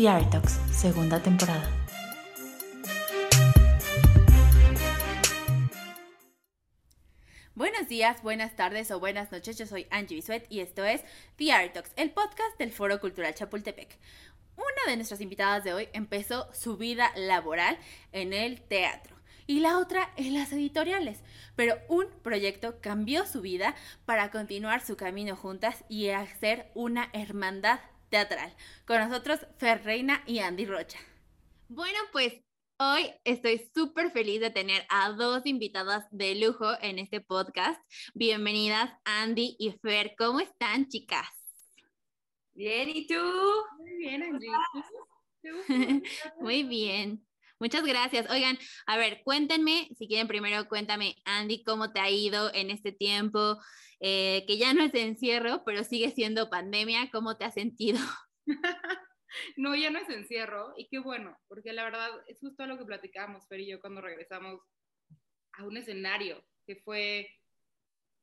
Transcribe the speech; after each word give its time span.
The 0.00 0.08
Art 0.08 0.30
Talks, 0.30 0.58
segunda 0.72 1.22
temporada. 1.22 1.68
Buenos 7.54 7.86
días, 7.86 8.22
buenas 8.22 8.56
tardes 8.56 8.90
o 8.92 8.98
buenas 8.98 9.30
noches. 9.30 9.58
Yo 9.58 9.66
soy 9.66 9.86
Angie 9.90 10.14
Bisuet 10.14 10.46
y 10.48 10.60
esto 10.60 10.86
es 10.86 11.04
The 11.36 11.52
Art 11.52 11.74
Talks, 11.74 11.92
el 11.96 12.12
podcast 12.12 12.58
del 12.58 12.72
Foro 12.72 12.98
Cultural 12.98 13.34
Chapultepec. 13.34 13.98
Una 14.56 14.90
de 14.90 14.96
nuestras 14.96 15.20
invitadas 15.20 15.64
de 15.64 15.74
hoy 15.74 15.90
empezó 15.92 16.48
su 16.54 16.78
vida 16.78 17.12
laboral 17.14 17.76
en 18.12 18.32
el 18.32 18.62
teatro 18.62 19.14
y 19.46 19.60
la 19.60 19.76
otra 19.76 20.12
en 20.16 20.32
las 20.32 20.50
editoriales. 20.50 21.22
Pero 21.56 21.76
un 21.88 22.06
proyecto 22.22 22.80
cambió 22.80 23.26
su 23.26 23.42
vida 23.42 23.74
para 24.06 24.30
continuar 24.30 24.80
su 24.80 24.96
camino 24.96 25.36
juntas 25.36 25.84
y 25.90 26.08
hacer 26.08 26.70
una 26.72 27.10
hermandad 27.12 27.80
teatral. 28.10 28.54
Con 28.86 28.98
nosotros, 28.98 29.40
Fer 29.58 29.84
Reina 29.84 30.22
y 30.26 30.40
Andy 30.40 30.66
Rocha. 30.66 30.98
Bueno, 31.68 31.98
pues 32.12 32.34
Hoy 32.82 33.10
estoy 33.24 33.70
súper 33.74 34.10
feliz 34.10 34.40
de 34.40 34.48
tener 34.48 34.86
a 34.88 35.10
dos 35.10 35.44
invitadas 35.44 36.06
de 36.10 36.34
lujo 36.34 36.66
en 36.80 36.98
este 36.98 37.20
podcast. 37.20 37.78
Bienvenidas 38.14 38.90
Andy 39.04 39.54
y 39.58 39.72
Fer. 39.82 40.14
¿Cómo 40.16 40.40
están, 40.40 40.88
chicas? 40.88 41.28
Bien, 42.54 42.88
¿y 42.88 43.06
tú? 43.06 43.20
Muy 43.80 43.96
bien, 43.98 44.22
Andy. 44.22 44.46
Muy 46.40 46.62
bien. 46.62 47.22
Muchas 47.58 47.84
gracias. 47.84 48.30
Oigan, 48.30 48.58
a 48.86 48.96
ver, 48.96 49.20
cuéntenme, 49.24 49.90
si 49.98 50.08
quieren 50.08 50.26
primero, 50.26 50.66
cuéntame, 50.66 51.16
Andy, 51.26 51.62
cómo 51.62 51.92
te 51.92 52.00
ha 52.00 52.08
ido 52.08 52.50
en 52.54 52.70
este 52.70 52.92
tiempo, 52.92 53.58
eh, 54.00 54.44
que 54.46 54.58
ya 54.58 54.72
no 54.74 54.82
es 54.82 54.94
encierro, 54.94 55.62
pero 55.64 55.84
sigue 55.84 56.10
siendo 56.10 56.50
pandemia, 56.50 57.10
¿cómo 57.12 57.36
te 57.36 57.44
has 57.44 57.54
sentido? 57.54 57.98
no, 59.56 59.76
ya 59.76 59.90
no 59.90 59.98
es 59.98 60.08
encierro, 60.08 60.72
y 60.76 60.88
qué 60.88 60.98
bueno, 60.98 61.38
porque 61.48 61.72
la 61.72 61.84
verdad 61.84 62.10
es 62.26 62.38
justo 62.40 62.66
lo 62.66 62.78
que 62.78 62.84
platicamos, 62.84 63.46
Fer 63.46 63.60
y 63.60 63.70
yo, 63.70 63.80
cuando 63.80 64.00
regresamos 64.00 64.60
a 65.52 65.64
un 65.64 65.76
escenario, 65.76 66.42
que 66.66 66.76
fue, 66.76 67.28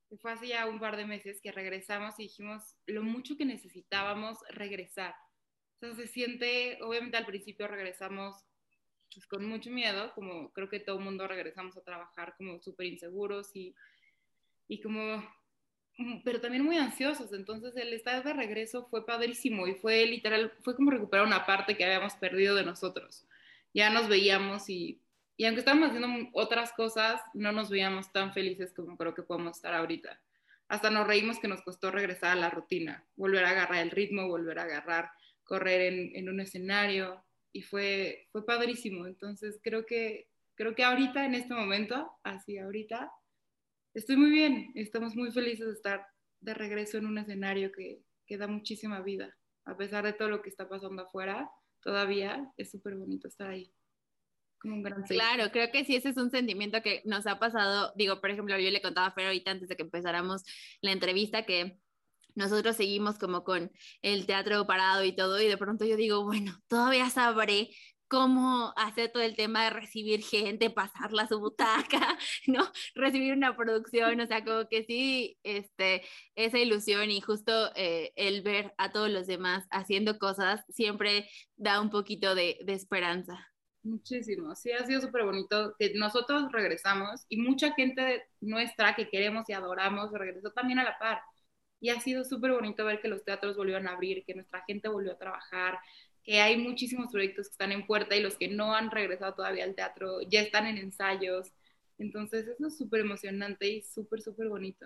que 0.09 0.17
fue 0.17 0.31
hace 0.31 0.47
ya 0.47 0.65
un 0.65 0.79
par 0.79 0.97
de 0.97 1.05
meses 1.05 1.39
que 1.41 1.51
regresamos 1.51 2.19
y 2.19 2.23
dijimos 2.23 2.75
lo 2.85 3.03
mucho 3.03 3.37
que 3.37 3.45
necesitábamos 3.45 4.39
regresar. 4.49 5.13
O 5.75 5.79
sea, 5.79 5.95
se 5.95 6.07
siente, 6.07 6.79
obviamente 6.81 7.17
al 7.17 7.25
principio 7.25 7.67
regresamos 7.67 8.35
pues, 9.13 9.27
con 9.27 9.45
mucho 9.45 9.69
miedo, 9.69 10.11
como 10.15 10.51
creo 10.53 10.69
que 10.69 10.79
todo 10.79 10.97
el 10.97 11.03
mundo 11.03 11.27
regresamos 11.27 11.77
a 11.77 11.83
trabajar 11.83 12.35
como 12.37 12.59
súper 12.61 12.87
inseguros 12.87 13.55
y, 13.55 13.75
y 14.67 14.81
como, 14.81 15.23
pero 16.23 16.41
también 16.41 16.63
muy 16.63 16.77
ansiosos. 16.77 17.33
Entonces 17.33 17.75
el 17.75 17.93
estar 17.93 18.23
de 18.23 18.33
regreso 18.33 18.87
fue 18.89 19.05
padrísimo 19.05 19.67
y 19.67 19.75
fue 19.75 20.05
literal, 20.05 20.53
fue 20.61 20.75
como 20.75 20.91
recuperar 20.91 21.25
una 21.25 21.45
parte 21.45 21.75
que 21.75 21.85
habíamos 21.85 22.15
perdido 22.15 22.55
de 22.55 22.63
nosotros. 22.63 23.25
Ya 23.73 23.89
nos 23.89 24.07
veíamos 24.07 24.69
y, 24.69 25.01
y 25.35 25.45
aunque 25.45 25.59
estábamos 25.59 25.89
haciendo 25.89 26.29
otras 26.33 26.73
cosas, 26.73 27.21
no 27.33 27.51
nos 27.51 27.69
veíamos 27.69 28.11
tan 28.11 28.33
felices 28.33 28.73
como 28.73 28.97
creo 28.97 29.13
que 29.13 29.23
podemos 29.23 29.57
estar 29.57 29.73
ahorita. 29.73 30.19
Hasta 30.67 30.89
nos 30.89 31.07
reímos 31.07 31.39
que 31.39 31.47
nos 31.47 31.61
costó 31.61 31.91
regresar 31.91 32.31
a 32.31 32.39
la 32.39 32.49
rutina, 32.49 33.05
volver 33.15 33.45
a 33.45 33.51
agarrar 33.51 33.79
el 33.79 33.91
ritmo, 33.91 34.27
volver 34.27 34.59
a 34.59 34.63
agarrar, 34.63 35.11
correr 35.43 35.93
en, 35.93 36.15
en 36.15 36.29
un 36.29 36.41
escenario, 36.41 37.23
y 37.57 37.63
fue, 37.63 38.27
fue 38.31 38.45
padrísimo. 38.45 39.07
Entonces 39.07 39.59
creo 39.63 39.85
que, 39.85 40.27
creo 40.53 40.75
que 40.75 40.83
ahorita, 40.83 41.25
en 41.25 41.33
este 41.33 41.55
momento, 41.55 42.11
así 42.23 42.59
ahorita, 42.59 43.11
estoy 43.97 44.15
muy 44.15 44.29
bien. 44.29 44.71
Estamos 44.75 45.15
muy 45.15 45.31
felices 45.31 45.65
de 45.65 45.73
estar 45.73 46.05
de 46.39 46.53
regreso 46.53 46.97
en 46.97 47.07
un 47.07 47.17
escenario 47.17 47.71
que, 47.71 48.03
que 48.27 48.37
da 48.37 48.47
muchísima 48.47 49.01
vida. 49.01 49.35
A 49.65 49.75
pesar 49.75 50.05
de 50.05 50.13
todo 50.13 50.29
lo 50.29 50.41
que 50.41 50.49
está 50.49 50.69
pasando 50.69 51.01
afuera, 51.03 51.49
todavía 51.81 52.51
es 52.57 52.69
súper 52.71 52.95
bonito 52.95 53.27
estar 53.27 53.49
ahí. 53.49 53.73
Como 54.59 54.75
un 54.75 54.83
gran 54.83 55.03
claro, 55.03 55.51
creo 55.51 55.71
que 55.71 55.83
sí, 55.85 55.95
ese 55.95 56.09
es 56.09 56.17
un 56.17 56.31
sentimiento 56.31 56.81
que 56.81 57.01
nos 57.05 57.27
ha 57.27 57.39
pasado. 57.39 57.91
Digo, 57.95 58.21
por 58.21 58.29
ejemplo, 58.29 58.57
yo 58.57 58.69
le 58.69 58.81
contaba 58.81 59.07
a 59.07 59.11
Fer 59.11 59.25
ahorita 59.27 59.51
antes 59.51 59.67
de 59.67 59.75
que 59.75 59.83
empezáramos 59.83 60.43
la 60.81 60.91
entrevista 60.91 61.45
que 61.45 61.79
nosotros 62.35 62.75
seguimos 62.75 63.17
como 63.17 63.43
con 63.43 63.71
el 64.01 64.25
teatro 64.27 64.65
parado 64.67 65.03
y 65.03 65.15
todo, 65.15 65.41
y 65.41 65.47
de 65.47 65.57
pronto 65.57 65.85
yo 65.85 65.95
digo, 65.95 66.23
bueno, 66.23 66.53
todavía 66.67 67.09
sabré 67.09 67.69
cómo 68.07 68.73
hacer 68.75 69.11
todo 69.11 69.23
el 69.23 69.35
tema 69.35 69.65
de 69.65 69.69
recibir 69.71 70.21
gente, 70.23 70.69
pasarla 70.69 71.23
a 71.23 71.27
su 71.27 71.39
butaca, 71.39 72.17
¿no? 72.47 72.63
Recibir 72.95 73.33
una 73.33 73.55
producción, 73.55 74.19
o 74.19 74.27
sea, 74.27 74.43
como 74.43 74.67
que 74.69 74.83
sí, 74.85 75.37
este, 75.43 76.03
esa 76.35 76.57
ilusión 76.59 77.09
y 77.11 77.21
justo 77.21 77.71
eh, 77.75 78.11
el 78.15 78.41
ver 78.41 78.73
a 78.77 78.91
todos 78.91 79.09
los 79.09 79.27
demás 79.27 79.65
haciendo 79.71 80.19
cosas 80.19 80.63
siempre 80.69 81.29
da 81.55 81.81
un 81.81 81.89
poquito 81.89 82.35
de, 82.35 82.59
de 82.65 82.73
esperanza. 82.73 83.47
Muchísimo, 83.83 84.53
sí, 84.55 84.71
ha 84.71 84.85
sido 84.85 84.99
súper 84.99 85.23
bonito 85.23 85.73
que 85.79 85.93
nosotros 85.95 86.51
regresamos 86.51 87.25
y 87.29 87.37
mucha 87.37 87.71
gente 87.73 88.25
nuestra 88.41 88.95
que 88.95 89.07
queremos 89.09 89.47
y 89.49 89.53
adoramos 89.53 90.11
regresó 90.11 90.51
también 90.51 90.79
a 90.79 90.83
la 90.83 90.97
par 90.99 91.21
y 91.79 91.89
ha 91.89 91.99
sido 92.01 92.23
súper 92.23 92.51
bonito 92.51 92.85
ver 92.85 93.01
que 93.01 93.07
los 93.07 93.23
teatros 93.23 93.55
volvieron 93.55 93.87
a 93.87 93.91
abrir, 93.93 94.23
que 94.25 94.33
nuestra 94.33 94.63
gente 94.67 94.89
volvió 94.89 95.13
a 95.13 95.17
trabajar, 95.17 95.79
que 96.27 96.41
hay 96.41 96.57
muchísimos 96.57 97.09
proyectos 97.09 97.47
que 97.47 97.53
están 97.53 97.71
en 97.71 97.87
puerta 97.87 98.13
y 98.13 98.21
los 98.21 98.35
que 98.35 98.49
no 98.49 98.75
han 98.75 98.91
regresado 98.91 99.33
todavía 99.33 99.63
al 99.63 99.75
teatro 99.75 100.21
ya 100.23 100.41
están 100.41 100.67
en 100.67 100.77
ensayos. 100.77 101.53
Entonces 101.97 102.45
eso 102.45 102.67
es 102.67 102.77
súper 102.77 102.99
emocionante 102.99 103.65
y 103.65 103.81
súper, 103.81 104.21
súper 104.21 104.49
bonito. 104.49 104.85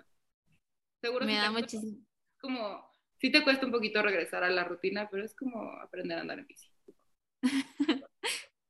Seguro 1.00 1.26
Me 1.26 1.34
da 1.34 1.50
muchísimo. 1.50 1.98
Como, 2.40 2.88
sí 3.18 3.32
te 3.32 3.42
cuesta 3.42 3.66
un 3.66 3.72
poquito 3.72 4.00
regresar 4.02 4.44
a 4.44 4.50
la 4.50 4.62
rutina, 4.62 5.08
pero 5.10 5.24
es 5.24 5.34
como 5.34 5.72
aprender 5.80 6.18
a 6.18 6.20
andar 6.20 6.38
en 6.38 6.46
bici. 6.46 6.68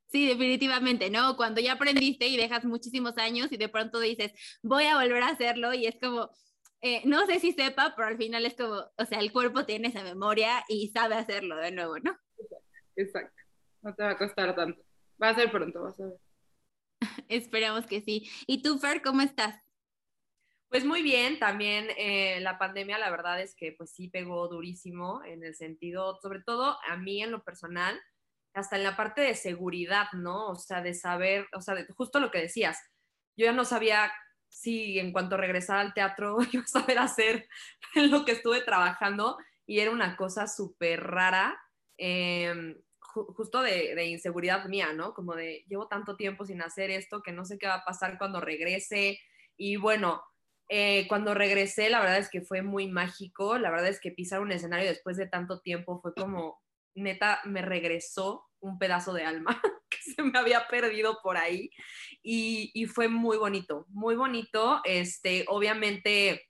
Sí, 0.08 0.26
definitivamente, 0.26 1.08
¿no? 1.08 1.38
Cuando 1.38 1.62
ya 1.62 1.72
aprendiste 1.72 2.26
y 2.26 2.36
dejas 2.36 2.66
muchísimos 2.66 3.16
años 3.16 3.50
y 3.50 3.56
de 3.56 3.70
pronto 3.70 3.98
dices, 3.98 4.32
voy 4.62 4.84
a 4.84 4.96
volver 4.96 5.22
a 5.22 5.28
hacerlo 5.28 5.72
y 5.72 5.86
es 5.86 5.96
como, 5.98 6.30
eh, 6.82 7.00
no 7.06 7.24
sé 7.24 7.40
si 7.40 7.52
sepa, 7.52 7.94
pero 7.96 8.08
al 8.08 8.18
final 8.18 8.44
es 8.44 8.54
como, 8.54 8.74
o 8.74 9.04
sea, 9.06 9.20
el 9.20 9.32
cuerpo 9.32 9.64
tiene 9.64 9.88
esa 9.88 10.02
memoria 10.02 10.64
y 10.68 10.88
sabe 10.88 11.14
hacerlo 11.14 11.56
de 11.56 11.70
nuevo, 11.70 11.98
¿no? 11.98 12.14
Exacto, 12.96 13.42
no 13.82 13.94
te 13.94 14.02
va 14.02 14.10
a 14.10 14.18
costar 14.18 14.54
tanto. 14.54 14.82
Va 15.22 15.30
a 15.30 15.34
ser 15.34 15.50
pronto, 15.50 15.82
vas 15.82 16.00
a 16.00 16.06
ver. 16.06 16.18
Esperamos 17.28 17.86
que 17.86 18.00
sí. 18.00 18.30
¿Y 18.46 18.62
tú, 18.62 18.78
Fer, 18.78 19.02
cómo 19.02 19.22
estás? 19.22 19.56
Pues 20.68 20.84
muy 20.86 21.02
bien, 21.02 21.38
también 21.38 21.88
eh, 21.98 22.40
la 22.40 22.58
pandemia 22.58 22.96
la 22.96 23.10
verdad 23.10 23.40
es 23.40 23.54
que 23.54 23.72
pues 23.72 23.90
sí 23.90 24.08
pegó 24.08 24.48
durísimo 24.48 25.22
en 25.24 25.44
el 25.44 25.54
sentido, 25.54 26.18
sobre 26.22 26.42
todo 26.42 26.78
a 26.88 26.96
mí 26.96 27.22
en 27.22 27.30
lo 27.30 27.44
personal, 27.44 28.00
hasta 28.54 28.76
en 28.76 28.84
la 28.84 28.96
parte 28.96 29.20
de 29.20 29.34
seguridad, 29.34 30.06
¿no? 30.14 30.48
O 30.48 30.54
sea, 30.56 30.80
de 30.80 30.94
saber, 30.94 31.46
o 31.54 31.60
sea, 31.60 31.76
justo 31.94 32.20
lo 32.20 32.30
que 32.30 32.38
decías, 32.38 32.78
yo 33.36 33.44
ya 33.44 33.52
no 33.52 33.66
sabía 33.66 34.10
sí, 34.48 34.98
en 34.98 35.12
cuanto 35.12 35.36
regresara 35.36 35.80
al 35.80 35.94
teatro, 35.94 36.38
iba 36.52 36.62
a 36.62 36.66
saber 36.66 36.98
hacer 36.98 37.48
lo 37.94 38.24
que 38.24 38.32
estuve 38.32 38.62
trabajando 38.62 39.36
y 39.66 39.80
era 39.80 39.90
una 39.90 40.16
cosa 40.16 40.46
súper 40.46 41.02
rara, 41.02 41.58
em, 42.04 42.74
justo 42.98 43.62
de, 43.62 44.06
inseguridad 44.06 44.66
mía, 44.66 44.92
¿no? 44.92 45.14
Como 45.14 45.34
de, 45.34 45.64
llevo 45.68 45.86
tanto 45.86 46.16
tiempo 46.16 46.44
sin 46.44 46.62
hacer 46.62 46.90
esto 46.90 47.22
que 47.22 47.30
no 47.30 47.44
sé 47.44 47.58
qué 47.58 47.66
va 47.66 47.76
a 47.76 47.84
pasar 47.84 48.18
cuando 48.18 48.40
regrese. 48.40 49.20
Y 49.56 49.76
bueno, 49.76 50.22
eh, 50.68 51.06
cuando 51.06 51.34
regresé, 51.34 51.90
la 51.90 52.00
verdad 52.00 52.18
es 52.18 52.28
que 52.28 52.42
fue 52.42 52.62
muy 52.62 52.88
mágico, 52.88 53.56
la 53.58 53.70
verdad 53.70 53.88
es 53.88 54.00
que 54.00 54.10
pisar 54.10 54.40
un 54.40 54.50
escenario 54.50 54.88
después 54.88 55.16
de 55.16 55.28
tanto 55.28 55.60
tiempo 55.60 56.00
fue 56.00 56.12
como, 56.14 56.60
neta, 56.94 57.40
me 57.44 57.62
regresó 57.62 58.46
un 58.60 58.78
pedazo 58.78 59.12
de 59.12 59.24
alma 59.24 59.60
que 59.90 59.98
se 59.98 60.22
me 60.22 60.38
había 60.38 60.66
perdido 60.68 61.18
por 61.22 61.36
ahí 61.36 61.70
y, 62.22 62.86
fue 62.86 63.08
muy 63.08 63.36
bonito, 63.36 63.86
muy 63.90 64.16
bonito. 64.16 64.80
Este, 64.84 65.44
obviamente, 65.48 66.48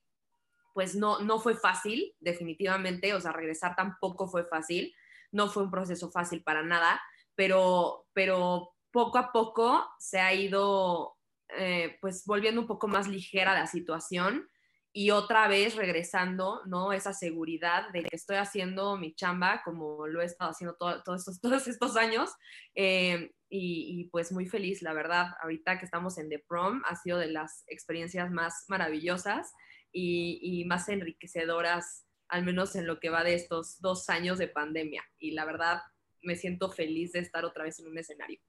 pues 0.72 0.94
no, 0.94 1.19
no 1.20 1.40
fue 1.40 1.56
fácil, 1.56 2.14
definitivamente, 2.20 3.12
o 3.12 3.20
sea, 3.20 3.32
regresar 3.32 3.74
tampoco 3.76 4.28
fue 4.28 4.46
fácil, 4.46 4.94
no 5.32 5.49
fue 5.49 5.64
un 5.64 5.70
proceso 5.70 6.11
fácil 6.11 6.43
para 6.43 6.62
nada, 6.62 7.00
pero, 7.34 8.06
pero 8.12 8.75
poco 8.93 9.19
a 9.19 9.32
poco 9.32 9.84
se 9.99 10.20
ha 10.20 10.32
ido 10.32 11.17
eh, 11.49 11.99
pues 12.00 12.25
volviendo 12.25 12.61
un 12.61 12.67
poco 12.67 12.88
más 12.88 13.08
ligera 13.08 13.55
la 13.55 13.67
situación 13.67 14.49
y 14.94 15.11
otra 15.11 15.49
vez 15.49 15.75
regresando, 15.75 16.61
¿no? 16.67 16.93
Esa 16.93 17.14
seguridad 17.14 17.90
de 17.93 18.02
que 18.02 18.14
estoy 18.17 18.37
haciendo 18.37 18.99
mi 18.99 19.14
chamba 19.14 19.62
como 19.64 20.06
lo 20.06 20.20
he 20.20 20.26
estado 20.26 20.50
haciendo 20.50 20.76
todos, 20.76 21.20
estos, 21.20 21.40
todos 21.40 21.67
estos 21.67 21.96
años. 21.96 22.31
Eh, 22.75 23.32
y, 23.55 24.08
pues 24.11 24.32
muy 24.32 24.46
feliz, 24.46 24.81
la 24.81 24.94
verdad. 24.94 25.26
Ahorita 25.43 25.79
que 25.79 25.84
estamos 25.84 26.17
en 26.17 26.31
The 26.31 26.43
Prom, 26.49 26.82
ha 26.87 26.96
sido 26.96 27.19
de 27.19 27.26
las 27.29 27.64
experiencias 27.67 28.31
más 28.31 28.64
maravillosas 28.69 29.52
y 29.93 30.64
más 30.67 30.88
enriquecedoras, 30.88 32.06
al 32.32 32.44
menos 32.44 32.75
en 32.76 32.87
lo 32.87 32.99
que 32.99 33.11
va 33.11 33.23
de 33.23 33.34
estos 33.34 33.79
dos 33.82 34.08
años 34.08 34.38
de 34.38 34.49
pandemia. 34.49 35.05
Y 35.19 35.32
la 35.32 35.44
verdad, 35.44 35.82
me 36.23 36.34
siento 36.34 36.70
feliz 36.70 37.12
de 37.12 37.19
estar 37.19 37.44
otra 37.44 37.64
vez 37.64 37.79
en 37.79 37.88
un 37.88 37.99
escenario. 37.99 38.40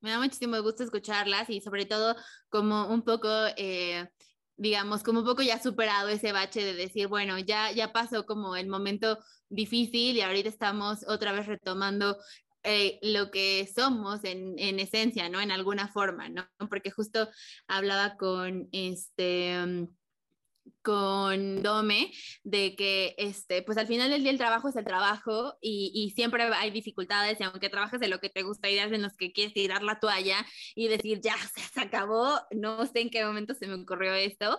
Me 0.00 0.10
da 0.10 0.18
muchísimo 0.18 0.60
gusto 0.62 0.82
escucharlas 0.82 1.50
y 1.50 1.60
sobre 1.60 1.84
todo 1.84 2.16
como 2.48 2.88
un 2.88 3.02
poco... 3.02 3.28
Eh, 3.56 4.08
digamos, 4.54 5.02
como 5.02 5.20
un 5.20 5.24
poco 5.24 5.42
ya 5.42 5.60
superado 5.60 6.08
ese 6.08 6.30
bache 6.30 6.62
de 6.62 6.74
decir, 6.74 7.08
bueno, 7.08 7.36
ya, 7.38 7.72
ya 7.72 7.90
pasó 7.90 8.26
como 8.26 8.54
el 8.54 8.68
momento 8.68 9.18
difícil 9.48 10.14
y 10.14 10.20
ahorita 10.20 10.48
estamos 10.48 11.04
otra 11.08 11.32
vez 11.32 11.46
retomando 11.46 12.18
eh, 12.62 13.00
lo 13.02 13.30
que 13.32 13.68
somos 13.74 14.22
en, 14.24 14.56
en, 14.58 14.78
esencia, 14.78 15.28
¿no? 15.30 15.40
En 15.40 15.50
alguna 15.50 15.88
forma, 15.88 16.28
¿no? 16.28 16.46
Porque 16.70 16.92
justo 16.92 17.28
hablaba 17.66 18.16
con 18.16 18.68
este 18.70 19.66
mm, 19.66 19.88
con 20.82 21.62
Dome 21.62 22.12
de 22.44 22.74
que 22.76 23.14
este 23.18 23.62
pues 23.62 23.78
al 23.78 23.86
final 23.86 24.10
del 24.10 24.22
día 24.22 24.32
el 24.32 24.38
trabajo 24.38 24.68
es 24.68 24.76
el 24.76 24.84
trabajo 24.84 25.56
y, 25.60 25.92
y, 25.94 26.10
siempre 26.10 26.42
hay 26.42 26.70
dificultades 26.70 27.40
y 27.40 27.44
aunque 27.44 27.68
trabajes 27.68 28.00
de 28.00 28.08
lo 28.08 28.18
que 28.18 28.28
te 28.28 28.42
gusta 28.42 28.68
días 28.68 28.92
en 28.92 29.02
los 29.02 29.16
que 29.16 29.32
quieres 29.32 29.54
tirar 29.54 29.82
la 29.82 30.00
toalla 30.00 30.44
y 30.74 30.88
decir 30.88 31.20
ya 31.22 31.36
se 31.74 31.80
acabó 31.80 32.40
no 32.50 32.86
sé 32.86 33.00
en 33.00 33.10
qué 33.10 33.24
momento 33.24 33.54
se 33.54 33.66
me 33.66 33.74
ocurrió 33.74 34.12
esto 34.14 34.58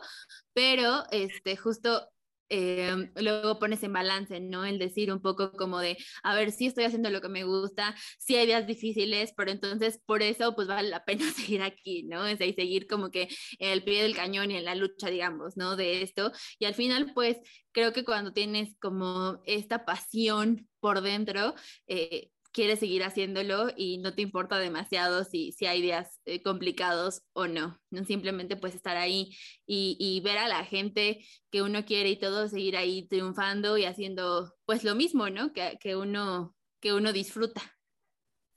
pero 0.53 1.03
este 1.11 1.57
justo 1.57 2.07
Em, 2.49 3.11
luego 3.15 3.57
pones 3.59 3.81
en 3.83 3.93
balance, 3.93 4.39
¿no? 4.39 4.65
El 4.65 4.77
decir 4.77 5.11
un 5.11 5.21
poco 5.21 5.51
como 5.53 5.79
de, 5.79 5.97
a 6.23 6.35
ver, 6.35 6.51
sí 6.51 6.67
estoy 6.67 6.83
haciendo 6.83 7.09
lo 7.09 7.21
que 7.21 7.29
me 7.29 7.43
gusta, 7.45 7.95
sí 8.19 8.35
hay 8.35 8.45
días 8.45 8.67
difíciles, 8.67 9.33
pero 9.35 9.51
entonces 9.51 9.99
por 10.05 10.21
eso 10.21 10.53
pues 10.55 10.67
vale 10.67 10.89
la 10.89 11.03
pena 11.05 11.25
seguir 11.33 11.61
aquí, 11.63 12.03
¿no? 12.03 12.25
Es 12.27 12.41
ahí 12.41 12.53
seguir 12.53 12.87
como 12.87 13.09
que 13.11 13.29
en 13.59 13.69
el 13.71 13.83
pie 13.83 14.03
del 14.03 14.15
cañón 14.15 14.51
y 14.51 14.57
en 14.57 14.65
la 14.65 14.75
lucha, 14.75 15.09
digamos, 15.09 15.57
¿no? 15.57 15.75
De 15.75 16.01
esto. 16.03 16.31
Y 16.59 16.65
al 16.65 16.75
final 16.75 17.11
pues 17.13 17.37
creo 17.71 17.93
que 17.93 18.03
cuando 18.05 18.33
tienes 18.33 18.75
como 18.79 19.41
esta 19.45 19.85
pasión 19.85 20.67
por 20.79 21.01
dentro, 21.01 21.55
eh, 21.87 22.29
quieres 22.53 22.79
seguir 22.79 23.03
haciéndolo 23.03 23.69
y 23.75 23.97
no 23.97 24.13
te 24.13 24.21
importa 24.21 24.59
demasiado 24.59 25.23
si, 25.25 25.51
si 25.51 25.65
hay 25.65 25.81
días 25.81 26.21
eh, 26.25 26.41
complicados 26.41 27.23
o 27.33 27.47
no. 27.47 27.81
No 27.89 28.05
simplemente 28.05 28.55
pues 28.55 28.75
estar 28.75 28.95
ahí 28.95 29.35
y, 29.65 29.97
y, 29.99 30.21
ver 30.21 30.37
a 30.37 30.47
la 30.47 30.63
gente 30.63 31.25
que 31.51 31.63
uno 31.63 31.83
quiere 31.83 32.09
y 32.09 32.19
todo, 32.19 32.47
seguir 32.47 32.77
ahí 32.77 33.07
triunfando 33.07 33.77
y 33.77 33.85
haciendo 33.85 34.53
pues 34.65 34.83
lo 34.83 34.95
mismo, 34.95 35.29
¿no? 35.29 35.51
Que, 35.51 35.77
que 35.81 35.95
uno, 35.95 36.55
que 36.79 36.93
uno 36.93 37.11
disfruta. 37.11 37.61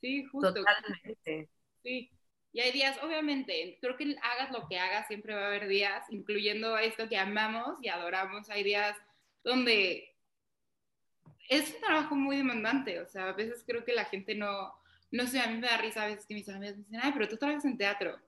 Sí, 0.01 0.25
justo. 0.25 0.55
Totalmente. 0.55 1.51
Sí. 1.83 2.11
Y 2.53 2.61
hay 2.61 2.73
días, 2.73 2.99
obviamente, 3.03 3.79
creo 3.81 3.97
que 3.97 4.17
hagas 4.23 4.51
lo 4.51 4.67
que 4.69 4.79
hagas, 4.79 5.07
siempre 5.09 5.35
va 5.35 5.43
a 5.43 5.47
haber 5.49 5.69
días, 5.69 6.05
incluyendo 6.11 6.79
esto 6.79 7.09
que 7.09 7.19
amamos 7.19 7.77
y 7.83 7.89
adoramos. 7.89 8.49
Hay 8.49 8.63
días 8.63 8.97
donde 9.45 10.16
es 11.49 11.75
un 11.75 11.81
trabajo 11.81 12.15
muy 12.15 12.37
demandante, 12.37 13.01
o 13.01 13.07
sea, 13.07 13.29
a 13.29 13.33
veces 13.33 13.63
creo 13.67 13.85
que 13.85 13.93
la 13.93 14.05
gente 14.05 14.35
no, 14.35 14.73
no 15.11 15.27
sé, 15.27 15.41
a 15.41 15.49
mí 15.49 15.59
me 15.59 15.69
da 15.69 15.79
risa 15.79 16.03
a 16.03 16.09
veces 16.09 16.27
que 16.27 16.35
mis 16.35 16.49
amigas 16.49 16.77
me 16.77 16.85
dicen, 16.85 17.01
ay, 17.03 17.13
pero 17.13 17.29
tú 17.29 17.37
trabajas 17.37 17.65
en 17.65 17.79
teatro, 17.79 18.19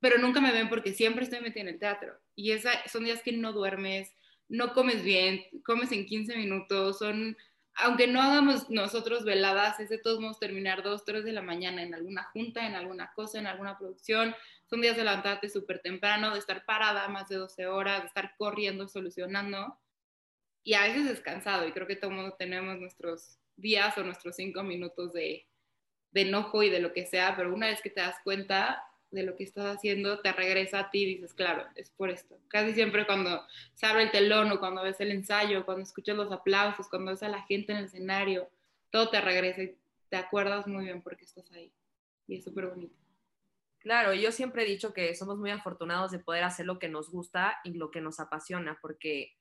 pero 0.00 0.18
nunca 0.18 0.40
me 0.40 0.52
ven 0.52 0.68
porque 0.68 0.92
siempre 0.92 1.24
estoy 1.24 1.40
metida 1.40 1.62
en 1.62 1.68
el 1.68 1.78
teatro. 1.78 2.14
Y 2.34 2.52
esa, 2.52 2.70
son 2.88 3.04
días 3.04 3.22
que 3.22 3.32
no 3.32 3.52
duermes, 3.52 4.12
no 4.48 4.72
comes 4.72 5.02
bien, 5.02 5.42
comes 5.64 5.92
en 5.92 6.06
15 6.06 6.36
minutos, 6.36 6.98
son, 6.98 7.36
aunque 7.74 8.06
no 8.06 8.20
hagamos 8.20 8.70
nosotros 8.70 9.24
veladas, 9.24 9.80
es 9.80 9.88
de 9.88 9.98
todos 9.98 10.20
modos 10.20 10.38
terminar 10.38 10.82
dos, 10.82 11.04
tres 11.04 11.24
de 11.24 11.32
la 11.32 11.42
mañana 11.42 11.82
en 11.82 11.94
alguna 11.94 12.24
junta, 12.24 12.66
en 12.66 12.74
alguna 12.74 13.12
cosa, 13.14 13.38
en 13.38 13.46
alguna 13.46 13.78
producción. 13.78 14.34
Son 14.68 14.80
días 14.80 14.96
de 14.96 15.04
levantarte 15.04 15.48
súper 15.48 15.80
temprano, 15.80 16.32
de 16.32 16.40
estar 16.40 16.64
parada 16.64 17.08
más 17.08 17.28
de 17.28 17.36
12 17.36 17.66
horas, 17.66 18.02
de 18.02 18.08
estar 18.08 18.34
corriendo, 18.36 18.88
solucionando 18.88 19.78
y 20.66 20.74
a 20.74 20.82
veces 20.82 21.06
descansado 21.06 21.66
y 21.66 21.70
creo 21.70 21.86
que 21.86 21.94
todos 21.94 22.36
tenemos 22.36 22.76
nuestros 22.80 23.38
días 23.54 23.96
o 23.96 24.02
nuestros 24.02 24.34
cinco 24.34 24.64
minutos 24.64 25.12
de, 25.12 25.46
de, 26.10 26.20
enojo 26.22 26.60
y 26.64 26.70
de 26.70 26.80
lo 26.80 26.92
que 26.92 27.06
sea, 27.06 27.36
pero 27.36 27.54
una 27.54 27.68
vez 27.68 27.80
que 27.80 27.88
te 27.88 28.00
das 28.00 28.16
cuenta 28.24 28.82
de 29.12 29.22
lo 29.22 29.36
que 29.36 29.44
estás 29.44 29.76
haciendo, 29.76 30.18
te 30.22 30.32
regresa 30.32 30.80
a 30.80 30.90
ti 30.90 31.04
y 31.04 31.14
dices, 31.14 31.34
claro, 31.34 31.64
es 31.76 31.90
por 31.90 32.10
esto. 32.10 32.40
Casi 32.48 32.74
siempre 32.74 33.06
cuando 33.06 33.46
se 33.74 33.86
abre 33.86 34.02
el 34.02 34.10
telón 34.10 34.50
o 34.50 34.58
cuando 34.58 34.82
ves 34.82 35.00
el 35.00 35.12
ensayo, 35.12 35.64
cuando 35.64 35.84
escuchas 35.84 36.16
los 36.16 36.32
aplausos, 36.32 36.88
cuando 36.88 37.12
ves 37.12 37.22
a 37.22 37.28
la 37.28 37.42
gente 37.42 37.70
en 37.70 37.78
el 37.78 37.84
escenario, 37.84 38.50
todo 38.90 39.08
te 39.08 39.20
regresa 39.20 39.62
y 39.62 39.76
te 40.08 40.16
acuerdas 40.16 40.66
muy 40.66 40.86
bien 40.86 41.00
porque 41.00 41.26
estás 41.26 41.48
ahí. 41.52 41.72
Y 42.26 42.38
es 42.38 42.44
súper 42.44 42.66
bonito. 42.66 42.96
Claro, 43.78 44.14
yo 44.14 44.32
siempre 44.32 44.64
he 44.64 44.66
dicho 44.66 44.92
que 44.92 45.14
somos 45.14 45.38
muy 45.38 45.52
afortunados 45.52 46.10
de 46.10 46.18
poder 46.18 46.42
hacer 46.42 46.66
lo 46.66 46.80
que 46.80 46.88
nos 46.88 47.08
gusta 47.08 47.60
y 47.62 47.74
lo 47.74 47.92
que 47.92 48.00
nos 48.00 48.18
apasiona, 48.18 48.80
porque 48.82 49.35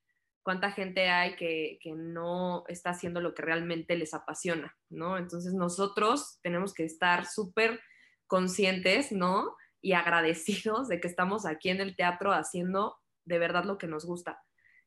cuánta 0.46 0.72
gente 0.72 1.10
hay 1.10 1.36
que, 1.36 1.80
no 1.96 2.66
está 2.68 2.92
haciendo 2.92 3.20
lo 3.20 3.34
que 3.34 3.42
realmente 3.42 3.98
les 3.98 4.14
apasiona, 4.14 4.78
¿no? 4.92 5.18
Entonces 5.18 5.56
nosotros 5.56 6.40
tenemos 6.44 6.76
que 6.76 6.86
estar 6.86 7.26
súper 7.26 7.82
conscientes, 8.28 9.12
¿no? 9.12 9.56
Y 9.82 9.94
agradecidos 9.94 10.88
de 10.88 11.02
que 11.02 11.08
estamos 11.08 11.48
aquí 11.48 11.70
en 11.70 11.82
el 11.82 11.96
teatro 11.96 12.32
haciendo 12.32 12.96
de 13.26 13.40
verdad 13.40 13.64
lo 13.64 13.80
que 13.80 13.88
nos 13.88 14.06
gusta. 14.06 14.40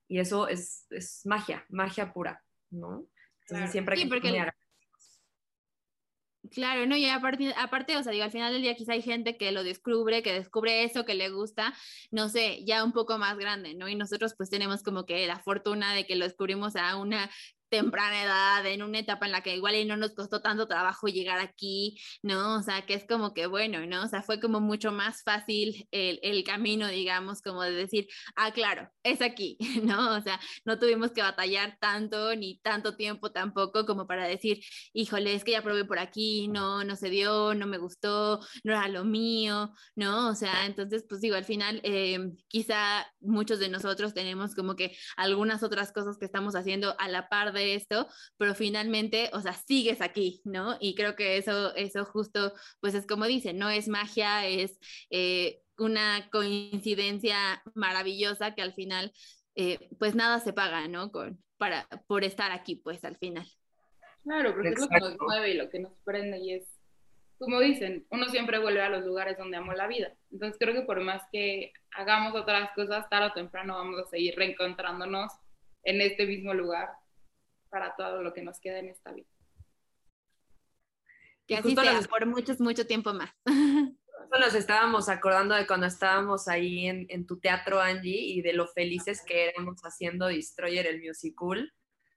Y 0.06 0.20
eso 0.20 0.46
es, 0.46 0.86
magia, 1.24 1.66
magia 1.68 2.12
pura, 2.12 2.40
¿no? 2.70 3.08
Entonces 3.40 3.72
siempre 3.72 3.96
hay 3.96 4.08
que 4.08 4.46
Claro, 6.50 6.86
no, 6.86 6.96
y 6.96 7.04
aparte, 7.06 7.52
aparte, 7.56 7.96
o 7.96 8.02
sea, 8.02 8.12
digo, 8.12 8.24
al 8.24 8.30
final 8.30 8.52
del 8.52 8.62
día 8.62 8.74
quizá 8.76 8.92
hay 8.92 9.02
gente 9.02 9.36
que 9.36 9.52
lo 9.52 9.64
descubre, 9.64 10.22
que 10.22 10.32
descubre 10.32 10.84
eso, 10.84 11.04
que 11.04 11.14
le 11.14 11.30
gusta, 11.30 11.74
no 12.10 12.28
sé, 12.28 12.64
ya 12.64 12.84
un 12.84 12.92
poco 12.92 13.18
más 13.18 13.36
grande, 13.36 13.74
¿no? 13.74 13.88
Y 13.88 13.96
nosotros 13.96 14.34
pues 14.36 14.48
tenemos 14.48 14.82
como 14.82 15.04
que 15.04 15.26
la 15.26 15.40
fortuna 15.40 15.92
de 15.94 16.06
que 16.06 16.16
lo 16.16 16.24
descubrimos 16.24 16.76
a 16.76 16.96
una 16.96 17.28
temprana 17.68 18.22
edad, 18.22 18.66
en 18.66 18.82
una 18.82 18.98
etapa 19.00 19.26
en 19.26 19.32
la 19.32 19.42
que 19.42 19.56
igual 19.56 19.74
y 19.76 19.84
no 19.84 19.96
nos 19.96 20.14
costó 20.14 20.40
tanto 20.40 20.66
trabajo 20.66 21.08
llegar 21.08 21.38
aquí, 21.38 21.98
¿no? 22.22 22.56
O 22.56 22.62
sea, 22.62 22.86
que 22.86 22.94
es 22.94 23.06
como 23.06 23.34
que 23.34 23.46
bueno, 23.46 23.86
¿no? 23.86 24.04
O 24.04 24.08
sea, 24.08 24.22
fue 24.22 24.40
como 24.40 24.60
mucho 24.60 24.92
más 24.92 25.22
fácil 25.22 25.86
el, 25.90 26.18
el, 26.22 26.44
camino, 26.44 26.88
digamos, 26.88 27.42
como 27.42 27.62
de 27.62 27.72
decir, 27.72 28.08
ah, 28.36 28.52
claro, 28.52 28.90
es 29.02 29.20
aquí, 29.20 29.58
¿no? 29.82 30.16
O 30.16 30.20
sea, 30.20 30.40
no 30.64 30.78
tuvimos 30.78 31.12
que 31.12 31.22
batallar 31.22 31.76
tanto 31.80 32.34
ni 32.36 32.58
tanto 32.60 32.96
tiempo 32.96 33.32
tampoco 33.32 33.86
como 33.86 34.06
para 34.06 34.26
decir, 34.26 34.60
híjole, 34.92 35.34
es 35.34 35.44
que 35.44 35.52
ya 35.52 35.62
probé 35.62 35.84
por 35.84 35.98
aquí, 35.98 36.48
no, 36.48 36.84
no 36.84 36.96
se 36.96 37.10
dio, 37.10 37.54
no 37.54 37.66
me 37.66 37.78
gustó, 37.78 38.40
no 38.64 38.72
era 38.72 38.88
lo 38.88 39.04
mío, 39.04 39.72
¿no? 39.94 40.28
O 40.28 40.34
sea, 40.34 40.66
entonces, 40.66 41.04
pues 41.08 41.20
digo, 41.20 41.36
al 41.36 41.44
final, 41.44 41.80
eh, 41.84 42.18
quizá 42.48 43.06
muchos 43.20 43.58
de 43.58 43.68
nosotros 43.68 44.14
tenemos 44.14 44.54
como 44.54 44.76
que 44.76 44.96
algunas 45.16 45.62
otras 45.62 45.92
cosas 45.92 46.18
que 46.18 46.24
estamos 46.24 46.54
haciendo 46.54 46.94
a 46.98 47.08
la 47.08 47.28
par 47.28 47.52
de 47.52 47.57
de 47.58 47.74
esto, 47.74 48.08
pero 48.38 48.54
finalmente, 48.54 49.30
o 49.34 49.40
sea, 49.40 49.52
sigues 49.52 50.00
aquí, 50.00 50.40
¿no? 50.44 50.78
Y 50.80 50.94
creo 50.94 51.16
que 51.16 51.36
eso, 51.36 51.74
eso 51.74 52.04
justo, 52.06 52.54
pues 52.80 52.94
es 52.94 53.06
como 53.06 53.26
dicen, 53.26 53.58
no 53.58 53.68
es 53.68 53.88
magia, 53.88 54.46
es 54.46 54.78
eh, 55.10 55.60
una 55.76 56.28
coincidencia 56.30 57.62
maravillosa 57.74 58.54
que 58.54 58.62
al 58.62 58.74
final, 58.74 59.12
eh, 59.54 59.88
pues 59.98 60.14
nada 60.14 60.40
se 60.40 60.52
paga, 60.52 60.88
¿no? 60.88 61.12
Con, 61.12 61.42
para, 61.58 61.86
por 62.06 62.24
estar 62.24 62.52
aquí, 62.52 62.76
pues 62.76 63.04
al 63.04 63.16
final. 63.16 63.46
Claro, 64.22 64.52
porque 64.52 64.68
es 64.70 64.80
lo 64.80 64.88
que 64.88 65.00
nos 65.00 65.16
mueve 65.20 65.50
y 65.50 65.54
lo 65.54 65.70
que 65.70 65.78
nos 65.78 65.98
prende 66.04 66.38
y 66.38 66.54
es, 66.54 66.68
como 67.38 67.60
dicen, 67.60 68.06
uno 68.10 68.28
siempre 68.28 68.58
vuelve 68.58 68.82
a 68.82 68.88
los 68.88 69.04
lugares 69.04 69.38
donde 69.38 69.56
amó 69.56 69.72
la 69.72 69.86
vida. 69.86 70.12
Entonces 70.32 70.58
creo 70.58 70.74
que 70.74 70.82
por 70.82 71.00
más 71.00 71.22
que 71.32 71.72
hagamos 71.92 72.34
otras 72.34 72.70
cosas, 72.74 73.08
tarde 73.08 73.28
o 73.28 73.32
temprano 73.32 73.74
vamos 73.74 74.00
a 74.00 74.08
seguir 74.08 74.34
reencontrándonos 74.36 75.32
en 75.84 76.00
este 76.00 76.26
mismo 76.26 76.52
lugar 76.52 76.90
para 77.68 77.94
todo 77.96 78.22
lo 78.22 78.32
que 78.32 78.42
nos 78.42 78.60
queda 78.60 78.78
en 78.78 78.88
esta 78.88 79.12
vida. 79.12 79.28
Que 81.46 81.56
así 81.56 81.74
sea, 81.74 82.00
por 82.02 82.26
mucho, 82.26 82.54
mucho 82.58 82.86
tiempo 82.86 83.14
más. 83.14 83.30
Nos 84.38 84.54
estábamos 84.54 85.08
acordando 85.08 85.54
de 85.54 85.66
cuando 85.66 85.86
estábamos 85.86 86.48
ahí 86.48 86.86
en, 86.86 87.26
tu 87.26 87.40
teatro, 87.40 87.80
Angie, 87.80 88.20
y 88.20 88.42
de 88.42 88.52
lo 88.52 88.66
felices 88.66 89.24
que 89.24 89.48
éramos 89.48 89.80
haciendo 89.82 90.26
Destroyer 90.26 90.86
el 90.86 91.02
musical. 91.02 91.72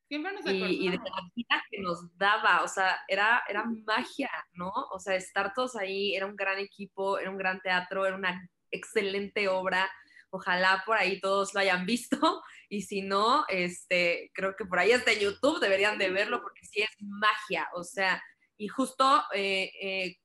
Siempre 0.09 0.33
nos 0.33 0.45
y, 0.45 0.87
y, 0.87 0.89
de 0.89 0.97
la 0.97 1.31
vida 1.33 1.63
que 1.69 1.79
nos 1.79 2.17
daba, 2.17 2.63
o 2.63 2.67
sea, 2.67 2.99
era, 3.07 3.43
era 3.47 3.63
magia, 3.63 4.29
¿no? 4.51 4.71
O 4.91 4.99
sea, 4.99 5.15
estar 5.15 5.53
todos 5.53 5.77
ahí, 5.77 6.13
era 6.13 6.25
un 6.25 6.35
gran 6.35 6.59
equipo, 6.59 7.17
era 7.17 7.29
un 7.29 7.37
gran 7.37 7.61
teatro, 7.61 8.05
era 8.05 8.17
una 8.17 8.49
excelente 8.71 9.47
obra. 9.47 9.89
Ojalá 10.31 10.81
por 10.85 10.97
ahí 10.97 11.19
todos 11.19 11.53
lo 11.53 11.59
hayan 11.59 11.85
visto 11.85 12.17
y 12.69 12.81
si 12.83 13.01
no, 13.01 13.45
este, 13.49 14.31
creo 14.33 14.55
que 14.55 14.65
por 14.65 14.79
ahí 14.79 14.91
está 14.91 15.11
en 15.11 15.19
YouTube, 15.19 15.59
deberían 15.59 15.97
de 15.97 16.09
verlo 16.09 16.41
porque 16.41 16.65
sí 16.65 16.81
es 16.81 16.89
magia, 16.99 17.69
o 17.75 17.83
sea, 17.83 18.23
y 18.57 18.67
justo 18.67 19.23
eh, 19.33 19.71
eh, 19.81 20.17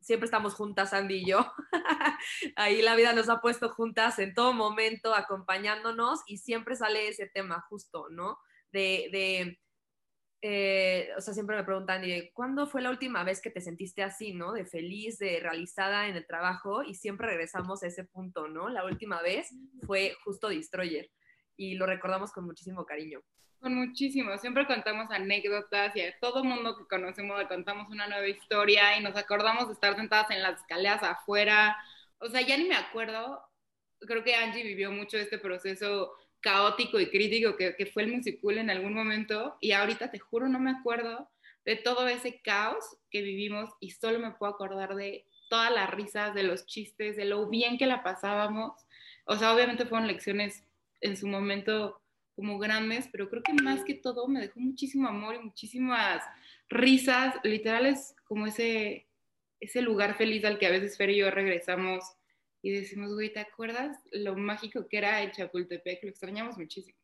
siempre 0.00 0.26
estamos 0.26 0.54
juntas, 0.54 0.92
Andy 0.92 1.16
y 1.16 1.26
yo. 1.26 1.52
ahí 2.56 2.82
la 2.82 2.94
vida 2.94 3.12
nos 3.12 3.28
ha 3.28 3.40
puesto 3.40 3.70
juntas 3.70 4.18
en 4.18 4.34
todo 4.34 4.52
momento, 4.52 5.14
acompañándonos 5.14 6.20
y 6.26 6.38
siempre 6.38 6.76
sale 6.76 7.08
ese 7.08 7.26
tema 7.26 7.64
justo, 7.68 8.06
¿no? 8.10 8.38
De, 8.72 9.08
de 9.12 9.60
eh, 10.42 11.10
o 11.16 11.20
sea, 11.20 11.34
siempre 11.34 11.56
me 11.56 11.64
preguntan, 11.64 12.02
¿cuándo 12.32 12.66
fue 12.66 12.80
la 12.80 12.90
última 12.90 13.24
vez 13.24 13.42
que 13.42 13.50
te 13.50 13.60
sentiste 13.60 14.02
así, 14.02 14.32
¿no? 14.32 14.52
De 14.52 14.64
feliz, 14.64 15.18
de 15.18 15.38
realizada 15.40 16.08
en 16.08 16.16
el 16.16 16.26
trabajo 16.26 16.82
y 16.82 16.94
siempre 16.94 17.26
regresamos 17.26 17.82
a 17.82 17.88
ese 17.88 18.04
punto, 18.04 18.48
¿no? 18.48 18.68
La 18.68 18.84
última 18.84 19.20
vez 19.20 19.50
fue 19.86 20.16
justo 20.24 20.48
Destroyer 20.48 21.10
y 21.56 21.74
lo 21.74 21.86
recordamos 21.86 22.32
con 22.32 22.46
muchísimo 22.46 22.86
cariño. 22.86 23.20
Con 23.60 23.74
muchísimo, 23.74 24.38
siempre 24.38 24.66
contamos 24.66 25.10
anécdotas 25.10 25.94
y 25.94 26.00
a 26.00 26.18
todo 26.18 26.42
mundo 26.42 26.78
que 26.78 26.86
conocemos 26.86 27.38
le 27.38 27.46
contamos 27.46 27.90
una 27.90 28.06
nueva 28.06 28.26
historia 28.26 28.96
y 28.96 29.02
nos 29.02 29.16
acordamos 29.16 29.66
de 29.66 29.74
estar 29.74 29.94
sentadas 29.94 30.30
en 30.30 30.42
las 30.42 30.60
escaleras 30.60 31.02
afuera. 31.02 31.76
O 32.18 32.28
sea, 32.28 32.40
ya 32.40 32.56
ni 32.56 32.64
me 32.64 32.76
acuerdo 32.76 33.42
creo 34.06 34.24
que 34.24 34.34
Angie 34.34 34.62
vivió 34.62 34.90
mucho 34.90 35.18
este 35.18 35.38
proceso 35.38 36.12
caótico 36.40 36.98
y 36.98 37.10
crítico 37.10 37.56
que, 37.56 37.90
fue 37.92 38.04
el 38.04 38.12
musical 38.12 38.58
en 38.58 38.70
algún 38.70 38.94
momento 38.94 39.56
y 39.60 39.72
ahorita 39.72 40.10
te 40.10 40.18
juro 40.18 40.48
no 40.48 40.58
me 40.58 40.70
acuerdo 40.70 41.30
de 41.64 41.76
todo 41.76 42.08
ese 42.08 42.40
caos 42.40 42.96
que 43.10 43.22
vivimos 43.22 43.70
y 43.80 43.90
solo 43.90 44.18
me 44.18 44.32
puedo 44.32 44.52
acordar 44.52 44.94
de 44.94 45.26
todas 45.50 45.70
las 45.70 45.90
risas, 45.90 46.34
de 46.34 46.42
los 46.42 46.64
chistes, 46.66 47.16
de 47.16 47.24
lo 47.24 47.48
bien 47.48 47.76
que 47.76 47.86
la 47.86 48.02
pasábamos. 48.02 48.72
O 49.24 49.36
sea, 49.36 49.54
obviamente 49.54 49.84
fueron 49.84 50.06
lecciones 50.06 50.64
en 51.00 51.16
su 51.16 51.26
momento 51.26 52.00
como 52.34 52.58
grandes, 52.58 53.08
pero 53.12 53.28
creo 53.28 53.42
que 53.42 53.52
más 53.52 53.84
que 53.84 53.94
todo 53.94 54.26
me 54.26 54.40
dejó 54.40 54.60
muchísimo 54.60 55.08
amor 55.08 55.34
y 55.34 55.44
muchísimas 55.44 56.22
risas, 56.68 57.34
literales 57.42 58.14
como 58.24 58.46
ese, 58.46 59.06
ese 59.58 59.82
lugar 59.82 60.16
feliz 60.16 60.44
al 60.44 60.58
que 60.58 60.66
a 60.66 60.70
veces 60.70 60.96
Fer 60.96 61.10
y 61.10 61.18
yo 61.18 61.30
regresamos 61.30 62.04
y 62.62 62.70
decimos, 62.70 63.14
güey, 63.14 63.32
¿te 63.32 63.40
acuerdas 63.40 63.96
lo 64.12 64.36
mágico 64.36 64.86
que 64.88 64.98
era 64.98 65.22
el 65.22 65.32
Chapultepec? 65.32 66.02
Lo 66.02 66.10
extrañamos 66.10 66.56
muchísimo. 66.56 66.98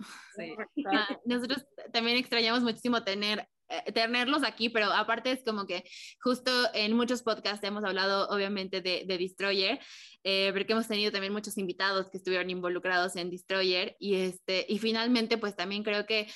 Sí. 0.36 0.54
Ah, 0.92 1.20
nosotros 1.24 1.64
también 1.92 2.16
extrañamos 2.16 2.62
muchísimo 2.62 3.04
tener 3.04 3.46
eh, 3.72 3.92
tenerlos 3.92 4.42
aquí, 4.44 4.68
pero 4.68 4.92
aparte 4.92 5.30
es 5.30 5.42
como 5.44 5.66
que 5.66 5.84
justo 6.20 6.50
en 6.74 6.94
muchos 6.94 7.22
podcasts 7.22 7.64
hemos 7.66 7.82
hablado 7.84 8.28
obviamente 8.28 8.82
de, 8.82 9.04
de 9.06 9.16
Destroyer, 9.18 9.80
eh, 10.24 10.50
porque 10.52 10.72
hemos 10.72 10.88
tenido 10.88 11.10
también 11.10 11.32
muchos 11.32 11.56
invitados 11.56 12.10
que 12.10 12.18
estuvieron 12.18 12.50
involucrados 12.50 13.16
en 13.16 13.30
Destroyer 13.30 13.96
y, 13.98 14.16
este, 14.16 14.66
y 14.68 14.78
finalmente 14.78 15.38
pues 15.38 15.56
también 15.56 15.84
creo 15.84 16.04
que 16.04 16.30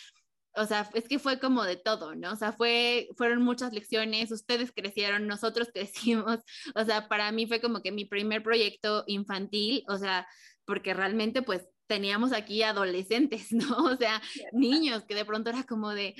o 0.56 0.64
sea, 0.66 0.88
es 0.94 1.08
que 1.08 1.18
fue 1.18 1.38
como 1.38 1.64
de 1.64 1.76
todo, 1.76 2.14
¿no? 2.14 2.32
O 2.32 2.36
sea, 2.36 2.52
fue, 2.52 3.08
fueron 3.16 3.42
muchas 3.42 3.72
lecciones, 3.72 4.32
ustedes 4.32 4.72
crecieron, 4.72 5.26
nosotros 5.26 5.68
crecimos, 5.74 6.40
o 6.74 6.84
sea, 6.84 7.08
para 7.08 7.30
mí 7.32 7.46
fue 7.46 7.60
como 7.60 7.82
que 7.82 7.92
mi 7.92 8.04
primer 8.04 8.42
proyecto 8.42 9.04
infantil, 9.06 9.84
o 9.88 9.96
sea, 9.98 10.26
porque 10.64 10.94
realmente 10.94 11.42
pues 11.42 11.68
teníamos 11.86 12.32
aquí 12.32 12.62
adolescentes, 12.62 13.48
¿no? 13.52 13.84
O 13.84 13.96
sea, 13.96 14.20
niños 14.52 15.04
que 15.04 15.14
de 15.14 15.24
pronto 15.24 15.50
era 15.50 15.64
como 15.64 15.90
de, 15.90 16.14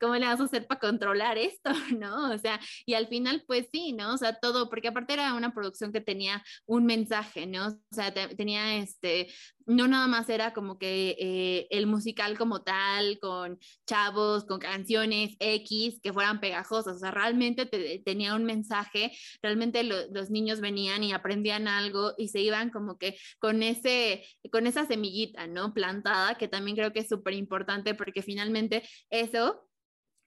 ¿cómo 0.00 0.14
le 0.16 0.26
vas 0.26 0.40
a 0.40 0.44
hacer 0.44 0.66
para 0.66 0.80
controlar 0.80 1.38
esto, 1.38 1.70
¿no? 1.98 2.32
O 2.32 2.38
sea, 2.38 2.60
y 2.86 2.94
al 2.94 3.08
final, 3.08 3.44
pues 3.46 3.68
sí, 3.72 3.92
¿no? 3.92 4.14
O 4.14 4.18
sea, 4.18 4.38
todo, 4.38 4.68
porque 4.68 4.88
aparte 4.88 5.14
era 5.14 5.34
una 5.34 5.54
producción 5.54 5.92
que 5.92 6.00
tenía 6.00 6.42
un 6.66 6.86
mensaje, 6.86 7.46
¿no? 7.46 7.68
O 7.68 7.94
sea, 7.94 8.12
tenía 8.12 8.76
este, 8.76 9.28
no 9.66 9.88
nada 9.88 10.06
más 10.06 10.28
era 10.28 10.52
como 10.52 10.78
que 10.78 11.16
eh, 11.18 11.66
el 11.70 11.86
musical 11.86 12.38
como 12.38 12.62
tal, 12.62 13.18
con 13.20 13.58
chavos, 13.86 14.44
con 14.44 14.58
canciones 14.58 15.36
X 15.38 16.00
que 16.02 16.12
fueran 16.12 16.40
pegajosas, 16.40 16.96
o 16.96 16.98
sea, 16.98 17.10
realmente 17.10 17.66
tenía 18.04 18.34
un 18.34 18.44
mensaje, 18.44 19.12
realmente 19.42 19.82
los 19.84 20.30
niños 20.30 20.60
venían 20.60 21.04
y 21.04 21.12
aprendían 21.12 21.68
algo 21.68 22.12
y 22.18 22.28
se 22.28 22.40
iban 22.40 22.70
como 22.70 22.98
que 22.98 23.16
con, 23.38 23.62
ese, 23.62 24.24
con 24.50 24.66
esa 24.66 24.86
semillita, 24.86 25.46
¿no? 25.46 25.74
Plantada, 25.74 26.36
que 26.36 26.48
también 26.48 26.76
creo 26.76 26.92
que 26.92 27.00
es 27.00 27.08
súper 27.08 27.34
importante 27.34 27.94
porque 27.94 28.22
finalmente 28.22 28.82
eso 29.10 29.62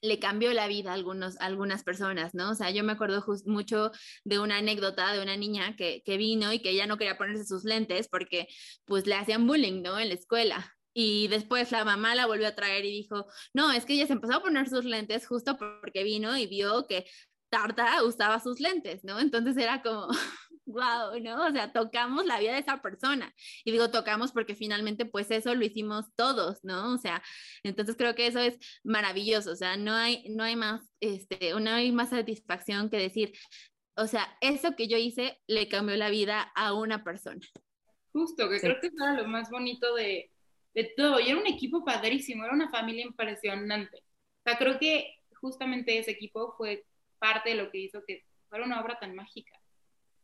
le 0.01 0.19
cambió 0.19 0.53
la 0.53 0.67
vida 0.67 0.91
a, 0.91 0.93
algunos, 0.93 1.39
algunas 1.39 1.83
personas, 1.83 2.33
¿no? 2.35 2.51
O 2.51 2.55
sea, 2.55 2.69
yo 2.71 2.83
me 2.83 2.93
acuerdo 2.93 3.23
mucho 3.45 3.91
de 4.23 4.39
una 4.39 4.57
anécdota 4.57 5.13
de 5.13 5.21
una 5.21 5.37
niña 5.37 5.75
que, 5.75 6.03
que 6.05 6.17
vino 6.17 6.53
y 6.53 6.59
que 6.59 6.71
ella 6.71 6.87
no 6.87 6.97
quería 6.97 7.17
ponerse 7.17 7.45
sus 7.45 7.63
lentes 7.63 8.07
porque 8.07 8.47
pues 8.85 9.07
le 9.07 9.15
hacían 9.15 9.47
bullying, 9.47 9.81
¿no? 9.81 9.99
En 9.99 10.09
la 10.09 10.15
escuela. 10.15 10.75
Y 10.93 11.27
después 11.27 11.71
la 11.71 11.83
mamá 11.83 12.15
la 12.15 12.25
volvió 12.25 12.47
a 12.47 12.55
traer 12.55 12.85
y 12.85 12.91
dijo, 12.91 13.27
no, 13.53 13.71
es 13.71 13.85
que 13.85 13.93
ella 13.93 14.07
se 14.07 14.13
empezó 14.13 14.35
a 14.35 14.41
poner 14.41 14.69
sus 14.69 14.85
lentes 14.85 15.27
justo 15.27 15.57
porque 15.57 16.03
vino 16.03 16.37
y 16.37 16.47
vio 16.47 16.87
que 16.87 17.05
Tarta 17.49 18.03
usaba 18.03 18.39
sus 18.39 18.59
lentes, 18.59 19.03
¿no? 19.03 19.19
Entonces 19.19 19.57
era 19.57 19.81
como, 19.81 20.07
wow, 20.65 21.19
¿no? 21.21 21.47
O 21.47 21.51
sea, 21.51 21.71
tocamos 21.71 22.25
la 22.25 22.39
vida 22.39 22.53
de 22.53 22.59
esa 22.59 22.81
persona. 22.81 23.33
Y 23.63 23.71
digo 23.71 23.89
tocamos 23.91 24.31
porque 24.31 24.55
finalmente 24.55 25.05
pues 25.05 25.31
eso 25.31 25.53
lo 25.55 25.65
hicimos 25.65 26.05
todos, 26.15 26.63
¿no? 26.63 26.93
O 26.93 26.97
sea, 26.97 27.21
entonces 27.63 27.95
creo 27.95 28.15
que 28.15 28.27
eso 28.27 28.39
es 28.39 28.57
maravilloso, 28.83 29.51
o 29.51 29.55
sea, 29.55 29.77
no 29.77 29.93
hay, 29.93 30.25
no 30.29 30.43
hay 30.43 30.55
más, 30.55 30.81
este, 30.99 31.53
no 31.53 31.69
hay 31.69 31.91
más 31.91 32.09
satisfacción 32.09 32.89
que 32.89 32.97
decir, 32.97 33.33
o 33.95 34.07
sea, 34.07 34.37
eso 34.41 34.75
que 34.75 34.87
yo 34.87 34.97
hice 34.97 35.41
le 35.47 35.67
cambió 35.69 35.95
la 35.95 36.09
vida 36.09 36.51
a 36.55 36.73
una 36.73 37.03
persona. 37.03 37.41
Justo, 38.11 38.49
que 38.49 38.59
creo 38.59 38.79
que 38.79 38.87
era 38.87 39.13
lo 39.13 39.27
más 39.27 39.49
bonito 39.49 39.93
de, 39.95 40.31
de 40.73 40.93
todo. 40.95 41.19
Y 41.19 41.29
era 41.29 41.39
un 41.39 41.47
equipo 41.47 41.83
padrísimo, 41.83 42.43
era 42.43 42.53
una 42.53 42.69
familia 42.69 43.05
impresionante. 43.05 43.97
O 43.97 44.49
sea, 44.49 44.57
creo 44.57 44.79
que 44.79 45.15
justamente 45.41 45.97
ese 45.97 46.11
equipo 46.11 46.53
fue 46.57 46.85
parte 47.19 47.49
de 47.49 47.55
lo 47.55 47.71
que 47.71 47.79
hizo 47.79 48.03
que 48.05 48.25
fuera 48.49 48.65
una 48.65 48.81
obra 48.81 48.99
tan 48.99 49.15
mágica 49.15 49.59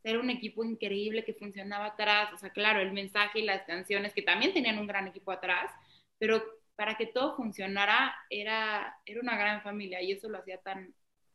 era 0.04 0.18
un 0.20 0.30
equipo 0.30 0.64
increíble 0.64 1.24
que 1.24 1.34
funcionaba 1.34 1.86
atrás, 1.86 2.32
o 2.32 2.36
sea, 2.38 2.50
claro, 2.50 2.80
el 2.80 2.92
mensaje 2.92 3.40
y 3.40 3.44
las 3.44 3.62
canciones, 3.62 4.12
que 4.12 4.22
también 4.22 4.52
tenían 4.52 4.78
un 4.78 4.86
gran 4.86 5.06
equipo 5.06 5.30
atrás, 5.30 5.70
pero 6.18 6.42
para 6.76 6.96
que 6.96 7.06
todo 7.06 7.36
funcionara 7.36 8.14
era, 8.30 8.96
era 9.06 9.20
una 9.20 9.36
gran 9.36 9.62
familia 9.62 10.02
y 10.02 10.12
eso 10.12 10.28
lo 10.28 10.38
hacía 10.38 10.58
tan, 10.58 10.94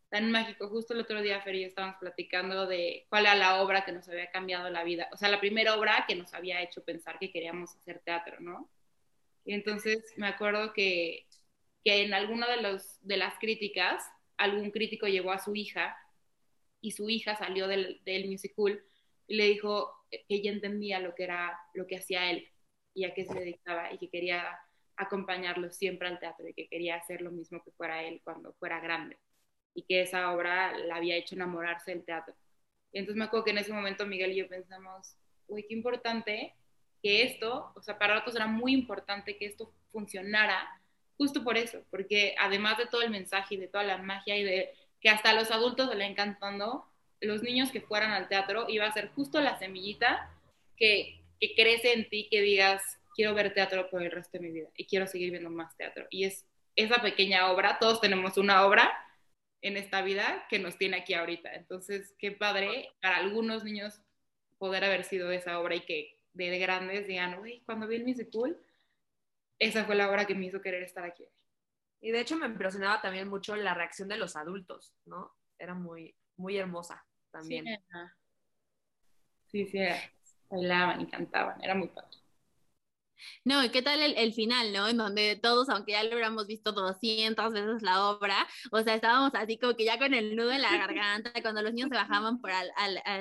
tan 0.10 0.32
mágico. 0.32 0.68
Justo 0.70 0.94
el 0.94 1.02
otro 1.02 1.22
día, 1.22 1.42
Fer 1.42 1.56
y 1.56 1.62
yo 1.62 1.68
estábamos 1.68 1.98
platicando 2.00 2.68
de 2.68 3.06
cuál 3.10 3.26
era 3.26 3.36
la 3.36 3.62
obra 3.62 3.86
que 3.86 3.92
nos 3.92 4.08
había 4.10 4.30
cambiado 4.32 4.70
la 4.70 4.84
vida, 4.84 5.08
o 5.14 5.18
sea, 5.18 5.30
la 5.30 5.40
primera 5.40 5.76
obra 5.76 6.06
que 6.08 6.16
nos 6.16 6.34
había 6.34 6.62
hecho 6.62 6.84
pensar 6.84 7.20
que 7.20 7.32
queríamos 7.32 7.76
hacer 7.76 8.00
teatro, 8.00 8.40
¿no? 8.40 8.70
Y 9.46 9.54
entonces 9.54 10.14
me 10.18 10.28
acuerdo 10.28 10.74
que, 10.74 11.26
que 11.84 12.04
en 12.04 12.14
alguna 12.14 12.50
de, 12.50 12.62
los, 12.62 12.98
de 13.02 13.16
las 13.16 13.40
críticas, 13.40 14.04
algún 14.38 14.72
crítico 14.72 15.08
llevó 15.08 15.32
a 15.32 15.40
su 15.40 15.56
hija 15.56 15.98
y 16.82 16.92
su 16.92 17.10
hija 17.10 17.36
salió 17.36 17.68
del, 17.68 18.02
del 18.04 18.30
musical 18.30 18.82
y 19.28 19.36
le 19.36 19.46
dijo 19.46 19.94
que 20.10 20.26
ella 20.30 20.52
entendía 20.52 21.00
lo 21.00 21.16
que 21.16 21.24
era, 21.24 21.60
lo 21.74 21.86
que 21.88 21.98
hacía 21.98 22.30
él 22.32 22.48
y 22.94 23.06
a 23.06 23.14
qué 23.14 23.26
se 23.26 23.34
dedicaba 23.34 23.92
y 23.92 23.98
que 23.98 24.10
quería 24.10 24.60
acompañarlo 24.96 25.72
siempre 25.72 26.08
al 26.08 26.20
teatro 26.20 26.48
y 26.48 26.54
que 26.54 26.68
quería 26.68 26.96
hacer 26.96 27.22
lo 27.22 27.32
mismo 27.32 27.64
que 27.64 27.72
fuera 27.72 28.04
él 28.04 28.22
cuando 28.24 28.54
fuera 28.54 28.80
grande 28.80 29.18
y 29.74 29.84
que 29.84 30.02
esa 30.02 30.32
obra 30.34 30.76
la 30.76 30.96
había 30.96 31.16
hecho 31.16 31.36
enamorarse 31.36 31.92
del 31.92 32.04
teatro. 32.04 32.34
Y 32.92 33.00
entonces 33.00 33.20
me 33.20 33.26
acuerdo 33.26 33.46
que 33.46 33.52
en 33.52 33.60
ese 33.60 33.74
momento 33.74 34.08
Miguel 34.08 34.32
y 34.32 34.38
yo 34.38 34.48
pensamos, 34.48 35.16
uy, 35.48 35.66
qué 35.68 35.76
importante 35.76 36.56
que 37.04 37.24
esto, 37.24 37.72
o 37.76 37.82
sea, 37.82 38.00
para 38.00 38.16
nosotros 38.16 38.38
era 38.38 38.48
muy 38.48 38.74
importante 38.74 39.38
que 39.38 39.46
esto 39.46 39.72
funcionara 39.92 40.68
justo 41.16 41.44
por 41.44 41.58
eso, 41.58 41.84
porque 41.92 42.36
además 42.40 42.78
de 42.78 42.88
todo 42.88 43.02
el 43.02 43.12
mensaje 43.12 43.56
y 43.56 43.58
de 43.58 43.68
toda 43.68 43.84
la 43.84 43.98
magia 43.98 44.36
y 44.38 44.44
de 44.44 44.74
que 45.00 45.10
hasta 45.10 45.34
los 45.34 45.52
adultos 45.52 45.94
le 45.96 46.06
encantando, 46.06 46.86
los 47.22 47.42
niños 47.44 47.72
que 47.72 47.82
fueran 47.82 48.12
al 48.12 48.28
teatro 48.28 48.66
iba 48.70 48.86
a 48.86 48.94
ser 48.94 49.10
justo 49.10 49.42
la 49.42 49.58
semillita 49.58 50.32
que, 50.76 51.24
que 51.40 51.56
crece 51.56 51.94
en 51.94 52.10
ti, 52.10 52.28
que 52.30 52.42
digas, 52.42 52.82
quiero 53.16 53.34
ver 53.34 53.54
teatro 53.54 53.90
por 53.90 54.04
el 54.04 54.12
resto 54.12 54.38
de 54.38 54.48
mi 54.48 54.52
vida 54.52 54.70
y 54.76 54.86
quiero 54.86 55.08
seguir 55.08 55.32
viendo 55.32 55.50
más 55.50 55.76
teatro. 55.76 56.08
Y 56.10 56.26
es 56.26 56.46
esa 56.76 57.02
pequeña 57.02 57.52
obra, 57.52 57.80
todos 57.80 58.02
tenemos 58.02 58.38
una 58.38 58.66
obra 58.66 58.92
en 59.62 59.78
esta 59.78 60.02
vida 60.02 60.46
que 60.50 60.60
nos 60.60 60.78
tiene 60.78 60.98
aquí 60.98 61.14
ahorita. 61.14 61.54
Entonces, 61.56 62.14
qué 62.20 62.32
padre 62.32 62.92
para 63.02 63.18
algunos 63.18 63.64
niños 63.64 64.02
poder 64.60 64.84
haber 64.84 65.04
sido 65.04 65.32
esa 65.32 65.60
obra 65.60 65.76
y 65.76 65.82
que 65.82 66.20
de 66.34 66.60
grandes 66.60 67.08
digan, 67.08 67.40
uy, 67.40 67.64
cuando 67.66 67.88
vi 67.88 67.96
el 67.96 68.06
musical, 68.06 68.58
esa 69.58 69.86
fue 69.86 69.96
la 69.96 70.10
obra 70.10 70.26
que 70.26 70.36
me 70.36 70.46
hizo 70.46 70.62
querer 70.62 70.84
estar 70.84 71.04
aquí 71.04 71.28
y 72.02 72.12
de 72.12 72.22
hecho 72.22 72.36
me 72.38 72.46
impresionaba 72.46 73.02
también 73.02 73.28
mucho 73.28 73.56
la 73.56 73.74
reacción 73.74 74.08
de 74.08 74.18
los 74.18 74.36
adultos, 74.36 74.94
¿no? 75.06 75.34
Era 75.58 75.74
muy, 75.74 76.16
muy 76.36 76.58
hermosa 76.58 77.04
también. 77.32 77.66
Sí, 79.48 79.66
sí, 79.68 79.80
bailaban 80.50 81.02
y 81.02 81.08
cantaban, 81.08 81.64
era 81.64 81.76
muy 81.76 81.88
padre. 81.88 82.17
No, 83.44 83.64
¿y 83.64 83.70
qué 83.70 83.82
tal 83.82 84.02
el, 84.02 84.34
final, 84.34 84.74
no? 84.74 84.88
En 84.88 84.98
donde 84.98 85.40
todos, 85.42 85.70
aunque 85.70 85.94
ya 85.94 86.04
lo 86.04 86.12
hubiéramos 86.12 86.48
visto 86.48 86.72
200 86.72 87.54
veces 87.54 87.82
la 87.82 88.10
obra, 88.10 88.48
o 88.72 88.82
sea, 88.82 88.96
estábamos 88.96 89.32
así 89.36 89.58
como 89.58 89.76
que 89.76 89.86
ya 89.86 89.98
con 89.98 90.14
el 90.14 90.36
nudo 90.36 90.52
en 90.52 90.62
la 90.62 90.78
garganta, 90.78 91.32
cuando 91.42 91.62
los 91.62 91.74
niños 91.74 91.90
se 91.90 91.96
bajaban 91.96 92.40
por 92.40 92.52
a 92.52 92.64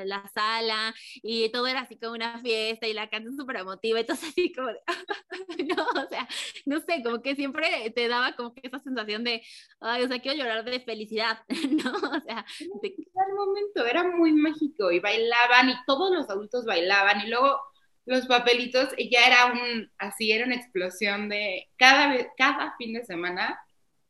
la 0.05 0.31
sala 0.35 0.95
y 1.23 1.49
todo 1.51 1.67
era 1.67 1.81
así 1.81 1.99
como 1.99 2.15
una 2.15 2.41
fiesta 2.41 2.87
y 2.87 2.93
la 2.93 3.09
canción 3.09 3.37
súper 3.37 3.57
emotiva, 3.57 4.01
entonces 4.01 4.31
así 4.31 4.53
como 4.53 4.69
de, 4.69 4.81
no, 5.77 5.85
o 5.85 6.09
sea, 6.09 6.29
no 6.67 6.81
sé, 6.81 7.03
como 7.03 7.23
que 7.23 7.35
siempre 7.35 7.91
te 7.95 8.09
daba 8.09 8.35
como 8.37 8.55
que 8.55 8.63
esa 8.65 8.79
sensación 8.79 9.25
de, 9.25 9.43
ay, 9.81 10.03
o 10.03 10.09
sea, 10.09 10.21
quiero 10.21 10.39
llorar 10.39 10.65
de 10.65 10.81
felicidad, 10.81 11.39
¿no? 11.71 11.93
O 11.93 12.21
sea, 12.21 12.45
de... 12.83 12.97
momento 13.35 13.87
era 13.87 14.05
muy 14.05 14.33
mágico 14.33 14.91
y 14.91 15.01
bailaban 15.01 15.71
y 15.71 15.75
todos 15.87 16.15
los 16.15 16.29
adultos 16.29 16.65
bailaban 16.65 17.21
y 17.21 17.29
luego 17.29 17.61
los 18.07 18.27
papelitos, 18.27 18.95
y 18.97 19.11
ya 19.11 19.27
era 19.27 19.47
un, 19.47 19.91
así, 19.99 20.31
era 20.31 20.47
una 20.47 20.55
explosión 20.55 21.29
de 21.29 21.69
cada, 21.77 22.33
cada 22.37 22.75
fin 22.77 22.95
de 22.95 23.05
semana, 23.05 23.61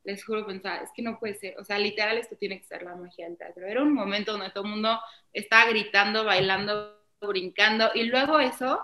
les 0.05 0.25
juro 0.25 0.47
pensar, 0.47 0.83
es 0.83 0.91
que 0.95 1.03
no 1.03 1.19
puede 1.19 1.35
ser, 1.35 1.59
o 1.59 1.65
sea, 1.65 1.79
literal 1.79 2.17
esto 2.19 2.37
tiene 2.37 2.61
que 2.61 2.67
ser 2.67 2.83
la 2.83 2.95
magia 2.95 3.27
del 3.27 3.37
teatro. 3.37 3.67
Era 3.67 3.83
un 3.83 3.93
momento 3.93 4.33
donde 4.33 4.51
todo 4.51 4.65
el 4.65 4.71
mundo 4.71 5.01
estaba 5.33 5.69
gritando, 5.69 6.25
bailando, 6.25 7.03
brincando, 7.21 7.91
y 7.95 8.05
luego 8.05 8.39
eso, 8.39 8.81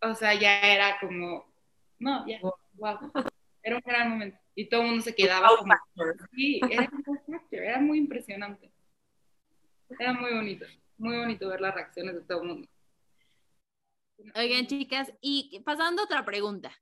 o 0.00 0.14
sea, 0.14 0.34
ya 0.34 0.60
era 0.60 0.98
como, 1.00 1.44
no, 1.98 2.26
ya, 2.26 2.40
wow, 2.40 3.12
era 3.62 3.76
un 3.76 3.82
gran 3.84 4.10
momento. 4.10 4.38
Y 4.54 4.68
todo 4.68 4.82
el 4.82 4.86
mundo 4.88 5.02
se 5.02 5.14
quedaba 5.14 5.48
como, 5.58 5.74
sí, 6.34 6.60
era, 6.70 6.88
era 7.50 7.80
muy 7.80 7.98
impresionante. 7.98 8.70
Era 9.98 10.12
muy 10.12 10.32
bonito, 10.32 10.64
muy 10.96 11.16
bonito 11.16 11.48
ver 11.48 11.60
las 11.60 11.74
reacciones 11.74 12.14
de 12.14 12.20
todo 12.22 12.42
el 12.42 12.48
mundo. 12.48 12.68
Oigan, 14.34 14.66
chicas, 14.66 15.12
y 15.20 15.60
pasando 15.64 16.02
a 16.02 16.04
otra 16.04 16.24
pregunta. 16.24 16.72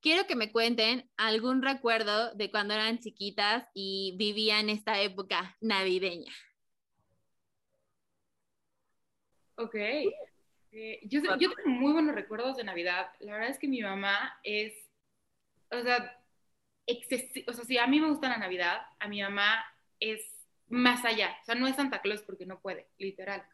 Quiero 0.00 0.26
que 0.26 0.36
me 0.36 0.52
cuenten 0.52 1.10
algún 1.16 1.62
recuerdo 1.62 2.34
de 2.34 2.50
cuando 2.50 2.74
eran 2.74 2.98
chiquitas 2.98 3.66
y 3.74 4.14
vivían 4.18 4.68
esta 4.68 5.00
época 5.00 5.56
navideña. 5.60 6.32
Ok. 9.56 9.74
Eh, 9.74 11.00
yo, 11.04 11.20
yo 11.38 11.52
tengo 11.54 11.68
muy 11.68 11.92
buenos 11.92 12.14
recuerdos 12.14 12.56
de 12.56 12.64
Navidad. 12.64 13.10
La 13.20 13.32
verdad 13.32 13.50
es 13.50 13.58
que 13.58 13.68
mi 13.68 13.80
mamá 13.80 14.38
es, 14.42 14.72
o 15.70 15.82
sea, 15.82 16.18
o 17.46 17.52
sea, 17.52 17.64
si 17.64 17.78
a 17.78 17.86
mí 17.86 18.00
me 18.00 18.08
gusta 18.08 18.28
la 18.28 18.38
Navidad, 18.38 18.82
a 18.98 19.08
mi 19.08 19.22
mamá 19.22 19.64
es 20.00 20.20
más 20.68 21.04
allá. 21.04 21.36
O 21.42 21.44
sea, 21.44 21.54
no 21.54 21.66
es 21.66 21.76
Santa 21.76 22.00
Claus 22.00 22.22
porque 22.22 22.46
no 22.46 22.60
puede, 22.60 22.88
literal. 22.98 23.44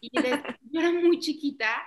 Y 0.00 0.10
desde 0.20 0.42
yo 0.70 0.80
era 0.80 0.92
muy 0.92 1.18
chiquita, 1.18 1.82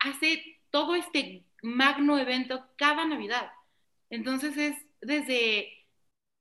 hace 0.00 0.60
todo 0.70 0.94
este 0.94 1.44
magno 1.62 2.18
evento 2.18 2.66
cada 2.76 3.04
Navidad. 3.04 3.50
Entonces 4.10 4.56
es 4.56 4.76
desde 5.00 5.86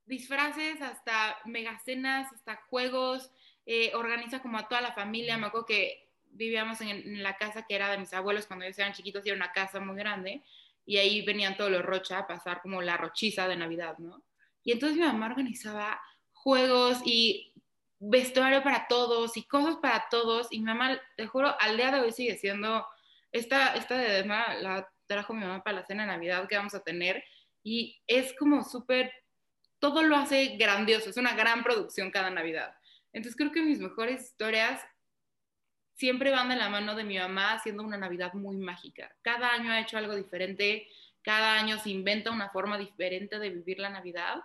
disfraces 0.05 0.81
hasta 0.81 1.37
megacenas, 1.45 2.31
hasta 2.33 2.55
juegos, 2.69 3.31
eh, 3.65 3.91
organiza 3.93 4.41
como 4.41 4.57
a 4.57 4.67
toda 4.67 4.81
la 4.81 4.93
familia. 4.93 5.37
Me 5.37 5.47
acuerdo 5.47 5.67
que 5.67 6.09
vivíamos 6.31 6.81
en, 6.81 7.21
la 7.21 7.37
casa 7.37 7.65
que 7.65 7.75
era 7.75 7.91
de 7.91 7.97
mis 7.97 8.13
abuelos 8.13 8.47
cuando 8.47 8.65
ellos 8.65 8.79
eran 8.79 8.93
chiquitos 8.93 9.25
era 9.25 9.35
una 9.35 9.51
casa 9.51 9.79
muy 9.79 9.95
grande 9.95 10.43
y 10.85 10.97
ahí 10.97 11.23
venían 11.23 11.55
todos 11.55 11.71
los 11.71 11.83
Rocha 11.83 12.19
a 12.19 12.27
pasar 12.27 12.61
como 12.61 12.81
la 12.81 12.97
rochiza 12.97 13.47
de 13.47 13.55
Navidad, 13.55 13.97
¿no? 13.99 14.23
Y 14.63 14.71
entonces 14.71 14.97
mi 14.97 15.05
mamá 15.05 15.27
organizaba 15.27 16.01
juegos 16.31 17.01
y 17.05 17.53
vestuario 17.99 18.63
para 18.63 18.87
todos 18.87 19.37
y 19.37 19.43
cosas 19.43 19.75
para 19.77 20.07
todos 20.09 20.47
y 20.51 20.59
mi 20.59 20.65
mamá, 20.65 20.99
te 21.15 21.27
juro, 21.27 21.55
al 21.59 21.77
día 21.77 21.91
de 21.91 21.99
hoy 21.99 22.11
sigue 22.11 22.37
siendo, 22.37 22.85
esta, 23.31 23.75
esta 23.75 23.97
de 23.97 24.25
la 24.25 24.87
trajo 25.09 25.33
mi 25.33 25.41
mamá 25.41 25.63
para 25.63 25.79
la 25.79 25.85
cena 25.85 26.03
de 26.03 26.11
Navidad 26.11 26.47
que 26.47 26.55
vamos 26.55 26.75
a 26.75 26.83
tener 26.83 27.23
y 27.63 27.99
es 28.07 28.33
como 28.37 28.63
súper, 28.63 29.11
todo 29.79 30.03
lo 30.03 30.15
hace 30.15 30.57
grandioso, 30.57 31.09
es 31.09 31.17
una 31.17 31.35
gran 31.35 31.63
producción 31.63 32.11
cada 32.11 32.29
Navidad. 32.29 32.73
Entonces 33.11 33.35
creo 33.35 33.51
que 33.51 33.63
mis 33.63 33.79
mejores 33.79 34.21
historias 34.21 34.81
siempre 35.95 36.31
van 36.31 36.49
de 36.49 36.55
la 36.55 36.69
mano 36.69 36.95
de 36.95 37.03
mi 37.03 37.17
mamá 37.17 37.53
haciendo 37.53 37.83
una 37.83 37.97
Navidad 37.97 38.33
muy 38.33 38.57
mágica. 38.57 39.13
Cada 39.21 39.51
año 39.51 39.71
ha 39.71 39.81
hecho 39.81 39.97
algo 39.97 40.15
diferente, 40.15 40.87
cada 41.23 41.55
año 41.55 41.79
se 41.79 41.89
inventa 41.89 42.31
una 42.31 42.49
forma 42.49 42.77
diferente 42.77 43.39
de 43.39 43.49
vivir 43.49 43.79
la 43.79 43.89
Navidad 43.89 44.41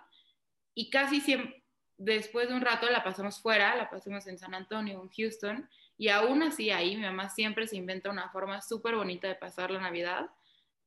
y 0.73 0.89
casi 0.89 1.21
siempre, 1.21 1.63
después 1.97 2.49
de 2.49 2.55
un 2.55 2.61
rato 2.61 2.89
la 2.89 3.03
pasamos 3.03 3.39
fuera, 3.39 3.75
la 3.75 3.89
pasamos 3.89 4.27
en 4.27 4.37
San 4.37 4.53
Antonio, 4.53 5.01
en 5.01 5.09
Houston, 5.09 5.69
y 5.97 6.09
aún 6.09 6.43
así 6.43 6.71
ahí 6.71 6.95
mi 6.95 7.03
mamá 7.03 7.29
siempre 7.29 7.67
se 7.67 7.77
inventa 7.77 8.09
una 8.09 8.29
forma 8.29 8.61
súper 8.61 8.95
bonita 8.95 9.27
de 9.27 9.35
pasar 9.35 9.71
la 9.71 9.79
Navidad. 9.79 10.29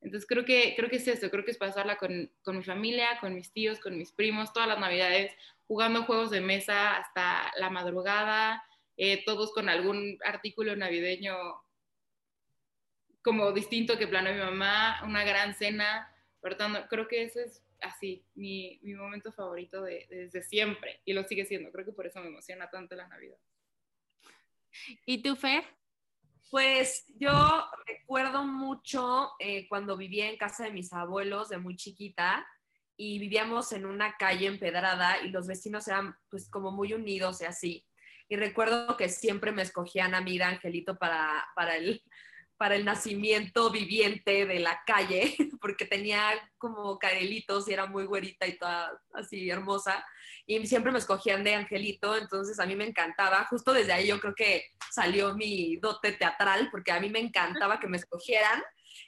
Entonces 0.01 0.29
creo 0.29 0.45
que, 0.45 0.75
creo 0.77 0.89
que 0.91 0.97
es 0.97 1.09
eso, 1.09 1.31
creo 1.31 1.45
que 1.45 1.51
es 1.51 1.59
pasarla 1.59 1.97
con, 1.97 2.31
con 2.43 2.59
mi 2.59 2.65
familia, 2.65 3.19
con 3.21 3.35
mis 3.35 3.53
tíos, 3.53 3.81
con 3.81 3.97
mis 3.97 4.13
primos, 4.13 4.53
todas 4.53 4.69
las 4.69 4.79
Navidades, 4.79 5.33
jugando 5.67 6.05
juegos 6.05 6.31
de 6.31 6.41
mesa 6.41 6.97
hasta 6.97 7.53
la 7.57 7.71
madrugada, 7.71 8.63
eh, 8.97 9.25
todos 9.25 9.53
con 9.53 9.69
algún 9.69 10.19
artículo 10.25 10.77
navideño 10.77 11.35
como 13.23 13.53
distinto 13.53 13.99
que 13.99 14.07
planeó 14.07 14.35
mi 14.35 14.41
mamá, 14.41 15.03
una 15.05 15.25
gran 15.25 15.55
cena. 15.55 16.15
Por 16.41 16.57
tanto, 16.57 16.87
creo 16.89 17.09
que 17.09 17.25
ese 17.25 17.45
es 17.45 17.63
así, 17.81 18.25
mi, 18.35 18.79
mi 18.83 18.95
momento 18.95 19.33
favorito 19.33 19.83
de, 19.83 20.07
desde 20.09 20.43
siempre 20.43 21.01
y 21.05 21.13
lo 21.13 21.25
sigue 21.25 21.45
siendo. 21.45 21.71
Creo 21.71 21.85
que 21.85 21.93
por 21.93 22.07
eso 22.07 22.21
me 22.21 22.29
emociona 22.29 22.71
tanto 22.71 22.97
la 22.97 23.09
Navidad. 23.09 23.39
¿Y 25.07 25.23
tú, 25.23 25.37
Fer? 25.37 25.65
Pues 26.51 27.05
yo 27.19 27.31
recuerdo 27.87 28.45
mucho 28.45 29.33
eh, 29.39 29.69
cuando 29.69 29.97
vivía 29.97 30.31
en 30.31 30.39
casa 30.39 30.65
de 30.65 30.71
mis 30.71 30.93
abuelos 30.93 31.51
de 31.51 31.59
muy 31.59 31.77
chiquita 31.77 32.47
y 32.97 33.19
vivíamos 33.19 33.73
en 33.73 33.87
una 33.87 34.17
calle 34.17 34.47
empedrada 34.47 35.21
y 35.23 35.29
los 35.29 35.47
vecinos 35.47 35.87
eran 35.89 36.17
pues 36.31 36.51
como 36.51 36.73
muy 36.73 36.95
unidos 36.95 37.43
y 37.43 37.45
así. 37.45 37.87
Y 38.29 38.37
recuerdo 38.37 38.97
que 38.97 39.09
siempre 39.09 39.53
me 39.53 39.63
escogían 39.63 40.15
a 40.15 40.21
mí 40.21 40.39
de 40.39 40.45
Angelito 40.45 40.99
para, 40.99 41.47
para, 41.55 41.77
el, 41.77 42.03
para 42.57 42.77
el 42.77 42.85
nacimiento 42.85 43.71
viviente 43.71 44.47
de 44.47 44.59
la 44.59 44.83
calle, 44.87 45.37
porque 45.61 45.85
tenía 45.85 46.31
como 46.59 46.99
carelitos 46.99 47.69
y 47.69 47.73
era 47.75 47.87
muy 47.87 48.05
güerita 48.05 48.47
y 48.47 48.59
toda 48.59 49.01
así 49.15 49.49
hermosa. 49.49 50.05
Y 50.51 50.67
siempre 50.67 50.91
me 50.91 50.99
escogían 50.99 51.45
de 51.45 51.55
Angelito, 51.55 52.17
entonces 52.17 52.59
a 52.59 52.65
mí 52.65 52.75
me 52.75 52.87
encantaba. 52.87 53.45
Justo 53.51 53.75
desde 53.75 53.93
ahí 53.93 54.07
yo 54.07 54.19
creo 54.19 54.35
que 54.35 54.65
salió 54.91 55.35
mi 55.35 55.77
dote 55.77 56.13
teatral, 56.13 56.71
porque 56.71 56.91
a 56.91 56.99
mí 57.01 57.11
me 57.11 57.19
encantaba 57.19 57.79
que 57.79 57.87
me 57.87 57.99
escogieran 57.99 58.63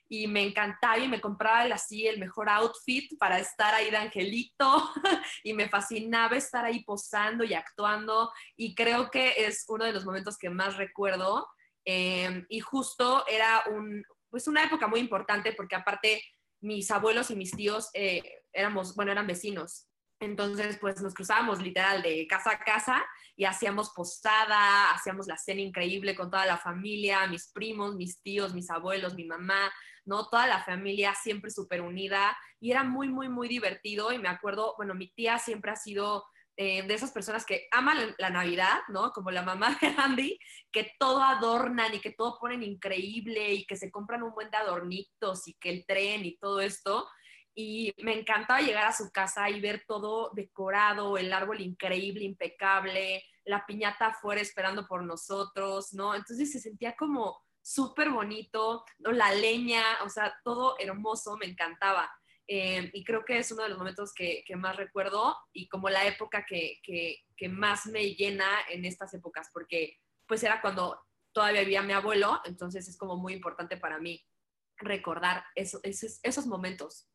y 0.07 0.27
me 0.27 0.43
encantaba 0.43 0.99
y 0.99 1.09
me 1.09 1.19
compraba 1.19 1.63
así 1.75 2.07
el 2.07 2.19
mejor 2.19 2.51
outfit 2.51 3.19
para 3.19 3.39
estar 3.39 3.75
ahí 3.75 3.91
de 3.91 3.97
angelito 3.97 4.93
y 5.43 5.55
me 5.55 5.71
fascinaba 5.71 6.37
estar 6.37 6.67
ahí 6.67 6.85
posando 6.85 7.43
y 7.43 7.55
actuando 7.55 8.31
y 8.55 8.75
creo 8.75 9.11
que 9.11 9.33
es 9.39 9.65
uno 9.69 9.87
de 9.87 9.93
los 9.93 10.05
momentos 10.05 10.37
que 10.37 10.51
más 10.51 10.77
recuerdo 10.77 11.49
em, 11.87 12.45
y 12.51 12.61
justo 12.61 13.27
era 13.27 13.65
un, 13.71 14.05
pues 14.29 14.47
una 14.47 14.63
época 14.63 14.87
muy 14.89 15.01
importante 15.01 15.55
porque 15.55 15.75
aparte 15.75 16.23
mis 16.61 16.91
abuelos 16.91 17.31
y 17.31 17.37
mis 17.37 17.53
tíos 17.53 17.89
eh, 17.95 18.43
éramos, 18.53 18.95
bueno, 18.95 19.11
eran 19.11 19.27
vecinos. 19.27 19.90
Entonces, 20.21 20.77
pues 20.79 21.01
nos 21.01 21.15
cruzábamos 21.15 21.63
literal 21.63 22.03
de 22.03 22.27
casa 22.27 22.53
a 22.53 22.59
casa 22.59 23.03
y 23.37 23.47
hacíamos 23.47 23.91
posada, 23.91 24.93
hacíamos 24.93 25.27
la 25.27 25.39
cena 25.39 25.63
increíble 25.63 26.15
con 26.15 26.31
toda 26.31 26.45
la 26.45 26.59
familia, 26.59 27.27
mis 27.27 27.49
primos, 27.49 27.97
mis 27.97 28.23
tíos, 28.23 28.53
mis 28.53 28.71
abuelos, 28.71 29.15
mi 29.15 29.25
mamá, 29.25 29.73
¿no? 30.05 30.29
Toda 30.29 30.47
la 30.47 30.63
familia 30.63 31.15
siempre 31.15 31.51
súper 31.51 31.81
unida 31.81 32.37
y 32.61 32.71
era 32.71 32.85
muy, 32.85 33.09
muy, 33.09 33.31
muy 33.31 33.49
divertido 33.49 34.13
y 34.13 34.19
me 34.19 34.29
acuerdo, 34.29 34.75
bueno, 34.77 34.95
mi 34.95 35.09
tía 35.09 35.39
siempre 35.39 35.71
ha 35.71 35.77
sido 35.77 36.27
eh, 36.63 36.83
de 36.83 36.93
esas 36.93 37.13
personas 37.13 37.47
que 37.47 37.69
aman 37.71 38.15
la, 38.19 38.29
Navidad, 38.29 38.81
¿no? 38.89 39.13
Como 39.13 39.31
la 39.31 39.41
mamá 39.41 39.79
de 39.81 39.95
Andy, 39.97 40.39
que 40.71 40.93
todo 40.99 41.23
adornan 41.23 41.95
y 41.95 42.01
que 42.01 42.11
todo 42.11 42.39
ponen 42.39 42.63
increíble 42.63 43.55
y 43.55 43.65
que 43.65 43.77
se 43.77 43.91
compran 43.91 44.23
un 44.23 44.35
buen 44.35 44.51
de 44.51 44.59
adornitos 44.59 45.49
y 45.49 45.55
que 45.55 45.71
el 45.71 45.87
tren 45.87 46.27
y 46.27 46.37
todo 46.37 46.61
esto. 46.61 47.09
Y 47.63 47.95
me 48.03 48.19
encantaba 48.19 48.61
llegar 48.61 48.87
a 48.87 48.93
su 48.93 49.11
casa 49.11 49.51
y 49.51 49.61
ver 49.61 49.85
todo 49.87 50.31
decorado, 50.33 51.19
el 51.19 51.31
árbol 51.31 51.61
increíble, 51.61 52.25
impecable, 52.25 53.23
la 53.45 53.67
piñata 53.67 54.07
afuera 54.07 54.41
esperando 54.41 54.87
por 54.87 55.05
nosotros, 55.05 55.93
¿no? 55.93 56.15
Entonces 56.15 56.51
se 56.51 56.59
sentía 56.59 56.97
como 56.97 57.39
súper 57.63 58.09
bonito, 58.09 58.85
la 58.99 59.35
leña, 59.35 59.83
o 60.05 60.09
sea, 60.09 60.35
todo 60.43 60.77
hermoso, 60.79 61.37
me 61.37 61.47
encantaba. 61.47 62.11
Eh, 62.47 62.91
y 62.95 63.05
creo 63.05 63.25
que 63.25 63.39
es 63.39 63.53
uno 63.53 63.63
de 63.63 63.69
los 63.69 63.79
momentos 63.79 64.13
que, 64.15 64.43
más 64.57 64.77
recuerdo 64.77 65.37
y 65.53 65.69
como 65.69 65.91
la 65.91 66.07
época 66.07 66.47
que, 66.49 66.81
más 67.51 67.87
me 67.87 68.15
llena 68.15 68.47
en 68.71 68.85
estas 68.85 69.13
épocas, 69.13 69.51
porque 69.53 69.99
pues 70.27 70.43
era 70.43 70.63
cuando 70.63 70.99
todavía 71.33 71.61
vivía 71.61 71.83
mi 71.83 71.93
abuelo, 71.93 72.41
entonces 72.45 72.89
es 72.89 72.97
como 72.97 73.17
muy 73.17 73.35
importante 73.35 73.77
para 73.77 73.99
mí 73.99 74.25
recordar 74.79 75.45
esos, 75.55 75.81
esos 75.85 76.47
momentos. 76.47 77.10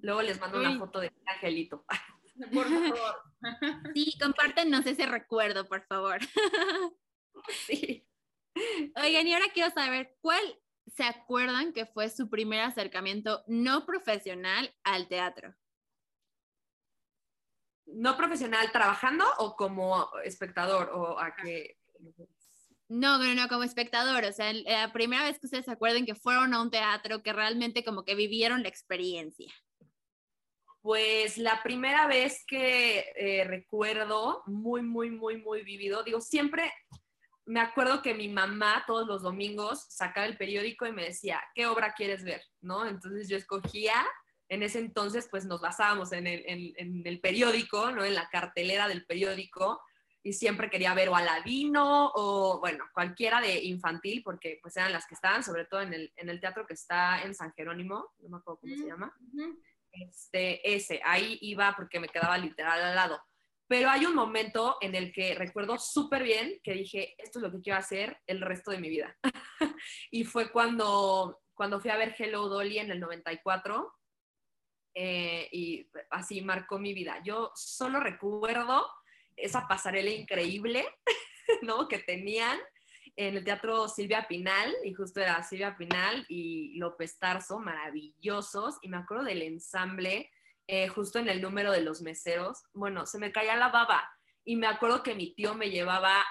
Luego 0.00 0.22
les 0.22 0.40
mando 0.40 0.58
una 0.58 0.78
foto 0.78 1.00
de 1.00 1.12
Angelito. 1.26 1.84
Por 2.52 2.66
favor. 2.68 3.16
Sí, 3.94 4.18
compártenos 4.20 4.86
ese 4.86 5.06
recuerdo, 5.06 5.66
por 5.66 5.86
favor. 5.86 6.18
Sí. 7.68 8.04
Oigan, 9.00 9.28
y 9.28 9.34
ahora 9.34 9.46
quiero 9.54 9.70
saber, 9.70 10.16
¿cuál 10.20 10.42
se 10.86 11.04
acuerdan 11.04 11.72
que 11.72 11.86
fue 11.86 12.08
su 12.08 12.28
primer 12.28 12.60
acercamiento 12.60 13.44
no 13.46 13.86
profesional 13.86 14.74
al 14.82 15.06
teatro? 15.06 15.54
¿No 17.86 18.16
profesional 18.16 18.72
trabajando 18.72 19.24
o 19.38 19.54
como 19.54 20.08
espectador? 20.24 20.90
¿O 20.92 21.20
a 21.20 21.36
qué? 21.36 21.78
No, 22.88 23.18
no, 23.18 23.34
no, 23.34 23.48
como 23.48 23.62
espectador. 23.62 24.24
O 24.24 24.32
sea, 24.32 24.52
la 24.52 24.92
primera 24.92 25.24
vez 25.24 25.38
que 25.38 25.46
ustedes 25.46 25.66
se 25.66 25.72
acuerden 25.72 26.06
que 26.06 26.14
fueron 26.14 26.54
a 26.54 26.62
un 26.62 26.70
teatro, 26.70 27.22
que 27.22 27.32
realmente 27.32 27.84
como 27.84 28.04
que 28.04 28.14
vivieron 28.14 28.62
la 28.62 28.68
experiencia. 28.68 29.52
Pues 30.86 31.36
la 31.36 31.64
primera 31.64 32.06
vez 32.06 32.44
que 32.46 33.12
eh, 33.16 33.42
recuerdo, 33.42 34.44
muy, 34.46 34.82
muy, 34.82 35.10
muy, 35.10 35.36
muy 35.36 35.64
vivido, 35.64 36.04
digo, 36.04 36.20
siempre 36.20 36.72
me 37.44 37.58
acuerdo 37.58 38.02
que 38.02 38.14
mi 38.14 38.28
mamá 38.28 38.84
todos 38.86 39.04
los 39.04 39.22
domingos 39.22 39.84
sacaba 39.88 40.26
el 40.26 40.36
periódico 40.36 40.86
y 40.86 40.92
me 40.92 41.02
decía, 41.02 41.42
¿qué 41.56 41.66
obra 41.66 41.92
quieres 41.94 42.22
ver? 42.22 42.40
¿No? 42.60 42.86
Entonces 42.86 43.28
yo 43.28 43.36
escogía, 43.36 43.94
en 44.48 44.62
ese 44.62 44.78
entonces 44.78 45.26
pues 45.28 45.44
nos 45.44 45.60
basábamos 45.60 46.12
en 46.12 46.28
el, 46.28 47.20
periódico, 47.20 47.90
¿no? 47.90 48.04
En 48.04 48.14
la 48.14 48.28
cartelera 48.28 48.86
del 48.86 49.04
periódico 49.06 49.82
y 50.22 50.34
siempre 50.34 50.70
quería 50.70 50.94
ver 50.94 51.08
o 51.08 51.16
Aladino 51.16 52.12
o, 52.14 52.60
bueno, 52.60 52.84
cualquiera 52.94 53.40
de 53.40 53.64
infantil, 53.64 54.22
porque 54.22 54.60
pues 54.62 54.76
eran 54.76 54.92
las 54.92 55.04
que 55.08 55.16
estaban, 55.16 55.42
sobre 55.42 55.64
todo 55.64 55.80
en 55.80 55.94
el, 55.94 56.12
en 56.14 56.28
el 56.28 56.38
teatro 56.38 56.64
que 56.64 56.74
está 56.74 57.24
en 57.24 57.34
San 57.34 57.52
Jerónimo, 57.54 58.12
no 58.20 58.28
me 58.28 58.36
acuerdo 58.36 58.60
cómo 58.60 58.76
se 58.76 58.86
llama. 58.86 59.12
Este, 60.00 60.74
ese, 60.74 61.00
ahí 61.04 61.38
iba 61.40 61.74
porque 61.76 62.00
me 62.00 62.08
quedaba 62.08 62.36
literal 62.38 62.82
al 62.82 62.94
lado 62.94 63.20
pero 63.68 63.90
hay 63.90 64.06
un 64.06 64.14
momento 64.14 64.76
en 64.80 64.94
el 64.94 65.12
que 65.12 65.34
recuerdo 65.34 65.78
súper 65.78 66.22
bien 66.22 66.60
que 66.62 66.72
dije, 66.72 67.14
esto 67.18 67.38
es 67.38 67.42
lo 67.42 67.50
que 67.50 67.60
quiero 67.60 67.78
hacer 67.78 68.18
el 68.26 68.40
resto 68.40 68.70
de 68.70 68.78
mi 68.78 68.88
vida. 68.88 69.16
y 70.10 70.24
fue 70.24 70.52
cuando, 70.52 71.40
cuando 71.54 71.80
fui 71.80 71.90
a 71.90 71.96
ver 71.96 72.14
Hello 72.16 72.48
Dolly 72.48 72.78
en 72.78 72.92
el 72.92 73.00
94 73.00 73.92
eh, 74.94 75.48
y 75.50 75.90
así 76.10 76.42
marcó 76.42 76.78
mi 76.78 76.94
vida. 76.94 77.20
Yo 77.24 77.50
solo 77.54 77.98
recuerdo 77.98 78.86
esa 79.34 79.66
pasarela 79.66 80.10
increíble, 80.10 80.86
¿no? 81.62 81.88
Que 81.88 81.98
tenían 81.98 82.58
en 83.16 83.36
el 83.36 83.44
teatro 83.44 83.88
Silvia 83.88 84.26
Pinal, 84.28 84.74
y 84.84 84.92
justo 84.92 85.20
era 85.20 85.42
Silvia 85.42 85.76
Pinal 85.76 86.24
y 86.28 86.76
López 86.78 87.18
Tarso, 87.18 87.58
maravillosos, 87.58 88.76
y 88.82 88.88
me 88.88 88.98
acuerdo 88.98 89.24
del 89.24 89.42
ensamble, 89.42 90.30
eh, 90.66 90.88
justo 90.88 91.18
en 91.18 91.28
el 91.28 91.40
número 91.40 91.72
de 91.72 91.80
los 91.80 92.02
meseros, 92.02 92.64
bueno, 92.74 93.06
se 93.06 93.18
me 93.18 93.32
caía 93.32 93.56
la 93.56 93.68
baba, 93.68 94.08
y 94.44 94.56
me 94.56 94.66
acuerdo 94.66 95.02
que 95.02 95.14
mi 95.14 95.34
tío 95.34 95.54
me 95.54 95.70
llevaba 95.70 96.24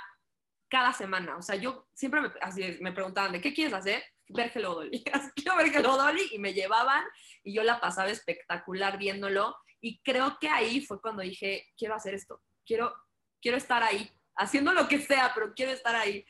cada 0.70 0.94
semana, 0.94 1.38
o 1.38 1.42
sea, 1.42 1.56
yo 1.56 1.88
siempre 1.94 2.22
me, 2.22 2.32
así, 2.42 2.78
me 2.82 2.92
preguntaban, 2.92 3.32
¿de 3.32 3.42
qué 3.42 3.54
quieres 3.54 3.74
hacer? 3.74 4.04
Ver 4.28 4.52
Hello 4.54 4.76
Dolly, 4.76 5.04
quiero 5.36 5.58
ver 5.58 5.76
Hello 5.76 5.98
Dolly, 5.98 6.30
y 6.34 6.40
me 6.40 6.54
llevaban, 6.54 7.04
y 7.44 7.54
yo 7.54 7.64
la 7.64 7.80
pasaba 7.80 8.10
espectacular 8.10 8.98
viéndolo, 9.00 9.56
y 9.82 10.02
creo 10.02 10.38
que 10.40 10.50
ahí 10.50 10.82
fue 10.82 11.02
cuando 11.02 11.24
dije, 11.24 11.66
quiero 11.78 11.96
hacer 11.96 12.14
esto, 12.14 12.44
quiero, 12.64 12.94
quiero 13.42 13.58
estar 13.58 13.82
ahí, 13.82 14.12
haciendo 14.36 14.74
lo 14.74 14.88
que 14.88 15.00
sea, 15.00 15.32
pero 15.34 15.54
quiero 15.54 15.72
estar 15.72 15.96
ahí. 15.96 16.26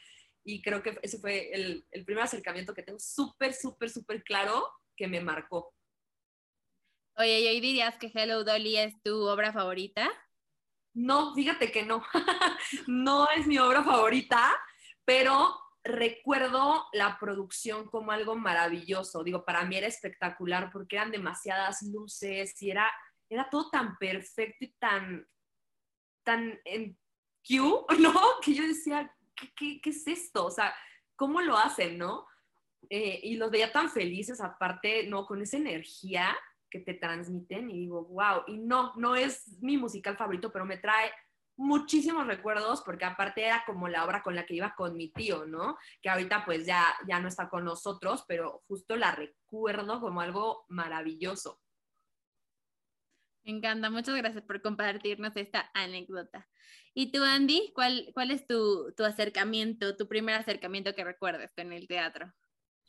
Y 0.45 0.62
creo 0.62 0.84
que 0.84 0.97
ese 1.01 1.17
fue 1.17 1.51
el, 1.53 1.86
el 1.91 2.05
primer 2.05 2.23
acercamiento 2.23 2.73
que 2.73 2.84
tengo 2.84 2.99
súper, 2.99 3.53
súper, 3.53 3.89
súper 3.89 4.23
claro 4.23 4.71
que 4.95 5.08
me 5.08 5.19
marcó. 5.19 5.73
Oye, 7.17 7.39
¿y 7.39 7.47
hoy 7.47 7.62
dirías 7.62 7.97
que 7.97 8.12
Hello 8.13 8.43
Dolly 8.43 8.77
es 8.77 9.01
tu 9.01 9.25
obra 9.27 9.51
favorita? 9.53 10.10
No, 10.93 11.34
fíjate 11.34 11.71
que 11.71 11.84
no. 11.84 12.03
no 12.88 13.27
es 13.31 13.47
mi 13.47 13.58
obra 13.58 13.84
favorita, 13.84 14.53
pero 15.03 15.58
recuerdo 15.84 16.88
la 16.93 17.17
producción 17.19 17.88
como 17.89 18.12
algo 18.12 18.36
maravilloso. 18.36 19.23
Digo, 19.23 19.45
para 19.45 19.63
mí 19.65 19.77
era 19.77 19.88
espectacular 19.88 20.71
porque 20.71 20.97
eran 20.97 21.12
demasiadas 21.12 21.84
luces 21.84 22.62
y 22.62 22.71
era, 22.71 22.91
era 23.29 23.49
todo 23.49 23.69
tan 23.69 23.97
perfecto 23.97 24.65
y 24.65 24.73
tan, 24.73 25.25
tan 26.23 26.60
en 26.65 26.97
Q, 27.47 27.86
¿no? 27.99 28.13
Que 28.41 28.53
yo 28.53 28.67
decía, 28.67 29.14
¿qué, 29.35 29.79
qué, 29.81 29.89
es 29.89 30.07
esto? 30.07 30.45
O 30.45 30.51
sea, 30.51 30.73
¿cómo 31.15 31.41
lo 31.41 31.57
hacen, 31.57 31.97
no? 31.97 32.25
Eh, 32.89 33.19
y 33.23 33.37
los 33.37 33.51
veía 33.51 33.71
tan 33.71 33.89
felices, 33.89 34.41
aparte, 34.41 35.07
¿no? 35.07 35.25
Con 35.25 35.41
esa 35.41 35.57
energía 35.57 36.35
que 36.69 36.79
te 36.79 36.93
transmiten 36.93 37.69
y 37.69 37.79
digo, 37.79 38.05
wow, 38.05 38.43
y 38.47 38.57
no, 38.57 38.93
no 38.95 39.15
es 39.15 39.61
mi 39.61 39.77
musical 39.77 40.17
favorito, 40.17 40.51
pero 40.51 40.65
me 40.65 40.77
trae 40.77 41.11
muchísimos 41.57 42.27
recuerdos 42.27 42.81
porque 42.81 43.05
aparte 43.05 43.45
era 43.45 43.63
como 43.65 43.87
la 43.87 44.03
obra 44.03 44.21
con 44.21 44.35
la 44.35 44.45
que 44.45 44.55
iba 44.55 44.75
con 44.75 44.95
mi 44.97 45.09
tío, 45.09 45.45
¿no? 45.45 45.77
Que 46.01 46.09
ahorita 46.09 46.43
pues 46.45 46.65
ya, 46.65 46.83
ya 47.07 47.19
no 47.19 47.27
está 47.27 47.49
con 47.49 47.63
nosotros, 47.63 48.25
pero 48.27 48.63
justo 48.67 48.95
la 48.95 49.11
recuerdo 49.11 50.01
como 50.01 50.21
algo 50.21 50.65
maravilloso. 50.67 51.61
Me 53.45 53.51
encanta, 53.51 53.91
muchas 53.91 54.15
gracias 54.15 54.43
por 54.43 54.60
compartirnos 54.62 55.36
esta 55.36 55.69
anécdota. 55.75 56.47
¿Y 56.95 57.12
tú, 57.12 57.23
Andy, 57.23 57.71
cuál, 57.75 58.10
cuál 58.15 58.31
es 58.31 58.47
tu, 58.47 58.91
tu 58.97 59.03
acercamiento, 59.03 59.95
tu 59.95 60.08
primer 60.08 60.34
acercamiento 60.34 60.95
que 60.95 61.03
recuerdes 61.03 61.51
con 61.55 61.71
el 61.71 61.88
teatro? 61.88 62.34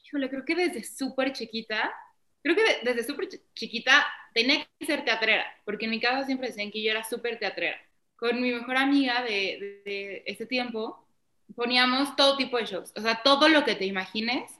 Híjole, 0.03 0.31
creo 0.31 0.47
que 0.47 0.55
desde 0.55 0.83
súper 0.83 1.33
chiquita, 1.33 1.92
creo 2.42 2.57
que 2.57 2.62
desde 2.85 3.05
súper 3.05 3.29
chiquita 3.55 4.07
tenía 4.33 4.66
que 4.79 4.87
ser 4.87 5.05
teatrera, 5.05 5.45
porque 5.66 5.85
en 5.85 5.90
mi 5.90 6.01
casa 6.01 6.25
siempre 6.25 6.49
decían 6.49 6.71
que 6.71 6.83
yo 6.83 6.90
era 6.90 7.05
súper 7.05 7.38
teatrera. 7.38 7.77
Con 8.16 8.40
mi 8.40 8.51
mejor 8.51 8.79
amiga 8.79 9.23
de, 9.23 9.83
de, 9.85 9.90
de 9.90 10.23
ese 10.25 10.47
tiempo 10.47 11.07
poníamos 11.55 12.16
todo 12.16 12.38
tipo 12.38 12.57
de 12.57 12.64
shows, 12.64 12.95
o 12.97 13.01
sea, 13.03 13.23
todo 13.23 13.51
lo 13.51 13.62
que 13.64 13.75
te 13.75 13.85
imagines, 13.85 14.51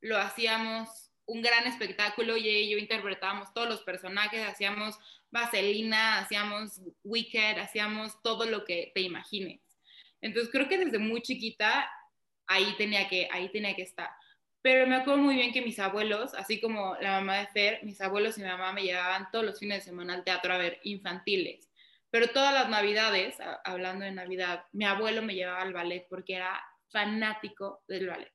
lo 0.00 0.16
hacíamos 0.16 1.03
un 1.26 1.42
gran 1.42 1.66
espectáculo 1.66 2.36
y 2.36 2.70
yo 2.70 2.78
interpretábamos 2.78 3.52
todos 3.54 3.68
los 3.68 3.82
personajes, 3.82 4.46
hacíamos 4.46 4.98
Vaselina, 5.30 6.18
hacíamos 6.18 6.80
Wicked, 7.02 7.58
hacíamos 7.58 8.22
todo 8.22 8.46
lo 8.46 8.64
que 8.64 8.92
te 8.94 9.00
imagines. 9.00 9.60
Entonces 10.20 10.50
creo 10.50 10.68
que 10.68 10.78
desde 10.78 10.98
muy 10.98 11.22
chiquita 11.22 11.90
ahí 12.46 12.74
tenía 12.76 13.08
que, 13.08 13.28
ahí 13.30 13.50
tenía 13.50 13.74
que 13.74 13.82
estar. 13.82 14.10
Pero 14.62 14.86
me 14.86 14.96
acuerdo 14.96 15.20
muy 15.20 15.34
bien 15.34 15.52
que 15.52 15.60
mis 15.60 15.78
abuelos, 15.78 16.32
así 16.34 16.60
como 16.60 16.96
la 17.00 17.20
mamá 17.20 17.38
de 17.38 17.46
Fer, 17.48 17.84
mis 17.84 18.00
abuelos 18.00 18.38
y 18.38 18.40
mi 18.40 18.48
mamá 18.48 18.72
me 18.72 18.82
llevaban 18.82 19.28
todos 19.30 19.44
los 19.44 19.58
fines 19.58 19.78
de 19.78 19.90
semana 19.90 20.14
al 20.14 20.24
teatro 20.24 20.54
a 20.54 20.58
ver 20.58 20.80
infantiles. 20.84 21.68
Pero 22.10 22.28
todas 22.28 22.54
las 22.54 22.68
navidades, 22.70 23.36
hablando 23.64 24.04
de 24.04 24.12
Navidad, 24.12 24.64
mi 24.72 24.84
abuelo 24.84 25.20
me 25.20 25.34
llevaba 25.34 25.60
al 25.60 25.72
ballet 25.72 26.06
porque 26.08 26.36
era 26.36 26.62
fanático 26.88 27.82
del 27.88 28.06
ballet. 28.06 28.32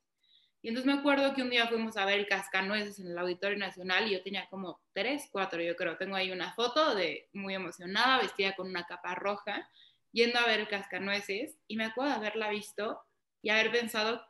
Y 0.61 0.69
entonces 0.69 0.93
me 0.93 0.99
acuerdo 0.99 1.33
que 1.33 1.41
un 1.41 1.49
día 1.49 1.67
fuimos 1.67 1.95
a 1.95 2.05
ver 2.05 2.19
el 2.19 2.27
Cascanueces 2.27 2.99
en 2.99 3.07
el 3.07 3.17
Auditorio 3.17 3.57
Nacional 3.57 4.07
y 4.07 4.11
yo 4.11 4.21
tenía 4.21 4.47
como 4.49 4.81
tres, 4.93 5.29
cuatro, 5.31 5.61
yo 5.61 5.75
creo. 5.75 5.97
Tengo 5.97 6.15
ahí 6.15 6.31
una 6.31 6.53
foto 6.53 6.95
de 6.95 7.29
muy 7.31 7.55
emocionada, 7.55 8.21
vestida 8.21 8.55
con 8.55 8.67
una 8.67 8.85
capa 8.85 9.15
roja, 9.15 9.69
yendo 10.11 10.37
a 10.39 10.45
ver 10.45 10.59
el 10.59 10.67
Cascanueces 10.67 11.57
y 11.67 11.77
me 11.77 11.85
acuerdo 11.85 12.11
de 12.11 12.17
haberla 12.17 12.49
visto 12.49 12.99
y 13.41 13.49
haber 13.49 13.71
pensado 13.71 14.21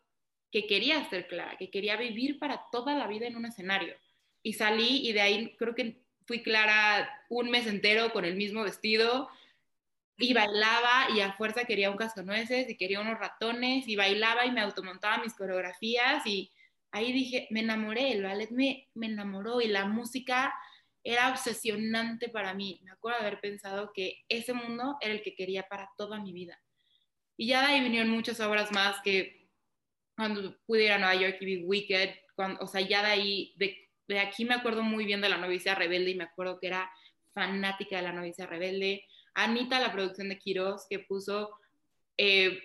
que 0.52 0.68
quería 0.68 1.08
ser 1.10 1.28
Clara, 1.28 1.58
que 1.58 1.72
quería 1.72 1.96
vivir 1.96 2.38
para 2.38 2.64
toda 2.72 2.96
la 2.96 3.08
vida 3.08 3.28
en 3.28 3.36
un 3.36 3.46
escenario. 3.46 3.96
Y 4.44 4.54
salí 4.54 5.08
y 5.08 5.14
de 5.14 5.22
ahí 5.22 5.56
creo 5.58 5.74
que 5.74 6.02
fui 6.26 6.44
Clara 6.44 7.10
un 7.30 7.50
mes 7.50 7.66
entero 7.66 8.14
con 8.14 8.24
el 8.24 8.36
mismo 8.36 8.64
vestido, 8.64 9.30
y 10.20 10.34
bailaba 10.34 11.08
y 11.16 11.22
a 11.22 11.34
fuerza 11.34 11.64
quería 11.64 11.90
un 11.90 11.98
cascanueces 11.98 12.70
y 12.70 12.78
quería 12.78 13.00
unos 13.00 13.18
ratones 13.18 13.88
y 13.88 13.96
bailaba 13.96 14.46
y 14.46 14.52
me 14.52 14.62
automontaba 14.62 15.24
mis 15.24 15.34
coreografías 15.34 16.26
y 16.26 16.52
ahí 16.92 17.14
dije, 17.14 17.48
me 17.52 17.62
enamoré, 17.62 18.12
el 18.12 18.24
ballet 18.24 18.50
me, 18.52 18.90
me 18.94 19.08
enamoró 19.08 19.62
y 19.62 19.68
la 19.68 19.86
música 19.86 20.54
era 21.04 21.30
obsesionante 21.30 22.28
para 22.30 22.54
mí. 22.54 22.82
Me 22.84 22.92
acuerdo 22.92 23.20
de 23.20 23.28
haber 23.28 23.40
pensado 23.40 23.92
que 23.94 24.24
ese 24.28 24.54
mundo 24.54 24.98
era 25.00 25.14
el 25.14 25.22
que 25.22 25.36
quería 25.36 25.64
para 25.64 25.90
toda 25.98 26.20
mi 26.20 26.34
vida. 26.34 26.62
Y 27.38 27.48
ya 27.48 27.62
de 27.62 27.68
ahí 27.74 27.82
vinieron 27.82 28.10
muchas 28.10 28.40
obras 28.42 28.72
más 28.74 29.02
que 29.02 29.48
cuando 30.18 30.58
pude 30.66 30.84
ir 30.84 30.92
a 30.92 30.98
Nueva 30.98 31.16
York 31.16 31.38
y 31.40 31.46
vi 31.46 31.64
Wicked, 31.64 32.10
cuando, 32.36 32.62
o 32.62 32.68
sea, 32.68 32.82
ya 32.82 33.02
de 33.02 33.08
ahí, 33.08 33.54
de, 33.56 33.90
de 34.10 34.20
aquí 34.20 34.44
me 34.44 34.56
acuerdo 34.56 34.84
muy 34.84 35.06
bien 35.06 35.22
de 35.22 35.30
la 35.30 35.38
novicia 35.38 35.76
rebelde 35.76 36.12
y 36.12 36.16
me 36.16 36.26
acuerdo 36.26 36.60
que 36.60 36.68
era 36.68 36.92
fanática 37.34 37.96
de 37.96 38.02
la 38.02 38.12
novicia 38.12 38.46
rebelde 38.46 39.06
Anita, 39.44 39.80
la 39.80 39.92
producción 39.92 40.30
de 40.30 40.40
Quiroz, 40.40 40.86
que 40.90 41.00
puso, 41.00 41.52
eh, 42.18 42.60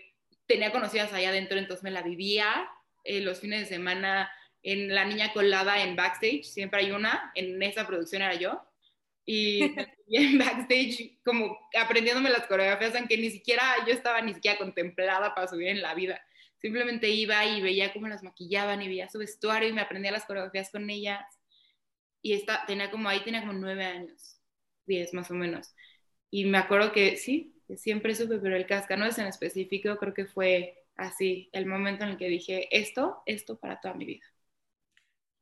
tenía 0.46 0.72
conocidas 0.72 1.12
allá 1.12 1.30
adentro, 1.30 1.58
entonces 1.58 1.82
me 1.82 1.90
la 1.90 2.02
vivía 2.02 2.68
eh, 3.04 3.20
los 3.20 3.40
fines 3.40 3.60
de 3.60 3.66
semana 3.66 4.30
en 4.62 4.94
La 4.94 5.04
Niña 5.04 5.32
Colada 5.32 5.82
en 5.82 5.94
backstage, 5.94 6.44
siempre 6.44 6.80
hay 6.80 6.90
una, 6.90 7.30
en 7.34 7.62
esa 7.62 7.86
producción 7.86 8.22
era 8.22 8.34
yo, 8.34 8.62
y, 9.26 9.62
en 10.10 10.38
backstage 10.38 11.18
como 11.24 11.58
aprendiéndome 11.78 12.30
las 12.30 12.46
coreografías, 12.46 12.94
aunque 12.96 13.16
ni 13.16 13.30
siquiera 13.30 13.62
yo 13.86 13.92
estaba 13.92 14.20
ni 14.20 14.34
siquiera 14.34 14.58
contemplada 14.58 15.34
para 15.34 15.48
subir 15.48 15.68
en 15.68 15.82
la 15.82 15.94
vida. 15.94 16.20
Simplemente 16.58 17.08
iba 17.10 17.44
y 17.44 17.60
veía 17.60 17.92
cómo 17.92 18.08
las 18.08 18.22
maquillaban 18.22 18.80
y 18.82 18.88
veía 18.88 19.08
su 19.08 19.18
vestuario 19.18 19.68
y 19.68 19.72
me 19.72 19.82
aprendía 19.82 20.12
las 20.12 20.24
coreografías 20.24 20.70
con 20.70 20.88
ellas. 20.88 21.24
Y 22.22 22.32
esta, 22.32 22.64
tenía 22.66 22.90
como, 22.90 23.08
ahí 23.08 23.20
tenía 23.22 23.40
como 23.40 23.52
nueve 23.52 23.84
años, 23.84 24.40
diez 24.86 25.12
más 25.12 25.30
o 25.30 25.34
menos. 25.34 25.74
Y 26.34 26.46
me 26.46 26.58
acuerdo 26.58 26.90
que 26.90 27.16
sí, 27.16 27.54
siempre 27.76 28.12
supe, 28.12 28.38
pero 28.38 28.56
el 28.56 28.66
cascanueces 28.66 29.20
en 29.20 29.28
específico 29.28 29.96
creo 29.98 30.12
que 30.12 30.26
fue 30.26 30.84
así, 30.96 31.48
el 31.52 31.64
momento 31.64 32.02
en 32.02 32.10
el 32.10 32.16
que 32.16 32.26
dije, 32.26 32.66
esto, 32.76 33.22
esto 33.24 33.56
para 33.56 33.80
toda 33.80 33.94
mi 33.94 34.04
vida. 34.04 34.26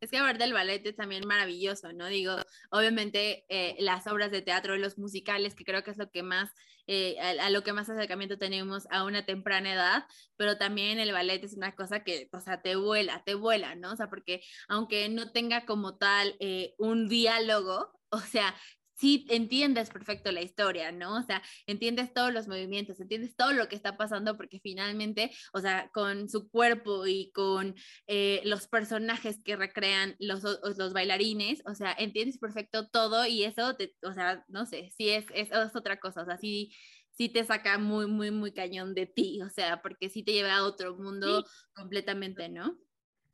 Es 0.00 0.10
que 0.10 0.18
hablar 0.18 0.36
del 0.36 0.52
ballet 0.52 0.86
es 0.86 0.94
también 0.94 1.26
maravilloso, 1.26 1.94
¿no? 1.94 2.08
Digo, 2.08 2.36
obviamente 2.70 3.46
eh, 3.48 3.74
las 3.78 4.06
obras 4.06 4.30
de 4.30 4.42
teatro, 4.42 4.76
los 4.76 4.98
musicales, 4.98 5.54
que 5.54 5.64
creo 5.64 5.82
que 5.82 5.92
es 5.92 5.96
lo 5.96 6.10
que 6.10 6.22
más, 6.22 6.50
eh, 6.86 7.16
a, 7.20 7.46
a, 7.46 7.48
lo 7.48 7.62
que 7.62 7.72
más 7.72 7.88
acercamiento 7.88 8.36
tenemos 8.36 8.86
a 8.90 9.04
una 9.04 9.24
temprana 9.24 9.72
edad, 9.72 10.04
pero 10.36 10.58
también 10.58 10.98
el 10.98 11.12
ballet 11.12 11.42
es 11.42 11.54
una 11.54 11.74
cosa 11.74 12.04
que, 12.04 12.28
o 12.32 12.40
sea, 12.40 12.60
te 12.60 12.76
vuela, 12.76 13.24
te 13.24 13.34
vuela, 13.34 13.76
¿no? 13.76 13.92
O 13.92 13.96
sea, 13.96 14.10
porque 14.10 14.42
aunque 14.68 15.08
no 15.08 15.32
tenga 15.32 15.64
como 15.64 15.96
tal 15.96 16.36
eh, 16.38 16.74
un 16.76 17.08
diálogo, 17.08 17.98
o 18.10 18.20
sea, 18.20 18.54
sí 19.02 19.26
entiendes 19.30 19.90
perfecto 19.90 20.30
la 20.30 20.42
historia, 20.42 20.92
¿no? 20.92 21.16
O 21.16 21.22
sea, 21.22 21.42
entiendes 21.66 22.14
todos 22.14 22.32
los 22.32 22.46
movimientos, 22.46 23.00
entiendes 23.00 23.34
todo 23.34 23.52
lo 23.52 23.66
que 23.66 23.74
está 23.74 23.96
pasando 23.96 24.36
porque 24.36 24.60
finalmente, 24.60 25.32
o 25.52 25.58
sea, 25.58 25.90
con 25.92 26.28
su 26.28 26.48
cuerpo 26.48 27.04
y 27.08 27.32
con 27.32 27.74
eh, 28.06 28.42
los 28.44 28.68
personajes 28.68 29.42
que 29.42 29.56
recrean 29.56 30.14
los, 30.20 30.44
los 30.44 30.92
bailarines, 30.92 31.64
o 31.66 31.74
sea, 31.74 31.92
entiendes 31.98 32.38
perfecto 32.38 32.86
todo 32.90 33.26
y 33.26 33.42
eso, 33.42 33.74
te, 33.74 33.92
o 34.04 34.12
sea, 34.12 34.44
no 34.46 34.66
sé, 34.66 34.92
sí 34.96 35.08
es, 35.08 35.26
es, 35.34 35.50
es 35.50 35.74
otra 35.74 35.98
cosa, 35.98 36.22
o 36.22 36.24
sea, 36.24 36.38
sí 36.38 36.72
sí 37.10 37.28
te 37.28 37.44
saca 37.44 37.76
muy, 37.78 38.06
muy, 38.06 38.30
muy 38.30 38.52
cañón 38.54 38.94
de 38.94 39.06
ti, 39.06 39.42
o 39.42 39.50
sea, 39.50 39.82
porque 39.82 40.08
sí 40.08 40.22
te 40.22 40.32
lleva 40.32 40.54
a 40.54 40.64
otro 40.64 40.96
mundo 40.96 41.42
sí. 41.42 41.48
completamente, 41.74 42.48
¿no? 42.48 42.78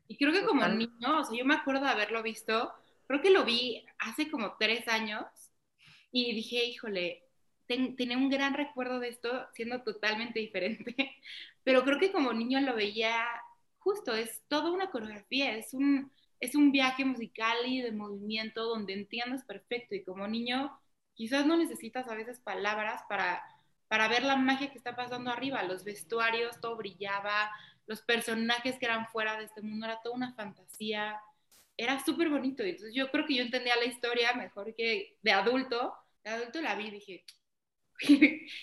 Y 0.09 0.17
creo 0.17 0.33
que 0.33 0.45
como 0.45 0.67
niño, 0.67 1.21
o 1.21 1.25
sea, 1.25 1.39
yo 1.39 1.45
me 1.45 1.55
acuerdo 1.55 1.83
de 1.83 1.91
haberlo 1.91 2.23
visto, 2.23 2.73
creo 3.07 3.21
que 3.21 3.31
lo 3.31 3.45
vi 3.45 3.85
hace 3.99 4.31
como 4.31 4.57
tres 4.59 4.89
años 4.89 5.25
y 6.27 6.35
dije, 6.35 6.65
híjole, 6.65 7.25
tenía 7.67 8.17
un 8.17 8.31
gran 8.31 8.55
recuerdo 8.55 8.99
de 9.01 9.09
esto 9.09 9.47
siendo 9.53 9.83
totalmente 9.83 10.41
diferente, 10.41 10.95
pero 11.65 11.85
creo 11.85 11.99
que 11.99 12.13
como 12.13 12.33
niño 12.33 12.61
lo 12.61 12.75
veía 12.75 13.25
justo, 13.79 14.15
es 14.15 14.43
toda 14.49 14.71
una 14.71 14.91
coreografía, 14.91 15.57
es 15.57 15.75
un, 15.75 16.11
es 16.41 16.55
un 16.55 16.73
viaje 16.73 17.05
musical 17.05 17.57
y 17.67 17.81
de 17.83 17.93
movimiento 17.93 18.65
donde 18.65 18.95
entiendes 18.95 19.45
perfecto 19.45 19.95
y 19.95 20.05
como 20.05 20.27
niño 20.29 20.79
quizás 21.15 21.47
no 21.47 21.57
necesitas 21.57 22.09
a 22.09 22.15
veces 22.15 22.41
palabras 22.41 23.03
para, 23.09 23.43
para 23.89 24.09
ver 24.09 24.23
la 24.23 24.37
magia 24.37 24.71
que 24.71 24.79
está 24.79 24.95
pasando 24.97 25.31
arriba, 25.31 25.63
los 25.65 25.85
vestuarios, 25.85 26.61
todo 26.61 26.77
brillaba, 26.77 27.51
los 27.87 28.03
personajes 28.03 28.79
que 28.79 28.87
eran 28.87 29.09
fuera 29.09 29.37
de 29.39 29.45
este 29.45 29.63
mundo, 29.63 29.87
era 29.87 30.01
toda 30.03 30.15
una 30.15 30.35
fantasía, 30.35 31.21
era 31.77 32.05
súper 32.05 32.29
bonito. 32.29 32.63
Entonces 32.63 32.95
yo 32.95 33.11
creo 33.11 33.27
que 33.27 33.35
yo 33.35 33.43
entendía 33.43 33.77
la 33.77 33.87
historia 33.87 34.35
mejor 34.35 34.75
que 34.75 35.17
de 35.23 35.33
adulto. 35.33 35.95
De 36.29 36.35
adulto 36.35 36.61
la 36.61 36.75
vi 36.75 36.89
y 36.89 36.91
dije, 36.91 37.25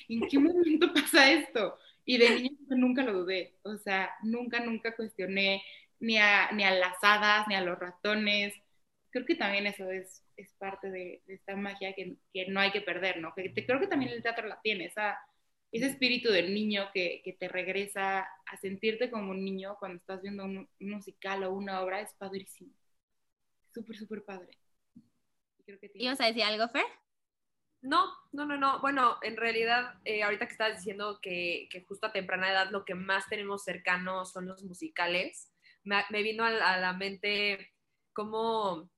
¿en 0.07 0.27
qué 0.29 0.37
momento 0.37 0.93
pasa 0.93 1.31
esto? 1.31 1.79
Y 2.05 2.19
de 2.19 2.29
niño 2.41 2.57
nunca 2.69 3.01
lo 3.01 3.13
dudé, 3.13 3.57
o 3.63 3.75
sea, 3.77 4.13
nunca, 4.21 4.59
nunca 4.59 4.95
cuestioné 4.95 5.63
ni 5.99 6.19
a, 6.19 6.51
ni 6.51 6.63
a 6.63 6.69
las 6.69 6.95
hadas, 7.01 7.47
ni 7.47 7.55
a 7.55 7.61
los 7.61 7.79
ratones. 7.79 8.53
Creo 9.09 9.25
que 9.25 9.33
también 9.33 9.65
eso 9.65 9.89
es, 9.89 10.23
es 10.37 10.53
parte 10.59 10.91
de, 10.91 11.23
esta 11.25 11.55
magia 11.55 11.93
que, 11.95 12.17
que, 12.31 12.45
no 12.49 12.59
hay 12.59 12.71
que 12.71 12.81
perder, 12.81 13.19
¿no? 13.19 13.33
Que 13.33 13.51
creo 13.51 13.79
que 13.79 13.87
también 13.87 14.11
el 14.11 14.21
teatro 14.21 14.47
la 14.47 14.61
tiene, 14.61 14.85
esa, 14.85 15.17
ese 15.71 15.87
espíritu 15.87 16.29
del 16.29 16.53
niño 16.53 16.91
que, 16.93 17.23
que, 17.25 17.33
te 17.33 17.47
regresa 17.47 18.27
a 18.45 18.57
sentirte 18.57 19.09
como 19.09 19.31
un 19.31 19.43
niño 19.43 19.77
cuando 19.79 19.97
estás 19.97 20.21
viendo 20.21 20.45
un, 20.45 20.69
musical 20.81 21.43
o 21.43 21.53
una 21.53 21.81
obra, 21.81 22.01
es 22.01 22.13
padrísimo. 22.13 22.71
Súper, 23.73 23.97
súper 23.97 24.23
padre. 24.23 24.55
Creo 25.65 25.79
que 25.79 25.89
¿Ibas 25.95 26.21
a 26.21 26.27
decir 26.27 26.43
algo, 26.43 26.67
Fer? 26.67 26.85
No, 27.85 28.05
no, 28.31 28.45
no, 28.45 28.57
no. 28.57 28.79
Bueno, 28.79 29.17
en 29.21 29.37
realidad, 29.37 29.93
eh, 30.05 30.23
ahorita 30.23 30.47
que 30.47 30.51
estabas 30.53 30.77
diciendo 30.77 31.19
que, 31.21 31.67
que, 31.69 31.83
justo 31.83 32.07
a 32.07 32.11
temprana 32.11 32.51
edad 32.51 32.71
lo 32.71 32.83
que 32.83 32.95
más 32.95 33.27
tenemos 33.29 33.63
cercano 33.63 34.25
son 34.25 34.47
los 34.47 34.63
musicales, 34.63 35.51
me, 35.83 36.23
vino 36.23 36.43
a, 36.43 36.77
la 36.77 36.93
mente 36.93 37.73
cómo, 38.11 38.89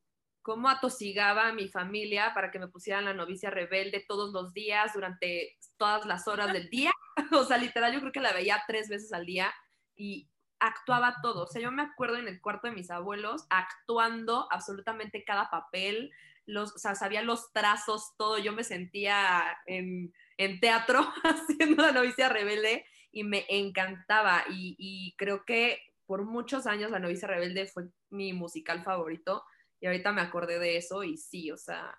cómo 0.41 0.69
atosigaba 0.69 1.49
a 1.49 1.53
mi 1.53 1.67
familia 1.67 2.33
para 2.33 2.49
que 2.49 2.59
me 2.59 2.69
pusieran 2.69 3.05
la 3.05 3.13
novicia 3.13 3.49
rebelde 3.49 4.05
todos 4.07 4.31
los 4.31 4.53
días, 4.53 4.93
durante 4.93 5.57
todas 5.75 6.05
las 6.05 6.27
horas 6.27 6.53
del 6.53 6.69
día. 6.69 6.91
o 7.33 7.43
sea, 7.43 7.57
literal, 7.57 7.93
yo 7.93 7.99
creo 7.99 8.11
que 8.13 8.21
la 8.21 8.33
veía 8.33 8.63
tres 8.67 8.87
veces 8.87 9.11
al 9.11 9.25
día 9.25 9.53
y 9.95 10.29
actuaba 10.59 11.17
todo. 11.21 11.43
O 11.43 11.47
sea, 11.47 11.61
yo 11.61 11.71
me 11.71 11.83
acuerdo 11.83 12.15
en 12.15 12.29
el 12.29 12.39
cuarto 12.39 12.67
de 12.67 12.73
mis 12.73 12.89
abuelos 12.89 13.45
actuando 13.49 14.47
absolutamente 14.49 15.25
cada 15.25 15.49
papel, 15.49 16.11
los, 16.47 16.73
sabía 16.81 17.21
los 17.21 17.51
trazos, 17.53 18.15
todo. 18.17 18.39
Yo 18.39 18.53
me 18.53 18.63
sentía 18.63 19.57
en, 19.67 20.11
teatro 20.59 21.07
haciendo 21.23 21.83
la 21.83 21.91
novicia 21.91 22.29
rebelde 22.29 22.85
y 23.11 23.23
me 23.23 23.45
encantaba. 23.49 24.43
Y, 24.49 25.13
creo 25.17 25.45
que 25.45 25.79
por 26.05 26.23
muchos 26.23 26.65
años 26.65 26.89
la 26.89 26.99
novicia 26.99 27.27
rebelde 27.27 27.67
fue 27.67 27.89
mi 28.09 28.33
musical 28.33 28.83
favorito. 28.83 29.43
Y 29.79 29.85
ahorita 29.85 30.11
me 30.11 30.21
acordé 30.21 30.57
de 30.57 30.77
eso 30.77 31.03
y 31.03 31.17
sí, 31.17 31.51
o 31.51 31.57
sea, 31.57 31.95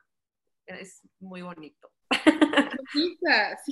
es 0.66 1.02
muy 1.20 1.42
bonito. 1.42 1.92
Sí, 2.90 3.18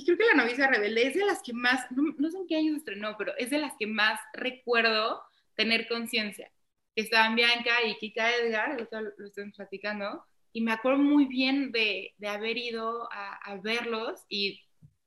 creo 0.05 0.15
que 0.15 0.25
la 0.25 0.43
novicia 0.43 0.67
rebelde 0.67 1.07
es 1.07 1.15
de 1.15 1.25
las 1.25 1.41
que 1.41 1.51
más, 1.51 1.87
no, 1.89 2.29
sé 2.29 2.37
en 2.37 2.47
qué 2.47 2.55
año 2.57 2.75
estrenó, 2.75 3.15
pero 3.17 3.35
es 3.37 3.49
de 3.49 3.57
las 3.57 3.73
que 3.79 3.87
más 3.87 4.19
recuerdo 4.31 5.23
tener 5.55 5.87
conciencia. 5.87 6.51
Estaban 6.95 7.35
Bianca 7.35 7.83
y 7.83 7.97
Kika 7.97 8.35
Edgar, 8.35 8.77
lo 8.77 9.25
estamos 9.25 9.55
platicando, 9.55 10.23
y 10.53 10.61
me 10.61 10.71
acuerdo 10.71 10.99
muy 10.99 11.25
bien 11.25 11.71
de, 11.71 12.13
de 12.17 12.27
haber 12.27 12.57
ido 12.57 13.09
a, 13.11 13.55
verlos 13.61 14.23
y 14.29 14.61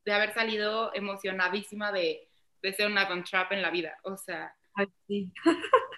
de 0.04 0.12
haber 0.12 0.32
salido 0.34 0.94
emocionadísima 0.94 1.92
de, 1.92 2.28
de 2.62 2.72
ser 2.72 2.86
una 2.86 3.06
Von 3.06 3.24
Trap 3.24 3.52
en 3.52 3.62
la 3.62 3.70
vida. 3.70 3.96
O 4.02 4.16
sea. 4.16 4.54
sí. 5.06 5.32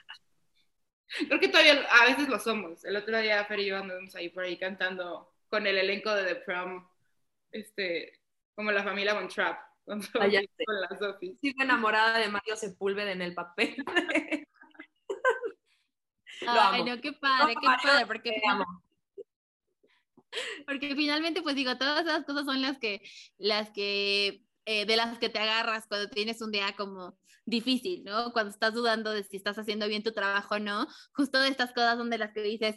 creo 1.29 1.41
que 1.41 1.49
todavía 1.49 1.85
a 1.91 2.07
veces 2.07 2.29
lo 2.29 2.39
somos. 2.39 2.85
El 2.85 2.97
otro 2.97 3.19
día 3.19 3.45
Fer 3.45 3.61
y 3.61 3.67
yo 3.67 3.77
andamos 3.77 4.15
ahí 4.15 4.29
por 4.29 4.45
ahí 4.45 4.59
cantando 4.59 5.33
con 5.49 5.67
el 5.67 5.77
elenco 5.79 6.15
de 6.15 6.25
The 6.25 6.37
Prom, 6.37 6.87
este, 7.51 8.21
como 8.55 8.73
la 8.73 8.83
familia 8.83 9.15
Von 9.15 9.29
Trap. 9.29 9.59
Con, 9.85 10.01
con 10.01 10.31
la 10.31 10.97
Sophie. 10.97 11.37
Sigo 11.41 11.61
enamorada 11.61 12.21
de 12.21 12.29
Mario 12.29 12.55
Sepúlveda 12.55 13.11
en 13.11 13.21
el 13.21 13.35
papel. 13.35 13.75
Ay, 16.47 16.85
no, 16.85 17.01
qué 17.01 17.13
padre, 17.13 17.55
qué 17.61 17.67
padre, 17.83 18.07
porque 18.07 18.41
porque 20.67 20.95
finalmente, 20.97 21.43
pues 21.43 21.57
digo, 21.57 21.77
todas 21.77 22.05
esas 22.05 22.25
cosas 22.25 22.45
son 22.45 22.63
las 22.63 22.79
que, 22.79 23.03
las 23.39 23.71
que, 23.71 24.45
eh, 24.65 24.87
de 24.87 24.97
las 24.97 25.19
que 25.19 25.29
te 25.29 25.39
agarras 25.39 25.87
cuando 25.87 26.09
tienes 26.09 26.41
un 26.41 26.53
día 26.53 26.75
como 26.77 27.19
difícil, 27.45 28.05
¿no? 28.05 28.33
Cuando 28.33 28.51
estás 28.51 28.75
dudando 28.75 29.13
de 29.13 29.25
si 29.25 29.37
estás 29.37 29.59
haciendo 29.59 29.89
bien 29.89 30.03
tu 30.03 30.13
trabajo 30.13 30.57
o 30.57 30.59
no, 30.59 30.87
justo 31.13 31.41
de 31.41 31.49
estas 31.49 31.73
cosas 31.73 31.99
son 31.99 32.11
de 32.11 32.19
las 32.19 32.33
que 32.33 32.43
dices, 32.43 32.77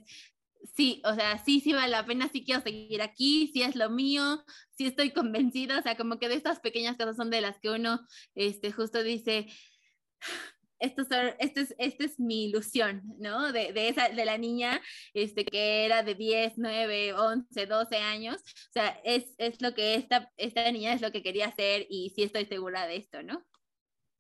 sí, 0.74 1.02
o 1.06 1.14
sea, 1.14 1.44
sí, 1.44 1.60
sí 1.60 1.74
vale 1.74 1.90
la 1.90 2.06
pena, 2.06 2.30
sí 2.32 2.44
quiero 2.44 2.62
seguir 2.62 3.02
aquí, 3.02 3.52
sí 3.54 3.62
es 3.62 3.76
lo 3.76 3.90
mío, 3.90 4.44
sí 4.72 4.88
estoy 4.88 5.12
convencida, 5.12 5.80
o 5.80 5.82
sea, 5.84 5.96
como 5.96 6.20
que 6.20 6.30
de 6.30 6.36
estas 6.36 6.60
pequeñas 6.60 6.98
cosas 6.98 7.16
son 7.16 7.30
de 7.30 7.42
las 7.42 7.60
que 7.60 7.70
uno, 7.70 8.02
este, 8.34 8.72
justo 8.72 9.04
dice, 9.04 9.48
esto, 10.86 11.04
esto, 11.40 11.60
es, 11.60 11.76
esta 11.78 12.06
es 12.06 12.20
mi 12.20 12.46
ilusión, 12.46 13.04
¿no? 13.20 13.52
De, 13.52 13.74
de, 13.74 13.90
esa, 13.90 14.10
de 14.10 14.26
la 14.26 14.38
niña 14.38 14.82
este, 15.14 15.46
que 15.46 15.86
era 15.86 16.04
de 16.04 16.16
10, 16.16 16.54
9, 16.58 17.14
11, 17.14 17.66
12 17.66 17.98
años. 17.98 18.38
O 18.38 18.72
sea, 18.72 19.00
es, 19.04 19.36
es 19.38 19.62
lo 19.62 19.74
que 19.74 19.96
esta, 19.96 20.32
esta 20.38 20.72
niña 20.72 20.94
es 20.94 21.02
lo 21.02 21.12
que 21.12 21.24
quería 21.24 21.48
hacer 21.48 21.86
y 21.90 22.12
sí 22.16 22.24
estoy 22.24 22.46
segura 22.46 22.88
de 22.88 22.98
esto, 22.98 23.24
¿no? 23.24 23.46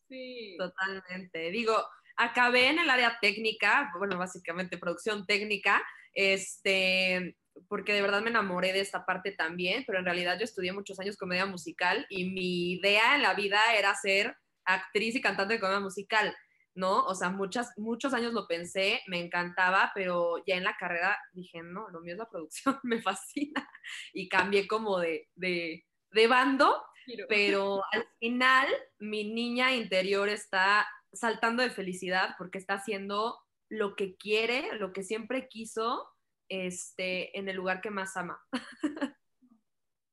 Sí. 0.09 0.55
Totalmente. 0.57 1.51
Digo, 1.51 1.75
acabé 2.17 2.69
en 2.69 2.79
el 2.79 2.89
área 2.89 3.17
técnica, 3.21 3.91
bueno, 3.97 4.17
básicamente 4.17 4.77
producción 4.77 5.25
técnica, 5.25 5.83
este, 6.13 7.35
porque 7.67 7.93
de 7.93 8.01
verdad 8.01 8.21
me 8.21 8.29
enamoré 8.29 8.73
de 8.73 8.81
esta 8.81 9.05
parte 9.05 9.31
también, 9.31 9.83
pero 9.85 9.99
en 9.99 10.05
realidad 10.05 10.37
yo 10.37 10.45
estudié 10.45 10.73
muchos 10.73 10.99
años 10.99 11.17
comedia 11.17 11.45
musical 11.45 12.05
y 12.09 12.29
mi 12.31 12.73
idea 12.73 13.15
en 13.15 13.21
la 13.21 13.33
vida 13.33 13.59
era 13.77 13.93
ser 13.95 14.35
actriz 14.65 15.15
y 15.15 15.21
cantante 15.21 15.55
de 15.55 15.59
comedia 15.59 15.79
musical. 15.79 16.35
¿No? 16.75 17.05
O 17.05 17.15
sea, 17.15 17.29
muchas, 17.29 17.71
muchos 17.77 18.13
años 18.13 18.33
lo 18.33 18.47
pensé, 18.47 19.01
me 19.07 19.19
encantaba, 19.19 19.91
pero 19.95 20.43
ya 20.45 20.55
en 20.55 20.63
la 20.63 20.75
carrera 20.77 21.17
dije, 21.33 21.63
no, 21.63 21.89
lo 21.89 22.01
mío 22.01 22.13
es 22.13 22.19
la 22.19 22.29
producción, 22.29 22.79
me 22.83 23.01
fascina. 23.01 23.67
Y 24.13 24.29
cambié 24.29 24.67
como 24.67 24.99
de, 24.99 25.29
de, 25.35 25.85
de 26.11 26.27
bando, 26.27 26.83
pero 27.29 27.81
al 27.91 28.05
final 28.19 28.67
mi 28.99 29.33
niña 29.33 29.73
interior 29.73 30.27
está 30.27 30.87
saltando 31.13 31.63
de 31.63 31.69
felicidad 31.69 32.35
porque 32.37 32.57
está 32.57 32.75
haciendo 32.75 33.39
lo 33.69 33.95
que 33.95 34.15
quiere, 34.15 34.77
lo 34.77 34.91
que 34.91 35.03
siempre 35.03 35.47
quiso, 35.47 36.09
este, 36.49 37.37
en 37.37 37.49
el 37.49 37.55
lugar 37.55 37.81
que 37.81 37.89
más 37.89 38.17
ama. 38.17 38.39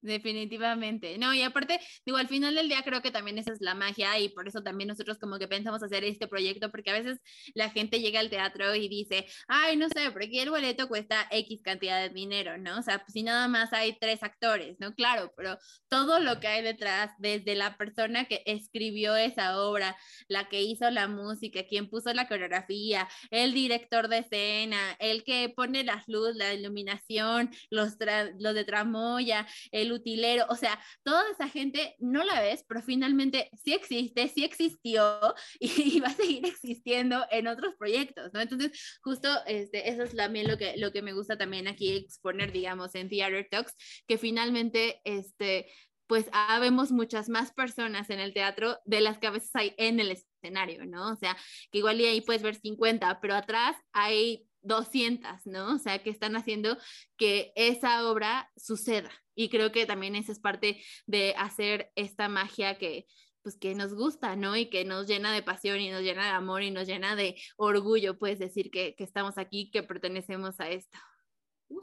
Definitivamente. 0.02 1.16
No, 1.16 1.32
y 1.32 1.42
aparte, 1.42 1.78
digo, 2.04 2.18
al 2.18 2.26
final 2.26 2.56
del 2.56 2.68
día 2.68 2.82
creo 2.82 3.02
que 3.02 3.12
también 3.12 3.38
esa 3.38 3.52
es 3.52 3.60
la 3.60 3.76
magia 3.76 4.18
y 4.18 4.30
por 4.30 4.48
eso 4.48 4.60
también 4.60 4.88
nosotros 4.88 5.16
como 5.18 5.38
que 5.38 5.46
pensamos 5.46 5.80
hacer 5.80 6.02
este 6.02 6.26
proyecto, 6.26 6.72
porque 6.72 6.90
a 6.90 6.94
veces 6.94 7.20
la 7.54 7.70
gente 7.70 8.00
llega 8.00 8.18
al 8.18 8.28
teatro 8.28 8.74
y 8.74 8.88
dice, 8.88 9.26
ay, 9.46 9.76
no 9.76 9.88
sé, 9.88 10.10
porque 10.10 10.42
el 10.42 10.50
boleto 10.50 10.88
cuesta 10.88 11.28
X 11.30 11.62
cantidad 11.62 12.02
de 12.02 12.12
dinero, 12.12 12.58
¿no? 12.58 12.80
O 12.80 12.82
sea, 12.82 12.98
pues, 12.98 13.12
si 13.12 13.22
nada 13.22 13.46
más 13.46 13.72
hay 13.72 13.96
tres 13.96 14.24
actores, 14.24 14.74
¿no? 14.80 14.92
Claro, 14.94 15.32
pero 15.36 15.56
todo 15.88 16.18
lo 16.18 16.40
que 16.40 16.48
hay 16.48 16.62
detrás, 16.64 17.12
desde 17.18 17.54
la 17.54 17.76
persona 17.76 18.24
que 18.24 18.42
escribió 18.44 19.14
esa 19.14 19.62
obra, 19.62 19.96
la 20.26 20.48
que 20.48 20.62
hizo 20.62 20.90
la 20.90 21.06
música, 21.06 21.62
quien 21.64 21.88
puso 21.88 22.12
la 22.12 22.26
coreografía, 22.26 23.08
el 23.30 23.54
director 23.54 24.08
de 24.08 24.18
escena, 24.18 24.96
el 24.98 25.22
que 25.22 25.48
pone 25.54 25.84
las 25.84 26.08
luces, 26.08 26.34
la 26.34 26.52
iluminación, 26.54 27.50
los, 27.70 27.96
los 28.40 28.54
de 28.54 28.64
tramoya, 28.64 29.46
el 29.70 29.91
utilero, 29.92 30.46
o 30.48 30.56
sea, 30.56 30.78
toda 31.02 31.22
esa 31.30 31.48
gente 31.48 31.96
no 31.98 32.24
la 32.24 32.40
ves, 32.40 32.64
pero 32.68 32.82
finalmente 32.82 33.50
sí 33.62 33.72
existe, 33.72 34.28
sí 34.28 34.44
existió 34.44 35.20
y, 35.60 36.00
va 36.00 36.08
a 36.08 36.14
seguir 36.14 36.46
existiendo 36.46 37.24
en 37.30 37.46
otros 37.46 37.74
proyectos, 37.76 38.30
¿no? 38.32 38.40
Entonces, 38.40 38.98
justo 39.02 39.28
este, 39.46 39.90
eso 39.90 40.02
es 40.02 40.14
también 40.16 40.48
lo 40.48 40.56
que, 40.56 40.76
lo 40.76 40.92
que 40.92 41.02
me 41.02 41.12
gusta 41.12 41.36
también 41.36 41.68
aquí 41.68 41.92
exponer, 41.92 42.52
digamos, 42.52 42.94
en 42.94 43.08
Theater 43.08 43.48
Talks, 43.50 43.74
que 44.06 44.18
finalmente, 44.18 45.00
este, 45.04 45.70
pues 46.06 46.28
habemos 46.32 46.92
muchas 46.92 47.28
más 47.28 47.52
personas 47.52 48.10
en 48.10 48.20
el 48.20 48.34
teatro 48.34 48.78
de 48.84 49.00
las 49.00 49.18
que 49.18 49.28
a 49.28 49.30
veces 49.30 49.50
hay 49.54 49.74
en 49.78 49.98
el 49.98 50.10
escenario, 50.10 50.84
¿no? 50.84 51.10
O 51.10 51.16
sea, 51.16 51.36
que 51.70 51.78
igual 51.78 52.00
y 52.00 52.04
ahí 52.06 52.20
puedes 52.20 52.42
ver 52.42 52.54
50, 52.54 53.20
pero 53.20 53.34
atrás 53.34 53.76
hay 53.92 54.46
200, 54.62 55.46
¿no? 55.46 55.74
O 55.74 55.78
sea, 55.78 56.02
que 56.02 56.10
están 56.10 56.36
haciendo 56.36 56.76
que 57.16 57.52
esa 57.56 58.08
obra 58.08 58.50
suceda. 58.56 59.10
Y 59.34 59.48
creo 59.48 59.72
que 59.72 59.86
también 59.86 60.14
esa 60.14 60.32
es 60.32 60.40
parte 60.40 60.82
de 61.06 61.34
hacer 61.36 61.90
esta 61.94 62.28
magia 62.28 62.78
que, 62.78 63.06
pues 63.42 63.56
que 63.58 63.74
nos 63.74 63.94
gusta, 63.94 64.36
¿no? 64.36 64.56
Y 64.56 64.70
que 64.70 64.84
nos 64.84 65.06
llena 65.06 65.32
de 65.32 65.42
pasión 65.42 65.80
y 65.80 65.90
nos 65.90 66.02
llena 66.02 66.24
de 66.24 66.30
amor 66.30 66.62
y 66.62 66.70
nos 66.70 66.86
llena 66.86 67.16
de 67.16 67.36
orgullo, 67.56 68.18
puedes 68.18 68.38
decir 68.38 68.70
que, 68.70 68.94
que 68.94 69.04
estamos 69.04 69.38
aquí, 69.38 69.70
que 69.70 69.82
pertenecemos 69.82 70.60
a 70.60 70.70
esto. 70.70 70.98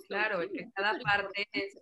claro, 0.08 0.40
que 0.52 0.70
cada 0.74 0.98
parte 1.00 1.48
es, 1.52 1.82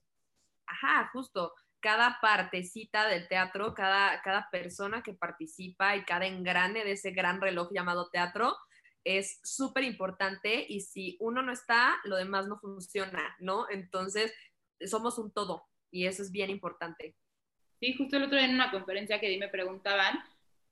ajá, 0.66 1.10
justo, 1.14 1.54
cada 1.80 2.18
partecita 2.22 3.08
del 3.08 3.28
teatro, 3.28 3.74
cada, 3.74 4.22
cada 4.22 4.50
persona 4.50 5.04
que 5.04 5.14
participa 5.14 5.96
y 5.96 6.04
cada 6.06 6.26
engrane 6.26 6.84
de 6.84 6.94
ese 6.94 7.12
gran 7.12 7.40
reloj 7.40 7.70
llamado 7.72 8.10
teatro 8.10 8.58
es 9.08 9.39
súper 9.41 9.86
importante 9.86 10.65
y 10.67 10.82
si 10.82 11.15
uno 11.22 11.41
no 11.41 11.54
está, 11.54 11.96
lo 12.04 12.17
demás 12.17 12.46
no 12.48 12.60
funciona, 12.60 13.38
¿no? 13.39 13.70
Entonces, 13.70 14.34
somos 14.86 15.17
un 15.17 15.32
todo 15.32 15.63
y 15.89 16.08
eso 16.08 16.22
es 16.24 16.32
bien 16.32 16.50
importante. 16.50 17.15
Sí, 17.80 17.93
justo 17.93 18.17
el 18.17 18.24
otro 18.24 18.38
día 18.38 18.48
en 18.48 18.56
una 18.56 18.70
conferencia 18.70 19.22
que 19.22 19.30
di 19.30 19.38
me 19.38 19.48
preguntaban 19.48 20.20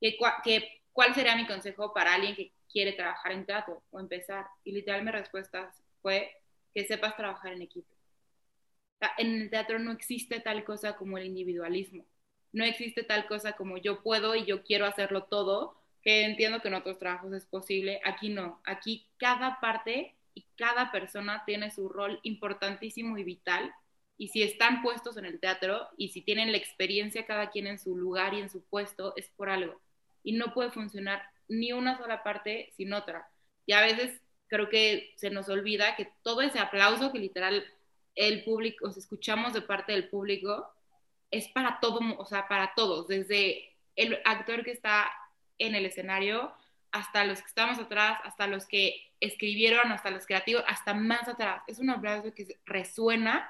que, 0.01 0.17
que, 0.43 0.81
cuál 0.91 1.15
sería 1.15 1.37
mi 1.37 1.47
consejo 1.47 1.93
para 1.93 2.13
alguien 2.13 2.35
que 2.35 2.51
quiere 2.69 2.91
trabajar 2.91 3.31
en 3.31 3.45
teatro 3.45 3.83
o 3.91 4.01
empezar. 4.01 4.45
Y 4.65 4.73
literal 4.73 5.05
mi 5.05 5.11
respuesta 5.11 5.73
fue 6.01 6.29
que 6.73 6.83
sepas 6.83 7.15
trabajar 7.15 7.53
en 7.53 7.61
equipo. 7.61 7.87
en 9.17 9.43
el 9.43 9.49
teatro 9.49 9.79
no 9.79 9.93
existe 9.93 10.41
tal 10.41 10.65
cosa 10.65 10.97
como 10.97 11.17
el 11.17 11.25
individualismo. 11.25 12.05
No 12.51 12.65
existe 12.65 13.03
tal 13.03 13.27
cosa 13.27 13.53
como 13.53 13.77
yo 13.77 14.03
puedo 14.03 14.35
y 14.35 14.45
yo 14.45 14.63
quiero 14.63 14.85
hacerlo 14.85 15.23
todo, 15.23 15.84
que 16.05 16.23
entiendo 16.23 16.61
que 16.61 16.67
en 16.67 16.75
otros 16.75 16.99
trabajos 16.99 17.33
es 17.33 17.45
posible. 17.47 17.99
Aquí 18.05 18.29
no. 18.29 18.61
Aquí 18.63 19.07
cada 19.17 19.59
parte 19.59 20.15
y 20.35 20.45
cada 20.55 20.91
persona 20.91 21.43
tiene 21.45 21.71
su 21.71 21.89
rol 21.89 22.19
importantísimo 22.21 23.17
y 23.17 23.23
vital 23.23 23.73
y 24.17 24.27
si 24.27 24.43
están 24.43 24.83
puestos 24.83 25.17
en 25.17 25.25
el 25.25 25.39
teatro 25.39 25.89
y 25.97 26.09
si 26.09 26.21
tienen 26.21 26.51
la 26.51 26.57
experiencia 26.57 27.25
cada 27.25 27.49
quien 27.49 27.65
en 27.65 27.79
su 27.79 27.97
lugar 27.97 28.35
y 28.35 28.39
en 28.39 28.49
su 28.49 28.63
puesto, 28.63 29.13
es 29.17 29.29
por 29.35 29.49
algo. 29.49 29.81
Y 30.23 30.33
no 30.33 30.53
puede 30.53 30.71
funcionar 30.71 31.23
ni 31.47 31.73
una 31.73 31.97
sola 31.97 32.23
parte 32.23 32.71
sin 32.77 32.93
otra. 32.93 33.27
Y 33.65 33.73
a 33.73 33.81
veces 33.81 34.21
creo 34.47 34.69
que 34.69 35.11
se 35.17 35.31
nos 35.31 35.49
olvida 35.49 35.95
que 35.95 36.11
todo 36.21 36.43
ese 36.43 36.59
aplauso 36.59 37.11
que 37.11 37.19
literal 37.19 37.65
el 38.13 38.43
público, 38.43 38.87
os 38.87 38.95
escuchamos 38.95 39.53
de 39.53 39.61
parte 39.61 39.91
del 39.91 40.07
público, 40.07 40.71
es 41.31 41.47
para 41.49 41.79
todo, 41.81 41.99
o 42.17 42.25
sea, 42.25 42.47
para 42.47 42.73
todos, 42.75 43.07
desde 43.07 43.73
el 43.95 44.19
actor 44.23 44.63
que 44.63 44.71
está 44.71 45.11
en 45.57 45.75
el 45.75 45.85
escenario 45.85 46.53
hasta 46.91 47.25
los 47.25 47.41
que 47.41 47.47
estamos 47.47 47.77
atrás, 47.77 48.19
hasta 48.23 48.47
los 48.47 48.65
que 48.65 49.11
escribieron, 49.19 49.91
hasta 49.91 50.11
los 50.11 50.25
creativos, 50.25 50.63
hasta 50.65 50.93
más 50.93 51.27
atrás. 51.27 51.61
Es 51.67 51.79
un 51.79 51.89
aplauso 51.89 52.33
que 52.33 52.57
resuena 52.65 53.49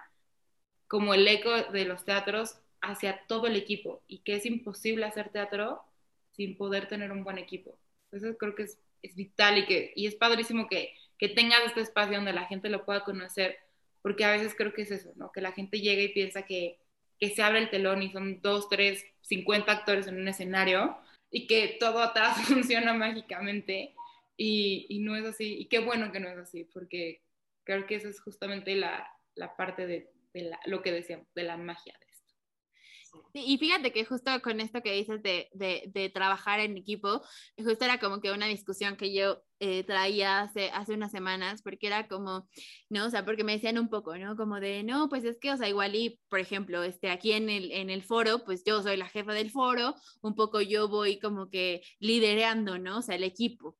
como 0.87 1.13
el 1.13 1.27
eco 1.27 1.51
de 1.71 1.85
los 1.85 2.05
teatros 2.05 2.57
hacia 2.81 3.25
todo 3.27 3.47
el 3.47 3.55
equipo 3.55 4.01
y 4.07 4.19
que 4.19 4.35
es 4.35 4.45
imposible 4.45 5.05
hacer 5.05 5.29
teatro 5.29 5.83
sin 6.31 6.57
poder 6.57 6.87
tener 6.87 7.11
un 7.11 7.23
buen 7.23 7.37
equipo. 7.37 7.77
Eso 8.11 8.35
creo 8.37 8.55
que 8.55 8.63
es, 8.63 8.79
es 9.01 9.15
vital 9.15 9.59
y, 9.59 9.65
que, 9.65 9.93
y 9.95 10.07
es 10.07 10.15
padrísimo 10.15 10.67
que, 10.67 10.95
que 11.17 11.29
tengas 11.29 11.61
este 11.65 11.81
espacio 11.81 12.15
donde 12.15 12.33
la 12.33 12.45
gente 12.45 12.69
lo 12.69 12.83
pueda 12.85 13.03
conocer, 13.03 13.57
porque 14.01 14.25
a 14.25 14.31
veces 14.31 14.55
creo 14.55 14.73
que 14.73 14.83
es 14.83 14.91
eso, 14.91 15.11
¿no? 15.15 15.31
Que 15.31 15.41
la 15.41 15.51
gente 15.51 15.79
llega 15.79 16.01
y 16.01 16.09
piensa 16.09 16.43
que, 16.43 16.79
que 17.19 17.29
se 17.29 17.43
abre 17.43 17.59
el 17.59 17.69
telón 17.69 18.03
y 18.03 18.11
son 18.11 18.41
dos, 18.41 18.69
tres, 18.69 19.05
cincuenta 19.21 19.71
actores 19.71 20.07
en 20.07 20.19
un 20.19 20.27
escenario 20.27 20.97
y 21.29 21.47
que 21.47 21.77
todo 21.79 21.99
atrás 21.99 22.37
funciona 22.47 22.93
mágicamente 22.93 23.95
y, 24.37 24.85
y, 24.89 24.99
no 24.99 25.15
es 25.15 25.25
así. 25.25 25.57
Y 25.59 25.65
qué 25.67 25.79
bueno 25.79 26.11
que 26.11 26.19
no 26.19 26.29
es 26.29 26.37
así, 26.37 26.65
porque 26.65 27.21
creo 27.63 27.85
que 27.85 27.95
esa 27.95 28.09
es 28.09 28.19
justamente 28.21 28.75
la, 28.75 29.09
la 29.35 29.55
parte 29.55 29.87
de, 29.87 30.11
de 30.33 30.51
lo 30.65 30.81
que 30.81 30.91
decíamos, 30.91 31.27
de 31.33 31.43
la 31.43 31.57
magia 31.57 31.97
de 31.99 32.05
esto. 32.11 33.29
y 33.33 33.57
fíjate 33.57 33.91
que 33.91 34.05
justo 34.05 34.31
con 34.41 34.59
esto 34.59 34.81
que 34.81 34.93
dices 34.93 35.21
de, 35.23 35.49
de, 35.53 35.83
de, 35.87 36.09
trabajar 36.09 36.59
en 36.59 36.77
equipo, 36.77 37.21
justo 37.57 37.85
era 37.85 37.99
como 37.99 38.19
que 38.19 38.31
una 38.31 38.47
discusión 38.47 38.97
que 38.97 39.13
yo 39.13 39.43
eh, 39.59 39.83
traía 39.83 40.41
hace, 40.41 40.71
unas 40.89 41.11
semanas, 41.11 41.61
porque 41.61 41.87
era 41.87 42.07
como, 42.07 42.47
¿no? 42.89 43.05
O 43.05 43.09
sea, 43.09 43.25
porque 43.25 43.43
me 43.43 43.53
decían 43.53 43.77
un 43.77 43.89
poco, 43.89 44.17
¿no? 44.17 44.35
Como 44.35 44.59
de, 44.59 44.83
no, 44.83 45.09
pues 45.09 45.23
es 45.23 45.37
que, 45.39 45.51
o 45.51 45.57
sea, 45.57 45.69
igual 45.69 45.95
y, 45.95 46.19
por 46.29 46.39
ejemplo, 46.39 46.83
este, 46.83 47.09
aquí 47.09 47.31
en 47.33 47.49
el, 47.49 47.71
en 47.71 47.89
el 47.89 48.03
foro, 48.03 48.43
pues 48.45 48.63
yo 48.65 48.81
soy 48.83 48.97
la 48.97 49.09
jefa 49.09 49.33
del 49.33 49.51
foro, 49.51 49.95
un 50.21 50.35
poco 50.35 50.61
yo 50.61 50.87
voy 50.87 51.19
como 51.19 51.49
que 51.49 51.81
liderando, 51.99 52.77
¿no? 52.79 52.99
O 52.99 53.01
sea, 53.01 53.15
el 53.15 53.23
equipo. 53.23 53.77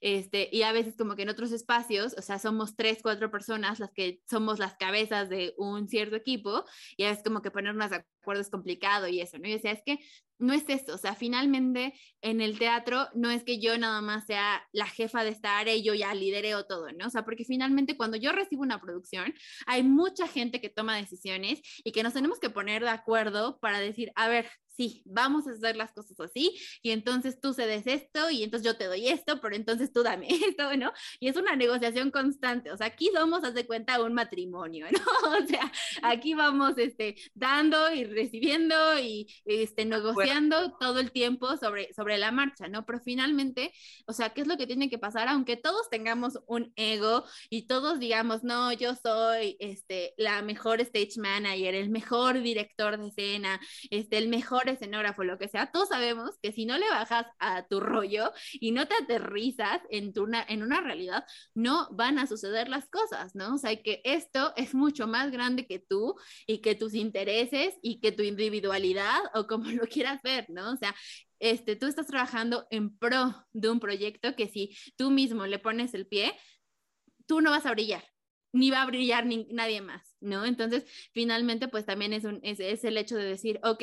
Este, 0.00 0.48
y 0.52 0.62
a 0.62 0.72
veces 0.72 0.96
como 0.96 1.16
que 1.16 1.22
en 1.22 1.28
otros 1.28 1.52
espacios, 1.52 2.14
o 2.16 2.22
sea, 2.22 2.38
somos 2.38 2.76
tres, 2.76 3.00
cuatro 3.02 3.30
personas 3.30 3.80
las 3.80 3.90
que 3.92 4.20
somos 4.30 4.58
las 4.58 4.76
cabezas 4.76 5.28
de 5.28 5.54
un 5.56 5.88
cierto 5.88 6.16
equipo 6.16 6.64
y 6.96 7.04
a 7.04 7.10
veces 7.10 7.24
como 7.24 7.42
que 7.42 7.50
ponernos 7.50 7.90
de 7.90 8.04
acuerdo 8.20 8.42
es 8.42 8.50
complicado 8.50 9.08
y 9.08 9.20
eso, 9.20 9.38
¿no? 9.38 9.48
Y 9.48 9.52
decía, 9.52 9.72
es 9.72 9.82
que 9.84 9.98
no 10.38 10.52
es 10.52 10.64
esto, 10.68 10.94
o 10.94 10.98
sea, 10.98 11.14
finalmente 11.14 11.94
en 12.22 12.40
el 12.40 12.58
teatro 12.58 13.08
no 13.14 13.30
es 13.30 13.44
que 13.44 13.60
yo 13.60 13.76
nada 13.78 14.00
más 14.00 14.26
sea 14.26 14.62
la 14.72 14.86
jefa 14.86 15.24
de 15.24 15.30
esta 15.30 15.58
área 15.58 15.74
y 15.74 15.82
yo 15.82 15.94
ya 15.94 16.14
lidereo 16.14 16.64
todo, 16.66 16.92
¿no? 16.92 17.06
O 17.06 17.10
sea, 17.10 17.24
porque 17.24 17.44
finalmente 17.44 17.96
cuando 17.96 18.16
yo 18.16 18.32
recibo 18.32 18.62
una 18.62 18.80
producción, 18.80 19.34
hay 19.66 19.82
mucha 19.82 20.26
gente 20.28 20.60
que 20.60 20.70
toma 20.70 20.96
decisiones 20.96 21.60
y 21.84 21.92
que 21.92 22.02
nos 22.02 22.14
tenemos 22.14 22.38
que 22.38 22.50
poner 22.50 22.82
de 22.82 22.90
acuerdo 22.90 23.58
para 23.60 23.80
decir, 23.80 24.12
a 24.14 24.28
ver, 24.28 24.48
sí, 24.78 25.02
vamos 25.04 25.48
a 25.48 25.50
hacer 25.50 25.76
las 25.76 25.92
cosas 25.92 26.18
así, 26.20 26.56
y 26.82 26.90
entonces 26.92 27.40
tú 27.40 27.52
cedes 27.52 27.86
esto, 27.86 28.30
y 28.30 28.44
entonces 28.44 28.64
yo 28.64 28.78
te 28.78 28.84
doy 28.84 29.08
esto, 29.08 29.40
pero 29.40 29.56
entonces 29.56 29.92
tú 29.92 30.04
dame 30.04 30.28
esto, 30.56 30.76
¿no? 30.76 30.92
Y 31.18 31.28
es 31.28 31.36
una 31.36 31.56
negociación 31.56 32.12
constante, 32.12 32.70
o 32.70 32.76
sea, 32.76 32.86
aquí 32.86 33.10
somos, 33.12 33.42
haz 33.42 33.54
de 33.54 33.66
cuenta, 33.66 34.00
un 34.02 34.14
matrimonio, 34.14 34.86
¿no? 34.90 34.98
O 35.38 35.46
sea, 35.46 35.70
aquí 36.02 36.34
vamos, 36.34 36.78
este, 36.78 37.16
dando 37.34 37.92
y 37.92 38.04
recibiendo 38.04 38.98
y, 38.98 39.26
este, 39.44 39.84
negociando 39.84 40.76
todo 40.78 41.00
el 41.00 41.10
tiempo 41.10 41.56
sobre, 41.56 41.92
sobre 41.92 42.16
la 42.18 42.30
marcha, 42.30 42.68
¿no? 42.68 42.86
Pero 42.86 43.00
finalmente, 43.00 43.72
o 44.06 44.12
sea, 44.12 44.30
¿qué 44.30 44.42
es 44.42 44.46
lo 44.46 44.56
que 44.56 44.66
tiene 44.66 44.88
que 44.88 44.98
pasar? 44.98 45.28
Aunque 45.28 45.56
todos 45.56 45.90
tengamos 45.90 46.38
un 46.46 46.72
ego 46.76 47.24
y 47.50 47.66
todos 47.66 47.98
digamos, 47.98 48.44
no, 48.44 48.72
yo 48.72 48.94
soy, 48.94 49.56
este, 49.58 50.14
la 50.16 50.42
mejor 50.42 50.80
stage 50.80 51.18
manager, 51.18 51.74
el 51.74 51.90
mejor 51.90 52.40
director 52.40 52.98
de 52.98 53.08
escena, 53.08 53.60
este, 53.90 54.18
el 54.18 54.28
mejor 54.28 54.67
escenógrafo, 54.70 55.24
lo 55.24 55.38
que 55.38 55.48
sea, 55.48 55.70
todos 55.70 55.88
sabemos 55.88 56.38
que 56.42 56.52
si 56.52 56.66
no 56.66 56.78
le 56.78 56.88
bajas 56.88 57.26
a 57.38 57.66
tu 57.66 57.80
rollo 57.80 58.32
y 58.52 58.72
no 58.72 58.86
te 58.86 58.94
aterrizas 58.94 59.80
en, 59.90 60.12
tu 60.12 60.24
una, 60.24 60.44
en 60.48 60.62
una 60.62 60.80
realidad, 60.80 61.24
no 61.54 61.88
van 61.92 62.18
a 62.18 62.26
suceder 62.26 62.68
las 62.68 62.88
cosas, 62.88 63.34
¿no? 63.34 63.54
O 63.54 63.58
sea, 63.58 63.74
que 63.82 64.00
esto 64.04 64.52
es 64.56 64.74
mucho 64.74 65.06
más 65.06 65.30
grande 65.30 65.66
que 65.66 65.78
tú 65.78 66.14
y 66.46 66.60
que 66.60 66.74
tus 66.74 66.94
intereses 66.94 67.74
y 67.82 68.00
que 68.00 68.12
tu 68.12 68.22
individualidad 68.22 69.20
o 69.34 69.46
como 69.46 69.64
lo 69.70 69.86
quieras 69.86 70.22
ver, 70.22 70.46
¿no? 70.48 70.72
O 70.72 70.76
sea, 70.76 70.94
este, 71.40 71.76
tú 71.76 71.86
estás 71.86 72.06
trabajando 72.06 72.66
en 72.70 72.96
pro 72.96 73.46
de 73.52 73.70
un 73.70 73.80
proyecto 73.80 74.34
que 74.34 74.48
si 74.48 74.76
tú 74.96 75.10
mismo 75.10 75.46
le 75.46 75.58
pones 75.58 75.94
el 75.94 76.06
pie, 76.06 76.32
tú 77.26 77.40
no 77.40 77.50
vas 77.50 77.66
a 77.66 77.72
brillar, 77.72 78.04
ni 78.52 78.70
va 78.70 78.82
a 78.82 78.86
brillar 78.86 79.26
ni, 79.26 79.46
nadie 79.50 79.80
más, 79.80 80.16
¿no? 80.20 80.44
Entonces, 80.44 80.84
finalmente, 81.12 81.68
pues 81.68 81.84
también 81.84 82.12
es, 82.12 82.24
un, 82.24 82.40
es, 82.42 82.60
es, 82.60 82.84
el 82.84 82.96
hecho 82.96 83.16
de 83.16 83.24
decir, 83.24 83.60
ok, 83.62 83.82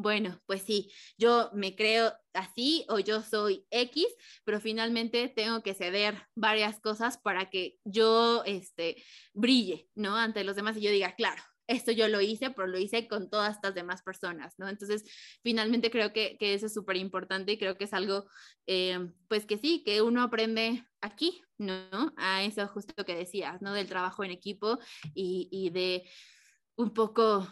bueno, 0.00 0.40
pues 0.46 0.62
sí, 0.62 0.90
yo 1.18 1.50
me 1.52 1.76
creo 1.76 2.12
así 2.32 2.84
o 2.88 2.98
yo 2.98 3.22
soy 3.22 3.66
X, 3.70 4.06
pero 4.44 4.60
finalmente 4.60 5.28
tengo 5.28 5.62
que 5.62 5.74
ceder 5.74 6.26
varias 6.34 6.80
cosas 6.80 7.18
para 7.18 7.50
que 7.50 7.78
yo 7.84 8.42
este, 8.44 9.02
brille, 9.34 9.88
¿no? 9.94 10.16
Ante 10.16 10.44
los 10.44 10.56
demás 10.56 10.76
y 10.76 10.80
yo 10.80 10.90
diga, 10.90 11.14
claro, 11.14 11.42
esto 11.66 11.92
yo 11.92 12.08
lo 12.08 12.20
hice, 12.20 12.50
pero 12.50 12.66
lo 12.66 12.78
hice 12.78 13.06
con 13.06 13.30
todas 13.30 13.56
estas 13.56 13.74
demás 13.74 14.02
personas, 14.02 14.54
¿no? 14.58 14.68
Entonces, 14.68 15.04
finalmente 15.42 15.90
creo 15.90 16.12
que, 16.12 16.36
que 16.38 16.54
eso 16.54 16.66
es 16.66 16.74
súper 16.74 16.96
importante 16.96 17.52
y 17.52 17.58
creo 17.58 17.76
que 17.76 17.84
es 17.84 17.92
algo, 17.92 18.26
eh, 18.66 18.98
pues 19.28 19.46
que 19.46 19.58
sí, 19.58 19.82
que 19.84 20.02
uno 20.02 20.22
aprende 20.22 20.84
aquí, 21.00 21.42
¿no? 21.58 22.12
A 22.16 22.42
eso 22.42 22.66
justo 22.68 23.04
que 23.04 23.14
decías, 23.14 23.62
¿no? 23.62 23.72
Del 23.74 23.88
trabajo 23.88 24.24
en 24.24 24.30
equipo 24.30 24.78
y, 25.14 25.48
y 25.52 25.70
de 25.70 26.08
un 26.76 26.92
poco 26.92 27.46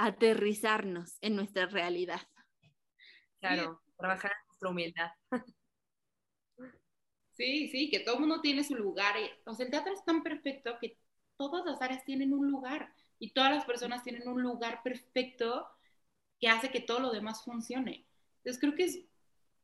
aterrizarnos 0.00 1.18
en 1.20 1.36
nuestra 1.36 1.66
realidad. 1.66 2.22
Claro, 3.38 3.82
trabajar 3.98 4.32
en 4.32 4.46
nuestra 4.48 4.68
humildad. 4.70 5.10
Sí, 7.32 7.68
sí, 7.68 7.88
que 7.88 8.00
todo 8.00 8.20
mundo 8.20 8.42
tiene 8.42 8.62
su 8.62 8.74
lugar. 8.74 9.14
O 9.46 9.54
sea, 9.54 9.64
el 9.64 9.70
teatro 9.70 9.94
es 9.94 10.04
tan 10.04 10.22
perfecto 10.22 10.76
que 10.78 10.98
todas 11.38 11.64
las 11.64 11.80
áreas 11.80 12.04
tienen 12.04 12.34
un 12.34 12.50
lugar 12.50 12.92
y 13.18 13.30
todas 13.30 13.50
las 13.50 13.64
personas 13.64 14.04
tienen 14.04 14.28
un 14.28 14.42
lugar 14.42 14.82
perfecto 14.82 15.66
que 16.38 16.48
hace 16.48 16.70
que 16.70 16.82
todo 16.82 17.00
lo 17.00 17.10
demás 17.10 17.42
funcione. 17.42 18.04
Entonces 18.38 18.60
creo 18.60 18.74
que 18.74 18.84
es, 18.84 19.00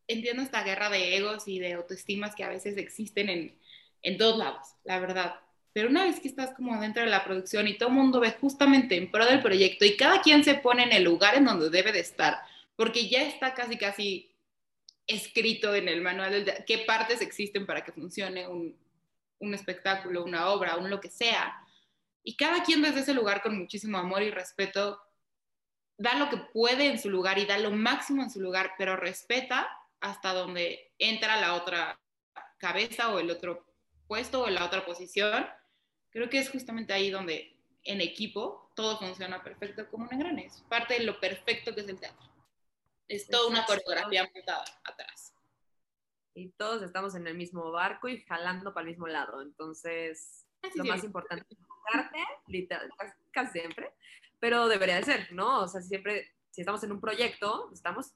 entiendo 0.06 0.42
esta 0.42 0.64
guerra 0.64 0.88
de 0.88 1.18
egos 1.18 1.46
y 1.48 1.58
de 1.58 1.74
autoestimas 1.74 2.34
que 2.34 2.44
a 2.44 2.48
veces 2.48 2.78
existen 2.78 3.28
en, 3.28 3.58
en 4.00 4.16
todos 4.16 4.38
lados, 4.38 4.68
la 4.84 4.98
verdad. 4.98 5.34
Pero 5.76 5.90
una 5.90 6.06
vez 6.06 6.20
que 6.20 6.28
estás 6.28 6.54
como 6.54 6.80
dentro 6.80 7.02
de 7.02 7.10
la 7.10 7.22
producción 7.22 7.68
y 7.68 7.76
todo 7.76 7.90
mundo 7.90 8.18
ve 8.18 8.30
justamente 8.40 8.96
en 8.96 9.10
pro 9.10 9.26
del 9.26 9.42
proyecto 9.42 9.84
y 9.84 9.94
cada 9.94 10.22
quien 10.22 10.42
se 10.42 10.54
pone 10.54 10.84
en 10.84 10.92
el 10.92 11.04
lugar 11.04 11.34
en 11.34 11.44
donde 11.44 11.68
debe 11.68 11.92
de 11.92 12.00
estar, 12.00 12.38
porque 12.76 13.10
ya 13.10 13.24
está 13.24 13.52
casi, 13.52 13.76
casi 13.76 14.34
escrito 15.06 15.74
en 15.74 15.88
el 15.88 16.00
manual 16.00 16.46
de 16.46 16.64
qué 16.66 16.78
partes 16.78 17.20
existen 17.20 17.66
para 17.66 17.84
que 17.84 17.92
funcione 17.92 18.48
un, 18.48 18.74
un 19.38 19.52
espectáculo, 19.52 20.24
una 20.24 20.48
obra, 20.48 20.78
un 20.78 20.88
lo 20.88 20.98
que 20.98 21.10
sea. 21.10 21.54
Y 22.22 22.38
cada 22.38 22.62
quien 22.62 22.80
desde 22.80 23.00
ese 23.00 23.12
lugar 23.12 23.42
con 23.42 23.58
muchísimo 23.58 23.98
amor 23.98 24.22
y 24.22 24.30
respeto 24.30 24.98
da 25.98 26.14
lo 26.14 26.30
que 26.30 26.38
puede 26.38 26.86
en 26.86 26.98
su 26.98 27.10
lugar 27.10 27.38
y 27.38 27.44
da 27.44 27.58
lo 27.58 27.70
máximo 27.70 28.22
en 28.22 28.30
su 28.30 28.40
lugar, 28.40 28.72
pero 28.78 28.96
respeta 28.96 29.68
hasta 30.00 30.32
donde 30.32 30.94
entra 30.98 31.38
la 31.38 31.52
otra 31.52 32.00
cabeza 32.56 33.12
o 33.12 33.18
el 33.18 33.30
otro 33.30 33.66
puesto 34.06 34.44
o 34.44 34.48
la 34.48 34.64
otra 34.64 34.86
posición 34.86 35.46
creo 36.16 36.30
que 36.30 36.38
es 36.38 36.48
justamente 36.48 36.94
ahí 36.94 37.10
donde 37.10 37.54
en 37.84 38.00
equipo, 38.00 38.70
todo 38.74 38.98
funciona 38.98 39.44
perfecto 39.44 39.86
como 39.90 40.06
un 40.06 40.14
engrane. 40.14 40.46
Es 40.46 40.62
parte 40.62 40.94
de 40.94 41.04
lo 41.04 41.20
perfecto 41.20 41.74
que 41.74 41.82
es 41.82 41.88
el 41.90 42.00
teatro. 42.00 42.26
Es 43.06 43.28
toda 43.28 43.48
una 43.48 43.66
coreografía 43.66 44.26
montada 44.34 44.64
atrás. 44.82 45.34
Y 46.32 46.48
todos 46.52 46.82
estamos 46.82 47.14
en 47.16 47.26
el 47.26 47.34
mismo 47.34 47.70
barco 47.70 48.08
y 48.08 48.22
jalando 48.22 48.72
para 48.72 48.84
el 48.84 48.92
mismo 48.92 49.06
lado. 49.06 49.42
Entonces, 49.42 50.46
lo 50.74 50.84
más 50.84 51.04
importante 51.04 51.44
es 51.50 51.58
literal, 52.46 52.90
casi 53.30 53.60
siempre, 53.60 53.92
pero 54.40 54.68
debería 54.68 54.96
de 54.96 55.04
ser, 55.04 55.32
¿no? 55.32 55.60
O 55.60 55.68
sea, 55.68 55.82
siempre, 55.82 56.32
si 56.50 56.62
estamos 56.62 56.82
en 56.82 56.92
un 56.92 57.00
proyecto, 57.00 57.70
estamos, 57.74 58.14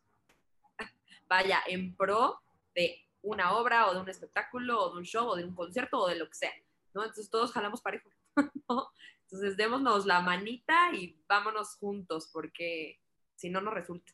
vaya, 1.28 1.62
en 1.66 1.94
pro 1.94 2.40
de 2.74 3.06
una 3.20 3.52
obra 3.52 3.88
o 3.88 3.94
de 3.94 4.00
un 4.00 4.08
espectáculo 4.08 4.84
o 4.84 4.92
de 4.94 5.00
un 5.00 5.04
show 5.04 5.28
o 5.28 5.36
de 5.36 5.44
un 5.44 5.54
concierto 5.54 5.98
o 5.98 6.08
de 6.08 6.16
lo 6.16 6.26
que 6.26 6.34
sea, 6.34 6.52
¿no? 6.94 7.02
Entonces 7.02 7.30
todos 7.30 7.52
jalamos 7.52 7.80
parejo, 7.80 8.10
¿no? 8.68 8.88
Entonces 9.24 9.56
démonos 9.56 10.06
la 10.06 10.20
manita 10.20 10.92
y 10.92 11.16
vámonos 11.28 11.76
juntos 11.76 12.30
porque 12.32 13.00
si 13.36 13.48
no, 13.50 13.60
no 13.60 13.70
resulta. 13.70 14.12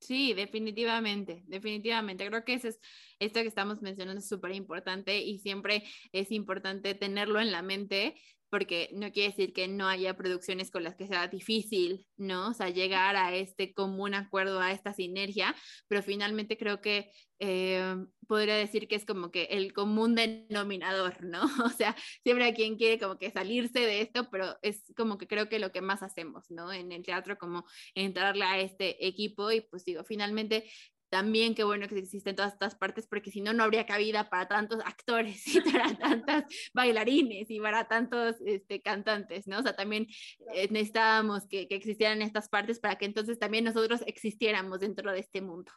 Sí, 0.00 0.34
definitivamente, 0.34 1.44
definitivamente. 1.46 2.26
Creo 2.26 2.44
que 2.44 2.54
eso 2.54 2.68
es, 2.68 2.78
esto 3.18 3.40
que 3.40 3.48
estamos 3.48 3.80
mencionando 3.80 4.18
es 4.18 4.28
súper 4.28 4.52
importante 4.52 5.22
y 5.22 5.38
siempre 5.38 5.82
es 6.12 6.30
importante 6.30 6.94
tenerlo 6.94 7.40
en 7.40 7.50
la 7.50 7.62
mente 7.62 8.14
porque 8.54 8.88
no 8.92 9.10
quiere 9.10 9.30
decir 9.30 9.52
que 9.52 9.66
no 9.66 9.88
haya 9.88 10.16
producciones 10.16 10.70
con 10.70 10.84
las 10.84 10.94
que 10.94 11.08
sea 11.08 11.26
difícil, 11.26 12.06
¿no? 12.16 12.50
O 12.50 12.54
sea, 12.54 12.70
llegar 12.70 13.16
a 13.16 13.34
este 13.34 13.74
común 13.74 14.14
acuerdo, 14.14 14.60
a 14.60 14.70
esta 14.70 14.92
sinergia, 14.94 15.56
pero 15.88 16.04
finalmente 16.04 16.56
creo 16.56 16.80
que 16.80 17.10
eh, 17.40 17.96
podría 18.28 18.54
decir 18.54 18.86
que 18.86 18.94
es 18.94 19.04
como 19.04 19.32
que 19.32 19.48
el 19.50 19.72
común 19.72 20.14
denominador, 20.14 21.24
¿no? 21.24 21.42
O 21.66 21.68
sea, 21.68 21.96
siempre 22.22 22.44
hay 22.44 22.54
quien 22.54 22.76
quiere 22.76 23.00
como 23.00 23.18
que 23.18 23.32
salirse 23.32 23.80
de 23.80 24.02
esto, 24.02 24.30
pero 24.30 24.56
es 24.62 24.84
como 24.96 25.18
que 25.18 25.26
creo 25.26 25.48
que 25.48 25.58
lo 25.58 25.72
que 25.72 25.80
más 25.80 26.04
hacemos, 26.04 26.48
¿no? 26.52 26.72
En 26.72 26.92
el 26.92 27.02
teatro, 27.02 27.36
como 27.36 27.64
entrarle 27.96 28.44
a 28.44 28.60
este 28.60 29.04
equipo 29.04 29.50
y 29.50 29.62
pues 29.62 29.84
digo, 29.84 30.04
finalmente 30.04 30.70
también 31.14 31.54
qué 31.54 31.62
bueno 31.62 31.86
que 31.86 31.96
existen 31.96 32.34
todas 32.34 32.54
estas 32.54 32.74
partes, 32.74 33.06
porque 33.06 33.30
si 33.30 33.40
no, 33.40 33.52
no 33.52 33.62
habría 33.62 33.86
cabida 33.86 34.28
para 34.28 34.48
tantos 34.48 34.80
actores 34.84 35.46
y 35.54 35.60
para 35.60 35.96
tantas 35.96 36.44
bailarines 36.74 37.48
y 37.48 37.60
para 37.60 37.86
tantos 37.86 38.34
este, 38.44 38.82
cantantes, 38.82 39.46
¿no? 39.46 39.60
O 39.60 39.62
sea, 39.62 39.76
también 39.76 40.08
eh, 40.52 40.66
necesitábamos 40.72 41.46
que, 41.46 41.68
que, 41.68 41.76
existieran 41.76 42.20
estas 42.20 42.48
partes 42.48 42.80
para 42.80 42.96
que 42.98 43.04
entonces 43.04 43.38
también 43.38 43.62
nosotros 43.62 44.00
existiéramos 44.08 44.80
dentro 44.80 45.12
de 45.12 45.20
este 45.20 45.40
mundo. 45.40 45.70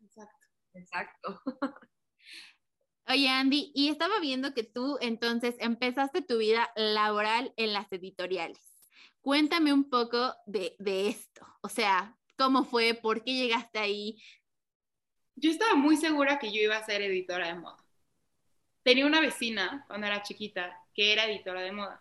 Exacto, 0.00 0.46
exacto. 0.74 1.42
Oye, 3.08 3.28
Andy, 3.28 3.72
y 3.74 3.88
estaba 3.88 4.20
viendo 4.20 4.54
que 4.54 4.62
tú 4.62 4.96
entonces 5.00 5.56
empezaste 5.58 6.22
tu 6.22 6.38
vida 6.38 6.70
laboral 6.76 7.52
en 7.56 7.72
las 7.72 7.90
editoriales. 7.90 8.60
Cuéntame 9.22 9.72
un 9.72 9.90
poco 9.90 10.36
de, 10.46 10.76
de 10.78 11.08
esto, 11.08 11.44
o 11.62 11.68
sea, 11.68 12.16
¿cómo 12.38 12.64
fue? 12.64 12.94
¿Por 12.94 13.24
qué 13.24 13.32
llegaste 13.32 13.80
ahí? 13.80 14.22
Yo 15.36 15.50
estaba 15.50 15.74
muy 15.74 15.96
segura 15.96 16.38
que 16.38 16.52
yo 16.52 16.60
iba 16.60 16.76
a 16.76 16.84
ser 16.84 17.02
editora 17.02 17.48
de 17.48 17.54
moda. 17.54 17.78
Tenía 18.82 19.06
una 19.06 19.20
vecina 19.20 19.84
cuando 19.86 20.06
era 20.06 20.22
chiquita 20.22 20.80
que 20.94 21.12
era 21.12 21.24
editora 21.24 21.62
de 21.62 21.72
moda. 21.72 22.00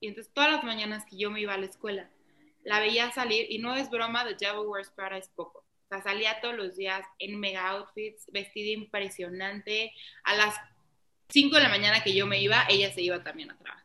Y 0.00 0.08
entonces 0.08 0.32
todas 0.32 0.52
las 0.52 0.64
mañanas 0.64 1.04
que 1.06 1.16
yo 1.16 1.30
me 1.30 1.40
iba 1.40 1.54
a 1.54 1.58
la 1.58 1.66
escuela, 1.66 2.10
la 2.64 2.80
veía 2.80 3.10
salir, 3.12 3.46
y 3.50 3.58
no 3.58 3.74
es 3.76 3.90
broma, 3.90 4.24
The 4.26 4.34
Devil 4.34 4.66
Wears 4.66 4.90
Prada 4.90 5.18
es 5.18 5.28
poco. 5.28 5.60
O 5.60 5.88
sea, 5.88 6.02
salía 6.02 6.40
todos 6.40 6.56
los 6.56 6.76
días 6.76 7.06
en 7.18 7.38
mega 7.38 7.68
outfits, 7.68 8.26
vestida 8.32 8.72
impresionante. 8.72 9.92
A 10.24 10.34
las 10.34 10.56
5 11.28 11.56
de 11.56 11.62
la 11.62 11.68
mañana 11.68 12.02
que 12.02 12.14
yo 12.14 12.26
me 12.26 12.40
iba, 12.40 12.66
ella 12.68 12.92
se 12.92 13.02
iba 13.02 13.22
también 13.22 13.50
a 13.50 13.58
trabajar. 13.58 13.84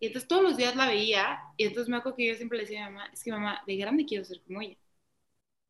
Y 0.00 0.06
entonces 0.06 0.28
todos 0.28 0.42
los 0.42 0.56
días 0.56 0.74
la 0.74 0.86
veía, 0.88 1.40
y 1.56 1.64
entonces 1.64 1.88
me 1.88 1.98
acuerdo 1.98 2.16
que 2.16 2.26
yo 2.26 2.34
siempre 2.34 2.58
le 2.58 2.64
decía 2.64 2.86
a 2.86 2.90
mi 2.90 2.96
mamá, 2.96 3.10
es 3.12 3.22
que 3.22 3.30
mamá, 3.30 3.62
de 3.66 3.76
grande 3.76 4.04
quiero 4.04 4.24
ser 4.24 4.40
como 4.42 4.60
ella. 4.60 4.76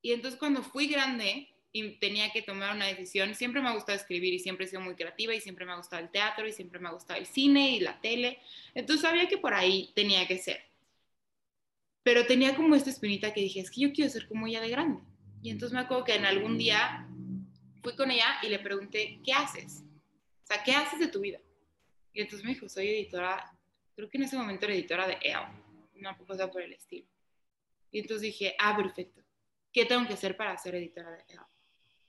Y 0.00 0.12
entonces 0.12 0.38
cuando 0.38 0.62
fui 0.62 0.86
grande, 0.88 1.51
y 1.72 1.92
tenía 1.92 2.30
que 2.30 2.42
tomar 2.42 2.76
una 2.76 2.86
decisión. 2.86 3.34
Siempre 3.34 3.62
me 3.62 3.68
ha 3.68 3.74
gustado 3.74 3.96
escribir 3.96 4.34
y 4.34 4.38
siempre 4.38 4.66
he 4.66 4.68
sido 4.68 4.82
muy 4.82 4.94
creativa 4.94 5.34
y 5.34 5.40
siempre 5.40 5.64
me 5.64 5.72
ha 5.72 5.76
gustado 5.76 6.02
el 6.02 6.10
teatro 6.10 6.46
y 6.46 6.52
siempre 6.52 6.78
me 6.78 6.88
ha 6.88 6.92
gustado 6.92 7.18
el 7.18 7.26
cine 7.26 7.70
y 7.70 7.80
la 7.80 7.98
tele. 8.00 8.38
Entonces 8.74 9.02
sabía 9.02 9.26
que 9.26 9.38
por 9.38 9.54
ahí 9.54 9.90
tenía 9.94 10.26
que 10.28 10.38
ser. 10.38 10.62
Pero 12.02 12.26
tenía 12.26 12.54
como 12.54 12.74
esta 12.74 12.90
espinita 12.90 13.32
que 13.32 13.40
dije, 13.40 13.60
es 13.60 13.70
que 13.70 13.80
yo 13.80 13.92
quiero 13.92 14.10
ser 14.10 14.26
como 14.28 14.46
ella 14.46 14.60
de 14.60 14.68
grande. 14.68 15.00
Y 15.40 15.50
entonces 15.50 15.74
me 15.74 15.80
acuerdo 15.80 16.04
que 16.04 16.14
en 16.14 16.26
algún 16.26 16.58
día 16.58 17.08
fui 17.82 17.96
con 17.96 18.10
ella 18.10 18.38
y 18.42 18.48
le 18.48 18.58
pregunté, 18.58 19.20
¿qué 19.24 19.32
haces? 19.32 19.82
O 20.42 20.46
sea, 20.46 20.62
¿qué 20.62 20.72
haces 20.72 21.00
de 21.00 21.08
tu 21.08 21.20
vida? 21.20 21.40
Y 22.12 22.20
entonces 22.20 22.44
me 22.44 22.52
dijo, 22.52 22.68
soy 22.68 22.88
editora, 22.88 23.50
creo 23.96 24.10
que 24.10 24.18
en 24.18 24.24
ese 24.24 24.36
momento 24.36 24.66
era 24.66 24.74
editora 24.74 25.06
de 25.06 25.18
EO, 25.22 25.48
una 25.94 26.16
cosa 26.18 26.50
por 26.50 26.60
el 26.60 26.72
estilo. 26.74 27.06
Y 27.90 28.00
entonces 28.00 28.22
dije, 28.22 28.54
ah, 28.58 28.76
perfecto. 28.76 29.22
¿Qué 29.72 29.86
tengo 29.86 30.06
que 30.06 30.14
hacer 30.14 30.36
para 30.36 30.56
ser 30.58 30.74
editora 30.74 31.10
de 31.10 31.24
EO? 31.28 31.51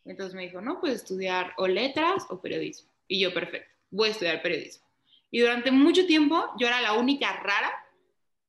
Entonces 0.05 0.35
me 0.35 0.43
dijo, 0.43 0.61
no, 0.61 0.79
puedes 0.79 0.97
estudiar 0.97 1.53
o 1.57 1.67
letras 1.67 2.25
o 2.29 2.41
periodismo. 2.41 2.89
Y 3.07 3.19
yo, 3.19 3.33
perfecto, 3.33 3.69
voy 3.89 4.09
a 4.09 4.11
estudiar 4.11 4.41
periodismo. 4.41 4.85
Y 5.31 5.39
durante 5.39 5.71
mucho 5.71 6.05
tiempo 6.05 6.45
yo 6.59 6.67
era 6.67 6.81
la 6.81 6.93
única 6.93 7.33
rara 7.37 7.71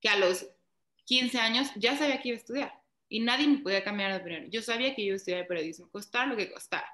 que 0.00 0.08
a 0.08 0.18
los 0.18 0.46
15 1.04 1.38
años 1.38 1.70
ya 1.76 1.96
sabía 1.96 2.20
que 2.20 2.28
iba 2.28 2.36
a 2.36 2.40
estudiar. 2.40 2.72
Y 3.08 3.20
nadie 3.20 3.46
me 3.46 3.58
podía 3.58 3.84
cambiar 3.84 4.12
de 4.12 4.18
opinión. 4.18 4.50
Yo 4.50 4.62
sabía 4.62 4.94
que 4.94 5.02
iba 5.02 5.14
a 5.14 5.16
estudiar 5.16 5.46
periodismo, 5.46 5.88
costara 5.90 6.26
lo 6.26 6.36
que 6.36 6.50
costara. 6.50 6.88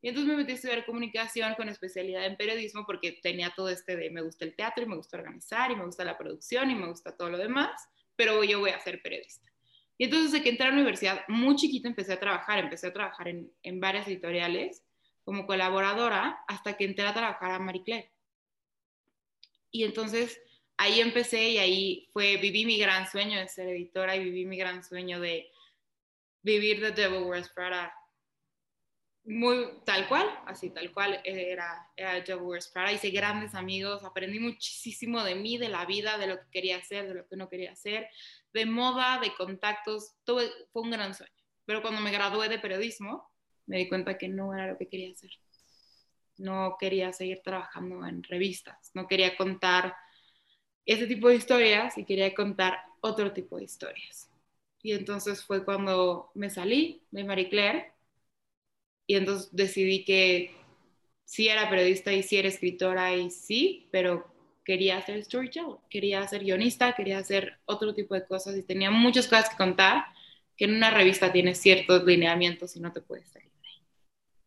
Y 0.00 0.08
entonces 0.08 0.30
me 0.30 0.36
metí 0.36 0.52
a 0.52 0.54
estudiar 0.56 0.84
comunicación 0.84 1.54
con 1.54 1.68
especialidad 1.68 2.26
en 2.26 2.36
periodismo 2.36 2.84
porque 2.86 3.18
tenía 3.22 3.52
todo 3.56 3.70
este 3.70 3.96
de 3.96 4.10
me 4.10 4.20
gusta 4.20 4.44
el 4.44 4.54
teatro 4.54 4.84
y 4.84 4.86
me 4.86 4.96
gusta 4.96 5.16
organizar 5.16 5.70
y 5.70 5.76
me 5.76 5.86
gusta 5.86 6.04
la 6.04 6.18
producción 6.18 6.70
y 6.70 6.74
me 6.74 6.86
gusta 6.86 7.16
todo 7.16 7.30
lo 7.30 7.38
demás, 7.38 7.88
pero 8.14 8.44
yo 8.44 8.60
voy 8.60 8.70
a 8.70 8.80
ser 8.80 9.00
periodista. 9.00 9.50
Y 9.96 10.04
entonces, 10.04 10.32
desde 10.32 10.42
que 10.42 10.50
entré 10.50 10.66
a 10.66 10.70
la 10.70 10.76
universidad, 10.76 11.24
muy 11.28 11.56
chiquita 11.56 11.88
empecé 11.88 12.14
a 12.14 12.20
trabajar, 12.20 12.58
empecé 12.58 12.88
a 12.88 12.92
trabajar 12.92 13.28
en, 13.28 13.50
en 13.62 13.80
varias 13.80 14.08
editoriales 14.08 14.82
como 15.24 15.46
colaboradora 15.46 16.44
hasta 16.48 16.76
que 16.76 16.84
entré 16.84 17.06
a 17.06 17.14
trabajar 17.14 17.52
a 17.52 17.58
Marie 17.58 17.84
Claire. 17.84 18.12
Y 19.70 19.84
entonces 19.84 20.40
ahí 20.76 21.00
empecé 21.00 21.50
y 21.50 21.58
ahí 21.58 22.08
fue, 22.12 22.36
viví 22.36 22.66
mi 22.66 22.78
gran 22.78 23.08
sueño 23.08 23.38
de 23.38 23.48
ser 23.48 23.68
editora 23.68 24.16
y 24.16 24.24
viví 24.24 24.44
mi 24.44 24.56
gran 24.56 24.84
sueño 24.84 25.20
de 25.20 25.50
vivir 26.42 26.80
The 26.80 26.90
Devil 26.90 27.22
Wears 27.22 27.48
Prada 27.50 27.92
muy 29.24 29.80
tal 29.86 30.06
cual, 30.06 30.28
así 30.46 30.70
tal 30.70 30.92
cual 30.92 31.20
era, 31.24 31.90
era 31.96 32.20
Devil 32.20 32.42
Wears 32.42 32.68
Prada. 32.68 32.92
Hice 32.92 33.10
grandes 33.10 33.54
amigos, 33.54 34.04
aprendí 34.04 34.38
muchísimo 34.38 35.24
de 35.24 35.34
mí, 35.34 35.56
de 35.56 35.70
la 35.70 35.86
vida, 35.86 36.18
de 36.18 36.26
lo 36.26 36.38
que 36.38 36.50
quería 36.50 36.76
hacer, 36.76 37.08
de 37.08 37.14
lo 37.14 37.26
que 37.26 37.36
no 37.36 37.48
quería 37.48 37.72
hacer, 37.72 38.08
de 38.54 38.66
moda, 38.66 39.18
de 39.20 39.34
contactos, 39.34 40.14
todo 40.24 40.40
fue 40.72 40.82
un 40.82 40.90
gran 40.90 41.12
sueño. 41.14 41.32
Pero 41.66 41.82
cuando 41.82 42.00
me 42.00 42.12
gradué 42.12 42.48
de 42.48 42.58
periodismo, 42.58 43.28
me 43.66 43.78
di 43.78 43.88
cuenta 43.88 44.16
que 44.16 44.28
no 44.28 44.54
era 44.54 44.68
lo 44.68 44.78
que 44.78 44.88
quería 44.88 45.10
hacer. 45.12 45.30
No 46.38 46.76
quería 46.78 47.12
seguir 47.12 47.40
trabajando 47.44 48.06
en 48.06 48.22
revistas, 48.22 48.90
no 48.94 49.06
quería 49.06 49.36
contar 49.36 49.94
ese 50.86 51.06
tipo 51.06 51.28
de 51.28 51.36
historias 51.36 51.98
y 51.98 52.04
quería 52.04 52.34
contar 52.34 52.78
otro 53.00 53.32
tipo 53.32 53.56
de 53.56 53.64
historias. 53.64 54.30
Y 54.82 54.92
entonces 54.92 55.44
fue 55.44 55.64
cuando 55.64 56.30
me 56.34 56.50
salí 56.50 57.02
de 57.10 57.24
Marie 57.24 57.48
Claire 57.48 57.92
y 59.06 59.16
entonces 59.16 59.48
decidí 59.52 60.04
que 60.04 60.54
sí 61.24 61.48
era 61.48 61.70
periodista 61.70 62.12
y 62.12 62.22
sí 62.22 62.36
era 62.36 62.48
escritora 62.48 63.16
y 63.16 63.30
sí, 63.30 63.88
pero 63.90 64.33
quería 64.64 64.98
hacer 64.98 65.22
storyteller, 65.24 65.76
quería 65.90 66.26
ser 66.26 66.42
guionista, 66.42 66.94
quería 66.94 67.18
hacer 67.18 67.58
otro 67.66 67.94
tipo 67.94 68.14
de 68.14 68.26
cosas 68.26 68.56
y 68.56 68.62
tenía 68.62 68.90
muchas 68.90 69.28
cosas 69.28 69.50
que 69.50 69.56
contar 69.56 70.04
que 70.56 70.64
en 70.64 70.74
una 70.74 70.90
revista 70.90 71.32
tienes 71.32 71.58
ciertos 71.60 72.04
lineamientos 72.04 72.76
y 72.76 72.80
no 72.80 72.92
te 72.92 73.00
puedes 73.00 73.28
salir 73.28 73.50
de 73.50 73.68
ahí. 73.68 73.82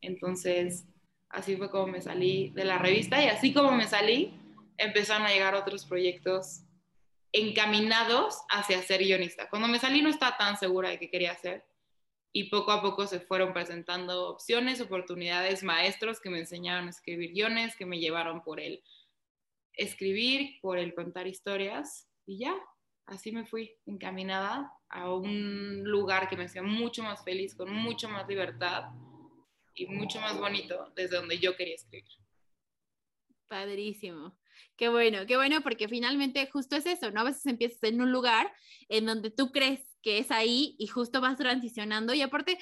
Entonces, 0.02 0.86
así 1.30 1.56
fue 1.58 1.70
como 1.70 1.88
me 1.88 2.02
salí 2.02 2.50
de 2.50 2.64
la 2.66 2.78
revista 2.78 3.24
y 3.24 3.28
así 3.28 3.54
como 3.54 3.72
me 3.72 3.88
salí, 3.88 4.34
empezaron 4.78 5.28
a 5.28 5.32
llegar 5.32 5.56
otros 5.56 5.86
proyectos 5.86 6.62
encaminados 7.34 8.40
hacia 8.50 8.82
ser 8.82 9.02
guionista. 9.02 9.50
Cuando 9.50 9.68
me 9.68 9.80
salí 9.80 10.02
no 10.02 10.10
estaba 10.10 10.38
tan 10.38 10.58
segura 10.58 10.90
de 10.90 11.00
qué 11.00 11.10
quería 11.10 11.34
hacer 11.34 11.66
y 12.32 12.46
poco 12.46 12.72
a 12.72 12.82
poco 12.82 13.06
se 13.08 13.20
fueron 13.20 13.54
presentando 13.54 14.30
opciones, 14.30 14.82
oportunidades, 14.82 15.64
maestros 15.64 16.20
que 16.20 16.30
me 16.30 16.40
enseñaron 16.40 16.88
a 16.88 16.92
escribir 16.92 17.34
guiones, 17.34 17.76
que 17.76 17.86
me 17.86 18.00
llevaron 18.00 18.44
por 18.44 18.60
el 18.60 18.82
escribir, 19.78 20.60
por 20.62 20.78
el 20.78 20.94
contar 20.94 21.28
historias 21.28 22.10
y 22.26 22.40
ya, 22.40 22.56
así 23.06 23.32
me 23.32 23.46
fui 23.46 23.74
encaminada 23.86 24.72
a 24.90 25.14
un 25.14 25.84
lugar 25.84 26.28
que 26.28 26.36
me 26.36 26.46
hacía 26.46 26.64
mucho 26.64 27.04
más 27.04 27.24
feliz, 27.24 27.56
con 27.56 27.72
mucho 27.72 28.10
más 28.10 28.28
libertad 28.28 28.90
y 29.74 29.86
mucho 29.88 30.20
más 30.20 30.38
bonito 30.38 30.92
desde 30.96 31.18
donde 31.18 31.40
yo 31.40 31.56
quería 31.56 31.76
escribir. 31.76 32.10
Padrísimo. 33.48 34.38
Qué 34.76 34.90
bueno, 34.90 35.26
qué 35.26 35.38
bueno, 35.38 35.62
porque 35.62 35.88
finalmente 35.88 36.50
justo 36.52 36.76
es 36.76 36.86
eso, 36.86 37.12
¿no? 37.12 37.22
A 37.22 37.26
veces 37.26 37.46
empiezas 37.46 37.82
en 37.84 38.02
un 38.02 38.12
lugar 38.12 38.52
en 38.90 39.06
donde 39.06 39.32
tú 39.32 39.52
crees 39.52 39.98
que 40.02 40.20
es 40.20 40.32
ahí 40.32 40.76
y 40.80 40.88
justo 40.88 41.22
vas 41.22 41.38
transicionando 41.38 42.14
y 42.14 42.22
aparte 42.22 42.58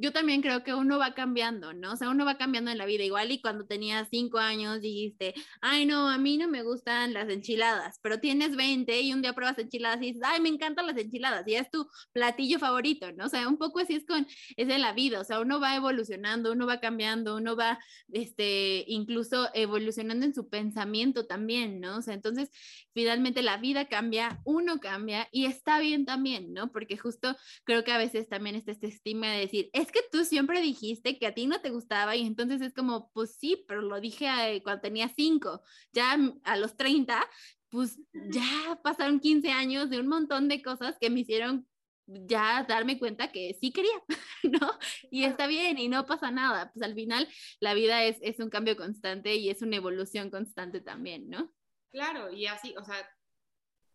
yo 0.00 0.12
también 0.12 0.42
creo 0.42 0.62
que 0.62 0.74
uno 0.74 0.98
va 0.98 1.14
cambiando, 1.14 1.72
¿no? 1.72 1.92
O 1.92 1.96
sea, 1.96 2.10
uno 2.10 2.24
va 2.24 2.36
cambiando 2.36 2.70
en 2.70 2.78
la 2.78 2.86
vida. 2.86 3.04
Igual 3.04 3.30
y 3.30 3.40
cuando 3.40 3.66
tenías 3.66 4.08
cinco 4.10 4.38
años 4.38 4.80
dijiste, 4.80 5.34
ay, 5.60 5.86
no, 5.86 6.08
a 6.08 6.18
mí 6.18 6.38
no 6.38 6.48
me 6.48 6.62
gustan 6.62 7.12
las 7.12 7.28
enchiladas, 7.28 7.98
pero 8.02 8.20
tienes 8.20 8.56
20 8.56 9.00
y 9.00 9.12
un 9.12 9.22
día 9.22 9.32
pruebas 9.32 9.58
enchiladas 9.58 9.98
y 10.02 10.06
dices, 10.06 10.22
ay, 10.24 10.40
me 10.40 10.48
encantan 10.48 10.86
las 10.86 10.96
enchiladas 10.96 11.46
y 11.46 11.54
es 11.54 11.70
tu 11.70 11.88
platillo 12.12 12.58
favorito, 12.58 13.12
¿no? 13.12 13.26
O 13.26 13.28
sea, 13.28 13.48
un 13.48 13.58
poco 13.58 13.80
así 13.80 13.94
es 13.94 14.06
con, 14.06 14.26
es 14.56 14.68
en 14.68 14.80
la 14.80 14.92
vida, 14.92 15.20
o 15.20 15.24
sea, 15.24 15.40
uno 15.40 15.60
va 15.60 15.76
evolucionando, 15.76 16.52
uno 16.52 16.66
va 16.66 16.80
cambiando, 16.80 17.36
uno 17.36 17.56
va, 17.56 17.78
este, 18.12 18.84
incluso 18.86 19.48
evolucionando 19.54 20.26
en 20.26 20.34
su 20.34 20.48
pensamiento 20.48 21.26
también, 21.26 21.80
¿no? 21.80 21.98
O 21.98 22.02
sea, 22.02 22.14
entonces, 22.14 22.50
finalmente 22.94 23.42
la 23.42 23.58
vida 23.58 23.86
cambia, 23.86 24.40
uno 24.44 24.80
cambia 24.80 25.28
y 25.32 25.46
está 25.46 25.78
bien 25.80 26.04
también, 26.04 26.52
¿no? 26.52 26.72
Porque 26.72 26.96
justo 26.96 27.36
creo 27.64 27.84
que 27.84 27.92
a 27.92 27.98
veces 27.98 28.28
también 28.28 28.56
está 28.56 28.72
este 28.72 28.86
estigma 28.88 29.30
de 29.30 29.40
decir, 29.40 29.70
es 29.72 29.85
que 29.92 30.00
tú 30.10 30.24
siempre 30.24 30.60
dijiste 30.60 31.18
que 31.18 31.26
a 31.26 31.34
ti 31.34 31.46
no 31.46 31.60
te 31.60 31.70
gustaba 31.70 32.16
y 32.16 32.26
entonces 32.26 32.60
es 32.60 32.72
como, 32.74 33.10
pues 33.12 33.36
sí, 33.36 33.64
pero 33.68 33.82
lo 33.82 34.00
dije 34.00 34.26
eh, 34.26 34.62
cuando 34.62 34.82
tenía 34.82 35.08
cinco, 35.08 35.62
ya 35.92 36.16
a 36.44 36.56
los 36.56 36.76
30, 36.76 37.26
pues 37.68 37.98
ya 38.12 38.80
pasaron 38.82 39.20
15 39.20 39.50
años 39.50 39.90
de 39.90 40.00
un 40.00 40.08
montón 40.08 40.48
de 40.48 40.62
cosas 40.62 40.96
que 41.00 41.10
me 41.10 41.20
hicieron 41.20 41.66
ya 42.06 42.64
darme 42.68 42.98
cuenta 42.98 43.32
que 43.32 43.54
sí 43.60 43.72
quería, 43.72 44.02
¿no? 44.44 44.78
Y 45.10 45.24
está 45.24 45.46
bien 45.46 45.78
y 45.78 45.88
no 45.88 46.06
pasa 46.06 46.30
nada. 46.30 46.70
Pues 46.72 46.84
al 46.84 46.94
final 46.94 47.28
la 47.60 47.74
vida 47.74 48.04
es, 48.04 48.18
es 48.22 48.38
un 48.38 48.50
cambio 48.50 48.76
constante 48.76 49.34
y 49.34 49.50
es 49.50 49.62
una 49.62 49.76
evolución 49.76 50.30
constante 50.30 50.80
también, 50.80 51.28
¿no? 51.28 51.52
Claro, 51.90 52.32
y 52.32 52.46
así, 52.46 52.74
o 52.76 52.84
sea, 52.84 52.96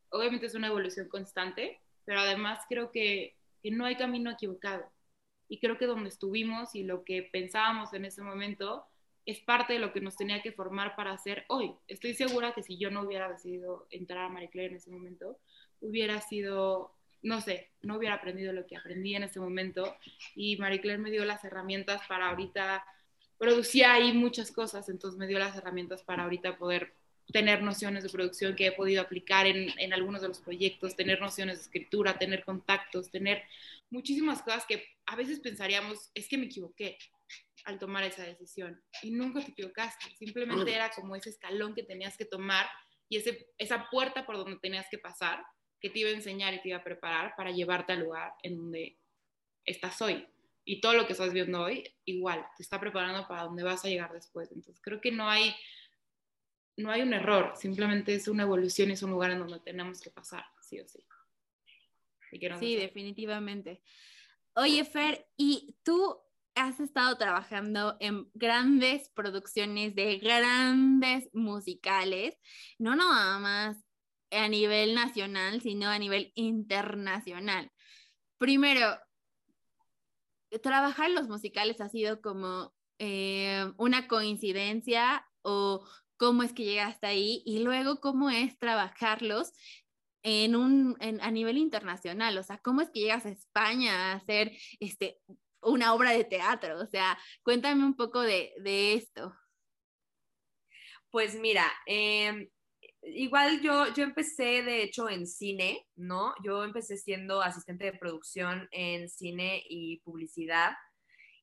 obviamente 0.09 0.47
es 0.47 0.55
una 0.55 0.67
evolución 0.67 1.07
constante, 1.07 1.81
pero 2.03 2.19
además 2.19 2.59
creo 2.67 2.91
que, 2.91 3.37
que 3.63 3.71
no 3.71 3.85
hay 3.85 3.95
camino 3.95 4.31
equivocado 4.31 4.91
y 5.51 5.59
creo 5.59 5.77
que 5.77 5.85
donde 5.85 6.07
estuvimos 6.07 6.75
y 6.75 6.83
lo 6.83 7.03
que 7.03 7.23
pensábamos 7.23 7.93
en 7.93 8.05
ese 8.05 8.21
momento 8.21 8.85
es 9.25 9.41
parte 9.41 9.73
de 9.73 9.79
lo 9.79 9.91
que 9.91 9.99
nos 9.99 10.15
tenía 10.15 10.41
que 10.41 10.53
formar 10.53 10.95
para 10.95 11.11
hacer 11.11 11.43
hoy. 11.49 11.73
Estoy 11.89 12.13
segura 12.13 12.53
que 12.53 12.63
si 12.63 12.77
yo 12.77 12.89
no 12.89 13.01
hubiera 13.01 13.29
decidido 13.29 13.85
entrar 13.89 14.23
a 14.23 14.29
Marie 14.29 14.49
Claire 14.49 14.71
en 14.71 14.77
ese 14.77 14.89
momento, 14.89 15.37
hubiera 15.81 16.21
sido, 16.21 16.95
no 17.21 17.41
sé, 17.41 17.69
no 17.81 17.97
hubiera 17.97 18.15
aprendido 18.15 18.53
lo 18.53 18.65
que 18.65 18.77
aprendí 18.77 19.13
en 19.13 19.23
ese 19.23 19.41
momento 19.41 19.93
y 20.35 20.55
Marie 20.55 20.79
Claire 20.79 21.01
me 21.01 21.11
dio 21.11 21.25
las 21.25 21.43
herramientas 21.43 22.01
para 22.07 22.29
ahorita, 22.29 22.85
producía 23.37 23.93
ahí 23.93 24.13
muchas 24.13 24.53
cosas, 24.53 24.87
entonces 24.87 25.19
me 25.19 25.27
dio 25.27 25.37
las 25.37 25.57
herramientas 25.57 26.01
para 26.01 26.23
ahorita 26.23 26.57
poder 26.57 26.93
tener 27.31 27.61
nociones 27.61 28.03
de 28.03 28.09
producción 28.09 28.55
que 28.55 28.67
he 28.67 28.71
podido 28.71 29.01
aplicar 29.01 29.47
en, 29.47 29.69
en, 29.79 29.93
algunos 29.93 30.21
de 30.21 30.27
los 30.27 30.39
proyectos, 30.39 30.95
tener 30.95 31.19
nociones 31.19 31.57
de 31.57 31.63
escritura, 31.63 32.17
tener 32.17 32.43
contactos, 32.43 33.09
tener 33.09 33.43
muchísimas 33.89 34.41
cosas 34.41 34.65
que 34.65 34.85
a 35.05 35.15
veces 35.15 35.39
pensaríamos, 35.39 36.11
es 36.13 36.27
que 36.27 36.37
me 36.37 36.45
equivoqué 36.45 36.97
al 37.65 37.79
tomar 37.79 38.03
esa 38.03 38.23
decisión. 38.23 38.81
Y 39.03 39.11
nunca 39.11 39.43
te 39.43 39.51
equivocaste, 39.51 40.15
simplemente 40.17 40.73
era 40.73 40.89
como 40.91 41.15
ese 41.15 41.29
escalón 41.29 41.73
que 41.75 41.83
tenías 41.83 42.17
que 42.17 42.25
tomar 42.25 42.67
y 43.09 43.17
ese, 43.17 43.47
esa 43.57 43.89
puerta 43.89 44.25
por 44.25 44.37
donde 44.37 44.57
tenías 44.59 44.87
que 44.89 44.97
pasar 44.97 45.43
que 45.81 45.89
te 45.89 45.99
iba 45.99 46.09
a 46.09 46.13
enseñar 46.13 46.53
y 46.53 46.61
te 46.61 46.69
iba 46.69 46.77
a 46.77 46.83
preparar 46.83 47.35
para 47.35 47.51
llevarte 47.51 47.91
al 47.93 48.01
lugar 48.01 48.33
en 48.43 48.55
donde 48.55 48.97
estás 49.65 49.99
hoy. 50.01 50.27
Y 50.63 50.79
todo 50.79 50.93
lo 50.93 51.07
que 51.07 51.13
estás 51.13 51.33
viendo 51.33 51.59
hoy, 51.59 51.83
igual, 52.05 52.45
te 52.55 52.61
está 52.61 52.79
preparando 52.79 53.27
para 53.27 53.43
donde 53.43 53.63
vas 53.63 53.83
a 53.83 53.89
llegar 53.89 54.13
después. 54.13 54.49
Entonces, 54.51 54.79
creo 54.81 55.01
que 55.01 55.11
no 55.11 55.27
hay 55.27 55.55
no 56.77 56.91
hay 56.91 57.01
un 57.01 57.13
error, 57.13 57.53
simplemente 57.55 58.15
es 58.15 58.27
una 58.27 58.43
evolución 58.43 58.89
y 58.89 58.93
es 58.93 59.03
un 59.03 59.11
lugar 59.11 59.31
en 59.31 59.39
donde 59.39 59.59
tenemos 59.59 60.01
que 60.01 60.09
pasar, 60.09 60.45
sí 60.61 60.79
o 60.79 60.87
sí. 60.87 61.05
sí, 62.59 62.75
definitivamente. 62.75 63.81
Oye, 64.55 64.83
Fer, 64.85 65.27
¿y 65.37 65.75
tú 65.83 66.17
has 66.55 66.79
estado 66.79 67.17
trabajando 67.17 67.97
en 67.99 68.29
grandes 68.33 69.09
producciones 69.09 69.95
de 69.95 70.17
grandes 70.17 71.29
musicales, 71.33 72.37
no 72.77 72.95
nada 72.95 73.39
más 73.39 73.77
a 74.31 74.47
nivel 74.47 74.95
nacional, 74.95 75.61
sino 75.61 75.89
a 75.89 75.99
nivel 75.99 76.31
internacional? 76.35 77.71
Primero, 78.37 78.97
trabajar 80.59 81.09
en 81.09 81.15
los 81.15 81.27
musicales 81.27 81.79
ha 81.79 81.89
sido 81.89 82.21
como 82.21 82.73
eh, 82.99 83.71
una 83.77 84.07
coincidencia 84.07 85.25
o 85.43 85.85
cómo 86.21 86.43
es 86.43 86.53
que 86.53 86.65
llegaste 86.65 87.07
ahí 87.07 87.41
y 87.47 87.63
luego 87.63 87.99
cómo 87.99 88.29
es 88.29 88.55
trabajarlos 88.59 89.53
en 90.21 90.55
un, 90.55 90.95
a 91.01 91.31
nivel 91.31 91.57
internacional, 91.57 92.37
o 92.37 92.43
sea, 92.43 92.59
cómo 92.59 92.81
es 92.81 92.91
que 92.91 92.99
llegas 92.99 93.25
a 93.25 93.29
España 93.29 94.11
a 94.11 94.13
hacer 94.17 94.51
este, 94.79 95.17
una 95.63 95.95
obra 95.95 96.11
de 96.11 96.23
teatro, 96.23 96.79
o 96.79 96.85
sea, 96.85 97.17
cuéntame 97.41 97.83
un 97.83 97.95
poco 97.95 98.21
de, 98.21 98.53
de 98.61 98.93
esto. 98.93 99.35
Pues 101.09 101.33
mira, 101.39 101.65
em, 101.87 102.47
igual 103.01 103.59
yo, 103.61 103.91
yo 103.95 104.03
empecé 104.03 104.61
de 104.61 104.83
hecho 104.83 105.09
en 105.09 105.25
cine, 105.25 105.87
¿no? 105.95 106.35
Yo 106.43 106.63
empecé 106.63 106.97
siendo 106.97 107.41
asistente 107.41 107.85
de 107.85 107.97
producción 107.97 108.67
en 108.69 109.09
cine 109.09 109.63
y 109.67 110.01
publicidad 110.01 110.73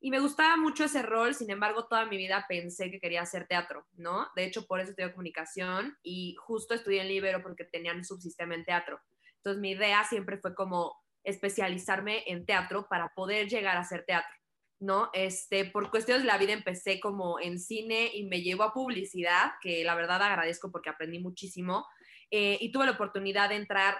y 0.00 0.10
me 0.10 0.20
gustaba 0.20 0.56
mucho 0.56 0.84
ese 0.84 1.02
rol, 1.02 1.34
sin 1.34 1.50
embargo, 1.50 1.86
toda 1.86 2.06
mi 2.06 2.16
vida 2.16 2.44
pensé 2.48 2.90
que 2.90 3.00
quería 3.00 3.22
hacer 3.22 3.46
teatro, 3.48 3.86
¿no? 3.94 4.28
De 4.36 4.44
hecho, 4.44 4.64
por 4.66 4.80
eso 4.80 4.90
estudié 4.90 5.10
comunicación 5.10 5.98
y 6.02 6.36
justo 6.36 6.74
estudié 6.74 7.00
en 7.00 7.08
Libero 7.08 7.42
porque 7.42 7.64
tenían 7.64 8.04
subsistema 8.04 8.54
en 8.54 8.64
teatro. 8.64 9.00
Entonces, 9.36 9.60
mi 9.60 9.72
idea 9.72 10.04
siempre 10.04 10.38
fue 10.38 10.54
como 10.54 10.96
especializarme 11.24 12.22
en 12.26 12.46
teatro 12.46 12.86
para 12.88 13.12
poder 13.14 13.48
llegar 13.48 13.76
a 13.76 13.80
hacer 13.80 14.04
teatro, 14.06 14.34
¿no? 14.78 15.10
Este, 15.12 15.64
por 15.64 15.90
cuestiones 15.90 16.22
de 16.22 16.28
la 16.28 16.38
vida 16.38 16.52
empecé 16.52 17.00
como 17.00 17.40
en 17.40 17.58
cine 17.58 18.10
y 18.14 18.26
me 18.26 18.40
llevo 18.40 18.62
a 18.62 18.72
publicidad, 18.72 19.52
que 19.60 19.82
la 19.84 19.96
verdad 19.96 20.22
agradezco 20.22 20.70
porque 20.70 20.90
aprendí 20.90 21.18
muchísimo. 21.18 21.86
Eh, 22.30 22.58
y 22.60 22.70
tuve 22.70 22.86
la 22.86 22.92
oportunidad 22.92 23.48
de 23.48 23.56
entrar 23.56 23.98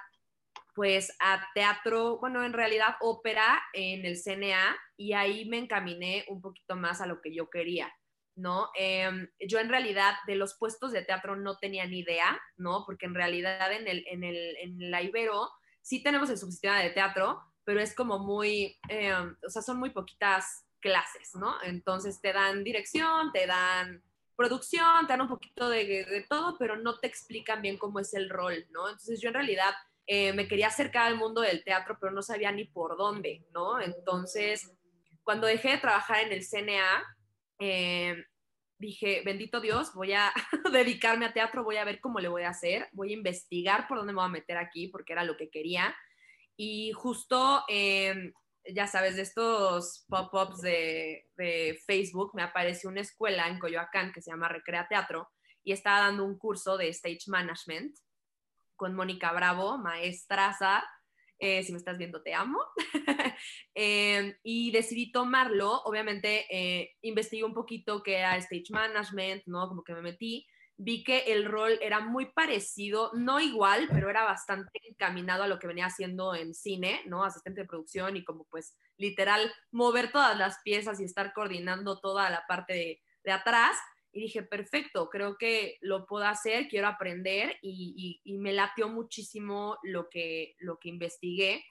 pues 0.79 1.12
a 1.18 1.45
teatro, 1.55 2.18
bueno, 2.20 2.45
en 2.45 2.53
realidad 2.53 2.95
ópera 3.01 3.61
en 3.72 4.07
el 4.07 4.16
CNA 4.16 4.76
y 4.97 5.12
ahí 5.12 5.45
me 5.45 5.59
encaminé 5.59 6.24
un 6.29 6.41
poquito 6.41 6.76
más 6.76 7.01
a 7.01 7.07
lo 7.07 7.20
que 7.20 7.35
yo 7.35 7.51
quería, 7.51 7.93
¿no? 8.37 8.70
Em, 8.76 9.29
yo 9.41 9.59
en 9.59 9.70
realidad 9.70 10.14
de 10.29 10.37
los 10.37 10.57
puestos 10.57 10.93
de 10.93 11.03
teatro 11.03 11.35
no 11.35 11.59
tenía 11.59 11.85
ni 11.85 11.99
idea, 11.99 12.41
¿no? 12.57 12.85
Porque 12.87 13.07
en 13.07 13.16
realidad 13.16 13.72
en, 13.72 13.89
el, 13.89 14.05
en, 14.07 14.22
el, 14.22 14.57
en 14.59 14.93
la 14.93 15.03
Ibero 15.03 15.51
sí 15.83 16.01
tenemos 16.01 16.31
el 16.31 16.39
subsistema 16.39 16.79
de 16.79 16.91
teatro, 16.91 17.43
pero 17.64 17.81
es 17.81 17.93
como 17.93 18.20
muy, 18.20 18.79
em, 18.89 19.37
o 19.45 19.51
sea, 19.51 19.62
son 19.62 19.81
muy 19.81 19.91
poquitas 19.91 20.64
clases, 20.79 21.35
¿no? 21.35 21.61
Entonces 21.64 22.20
te 22.20 22.33
dan 22.33 22.62
dirección, 22.62 23.33
te 23.33 23.49
dan 23.49 24.01
producción, 24.37 25.09
te 25.09 25.14
dan 25.14 25.22
un 25.22 25.29
poquito 25.29 25.68
de, 25.68 26.05
de, 26.05 26.24
todo, 26.31 26.57
pero 26.57 26.76
no 26.76 27.01
te 27.01 27.09
explican 27.09 27.62
bien 27.62 27.79
cómo 27.79 27.99
es 27.99 28.14
el 28.14 28.31
rol, 28.31 28.64
¿no? 28.70 28.89
Entonces 28.89 29.20
yo 29.20 29.26
en 29.26 29.35
realidad 29.35 29.74
eh, 30.11 30.32
me 30.32 30.48
quería 30.48 30.68
acercar 30.68 31.06
al 31.06 31.18
mundo 31.18 31.42
del 31.42 31.62
teatro, 31.62 31.98
pero 32.00 32.11
no 32.11 32.22
sabía 32.22 32.50
ni 32.50 32.64
por 32.64 32.96
dónde, 32.96 33.44
¿no? 33.52 33.78
Entonces, 33.78 34.72
cuando 35.22 35.46
dejé 35.46 35.72
de 35.72 35.78
trabajar 35.78 36.24
en 36.24 36.32
el 36.32 36.46
CNA, 36.46 37.04
eh, 37.59 38.24
dije, 38.78 39.20
bendito 39.22 39.61
Dios, 39.61 39.92
voy 39.92 40.14
a 40.14 40.32
dedicarme 40.72 41.26
a 41.26 41.34
teatro, 41.34 41.62
voy 41.62 41.76
a 41.76 41.84
ver 41.84 42.00
cómo 42.00 42.20
le 42.20 42.28
voy 42.28 42.44
a 42.44 42.48
hacer, 42.48 42.88
voy 42.92 43.11
a 43.11 43.16
investigar 43.16 43.86
por 43.86 43.98
dónde 43.98 44.14
me 44.14 44.20
voy 44.20 44.28
a 44.28 44.32
meter 44.32 44.56
aquí, 44.56 44.88
porque 44.88 45.12
era 45.12 45.24
lo 45.24 45.36
que 45.36 45.50
quería. 45.50 45.94
Y 46.56 46.92
justo, 46.92 47.64
eh, 47.68 48.32
ya 48.64 48.86
sabes, 48.86 49.16
de 49.16 49.22
estos 49.22 50.06
pop-ups 50.09 50.62
de, 50.62 51.26
de, 51.36 51.78
Facebook, 51.86 52.30
me 52.32 52.42
apareció 52.42 52.88
una 52.88 53.02
escuela 53.02 53.46
en 53.46 53.59
Coyoacán 53.59 54.11
que 54.11 54.22
se 54.22 54.30
llama 54.30 54.48
Recrea 54.48 54.88
Teatro 54.88 55.28
y 55.62 55.72
estaba 55.72 56.00
dando 56.00 56.24
un 56.24 56.38
curso 56.38 56.78
de 56.78 56.88
stage 56.88 57.24
management 57.26 57.94
con 58.79 58.95
Mónica 58.95 59.33
Bravo, 59.33 59.76
maestraza. 59.76 60.83
Eh, 61.39 61.62
si 61.62 61.72
me 61.72 61.79
estás 61.79 61.99
viendo, 61.99 62.22
te 62.22 62.33
amo. 62.33 62.59
Em, 63.74 64.35
y 64.43 64.70
decidí 64.70 65.12
tomarlo. 65.12 65.83
Obviamente, 65.83 66.47
eh, 66.51 66.97
investigué 67.03 67.45
un 67.45 67.55
poquito 67.55 68.03
qué 68.03 68.16
era 68.16 68.37
stage 68.39 68.70
management, 68.70 69.43
¿no? 69.47 69.68
Como 69.68 69.85
que 69.85 69.95
me 69.95 70.03
metí. 70.03 70.47
Vi 70.76 71.05
que 71.05 71.33
el 71.33 71.45
rol 71.45 71.79
era 71.83 72.01
muy 72.01 72.26
parecido, 72.26 73.11
no 73.14 73.41
igual, 73.41 73.89
pero 73.93 74.09
era 74.11 74.24
bastante 74.24 74.70
encaminado 74.89 75.43
a 75.43 75.49
lo 75.49 75.59
que 75.59 75.66
venía 75.66 75.87
haciendo 75.87 76.35
en 76.35 76.55
cine, 76.55 77.03
¿no? 77.07 77.24
Asistente 77.24 77.62
de 77.62 77.66
producción 77.66 78.16
y 78.16 78.24
como 78.24 78.45
pues 78.45 78.76
literal 78.97 79.53
mover 79.72 80.12
todas 80.12 80.39
las 80.39 80.59
piezas 80.62 81.01
y 81.01 81.05
estar 81.05 81.33
coordinando 81.33 82.01
toda 82.01 82.31
la 82.31 82.45
parte 82.47 82.74
de, 82.74 83.03
de 83.24 83.33
atrás 83.33 83.76
y 84.12 84.20
dije, 84.20 84.42
perfecto, 84.42 85.09
creo 85.11 85.36
que 85.36 85.78
lo 85.80 86.06
puedo 86.06 86.24
hacer, 86.24 86.68
quiero 86.68 86.88
aprender 86.88 87.56
y, 87.62 88.20
y, 88.24 88.38
me 88.38 88.52
latió 88.52 88.88
muchísimo 88.88 89.78
lo 89.82 90.09
que, 90.09 90.54
lo 90.59 90.78
que 90.78 90.88
investigué 90.88 91.64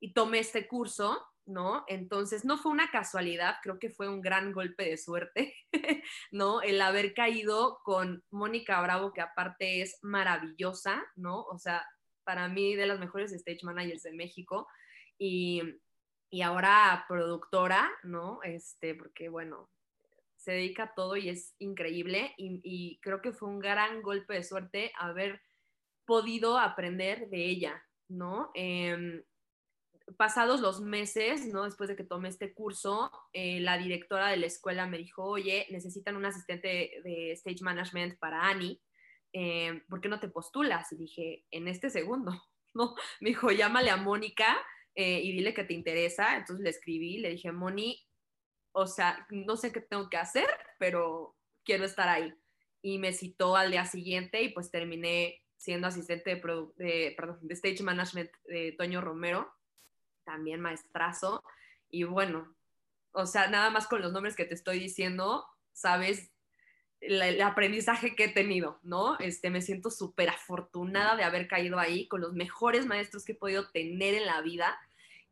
y 0.00 0.12
tomé 0.12 0.40
este 0.40 0.66
curso, 0.66 1.24
¿no? 1.46 1.84
Entonces, 1.88 2.44
no 2.44 2.58
fue 2.58 2.72
una 2.72 2.90
casualidad, 2.90 3.56
creo 3.62 3.78
que 3.78 3.90
fue 3.90 4.08
un 4.08 4.20
gran 4.20 4.52
golpe 4.52 4.84
de 4.84 4.96
suerte, 4.96 5.54
¿no? 6.30 6.62
El 6.62 6.80
haber 6.80 7.14
caído 7.14 7.80
con 7.84 8.24
Mónica 8.30 8.80
Bravo, 8.82 9.12
que 9.12 9.20
aparte 9.20 9.82
es 9.82 9.98
maravillosa, 10.02 11.04
¿no? 11.16 11.42
O 11.42 11.58
sea, 11.58 11.86
para 12.24 12.48
mí 12.48 12.74
de 12.74 12.86
las 12.86 12.98
mejores 12.98 13.32
stage 13.32 13.60
managers 13.62 14.02
de 14.02 14.12
México 14.12 14.66
y 15.18 15.62
y 16.34 16.42
ahora 16.42 17.04
productora, 17.06 17.88
¿no? 18.02 18.40
Este, 18.42 18.96
porque 18.96 19.28
bueno, 19.28 19.70
se 20.44 20.52
dedica 20.52 20.84
a 20.84 20.94
todo 20.94 21.16
y 21.16 21.30
es 21.30 21.54
increíble 21.58 22.34
y, 22.36 22.98
creo 23.00 23.22
que 23.22 23.32
fue 23.32 23.48
un 23.48 23.58
gran 23.58 24.02
golpe 24.02 24.34
de 24.34 24.44
suerte 24.44 24.92
haber 24.98 25.40
podido 26.04 26.58
aprender 26.58 27.30
de 27.30 27.46
ella, 27.46 27.82
¿no? 28.08 28.50
Em, 28.54 29.22
pasados 30.18 30.60
los 30.60 30.82
meses, 30.82 31.46
¿no? 31.46 31.64
Después 31.64 31.88
de 31.88 31.96
que 31.96 32.04
tomé 32.04 32.28
este 32.28 32.52
curso, 32.52 33.10
eh, 33.32 33.58
la 33.60 33.78
directora 33.78 34.28
de 34.28 34.36
la 34.36 34.46
escuela 34.46 34.86
me 34.86 34.98
dijo, 34.98 35.24
oye, 35.24 35.66
necesitan 35.70 36.16
un 36.16 36.26
asistente 36.26 37.00
de 37.02 37.32
stage 37.32 37.62
management 37.62 38.18
para 38.18 38.42
Annie, 38.42 38.82
em, 39.32 39.82
¿por 39.88 40.02
qué 40.02 40.10
no 40.10 40.20
te 40.20 40.28
postulas? 40.28 40.92
Y 40.92 40.96
dije, 40.96 41.46
en 41.50 41.68
este 41.68 41.88
segundo, 41.88 42.32
¿no? 42.74 42.94
Me 43.20 43.30
dijo, 43.30 43.50
llámale 43.50 43.88
a 43.88 43.96
Mónica 43.96 44.58
eh, 44.94 45.20
y 45.22 45.32
dile 45.32 45.54
que 45.54 45.64
te 45.64 45.72
interesa. 45.72 46.36
Entonces 46.36 46.62
le 46.62 46.70
escribí, 46.70 47.16
le 47.16 47.30
dije, 47.30 47.50
Moni, 47.50 48.06
o 48.74 48.86
sea, 48.86 49.26
no 49.30 49.56
sé 49.56 49.72
qué 49.72 49.80
tengo 49.80 50.10
que 50.10 50.16
hacer, 50.16 50.48
pero 50.78 51.34
quiero 51.64 51.84
estar 51.84 52.08
ahí. 52.08 52.34
Y 52.82 52.98
me 52.98 53.12
citó 53.12 53.56
al 53.56 53.70
día 53.70 53.86
siguiente 53.86 54.42
y 54.42 54.50
pues 54.50 54.70
terminé 54.70 55.42
siendo 55.56 55.86
asistente 55.86 56.34
de, 56.76 57.16
de 57.16 57.54
stage 57.54 57.82
management 57.82 58.30
de 58.46 58.72
Toño 58.72 59.00
Romero 59.00 59.50
también 60.24 60.60
maestrazo. 60.60 61.44
Y 61.90 62.04
bueno, 62.04 62.54
o 63.12 63.26
sea, 63.26 63.48
nada 63.48 63.70
más 63.70 63.86
con 63.86 64.02
los 64.02 64.12
nombres 64.12 64.34
que 64.34 64.44
te 64.44 64.54
estoy 64.54 64.80
diciendo, 64.80 65.46
sabes 65.72 66.32
el, 67.00 67.40
aprendizaje 67.42 68.16
que 68.16 68.24
he 68.24 68.28
tenido, 68.28 68.80
¿no? 68.82 69.18
Este, 69.18 69.50
me 69.50 69.62
siento 69.62 69.90
súper 69.90 70.30
afortunada 70.30 71.16
de 71.16 71.24
haber 71.24 71.46
caído 71.46 71.78
ahí 71.78 72.08
con 72.08 72.20
los 72.20 72.32
mejores 72.32 72.86
maestros 72.86 73.24
que 73.24 73.32
he 73.32 73.36
podido 73.36 73.70
tener 73.70 74.14
en 74.14 74.26
la 74.26 74.40
vida. 74.40 74.76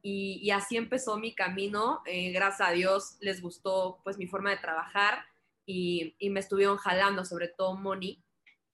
Y, 0.05 0.51
así 0.51 0.77
empezó 0.77 1.17
mi 1.17 1.35
camino. 1.35 2.03
Eh, 2.07 2.33
gracias 2.33 2.69
a 2.69 2.73
Dios 2.73 3.17
les 3.21 3.41
gustó 3.41 4.01
pues 4.03 4.19
mi 4.19 4.27
forma 4.27 4.51
de 4.51 4.57
trabajar 4.57 5.25
y, 5.65 6.17
y 6.19 6.31
me 6.31 6.41
estuvieron 6.41 6.77
jalando, 6.77 7.25
sobre 7.25 7.49
todo 7.49 7.77
Moni, 7.77 8.23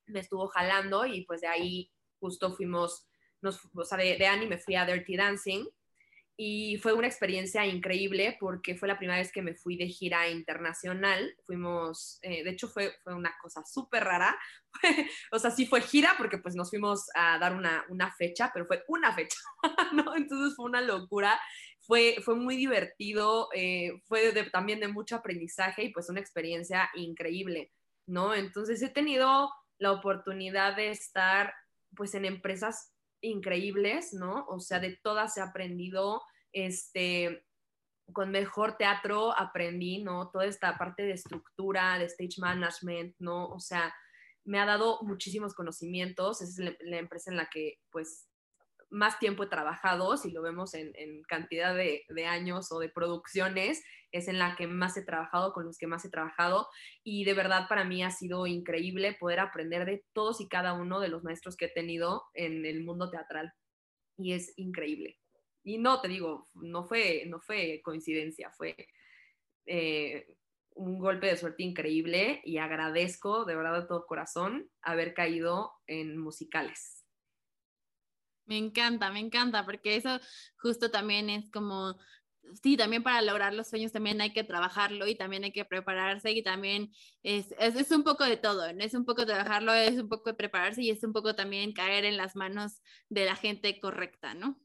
me 0.06 0.20
estuvo 0.20 0.48
jalando 0.48 1.04
y 1.04 1.22
pues 1.26 1.42
de 1.42 1.48
ahí 1.48 1.92
justo 2.18 2.54
fuimos, 2.54 3.06
nos, 3.42 3.60
o 3.74 3.84
sea, 3.84 3.98
de, 3.98 4.16
de 4.16 4.26
Annie 4.26 4.48
me 4.48 4.58
fui 4.58 4.74
a 4.74 4.86
Dirty 4.86 5.16
Dancing 5.16 5.66
y 6.40 6.76
fue 6.76 6.92
una 6.92 7.08
experiencia 7.08 7.66
increíble 7.66 8.36
porque 8.38 8.76
fue 8.76 8.86
la 8.86 8.96
primera 8.96 9.18
vez 9.18 9.32
que 9.32 9.42
me 9.42 9.56
fui 9.56 9.76
de 9.76 9.88
gira 9.88 10.28
internacional. 10.28 11.34
Fuimos, 11.44 12.20
eh, 12.22 12.44
de 12.44 12.50
hecho 12.50 12.68
fue, 12.68 12.92
fue 13.02 13.12
una 13.12 13.36
cosa 13.42 13.64
súper 13.66 14.04
rara. 14.04 14.38
o 15.32 15.38
sea, 15.40 15.50
sí 15.50 15.66
fue 15.66 15.80
gira 15.80 16.14
porque 16.16 16.38
pues 16.38 16.54
nos 16.54 16.70
fuimos 16.70 17.06
a 17.16 17.40
dar 17.40 17.56
una, 17.56 17.84
una 17.88 18.12
fecha, 18.12 18.52
pero 18.54 18.66
fue 18.66 18.84
una 18.86 19.12
fecha, 19.12 19.36
¿no? 19.92 20.14
Entonces 20.14 20.54
fue 20.54 20.66
una 20.66 20.80
locura. 20.80 21.40
Fue, 21.80 22.18
fue 22.22 22.36
muy 22.36 22.56
divertido, 22.56 23.48
eh, 23.52 24.00
fue 24.06 24.32
también 24.52 24.78
de 24.78 24.86
mucho 24.86 25.16
aprendizaje 25.16 25.82
y 25.82 25.92
pues 25.92 26.08
una 26.08 26.20
experiencia 26.20 26.88
increíble, 26.94 27.72
¿no? 28.06 28.32
Entonces 28.32 28.80
he 28.82 28.90
tenido 28.90 29.50
la 29.78 29.90
oportunidad 29.90 30.76
de 30.76 30.90
estar 30.90 31.52
pues 31.96 32.14
en 32.14 32.26
empresas 32.26 32.92
increíbles, 33.20 34.12
¿no? 34.12 34.46
O 34.48 34.60
sea, 34.60 34.80
de 34.80 34.98
todas 35.02 35.36
he 35.36 35.40
aprendido, 35.40 36.22
este, 36.52 37.44
con 38.12 38.30
mejor 38.30 38.76
teatro 38.76 39.36
aprendí, 39.38 40.02
¿no? 40.02 40.30
Toda 40.30 40.46
esta 40.46 40.78
parte 40.78 41.02
de 41.02 41.12
estructura, 41.12 41.98
de 41.98 42.06
stage 42.06 42.40
management, 42.40 43.14
¿no? 43.18 43.48
O 43.48 43.60
sea, 43.60 43.94
me 44.44 44.58
ha 44.58 44.66
dado 44.66 45.00
muchísimos 45.02 45.54
conocimientos, 45.54 46.40
es 46.40 46.58
la 46.58 46.98
empresa 46.98 47.30
en 47.30 47.36
la 47.36 47.48
que, 47.50 47.80
pues, 47.90 48.27
más 48.90 49.18
tiempo 49.18 49.48
trabajado, 49.48 50.16
si 50.16 50.30
lo 50.30 50.42
vemos 50.42 50.74
en, 50.74 50.92
cantidad 51.28 51.74
de, 51.74 52.04
años 52.26 52.72
o 52.72 52.78
de 52.78 52.88
producciones, 52.88 53.82
es 54.12 54.28
en 54.28 54.38
la 54.38 54.56
que 54.56 54.66
más 54.66 54.96
he 54.96 55.04
trabajado, 55.04 55.52
con 55.52 55.64
los 55.64 55.78
que 55.78 55.86
más 55.86 56.04
he 56.04 56.10
trabajado. 56.10 56.68
Y 57.04 57.24
de 57.24 57.34
verdad 57.34 57.68
para 57.68 57.84
mí 57.84 58.02
ha 58.02 58.10
sido 58.10 58.46
increíble 58.46 59.16
poder 59.18 59.40
aprender 59.40 59.84
de 59.84 60.04
todos 60.12 60.40
y 60.40 60.48
cada 60.48 60.72
uno 60.72 61.00
de 61.00 61.08
los 61.08 61.22
maestros 61.22 61.56
que 61.56 61.66
he 61.66 61.72
tenido 61.72 62.24
en 62.34 62.64
el 62.64 62.82
mundo 62.82 63.10
teatral. 63.10 63.52
Y 64.16 64.32
es 64.32 64.52
increíble. 64.56 65.18
Y 65.64 65.78
no, 65.78 66.00
te 66.00 66.08
digo, 66.08 66.48
no 66.54 66.84
fue, 66.84 67.24
no 67.26 67.40
fue 67.40 67.82
coincidencia, 67.84 68.50
fue 68.56 68.74
eh, 69.66 70.26
un 70.74 70.98
golpe 70.98 71.26
de 71.26 71.36
suerte 71.36 71.62
increíble 71.62 72.40
y 72.44 72.56
agradezco 72.56 73.44
de 73.44 73.54
verdad 73.54 73.82
de 73.82 73.86
todo 73.86 74.06
corazón 74.06 74.70
haber 74.80 75.12
caído 75.12 75.72
en 75.86 76.16
musicales 76.16 77.07
me 78.48 78.56
encanta, 78.56 79.12
me 79.12 79.20
encanta, 79.20 79.64
porque 79.64 79.96
eso 79.96 80.18
justo 80.56 80.90
también 80.90 81.30
es 81.30 81.50
como, 81.50 81.98
sí, 82.62 82.76
también 82.76 83.02
para 83.02 83.22
lograr 83.22 83.52
los 83.54 83.68
sueños 83.68 83.92
también 83.92 84.20
hay 84.20 84.32
que 84.32 84.44
trabajarlo 84.44 85.06
y 85.06 85.14
también 85.14 85.44
hay 85.44 85.52
que 85.52 85.64
prepararse 85.64 86.32
y 86.32 86.42
también 86.42 86.90
es, 87.22 87.54
es, 87.58 87.90
un 87.90 88.04
poco 88.04 88.24
de 88.24 88.36
todo, 88.36 88.72
¿no? 88.72 88.82
es 88.82 88.94
un 88.94 89.04
poco 89.04 89.26
trabajarlo, 89.26 89.72
es 89.72 89.98
un 90.00 90.08
poco 90.08 90.30
de 90.30 90.34
prepararse 90.34 90.82
y 90.82 90.90
es 90.90 91.04
un 91.04 91.12
poco 91.12 91.34
también 91.34 91.72
caer 91.72 92.04
en 92.04 92.16
las 92.16 92.36
manos 92.36 92.80
de 93.08 93.26
la 93.26 93.36
gente 93.36 93.78
correcta, 93.80 94.34
¿no? 94.34 94.58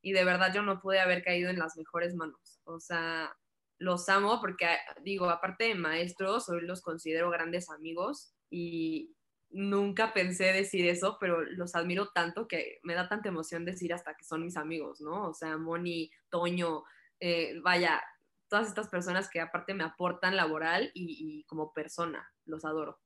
Y 0.00 0.12
de 0.12 0.24
verdad 0.24 0.52
yo 0.54 0.62
no 0.62 0.80
pude 0.80 1.00
haber 1.00 1.24
caído 1.24 1.50
en 1.50 1.58
las 1.58 1.76
mejores 1.76 2.14
manos, 2.14 2.60
o 2.64 2.78
sea, 2.78 3.34
los 3.78 4.08
amo 4.08 4.40
porque 4.40 4.66
digo, 5.02 5.28
aparte 5.30 5.64
de 5.64 5.74
maestros, 5.74 6.48
hoy 6.48 6.60
los 6.60 6.82
considero 6.82 7.30
grandes 7.30 7.70
amigos 7.70 8.34
y, 8.50 9.16
nunca 9.54 10.12
pensé 10.12 10.52
decir 10.52 10.86
eso, 10.86 11.16
pero 11.20 11.42
los 11.42 11.74
admiro 11.74 12.08
tanto 12.08 12.46
que 12.48 12.80
me 12.82 12.94
da 12.94 13.08
tanta 13.08 13.28
emoción 13.28 13.64
decir 13.64 13.94
hasta 13.94 14.14
que 14.14 14.24
son 14.24 14.44
mis 14.44 14.56
amigos, 14.56 15.00
¿no? 15.00 15.28
O 15.28 15.34
sea, 15.34 15.56
Moni, 15.56 16.10
Toño, 16.28 16.84
eh, 17.20 17.58
vaya, 17.62 18.02
todas 18.48 18.68
estas 18.68 18.88
personas 18.88 19.30
que 19.30 19.40
aparte 19.40 19.72
me 19.72 19.84
aportan 19.84 20.36
laboral 20.36 20.90
y, 20.94 21.44
como 21.44 21.72
persona, 21.72 22.28
los 22.44 22.64
adoro. 22.64 23.00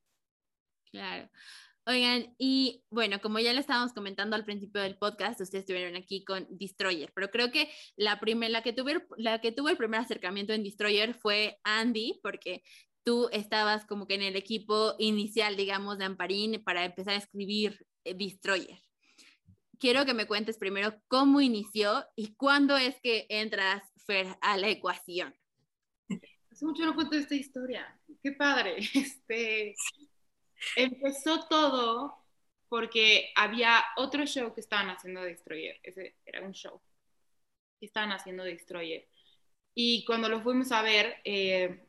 Claro. 0.91 1.29
Oigan, 1.87 2.35
y 2.39 2.85
bueno, 2.91 3.21
como 3.21 3.39
ya 3.39 3.55
le 3.55 3.61
estábamos 3.61 3.95
comentando 3.95 4.37
al 4.37 4.45
principio 4.45 4.83
del 4.83 4.99
podcast, 4.99 5.41
ustedes 5.41 5.63
estuvieron 5.63 5.97
aquí 5.97 6.23
con 6.23 6.47
Destroyer, 6.51 7.13
pero 7.15 7.31
creo 7.31 7.51
que 7.51 7.71
la, 7.97 8.21
primera, 8.21 8.51
la, 8.53 8.63
que 8.63 8.75
tuve, 8.75 9.07
la 9.17 9.41
que 9.41 9.53
tuvo 9.53 9.71
el 9.71 9.79
primer 9.79 10.01
acercamiento 10.01 10.53
en 10.53 10.65
Destroyer 10.65 11.15
fue 11.15 11.59
Andy, 11.65 12.21
porque 12.23 12.63
tú 13.09 13.31
estabas 13.33 13.87
como 13.87 14.07
que 14.07 14.17
en 14.17 14.23
el 14.23 14.37
equipo 14.37 14.95
inicial, 14.99 15.57
digamos, 15.57 15.97
de 15.97 16.05
Amparín 16.05 16.63
para 16.63 16.85
empezar 16.85 17.15
a 17.15 17.17
escribir 17.17 17.87
eh, 18.05 18.13
Destroyer. 18.13 18.83
Quiero 19.79 20.05
que 20.05 20.13
me 20.13 20.27
cuentes 20.27 20.59
primero 20.59 20.95
cómo 21.09 21.41
inició 21.41 22.05
y 22.17 22.35
cuándo 22.35 22.77
es 22.77 23.01
que 23.01 23.25
entras, 23.31 23.83
a 24.43 24.59
la 24.59 24.69
ecuación. 24.69 25.35
Hace 26.51 26.67
mucho 26.67 26.85
no 26.85 26.95
cuento 26.95 27.17
esta 27.17 27.35
historia. 27.35 27.99
Qué 28.23 28.33
padre. 28.33 28.77
Este, 28.95 29.75
empezó 30.77 31.47
todo 31.49 32.15
porque 32.69 33.31
había 33.37 33.83
otro 33.97 34.27
show 34.27 34.53
que 34.53 34.61
estaban 34.61 34.91
haciendo 34.91 35.23
Destroyer. 35.23 35.81
Ese 35.83 36.17
era 36.27 36.43
un 36.43 36.53
show 36.53 36.79
que 37.81 37.87
estaban 37.87 38.13
haciendo 38.13 38.45
Destroyer. 38.45 39.09
Y 39.75 40.05
cuando 40.05 40.29
lo 40.29 40.43
fuimos 40.43 40.73
a 40.73 40.83
ver, 40.83 41.17
eh, 41.25 41.88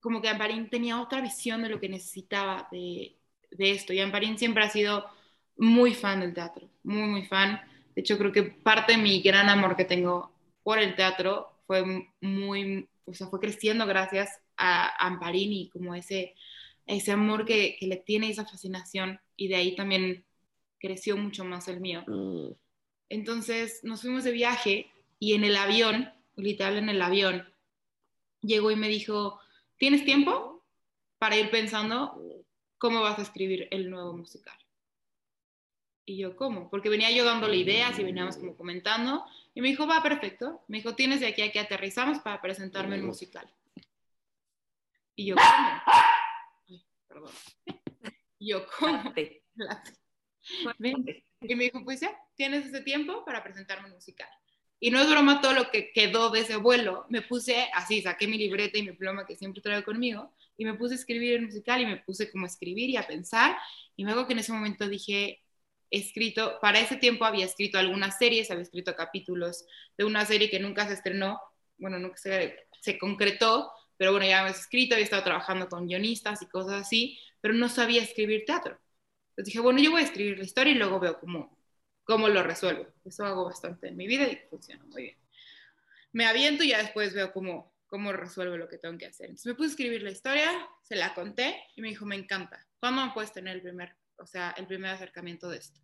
como 0.00 0.20
que 0.22 0.28
Amparín 0.28 0.70
tenía 0.70 1.00
otra 1.00 1.20
visión 1.20 1.62
de 1.62 1.68
lo 1.68 1.80
que 1.80 1.88
necesitaba 1.88 2.68
de, 2.70 3.16
de 3.50 3.70
esto. 3.70 3.92
Y 3.92 4.00
Amparín 4.00 4.38
siempre 4.38 4.64
ha 4.64 4.70
sido 4.70 5.06
muy 5.56 5.94
fan 5.94 6.20
del 6.20 6.34
teatro, 6.34 6.68
muy, 6.84 7.08
muy 7.08 7.26
fan. 7.26 7.60
De 7.94 8.02
hecho, 8.02 8.16
creo 8.18 8.32
que 8.32 8.44
parte 8.44 8.92
de 8.92 8.98
mi 8.98 9.20
gran 9.20 9.48
amor 9.48 9.76
que 9.76 9.84
tengo 9.84 10.32
por 10.62 10.78
el 10.78 10.94
teatro 10.94 11.52
fue 11.66 11.84
muy, 12.20 12.88
o 13.04 13.14
sea, 13.14 13.26
fue 13.26 13.40
creciendo 13.40 13.86
gracias 13.86 14.40
a 14.56 15.06
Amparín 15.06 15.52
y 15.52 15.68
como 15.70 15.94
ese, 15.94 16.34
ese 16.86 17.12
amor 17.12 17.44
que, 17.44 17.76
que 17.78 17.86
le 17.86 17.96
tiene, 17.96 18.30
esa 18.30 18.46
fascinación. 18.46 19.20
Y 19.36 19.48
de 19.48 19.56
ahí 19.56 19.74
también 19.74 20.24
creció 20.78 21.16
mucho 21.16 21.44
más 21.44 21.68
el 21.68 21.80
mío. 21.80 22.04
Mm. 22.06 22.52
Entonces 23.08 23.80
nos 23.82 24.02
fuimos 24.02 24.24
de 24.24 24.32
viaje 24.32 24.90
y 25.18 25.34
en 25.34 25.44
el 25.44 25.56
avión, 25.56 26.12
literal 26.36 26.76
en 26.76 26.88
el 26.88 27.02
avión, 27.02 27.48
llegó 28.40 28.70
y 28.70 28.76
me 28.76 28.88
dijo, 28.88 29.40
¿Tienes 29.78 30.04
tiempo 30.04 30.64
para 31.18 31.36
ir 31.36 31.50
pensando 31.50 32.20
cómo 32.78 33.00
vas 33.00 33.18
a 33.18 33.22
escribir 33.22 33.68
el 33.70 33.90
nuevo 33.90 34.12
musical? 34.12 34.58
Y 36.04 36.18
yo, 36.18 36.36
¿cómo? 36.36 36.70
Porque 36.70 36.88
venía 36.88 37.10
yo 37.10 37.24
dándole 37.24 37.56
ideas 37.56 37.98
y 37.98 38.02
veníamos 38.02 38.36
como 38.36 38.56
comentando. 38.56 39.24
Y 39.54 39.60
me 39.60 39.68
dijo, 39.68 39.86
va, 39.86 40.02
perfecto. 40.02 40.64
Me 40.66 40.78
dijo, 40.78 40.94
tienes 40.94 41.20
de 41.20 41.28
aquí 41.28 41.42
a 41.42 41.52
que 41.52 41.60
aterrizamos 41.60 42.18
para 42.20 42.40
presentarme 42.40 42.96
el 42.96 43.02
musical. 43.02 43.48
Y 45.14 45.26
yo, 45.26 45.36
¿cómo? 45.36 45.82
Ay, 46.66 46.84
perdón. 47.06 47.32
Y 48.38 48.50
yo, 48.50 48.66
¿cómo? 48.78 49.12
Y 51.40 51.54
me 51.54 51.64
dijo, 51.64 51.84
pues 51.84 52.00
ya, 52.00 52.18
tienes 52.34 52.66
ese 52.66 52.80
tiempo 52.80 53.24
para 53.24 53.44
presentarme 53.44 53.88
el 53.88 53.94
musical. 53.94 54.28
Y 54.80 54.90
no 54.90 55.00
es 55.00 55.10
broma 55.10 55.40
todo 55.40 55.52
lo 55.54 55.70
que 55.70 55.92
quedó 55.92 56.30
de 56.30 56.40
ese 56.40 56.56
vuelo. 56.56 57.06
Me 57.08 57.22
puse 57.22 57.68
así, 57.74 58.02
saqué 58.02 58.28
mi 58.28 58.38
libreta 58.38 58.78
y 58.78 58.82
mi 58.82 58.92
pluma 58.92 59.26
que 59.26 59.36
siempre 59.36 59.60
traigo 59.62 59.84
conmigo 59.84 60.32
y 60.56 60.64
me 60.64 60.74
puse 60.74 60.94
a 60.94 60.96
escribir 60.98 61.34
el 61.34 61.46
musical 61.46 61.80
y 61.80 61.86
me 61.86 61.96
puse 61.98 62.30
como 62.30 62.44
a 62.44 62.48
escribir 62.48 62.90
y 62.90 62.96
a 62.96 63.06
pensar. 63.06 63.56
Y 63.96 64.04
luego 64.04 64.26
que 64.26 64.34
en 64.34 64.40
ese 64.40 64.52
momento 64.52 64.88
dije, 64.88 65.42
escrito, 65.90 66.58
para 66.60 66.80
ese 66.80 66.96
tiempo 66.96 67.24
había 67.24 67.46
escrito 67.46 67.78
algunas 67.78 68.18
series, 68.18 68.50
había 68.50 68.62
escrito 68.62 68.94
capítulos 68.94 69.64
de 69.96 70.04
una 70.04 70.24
serie 70.24 70.50
que 70.50 70.60
nunca 70.60 70.86
se 70.86 70.94
estrenó, 70.94 71.40
bueno, 71.78 71.98
nunca 71.98 72.16
se, 72.16 72.66
se 72.80 72.98
concretó, 72.98 73.70
pero 73.96 74.12
bueno, 74.12 74.26
ya 74.26 74.40
había 74.40 74.52
escrito, 74.52 74.94
había 74.94 75.04
estado 75.04 75.24
trabajando 75.24 75.68
con 75.68 75.86
guionistas 75.86 76.42
y 76.42 76.46
cosas 76.46 76.82
así, 76.82 77.18
pero 77.40 77.54
no 77.54 77.68
sabía 77.68 78.02
escribir 78.02 78.44
teatro. 78.46 78.78
Entonces 79.30 79.46
dije, 79.46 79.60
bueno, 79.60 79.80
yo 79.80 79.92
voy 79.92 80.02
a 80.02 80.04
escribir 80.04 80.38
la 80.38 80.44
historia 80.44 80.72
y 80.72 80.76
luego 80.76 81.00
veo 81.00 81.18
cómo, 81.20 81.57
cómo 82.08 82.26
lo 82.28 82.42
resuelvo. 82.42 82.86
Eso 83.04 83.26
hago 83.26 83.44
bastante 83.44 83.88
en 83.88 83.96
mi 83.96 84.06
vida 84.06 84.26
y 84.26 84.36
funciona 84.48 84.82
muy 84.84 85.02
bien. 85.02 85.18
Me 86.12 86.24
aviento 86.24 86.64
y 86.64 86.70
ya 86.70 86.78
después 86.78 87.12
veo 87.12 87.34
cómo, 87.34 87.74
cómo 87.86 88.12
resuelvo 88.12 88.56
lo 88.56 88.66
que 88.66 88.78
tengo 88.78 88.96
que 88.96 89.04
hacer. 89.04 89.26
Entonces 89.26 89.44
me 89.44 89.54
puse 89.54 89.68
a 89.68 89.70
escribir 89.72 90.02
la 90.02 90.10
historia, 90.10 90.50
se 90.82 90.96
la 90.96 91.12
conté 91.12 91.62
y 91.76 91.82
me 91.82 91.88
dijo, 91.88 92.06
me 92.06 92.16
encanta. 92.16 92.66
¿Cuándo 92.80 93.04
me 93.04 93.12
puedes 93.12 93.34
tener 93.34 93.56
el 93.56 93.62
primer, 93.62 93.94
o 94.16 94.26
sea, 94.26 94.54
el 94.56 94.66
primer 94.66 94.90
acercamiento 94.92 95.50
de 95.50 95.58
esto? 95.58 95.82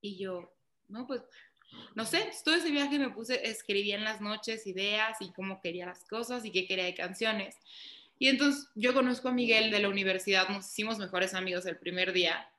Y 0.00 0.16
yo, 0.16 0.50
no, 0.88 1.06
pues, 1.06 1.24
no 1.94 2.06
sé, 2.06 2.30
todo 2.42 2.54
ese 2.54 2.70
viaje 2.70 2.98
me 2.98 3.10
puse, 3.10 3.50
escribí 3.50 3.92
en 3.92 4.02
las 4.02 4.22
noches 4.22 4.66
ideas 4.66 5.18
y 5.20 5.30
cómo 5.34 5.60
quería 5.60 5.84
las 5.84 6.06
cosas 6.06 6.42
y 6.46 6.52
qué 6.52 6.66
quería 6.66 6.86
de 6.86 6.94
canciones. 6.94 7.54
Y 8.18 8.28
entonces 8.28 8.70
yo 8.74 8.94
conozco 8.94 9.28
a 9.28 9.32
Miguel 9.32 9.70
de 9.70 9.80
la 9.80 9.90
universidad, 9.90 10.48
nos 10.48 10.70
hicimos 10.70 10.98
mejores 10.98 11.34
amigos 11.34 11.66
el 11.66 11.76
primer 11.76 12.14
día, 12.14 12.50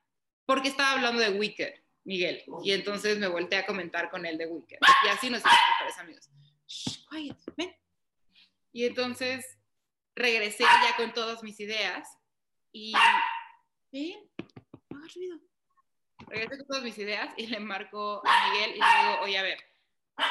porque 0.46 0.68
estaba 0.68 0.92
hablando 0.92 1.20
de 1.20 1.32
Wicked, 1.32 1.82
Miguel. 2.04 2.44
Y 2.64 2.72
entonces 2.72 3.18
me 3.18 3.28
volteé 3.28 3.60
a 3.60 3.66
comentar 3.66 4.10
con 4.10 4.26
él 4.26 4.38
de 4.38 4.48
Wicked. 4.48 4.78
Y 5.06 5.08
así 5.10 5.30
nos 5.30 5.40
hicimos 5.40 5.60
mejores 5.72 5.98
amigos. 6.00 6.30
Shh, 6.68 7.06
quiet, 7.10 7.38
ven. 7.56 7.76
Y 8.74 8.86
entonces 8.86 9.46
regresé 10.16 10.64
ya 10.64 10.96
con 10.96 11.14
todas 11.14 11.44
mis 11.44 11.60
ideas 11.60 12.08
y... 12.72 12.94
Ven, 13.92 14.30
no 14.90 15.00
hagas 15.00 15.14
ruido. 15.16 15.40
Regresé 16.28 16.58
con 16.58 16.68
todas 16.68 16.84
mis 16.84 16.98
ideas 16.98 17.34
y 17.38 17.48
le 17.48 17.60
marco 17.60 18.22
a 18.26 18.50
Miguel 18.50 18.76
y 18.76 18.80
le 18.80 19.02
digo, 19.02 19.22
oye, 19.22 19.38
a 19.38 19.44
ver, 19.44 19.60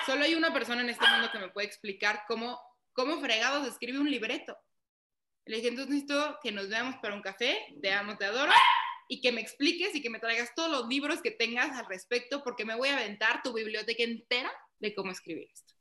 solo 0.07 0.25
hay 0.25 0.35
una 0.35 0.53
persona 0.53 0.81
en 0.81 0.89
este 0.89 1.07
mundo 1.07 1.31
que 1.31 1.39
me 1.39 1.49
puede 1.49 1.67
explicar 1.67 2.25
cómo, 2.27 2.59
cómo 2.93 3.21
fregados 3.21 3.67
escribe 3.67 3.99
un 3.99 4.11
libreto. 4.11 4.57
Le 5.45 5.57
dije, 5.57 5.69
entonces 5.69 5.93
necesito 5.93 6.39
que 6.43 6.53
nos 6.53 6.69
veamos 6.69 6.97
para 6.97 7.15
un 7.15 7.23
café, 7.23 7.75
te 7.83 7.93
amo, 7.93 8.17
te 8.17 8.25
adoro, 8.25 8.53
y 9.13 9.21
que 9.21 9.33
me 9.33 9.41
expliques 9.41 9.93
y 9.93 10.01
que 10.01 10.09
me 10.09 10.21
traigas 10.21 10.55
todos 10.55 10.71
los 10.71 10.87
libros 10.87 11.21
que 11.21 11.33
tengas 11.33 11.77
al 11.77 11.87
respecto, 11.87 12.45
porque 12.45 12.65
me 12.65 12.77
voy 12.77 12.91
a 12.91 12.97
aventar 12.97 13.43
tu 13.43 13.53
biblioteca 13.53 14.05
entera 14.05 14.53
de 14.79 14.95
cómo 14.95 15.11
escribir 15.11 15.49
esto. 15.53 15.75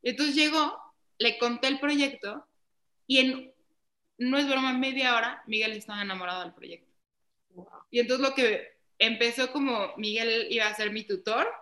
Y 0.00 0.10
entonces 0.10 0.36
llegó, 0.36 0.78
le 1.18 1.38
conté 1.38 1.66
el 1.66 1.80
proyecto, 1.80 2.46
y 3.08 3.18
en, 3.18 3.52
no 4.18 4.38
es 4.38 4.46
broma, 4.48 4.74
media 4.74 5.16
hora, 5.16 5.42
Miguel 5.48 5.72
estaba 5.72 6.02
enamorado 6.02 6.44
del 6.44 6.54
proyecto. 6.54 6.92
Y 7.90 7.98
entonces 7.98 8.28
lo 8.28 8.32
que 8.36 8.78
empezó 9.00 9.50
como 9.50 9.96
Miguel 9.96 10.46
iba 10.48 10.68
a 10.68 10.76
ser 10.76 10.92
mi 10.92 11.02
tutor, 11.02 11.52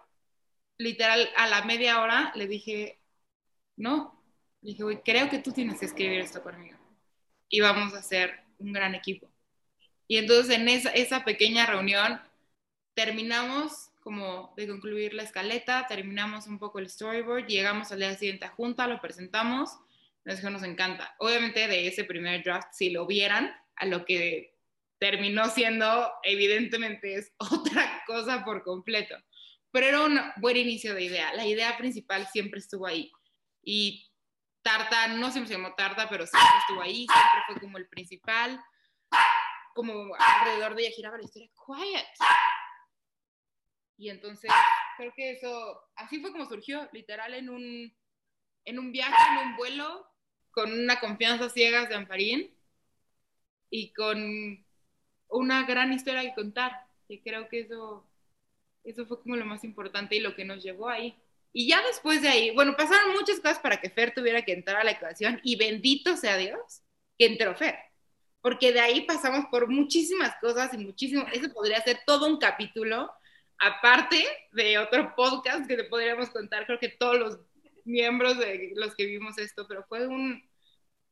literal, 0.77 1.31
a 1.35 1.49
la 1.49 1.65
media 1.65 2.03
hora 2.03 2.31
le 2.35 2.47
dije, 2.47 3.01
no, 3.77 4.23
le 4.61 4.73
dije, 4.73 4.83
güey, 4.83 5.03
creo 5.03 5.31
que 5.31 5.39
tú 5.39 5.51
tienes 5.51 5.81
que 5.81 5.87
escribir 5.87 6.21
esto 6.21 6.43
conmigo 6.43 6.79
y 7.49 7.61
vamos 7.61 7.95
a 7.95 8.03
ser 8.03 8.45
un 8.59 8.75
gran 8.75 8.95
equipo. 8.95 9.31
Y 10.11 10.17
entonces 10.17 10.57
en 10.57 10.69
esa, 10.69 10.91
esa 10.91 11.25
pequeña 11.25 11.67
reunión 11.67 12.21
terminamos 12.95 13.93
como 14.01 14.53
de 14.57 14.67
concluir 14.67 15.15
la 15.15 15.23
escaleta, 15.23 15.87
terminamos 15.87 16.49
un 16.49 16.59
poco 16.59 16.81
el 16.81 16.91
storyboard, 16.91 17.47
llegamos 17.47 17.93
al 17.93 18.01
día 18.01 18.17
siguiente 18.17 18.45
a 18.45 18.49
junta, 18.49 18.89
lo 18.89 19.01
presentamos, 19.01 19.71
nos 20.25 20.39
dijo, 20.39 20.51
nos 20.51 20.65
encanta. 20.65 21.15
Obviamente 21.21 21.69
de 21.69 21.87
ese 21.87 22.03
primer 22.03 22.43
draft, 22.43 22.73
si 22.73 22.91
lo 22.91 23.07
vieran, 23.07 23.55
a 23.77 23.87
lo 23.87 24.05
que 24.05 24.57
terminó 24.99 25.49
siendo, 25.49 26.11
evidentemente 26.25 27.15
es 27.15 27.33
otra 27.39 28.03
cosa 28.05 28.45
por 28.45 28.65
completo. 28.65 29.15
Pero 29.71 29.87
era 29.87 30.01
un 30.01 30.19
buen 30.39 30.57
inicio 30.57 30.93
de 30.93 31.05
idea. 31.05 31.33
La 31.35 31.47
idea 31.47 31.79
principal 31.79 32.27
siempre 32.27 32.59
estuvo 32.59 32.85
ahí. 32.85 33.13
Y 33.63 34.11
Tarta, 34.63 35.07
no 35.07 35.31
siempre 35.31 35.53
se 35.53 35.57
llamó 35.57 35.73
Tarta, 35.77 36.09
pero 36.09 36.27
siempre 36.27 36.59
estuvo 36.63 36.83
ahí, 36.83 37.07
siempre 37.07 37.41
fue 37.47 37.61
como 37.61 37.79
el 37.79 37.87
principal, 37.87 38.61
como 39.81 40.15
alrededor 40.15 40.75
de 40.75 40.83
ella 40.83 40.95
giraba 40.95 41.17
la 41.17 41.25
historia, 41.25 41.49
quiet. 41.67 42.07
Y 43.97 44.11
entonces, 44.11 44.51
creo 44.99 45.11
que 45.15 45.31
eso, 45.31 45.81
así 45.97 46.21
fue 46.21 46.33
como 46.33 46.47
surgió, 46.47 46.87
literal, 46.93 47.33
en 47.33 47.49
un, 47.49 47.97
en 48.67 48.79
un 48.79 48.93
viaje, 48.93 49.17
en 49.33 49.49
un 49.49 49.57
vuelo, 49.57 50.07
con 50.51 50.71
una 50.71 51.01
confianza 51.01 51.49
ciegas 51.49 51.89
de 51.89 51.95
Amparín 51.95 52.55
y 53.71 53.95
con 53.95 54.67
una 55.29 55.65
gran 55.65 55.95
historia 55.95 56.23
que 56.23 56.35
contar. 56.35 56.87
Y 57.09 57.21
creo 57.21 57.49
que 57.49 57.61
eso, 57.61 58.07
eso 58.85 59.07
fue 59.07 59.23
como 59.23 59.37
lo 59.37 59.47
más 59.47 59.65
importante 59.65 60.17
y 60.17 60.21
lo 60.21 60.35
que 60.35 60.45
nos 60.45 60.63
llevó 60.63 60.91
ahí. 60.91 61.17
Y 61.55 61.69
ya 61.69 61.81
después 61.87 62.21
de 62.21 62.29
ahí, 62.29 62.51
bueno, 62.55 62.77
pasaron 62.77 63.15
muchas 63.15 63.41
cosas 63.41 63.61
para 63.61 63.81
que 63.81 63.89
Fer 63.89 64.13
tuviera 64.13 64.43
que 64.43 64.53
entrar 64.53 64.77
a 64.77 64.85
la 64.85 64.91
ecuación 64.91 65.41
y 65.43 65.57
bendito 65.57 66.19
sea 66.19 66.37
Dios 66.37 66.83
que 67.17 67.25
entró 67.25 67.55
Fer. 67.55 67.90
Porque 68.41 68.73
de 68.73 68.81
ahí 68.81 69.03
pasamos 69.03 69.47
por 69.51 69.69
muchísimas 69.69 70.35
cosas 70.41 70.73
y 70.75 70.79
muchísimo, 70.79 71.25
eso 71.33 71.53
podría 71.53 71.81
ser 71.83 72.01
todo 72.07 72.27
un 72.27 72.39
capítulo, 72.39 73.11
aparte 73.59 74.25
de 74.53 74.79
otro 74.79 75.15
podcast 75.15 75.67
que 75.67 75.77
te 75.77 75.85
podríamos 75.85 76.31
contar, 76.31 76.67
creo 76.67 76.79
que 76.79 76.89
todos 76.89 77.19
los 77.19 77.39
miembros 77.85 78.39
de 78.39 78.73
los 78.77 78.95
que 78.95 79.07
vimos 79.07 79.37
esto, 79.39 79.67
pero 79.69 79.85
fue 79.85 80.07
un, 80.07 80.43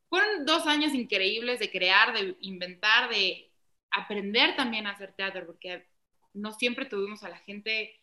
fueron 0.08 0.46
dos 0.46 0.66
años 0.66 0.94
increíbles 0.94 1.58
de 1.58 1.70
crear, 1.70 2.14
de 2.14 2.36
inventar, 2.40 3.10
de 3.10 3.50
aprender 3.90 4.56
también 4.56 4.86
a 4.86 4.92
hacer 4.92 5.12
teatro, 5.12 5.46
porque 5.46 5.86
no 6.32 6.52
siempre 6.52 6.86
tuvimos 6.86 7.22
a 7.24 7.28
la 7.28 7.38
gente 7.38 7.94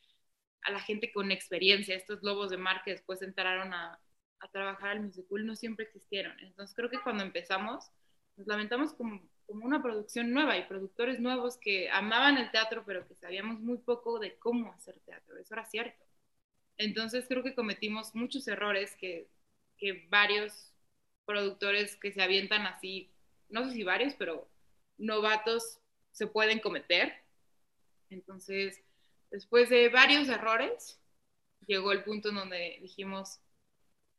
a 0.66 0.72
la 0.72 0.80
gente 0.80 1.12
con 1.12 1.32
experiencia, 1.32 1.96
estos 1.96 2.24
lobos 2.24 2.50
de 2.50 2.58
mar 2.58 2.82
que 2.84 2.92
después 2.92 3.22
entraron 3.22 3.72
a, 3.74 4.00
a 4.40 4.48
trabajar 4.50 4.92
al 4.92 5.02
musical, 5.02 5.46
no 5.46 5.56
siempre 5.56 5.86
existieron. 5.86 6.38
Entonces 6.40 6.76
creo 6.76 6.90
que 6.90 7.02
cuando 7.02 7.24
empezamos, 7.24 7.92
nos 8.38 8.48
lamentamos 8.48 8.94
como, 8.94 9.22
como 9.46 9.66
una 9.66 9.82
producción 9.82 10.32
nueva 10.32 10.58
y 10.58 10.68
productores 10.68 11.20
nuevos 11.20 11.58
que 11.58 11.90
amaban 11.90 12.38
el 12.38 12.52
teatro, 12.52 12.84
pero 12.86 13.08
que 13.08 13.16
sabíamos 13.16 13.60
muy 13.60 13.78
poco 13.78 14.20
de 14.20 14.38
cómo 14.38 14.74
hacer 14.74 15.00
teatro. 15.06 15.38
Eso 15.38 15.54
era 15.54 15.66
cierto. 15.66 16.04
Entonces 16.78 17.26
creo 17.28 17.44
que 17.44 17.56
cometimos 17.56 18.16
muchos 18.16 18.48
errores 18.48 18.96
que, 18.96 19.30
que 19.78 20.08
varios 20.10 20.74
productores 21.26 21.96
que 21.96 22.12
se 22.12 22.22
avientan 22.22 22.66
así, 22.66 23.12
no 23.50 23.66
sé 23.66 23.74
si 23.74 23.84
varios, 23.84 24.14
pero 24.16 24.48
novatos 24.98 25.80
se 26.12 26.28
pueden 26.28 26.60
cometer. 26.60 27.14
Entonces, 28.10 28.86
Después 29.36 29.70
de 29.70 29.90
varios 29.90 30.30
errores, 30.30 30.98
llegó 31.68 31.92
el 31.92 32.06
punto 32.06 32.30
en 32.30 32.36
donde 32.36 32.78
dijimos, 32.82 33.42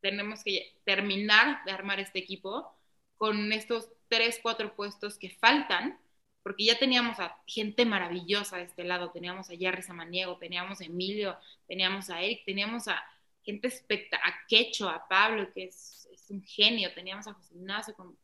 tenemos 0.02 0.44
que 0.44 0.78
terminar 0.84 1.64
de 1.64 1.72
armar 1.72 2.00
este 2.00 2.18
equipo 2.18 2.70
con 3.16 3.50
estos 3.52 3.90
tres, 4.08 4.38
cuatro 4.42 4.74
puestos 4.74 5.18
que 5.18 5.30
faltan, 5.30 5.98
porque 6.42 6.64
ya 6.64 6.78
teníamos 6.78 7.18
a 7.18 7.36
gente 7.46 7.84
maravillosa 7.84 8.56
de 8.56 8.64
este 8.64 8.84
lado, 8.84 9.10
teníamos 9.10 9.50
a 9.50 9.56
Jerry 9.56 9.82
Samaniego, 9.82 10.38
teníamos 10.38 10.80
a 10.80 10.84
Emilio, 10.84 11.36
teníamos 11.66 12.08
a 12.08 12.22
Eric, 12.22 12.44
teníamos 12.44 12.86
a 12.86 13.04
gente 13.42 13.68
espectacular, 13.68 14.32
a 14.32 14.46
Quecho, 14.46 14.88
a 14.88 15.06
Pablo, 15.08 15.52
que 15.52 15.64
es, 15.64 16.08
un 16.28 16.42
genio, 16.42 16.92
teníamos 16.92 17.28
a 17.28 17.34
José 17.34 17.54
Ignacio 17.54 17.94
con, 17.94 18.16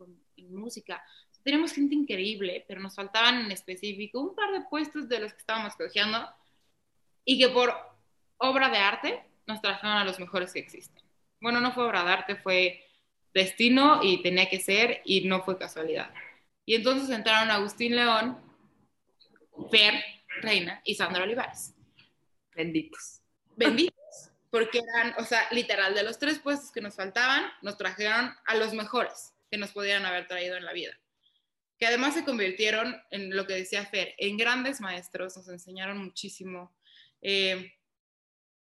música, 0.50 1.04
teníamos 1.44 1.72
gente 1.72 1.94
increíble, 1.94 2.64
pero 2.66 2.80
nos 2.80 2.96
faltaban 2.96 3.44
en 3.44 3.52
específico 3.52 4.20
un 4.20 4.34
par 4.34 4.50
de 4.50 4.62
puestos 4.68 5.08
de 5.08 5.20
los 5.20 5.32
que 5.32 5.38
estábamos 5.38 5.76
cogiendo 5.76 6.28
y 7.24 7.38
que 7.38 7.48
por 7.48 7.72
obra 8.38 8.70
de 8.70 8.78
arte 8.78 9.22
nos 9.46 9.60
trajeron 9.60 9.96
a 9.96 10.04
los 10.04 10.18
mejores 10.18 10.52
que 10.52 10.58
existen. 10.58 11.02
Bueno, 11.40 11.60
no 11.60 11.72
fue 11.72 11.84
obra 11.84 12.02
de 12.04 12.10
arte, 12.10 12.36
fue 12.36 12.84
destino 13.34 14.00
y 14.02 14.22
tenía 14.22 14.48
que 14.48 14.60
ser 14.60 15.02
y 15.04 15.26
no 15.26 15.42
fue 15.42 15.58
casualidad. 15.58 16.12
Y 16.64 16.74
entonces 16.74 17.10
entraron 17.10 17.50
Agustín 17.50 17.96
León, 17.96 18.38
Fer, 19.70 20.02
Reina 20.40 20.80
y 20.84 20.94
Sandra 20.94 21.24
Olivares. 21.24 21.74
Benditos. 22.54 23.20
Benditos, 23.56 24.30
porque 24.50 24.78
eran, 24.78 25.14
o 25.18 25.24
sea, 25.24 25.46
literal, 25.50 25.94
de 25.94 26.02
los 26.02 26.18
tres 26.18 26.38
puestos 26.38 26.70
que 26.70 26.80
nos 26.80 26.94
faltaban, 26.94 27.44
nos 27.62 27.76
trajeron 27.76 28.34
a 28.46 28.54
los 28.54 28.72
mejores 28.72 29.34
que 29.50 29.58
nos 29.58 29.72
podían 29.72 30.06
haber 30.06 30.26
traído 30.26 30.56
en 30.56 30.64
la 30.64 30.72
vida. 30.72 30.98
Que 31.78 31.86
además 31.86 32.14
se 32.14 32.24
convirtieron 32.24 32.96
en 33.10 33.36
lo 33.36 33.46
que 33.46 33.54
decía 33.54 33.84
Fer, 33.84 34.14
en 34.18 34.36
grandes 34.36 34.80
maestros, 34.80 35.36
nos 35.36 35.48
enseñaron 35.48 35.98
muchísimo, 35.98 36.74
eh, 37.20 37.74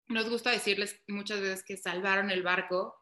nos 0.08 0.28
gusta 0.28 0.50
decirles 0.50 1.00
muchas 1.06 1.40
veces 1.40 1.62
que 1.62 1.76
salvaron 1.76 2.30
el 2.30 2.42
barco, 2.42 2.99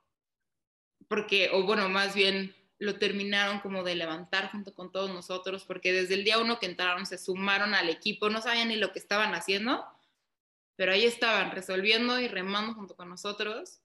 porque, 1.09 1.50
o 1.52 1.64
bueno, 1.64 1.88
más 1.88 2.14
bien 2.14 2.54
lo 2.78 2.98
terminaron 2.98 3.61
como 3.61 3.82
de 3.82 3.96
levantar 3.96 4.50
junto 4.52 4.72
con 4.72 4.92
todos 4.92 5.11
nosotros, 5.11 5.64
porque 5.64 5.92
desde 5.92 6.14
el 6.14 6.24
día 6.24 6.38
uno 6.38 6.59
que 6.59 6.66
entraron 6.66 7.06
se 7.06 7.18
sumaron 7.18 7.74
al 7.74 7.88
equipo, 7.88 8.30
no 8.30 8.40
sabían 8.40 8.68
ni 8.68 8.76
lo 8.76 8.92
que 8.92 9.00
estaban 9.00 9.34
haciendo, 9.34 9.84
pero 10.76 10.92
ahí 10.92 11.04
estaban 11.04 11.50
resolviendo 11.50 12.20
y 12.20 12.28
remando 12.28 12.74
junto 12.74 12.94
con 12.94 13.09
nosotros, 13.09 13.80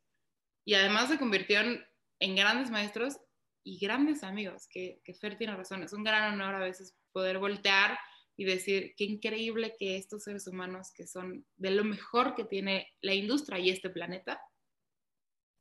y 0.64 0.76
además 0.76 1.10
se 1.10 1.18
convirtieron 1.18 1.84
en 2.20 2.36
grandes 2.36 2.70
maestros 2.70 3.20
y 3.64 3.80
grandes 3.80 4.24
amigos, 4.24 4.68
que, 4.70 5.02
que 5.04 5.16
Fer 5.16 5.38
tiene 5.38 5.56
razón, 5.56 5.82
es 5.82 5.94
un 5.94 6.04
gran 6.04 6.34
honor 6.34 6.56
a 6.56 6.60
veces 6.60 6.96
poder 7.12 7.40
voltear 7.40 7.98
y 8.36 8.46
decir 8.46 8.94
qué 8.96 9.06
increíble 9.06 9.76
que 9.78 9.98
estos 9.98 10.24
seres 10.24 10.48
humanos 10.48 10.92
que 10.94 11.08
son 11.08 11.46
de 11.56 11.72
lo 11.72 11.84
mejor 11.84 12.36
que 12.36 12.46
tiene 12.46 12.94
la 13.02 13.14
industria 13.14 13.60
y 13.60 13.70
este 13.70 13.90
planeta, 13.90 14.42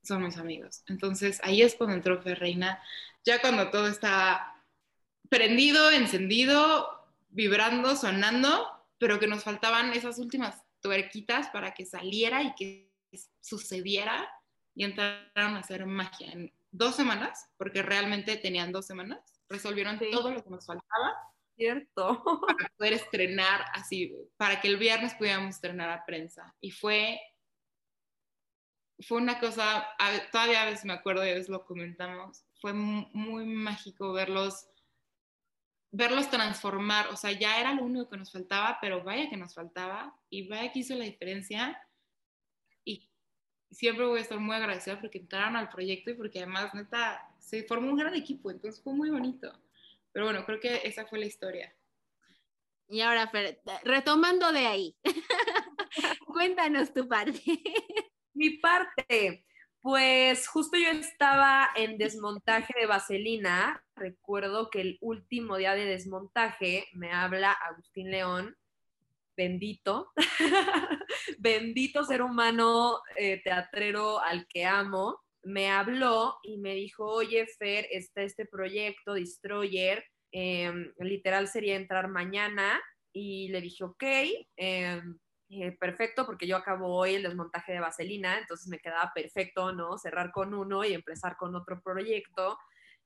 son 0.02 0.24
mis 0.24 0.36
amigos. 0.36 0.82
Entonces 0.88 1.40
ahí 1.42 1.62
es 1.62 1.74
cuando 1.74 1.96
entró 1.96 2.20
Ferreina, 2.22 2.82
ya 3.24 3.40
cuando 3.40 3.70
todo 3.70 3.86
está 3.86 4.54
prendido, 5.28 5.90
encendido, 5.90 6.88
vibrando, 7.30 7.96
sonando, 7.96 8.68
pero 8.98 9.18
que 9.18 9.26
nos 9.26 9.44
faltaban 9.44 9.92
esas 9.92 10.18
últimas 10.18 10.62
tuerquitas 10.80 11.48
para 11.48 11.72
que 11.74 11.86
saliera 11.86 12.42
y 12.42 12.54
que 12.54 12.92
sucediera 13.40 14.28
y 14.74 14.84
entraron 14.84 15.56
a 15.56 15.60
hacer 15.60 15.86
magia 15.86 16.32
en 16.32 16.52
dos 16.70 16.96
semanas, 16.96 17.48
porque 17.56 17.82
realmente 17.82 18.36
tenían 18.36 18.72
dos 18.72 18.86
semanas, 18.86 19.20
resolvieron 19.48 19.98
todo 20.10 20.30
lo 20.30 20.42
que 20.42 20.50
nos 20.50 20.66
faltaba. 20.66 21.16
Cierto. 21.56 22.22
Para 22.24 22.72
poder 22.76 22.94
estrenar 22.94 23.64
así, 23.74 24.14
para 24.36 24.60
que 24.60 24.68
el 24.68 24.78
viernes 24.78 25.14
pudiéramos 25.14 25.54
estrenar 25.54 25.90
a 25.90 26.04
prensa. 26.04 26.54
Y 26.60 26.70
fue, 26.70 27.20
fue 29.02 29.18
una 29.18 29.38
cosa, 29.38 29.86
todavía 30.30 30.62
a 30.62 30.66
veces 30.66 30.84
me 30.84 30.92
acuerdo 30.92 31.26
y 31.26 31.30
a 31.30 31.34
veces 31.34 31.48
lo 31.48 31.64
comentamos, 31.64 32.44
fue 32.60 32.72
muy 32.72 33.44
mágico 33.46 34.12
verlos 34.12 34.68
verlos 35.92 36.30
transformar, 36.30 37.08
o 37.08 37.16
sea, 37.16 37.32
ya 37.32 37.60
era 37.60 37.74
lo 37.74 37.84
único 37.84 38.08
que 38.08 38.16
nos 38.16 38.32
faltaba, 38.32 38.78
pero 38.80 39.04
vaya 39.04 39.28
que 39.28 39.36
nos 39.36 39.54
faltaba 39.54 40.18
y 40.30 40.48
vaya 40.48 40.72
que 40.72 40.78
hizo 40.78 40.94
la 40.94 41.04
diferencia 41.04 41.78
y 42.82 43.10
siempre 43.70 44.06
voy 44.06 44.18
a 44.18 44.22
estar 44.22 44.40
muy 44.40 44.56
agradecida 44.56 44.98
porque 44.98 45.18
entraron 45.18 45.54
al 45.54 45.68
proyecto 45.68 46.10
y 46.10 46.14
porque 46.14 46.38
además, 46.38 46.72
neta, 46.74 47.28
se 47.38 47.64
formó 47.64 47.90
un 47.90 47.98
gran 47.98 48.14
equipo, 48.14 48.50
entonces 48.50 48.82
fue 48.82 48.94
muy 48.94 49.10
bonito. 49.10 49.52
Pero 50.12 50.26
bueno, 50.26 50.44
creo 50.46 50.60
que 50.60 50.80
esa 50.84 51.06
fue 51.06 51.18
la 51.18 51.26
historia. 51.26 51.74
Y 52.88 53.00
ahora, 53.00 53.30
retomando 53.84 54.50
de 54.52 54.66
ahí, 54.66 54.96
cuéntanos 56.26 56.92
tu 56.92 57.06
parte. 57.06 57.40
Mi 58.34 58.50
parte. 58.58 59.44
Pues 59.82 60.46
justo 60.46 60.78
yo 60.78 60.90
estaba 60.90 61.68
en 61.74 61.98
desmontaje 61.98 62.72
de 62.78 62.86
vaselina. 62.86 63.84
Recuerdo 63.96 64.70
que 64.70 64.80
el 64.80 64.98
último 65.00 65.56
día 65.56 65.74
de 65.74 65.84
desmontaje 65.84 66.86
me 66.92 67.10
habla 67.10 67.50
Agustín 67.50 68.10
León, 68.12 68.56
bendito, 69.36 70.12
bendito 71.38 72.04
ser 72.04 72.22
humano 72.22 73.00
eh, 73.16 73.40
teatrero 73.42 74.20
al 74.20 74.46
que 74.46 74.64
amo. 74.64 75.20
Me 75.42 75.68
habló 75.70 76.38
y 76.44 76.58
me 76.58 76.74
dijo, 76.74 77.04
oye 77.04 77.48
Fer, 77.58 77.88
está 77.90 78.22
este 78.22 78.46
proyecto, 78.46 79.14
Destroyer, 79.14 80.04
em, 80.30 80.92
literal 81.00 81.48
sería 81.48 81.74
entrar 81.74 82.06
mañana. 82.06 82.80
Y 83.12 83.48
le 83.48 83.60
dije, 83.60 83.82
ok, 83.82 84.04
em, 84.56 85.18
eh, 85.54 85.72
perfecto 85.72 86.24
porque 86.24 86.46
yo 86.46 86.56
acabo 86.56 86.94
hoy 86.94 87.14
el 87.14 87.24
desmontaje 87.24 87.72
de 87.72 87.80
Vaselina, 87.80 88.38
entonces 88.38 88.68
me 88.68 88.78
quedaba 88.78 89.12
perfecto, 89.14 89.70
¿no? 89.72 89.98
Cerrar 89.98 90.32
con 90.32 90.54
uno 90.54 90.82
y 90.82 90.94
empezar 90.94 91.36
con 91.36 91.54
otro 91.54 91.82
proyecto. 91.82 92.58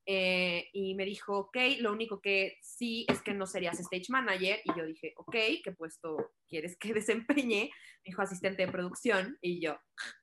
Eh, 0.09 0.70
y 0.72 0.94
me 0.94 1.05
dijo, 1.05 1.36
ok, 1.36 1.57
lo 1.80 1.90
único 1.90 2.20
que 2.20 2.57
sí 2.62 3.05
es 3.09 3.20
que 3.20 3.34
no 3.34 3.47
serías 3.47 3.80
stage 3.80 4.07
manager. 4.11 4.61
Y 4.64 4.78
yo 4.78 4.86
dije, 4.86 5.12
ok, 5.16 5.34
¿qué 5.64 5.74
puesto 5.76 6.34
quieres 6.49 6.76
que 6.76 6.94
desempeñe? 6.94 7.64
Me 8.05 8.05
dijo 8.05 8.22
asistente 8.22 8.64
de 8.64 8.70
producción. 8.70 9.36
Y 9.40 9.61
yo, 9.61 9.76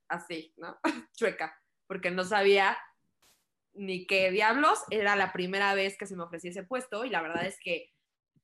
así, 0.07 0.53
¿no? 0.55 0.79
Chueca, 1.17 1.59
porque 1.87 2.09
no 2.09 2.23
sabía 2.23 2.77
ni 3.73 4.07
qué 4.07 4.31
diablos. 4.31 4.79
Era 4.89 5.17
la 5.17 5.33
primera 5.33 5.75
vez 5.75 5.97
que 5.97 6.07
se 6.07 6.15
me 6.15 6.23
ofrecía 6.23 6.51
ese 6.51 6.63
puesto 6.63 7.03
y 7.03 7.09
la 7.09 7.21
verdad 7.21 7.45
es 7.45 7.59
que 7.59 7.92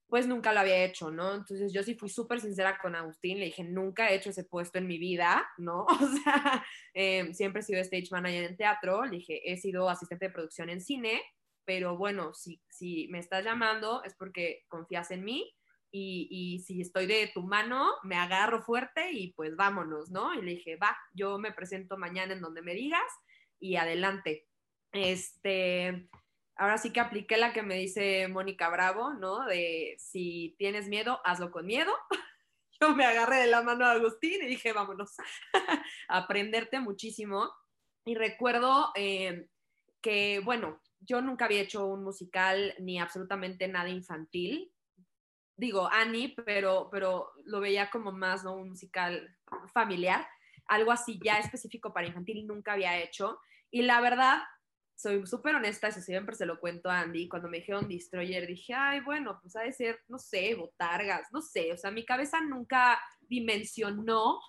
pues 0.09 0.25
nunca 0.25 0.51
lo 0.51 0.59
había 0.59 0.83
hecho, 0.83 1.11
¿no? 1.11 1.35
Entonces 1.35 1.71
yo 1.71 1.83
sí 1.83 1.93
fui 1.93 2.09
súper 2.09 2.41
sincera 2.41 2.79
con 2.81 2.95
Agustín, 2.95 3.39
le 3.39 3.45
dije, 3.45 3.63
nunca 3.63 4.09
he 4.09 4.15
hecho 4.15 4.31
ese 4.31 4.43
puesto 4.43 4.79
en 4.79 4.87
mi 4.87 4.97
vida, 4.97 5.47
¿no? 5.57 5.85
O 6.09 6.23
sea, 6.23 6.65
em, 6.93 7.33
siempre 7.33 7.61
he 7.61 7.63
sido 7.63 7.79
stage 7.81 8.07
manager 8.11 8.43
en 8.43 8.57
teatro, 8.57 9.05
le 9.05 9.17
dije, 9.17 9.51
he 9.51 9.57
sido 9.57 9.87
asistente 9.87 10.25
de 10.25 10.33
producción 10.33 10.69
en 10.69 10.81
cine, 10.81 11.21
pero 11.63 11.95
bueno, 11.95 12.33
si, 12.33 12.59
si 12.69 13.07
me 13.09 13.19
estás 13.19 13.45
llamando 13.45 14.03
es 14.03 14.15
porque 14.15 14.63
confías 14.67 15.11
en 15.11 15.23
mí 15.23 15.53
y, 15.91 16.27
y, 16.31 16.59
si 16.63 16.81
estoy 16.81 17.05
de 17.05 17.29
tu 17.33 17.43
mano, 17.43 17.93
me 18.03 18.15
agarro 18.15 18.61
fuerte 18.63 19.11
y 19.11 19.33
pues 19.33 19.55
vámonos, 19.55 20.09
¿no? 20.09 20.33
Y 20.33 20.41
le 20.41 20.51
dije, 20.51 20.75
va, 20.77 20.97
yo 21.13 21.37
me 21.37 21.51
presento 21.51 21.97
mañana 21.97 22.33
en 22.33 22.41
donde 22.41 22.63
me 22.63 22.73
digas 22.73 23.11
y 23.59 23.75
adelante. 23.75 24.47
Este, 24.91 26.09
ahora 26.59 26.77
sí 26.77 26.91
que 26.91 26.99
apliqué 26.99 27.37
la 27.37 27.53
que 27.53 27.63
me 27.63 27.75
dice 27.75 28.27
Mónica 28.27 28.69
Bravo, 28.69 29.13
¿no? 29.13 29.45
De 29.45 29.95
si 29.97 30.55
tienes 30.59 30.89
miedo, 30.89 31.21
hazlo 31.23 31.51
con 31.51 31.65
miedo. 31.65 31.91
Yo 32.81 32.93
me 32.95 33.05
agarré 33.05 33.37
de 33.37 33.47
la 33.47 33.61
mano 33.61 33.85
a 33.85 33.91
Agustín 33.91 34.43
y 34.43 34.47
dije, 34.47 34.73
vámonos, 34.73 35.15
aprenderte 36.07 36.79
muchísimo. 36.79 37.49
Y 38.05 38.15
recuerdo 38.15 38.91
eh, 38.95 39.47
que, 40.01 40.41
bueno, 40.43 40.81
yo 40.99 41.21
nunca 41.21 41.45
había 41.45 41.61
hecho 41.61 41.85
un 41.85 42.03
musical 42.03 42.73
ni 42.79 42.99
absolutamente 42.99 43.67
nada 43.67 43.89
infantil. 43.89 44.71
Digo, 45.57 45.89
Annie, 45.91 46.35
pero, 46.45 46.89
pero 46.91 47.31
lo 47.45 47.59
veía 47.59 47.89
como 47.89 48.11
más, 48.11 48.43
¿no? 48.43 48.53
Un 48.55 48.69
musical 48.69 49.37
familiar. 49.73 50.27
Algo 50.67 50.91
así 50.91 51.19
ya 51.23 51.37
específico 51.37 51.93
para 51.93 52.07
infantil 52.07 52.47
nunca 52.47 52.73
había 52.73 52.97
hecho. 52.97 53.39
Y 53.71 53.81
la 53.81 53.99
verdad, 53.99 54.41
soy 54.99 55.25
súper 55.25 55.55
honesta, 55.55 55.87
eso 55.87 56.01
siempre 56.01 56.35
se 56.35 56.45
lo 56.45 56.59
cuento 56.59 56.89
a 56.89 56.99
Andy, 56.99 57.29
cuando 57.29 57.47
me 57.47 57.59
dijeron 57.59 57.87
Destroyer, 57.87 58.45
dije, 58.45 58.73
ay, 58.73 58.99
bueno, 58.99 59.39
pues 59.41 59.55
ha 59.55 59.61
de 59.61 59.71
ser, 59.71 60.01
no 60.09 60.19
sé, 60.19 60.55
botargas, 60.55 61.31
no 61.31 61.41
sé, 61.41 61.71
o 61.71 61.77
sea, 61.77 61.89
mi 61.89 62.03
cabeza 62.03 62.41
nunca 62.41 62.99
dimensionó 63.21 64.41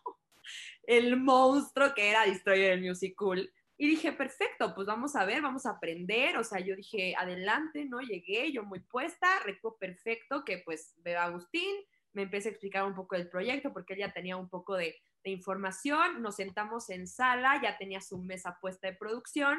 el 0.83 1.17
monstruo 1.17 1.95
que 1.95 2.11
era 2.11 2.27
Destroyer 2.27 2.73
el 2.73 2.83
musical. 2.83 3.53
Y 3.77 3.87
dije, 3.87 4.11
perfecto, 4.13 4.75
pues 4.75 4.89
vamos 4.89 5.15
a 5.15 5.25
ver, 5.25 5.41
vamos 5.41 5.65
a 5.65 5.71
aprender. 5.71 6.37
O 6.37 6.45
sea, 6.45 6.61
yo 6.61 6.77
dije, 6.77 7.15
adelante, 7.17 7.87
¿no? 7.87 8.01
Llegué, 8.01 8.53
yo 8.53 8.63
muy 8.63 8.81
puesta, 8.81 9.27
recuerdo 9.43 9.79
perfecto 9.79 10.45
que 10.45 10.59
pues 10.59 10.97
veo 10.99 11.19
a 11.19 11.25
Agustín, 11.25 11.77
me 12.13 12.23
empecé 12.23 12.49
a 12.49 12.53
explicar 12.53 12.85
un 12.85 12.95
poco 12.95 13.17
del 13.17 13.31
proyecto 13.31 13.73
porque 13.73 13.95
él 13.95 14.01
ya 14.01 14.13
tenía 14.13 14.37
un 14.37 14.51
poco 14.51 14.77
de, 14.77 15.01
de 15.25 15.31
información, 15.31 16.21
nos 16.21 16.37
sentamos 16.37 16.91
en 16.91 17.07
sala, 17.07 17.59
ya 17.63 17.79
tenía 17.79 18.03
su 18.03 18.19
mesa 18.19 18.59
puesta 18.61 18.89
de 18.89 18.97
producción 18.97 19.59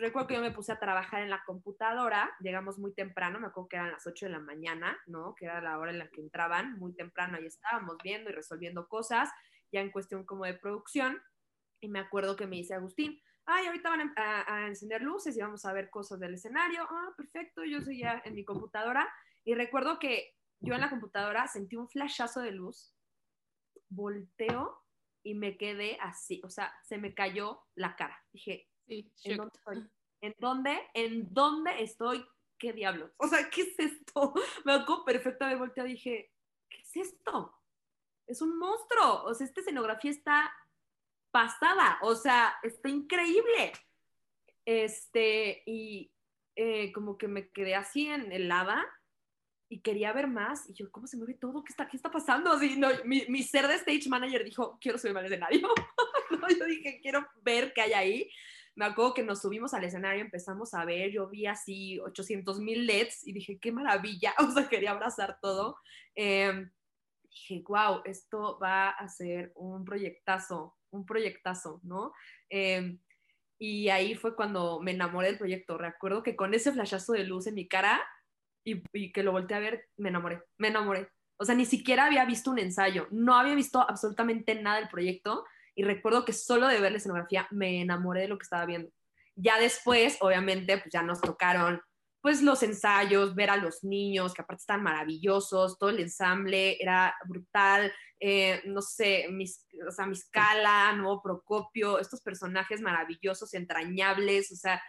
recuerdo 0.00 0.28
que 0.28 0.34
yo 0.34 0.40
me 0.40 0.50
puse 0.50 0.72
a 0.72 0.78
trabajar 0.78 1.22
en 1.22 1.30
la 1.30 1.42
computadora, 1.44 2.34
llegamos 2.40 2.78
muy 2.78 2.92
temprano, 2.94 3.38
me 3.38 3.46
acuerdo 3.46 3.68
que 3.68 3.76
eran 3.76 3.92
las 3.92 4.06
8 4.06 4.26
de 4.26 4.32
la 4.32 4.40
mañana, 4.40 4.98
¿no? 5.06 5.34
Que 5.34 5.44
era 5.44 5.60
la 5.60 5.78
hora 5.78 5.90
en 5.90 5.98
la 5.98 6.08
que 6.08 6.20
entraban, 6.20 6.78
muy 6.78 6.94
temprano 6.94 7.36
ahí 7.36 7.46
estábamos 7.46 7.96
viendo 8.02 8.30
y 8.30 8.32
resolviendo 8.32 8.88
cosas, 8.88 9.30
ya 9.72 9.80
en 9.80 9.90
cuestión 9.90 10.24
como 10.24 10.44
de 10.44 10.54
producción, 10.54 11.20
y 11.80 11.88
me 11.88 12.00
acuerdo 12.00 12.34
que 12.34 12.46
me 12.46 12.56
dice 12.56 12.74
Agustín, 12.74 13.20
ay, 13.46 13.66
ahorita 13.66 13.90
van 13.90 14.12
a, 14.16 14.66
encender 14.66 15.02
luces 15.02 15.36
y 15.36 15.40
vamos 15.40 15.64
a 15.64 15.72
ver 15.72 15.90
cosas 15.90 16.18
del 16.18 16.34
escenario, 16.34 16.86
ah, 16.90 17.12
perfecto, 17.16 17.64
yo 17.64 17.80
seguía 17.80 18.22
en 18.24 18.34
mi 18.34 18.44
computadora, 18.44 19.08
y 19.44 19.54
recuerdo 19.54 19.98
que 19.98 20.34
yo 20.60 20.74
en 20.74 20.80
la 20.80 20.90
computadora 20.90 21.46
sentí 21.46 21.76
un 21.76 21.88
flashazo 21.88 22.40
de 22.40 22.52
luz, 22.52 22.96
volteo 23.90 24.82
y 25.22 25.34
me 25.34 25.56
quedé 25.56 25.98
así, 26.00 26.40
o 26.42 26.50
sea, 26.50 26.72
se 26.82 26.98
me 26.98 27.14
cayó 27.14 27.62
la 27.74 27.96
cara. 27.96 28.18
Dije, 28.32 28.68
¿En 28.88 29.36
dónde 29.36 29.52
estoy? 29.54 29.90
¿En 30.20 30.34
dónde? 30.38 30.78
¿En 30.94 31.34
dónde 31.34 31.82
estoy? 31.82 32.24
¿Qué 32.58 32.72
diablos? 32.72 33.10
O 33.18 33.28
sea, 33.28 33.50
¿qué 33.50 33.62
es 33.62 33.78
esto? 33.78 34.32
Me 34.64 34.72
acuerdo 34.72 35.04
perfectamente 35.04 35.58
volteado 35.58 35.88
y 35.88 35.92
dije, 35.92 36.32
¿qué 36.68 36.78
es 36.80 37.08
esto? 37.08 37.54
Es 38.26 38.40
un 38.40 38.58
monstruo. 38.58 39.24
O 39.24 39.34
sea, 39.34 39.46
esta 39.46 39.60
escenografía 39.60 40.10
está 40.10 40.52
pasada. 41.30 41.98
O 42.02 42.14
sea, 42.14 42.54
está 42.62 42.88
increíble. 42.88 43.72
Este, 44.64 45.62
y 45.66 46.10
eh, 46.56 46.90
como 46.92 47.18
que 47.18 47.28
me 47.28 47.50
quedé 47.50 47.74
así 47.74 48.06
en 48.06 48.32
helada 48.32 48.86
y 49.68 49.80
quería 49.80 50.12
ver 50.12 50.28
más. 50.28 50.70
Y 50.70 50.72
yo, 50.72 50.90
¿cómo 50.90 51.06
se 51.06 51.18
mueve 51.18 51.34
todo? 51.34 51.64
¿Qué 51.64 51.72
está, 51.72 51.86
qué 51.86 51.98
está 51.98 52.10
pasando? 52.10 52.50
Así, 52.52 52.78
no, 52.78 52.88
mi, 53.04 53.26
mi, 53.28 53.42
ser 53.42 53.66
de 53.66 53.74
stage 53.74 54.08
manager 54.08 54.42
dijo, 54.42 54.78
quiero 54.80 54.96
subirme 54.96 55.20
al 55.20 55.26
escenario. 55.26 55.68
no, 56.30 56.48
yo 56.48 56.64
dije, 56.64 57.00
quiero 57.02 57.26
ver 57.42 57.74
qué 57.74 57.82
hay 57.82 57.92
ahí 57.92 58.30
me 58.76 58.86
acuerdo 58.86 59.14
que 59.14 59.22
nos 59.22 59.40
subimos 59.40 59.72
al 59.74 59.84
escenario, 59.84 60.22
empezamos 60.22 60.74
a 60.74 60.84
ver, 60.84 61.10
yo 61.10 61.28
vi 61.28 61.46
así 61.46 61.98
800 62.00 62.60
mil 62.60 62.86
LEDs 62.86 63.26
y 63.26 63.32
dije, 63.32 63.58
qué 63.58 63.72
maravilla, 63.72 64.34
o 64.38 64.50
sea, 64.50 64.68
quería 64.68 64.90
abrazar 64.92 65.38
todo. 65.40 65.76
Em, 66.14 66.70
dije, 67.22 67.62
wow, 67.66 68.02
esto 68.04 68.58
va 68.60 68.90
a 68.90 69.08
ser 69.08 69.52
un 69.54 69.84
proyectazo, 69.84 70.76
un 70.90 71.06
proyectazo, 71.06 71.80
¿no? 71.84 72.12
Em, 72.48 72.98
y 73.58 73.88
ahí 73.88 74.14
fue 74.14 74.34
cuando 74.34 74.80
me 74.80 74.90
enamoré 74.90 75.28
del 75.28 75.38
proyecto. 75.38 75.78
Recuerdo 75.78 76.22
que 76.22 76.36
con 76.36 76.54
ese 76.54 76.72
flashazo 76.72 77.12
de 77.12 77.24
luz 77.24 77.46
en 77.46 77.54
mi 77.54 77.68
cara 77.68 78.00
y, 78.64 78.82
y 78.92 79.12
que 79.12 79.22
lo 79.22 79.32
volteé 79.32 79.56
a 79.56 79.60
ver, 79.60 79.88
me 79.96 80.08
enamoré, 80.08 80.42
me 80.58 80.68
enamoré. 80.68 81.08
O 81.36 81.44
sea, 81.44 81.54
ni 81.54 81.64
siquiera 81.64 82.06
había 82.06 82.24
visto 82.24 82.50
un 82.50 82.58
ensayo, 82.58 83.06
no 83.10 83.36
había 83.36 83.54
visto 83.54 83.80
absolutamente 83.80 84.54
nada 84.60 84.78
del 84.78 84.88
proyecto 84.88 85.44
y 85.74 85.84
recuerdo 85.84 86.24
que 86.24 86.32
solo 86.32 86.68
de 86.68 86.80
ver 86.80 86.92
la 86.92 86.98
escenografía 86.98 87.48
me 87.50 87.80
enamoré 87.80 88.22
de 88.22 88.28
lo 88.28 88.38
que 88.38 88.44
estaba 88.44 88.66
viendo. 88.66 88.90
Ya 89.36 89.58
después, 89.58 90.18
obviamente, 90.20 90.78
pues 90.78 90.90
ya 90.92 91.02
nos 91.02 91.20
tocaron 91.20 91.80
pues 92.24 92.40
los 92.40 92.62
ensayos, 92.62 93.34
ver 93.34 93.50
a 93.50 93.58
los 93.58 93.84
niños, 93.84 94.32
que 94.32 94.40
aparte 94.40 94.62
están 94.62 94.82
maravillosos, 94.82 95.78
todo 95.78 95.90
el 95.90 96.00
ensamble 96.00 96.82
era 96.82 97.14
brutal, 97.28 97.92
eh, 98.18 98.62
no 98.64 98.80
sé, 98.80 99.26
mis, 99.30 99.66
o 99.86 99.90
sea, 99.90 100.06
Miscala, 100.06 100.94
Nuevo 100.94 101.20
Procopio, 101.20 101.98
estos 101.98 102.22
personajes 102.22 102.80
maravillosos, 102.80 103.52
entrañables, 103.52 104.50
o 104.52 104.56
sea, 104.56 104.82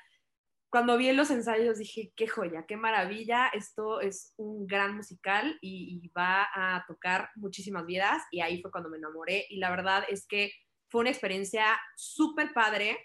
cuando 0.70 0.98
vi 0.98 1.12
los 1.12 1.30
ensayos 1.30 1.78
dije, 1.78 2.14
qué 2.16 2.26
joya, 2.26 2.66
qué 2.66 2.78
maravilla, 2.78 3.50
esto 3.50 4.00
es 4.00 4.34
un 4.38 4.66
gran 4.66 4.96
musical 4.96 5.58
y, 5.60 6.00
y 6.02 6.08
va 6.18 6.48
a 6.54 6.86
tocar 6.88 7.32
muchísimas 7.36 7.86
vidas 7.86 8.24
y 8.32 8.40
ahí 8.40 8.62
fue 8.62 8.72
cuando 8.72 8.90
me 8.90 8.98
enamoré 8.98 9.46
y 9.50 9.58
la 9.58 9.72
verdad 9.72 10.06
es 10.08 10.26
que 10.26 10.54
fue 10.90 11.02
una 11.02 11.10
experiencia 11.10 11.66
súper 11.96 12.54
padre, 12.54 12.98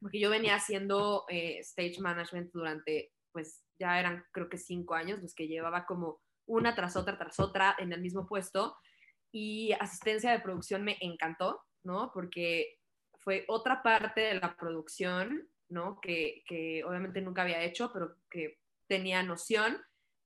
porque 0.00 0.18
yo 0.18 0.30
venía 0.30 0.56
haciendo 0.56 1.24
eh, 1.28 1.58
stage 1.60 2.00
management 2.00 2.52
durante 2.52 3.12
pues 3.32 3.62
ya 3.78 4.00
eran 4.00 4.24
creo 4.32 4.48
que 4.48 4.56
cinco 4.56 4.94
años 4.94 5.20
los 5.20 5.34
que 5.34 5.46
llevaba 5.46 5.84
como 5.84 6.22
una 6.46 6.74
tras 6.74 6.96
otra, 6.96 7.18
tras 7.18 7.38
otra 7.38 7.76
en 7.78 7.92
el 7.92 8.00
mismo 8.00 8.26
puesto. 8.26 8.76
Y 9.30 9.72
asistencia 9.72 10.30
de 10.30 10.40
producción 10.40 10.84
me 10.84 10.96
encantó, 11.00 11.60
¿no? 11.82 12.10
Porque 12.14 12.78
fue 13.18 13.44
otra 13.48 13.82
parte 13.82 14.22
de 14.22 14.34
la 14.34 14.56
producción, 14.56 15.50
¿no? 15.68 16.00
Que, 16.00 16.42
que 16.46 16.82
obviamente 16.84 17.20
nunca 17.20 17.42
había 17.42 17.62
hecho, 17.62 17.92
pero 17.92 18.16
que 18.30 18.58
tenía 18.86 19.22
noción 19.22 19.76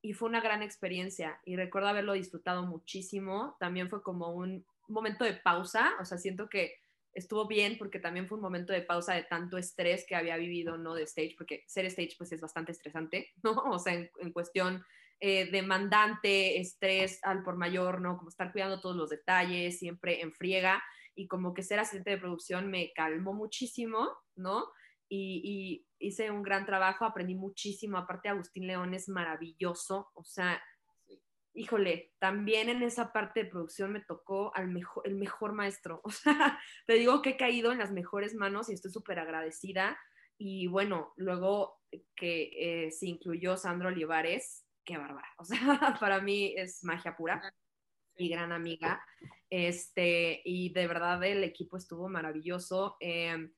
y 0.02 0.12
fue 0.12 0.28
una 0.28 0.40
gran 0.40 0.62
experiencia 0.62 1.40
y 1.44 1.56
recuerdo 1.56 1.88
haberlo 1.88 2.12
disfrutado 2.12 2.64
muchísimo. 2.64 3.56
También 3.58 3.90
fue 3.90 4.02
como 4.02 4.32
un 4.32 4.64
momento 4.94 5.24
de 5.24 5.34
pausa, 5.34 5.92
o 6.00 6.04
sea, 6.04 6.18
siento 6.18 6.48
que 6.48 6.74
estuvo 7.12 7.46
bien 7.46 7.76
porque 7.78 7.98
también 7.98 8.28
fue 8.28 8.36
un 8.36 8.42
momento 8.42 8.72
de 8.72 8.82
pausa 8.82 9.14
de 9.14 9.24
tanto 9.24 9.58
estrés 9.58 10.04
que 10.06 10.14
había 10.14 10.36
vivido, 10.36 10.78
¿no? 10.78 10.94
De 10.94 11.04
stage, 11.04 11.34
porque 11.36 11.64
ser 11.66 11.86
stage 11.86 12.14
pues 12.16 12.32
es 12.32 12.40
bastante 12.40 12.72
estresante, 12.72 13.30
¿no? 13.42 13.52
O 13.52 13.78
sea, 13.78 13.94
en, 13.94 14.32
cuestión 14.32 14.84
eh, 15.20 15.50
demandante, 15.50 16.60
estrés 16.60 17.18
al 17.22 17.42
por 17.42 17.56
mayor, 17.56 18.00
¿no? 18.00 18.16
Como 18.16 18.30
estar 18.30 18.52
cuidando 18.52 18.80
todos 18.80 18.96
los 18.96 19.10
detalles, 19.10 19.78
siempre 19.78 20.22
en 20.22 20.32
friega, 20.32 20.82
y 21.14 21.26
como 21.26 21.52
que 21.52 21.62
ser 21.62 21.80
asistente 21.80 22.10
de 22.10 22.18
producción 22.18 22.70
me 22.70 22.92
calmó 22.94 23.34
muchísimo, 23.34 24.08
¿no? 24.36 24.66
Y, 25.08 25.42
y 25.44 25.86
hice 25.98 26.30
un 26.30 26.42
gran 26.42 26.64
trabajo, 26.64 27.04
aprendí 27.04 27.34
muchísimo, 27.34 27.98
aparte 27.98 28.28
Agustín 28.28 28.68
León 28.68 28.94
es 28.94 29.08
maravilloso, 29.08 30.10
o 30.14 30.24
sea, 30.24 30.62
híjole, 31.54 32.12
también 32.18 32.68
en 32.68 32.82
esa 32.82 33.12
parte 33.12 33.44
de 33.44 33.50
producción 33.50 33.92
me 33.92 34.00
tocó 34.00 34.54
al 34.54 34.68
mejor, 34.68 35.06
el 35.06 35.16
mejor 35.16 35.52
maestro. 35.52 36.00
O 36.10 36.10
sea, 36.10 36.58
te 36.86 36.94
digo 36.94 37.22
que 37.22 37.30
he 37.30 37.36
caído 37.36 37.72
en 37.72 37.78
las 37.78 37.92
mejores 37.92 38.34
manos 38.34 38.68
y 38.68 38.74
estoy 38.74 38.90
súper 38.90 39.18
agradecida. 39.18 39.98
Y 40.38 40.66
bueno, 40.68 41.12
luego 41.16 41.80
que 42.16 42.50
eh, 42.86 42.90
se 42.90 43.08
incluyó 43.08 43.56
Sandro 43.56 43.88
Olivares, 43.88 44.64
qué 44.84 44.96
bárbara. 44.96 45.28
O 45.38 45.44
sea, 45.44 45.58
para 46.00 46.20
mí 46.20 46.54
es 46.56 46.82
magia 46.84 47.16
pura 47.16 47.42
y 48.16 48.28
gran 48.28 48.52
amiga. 48.52 49.04
Este, 49.48 50.40
y 50.44 50.72
de 50.72 50.86
verdad 50.86 51.22
el 51.24 51.44
equipo 51.44 51.76
estuvo 51.76 52.08
maravilloso. 52.08 52.96
Eh, 53.00 53.50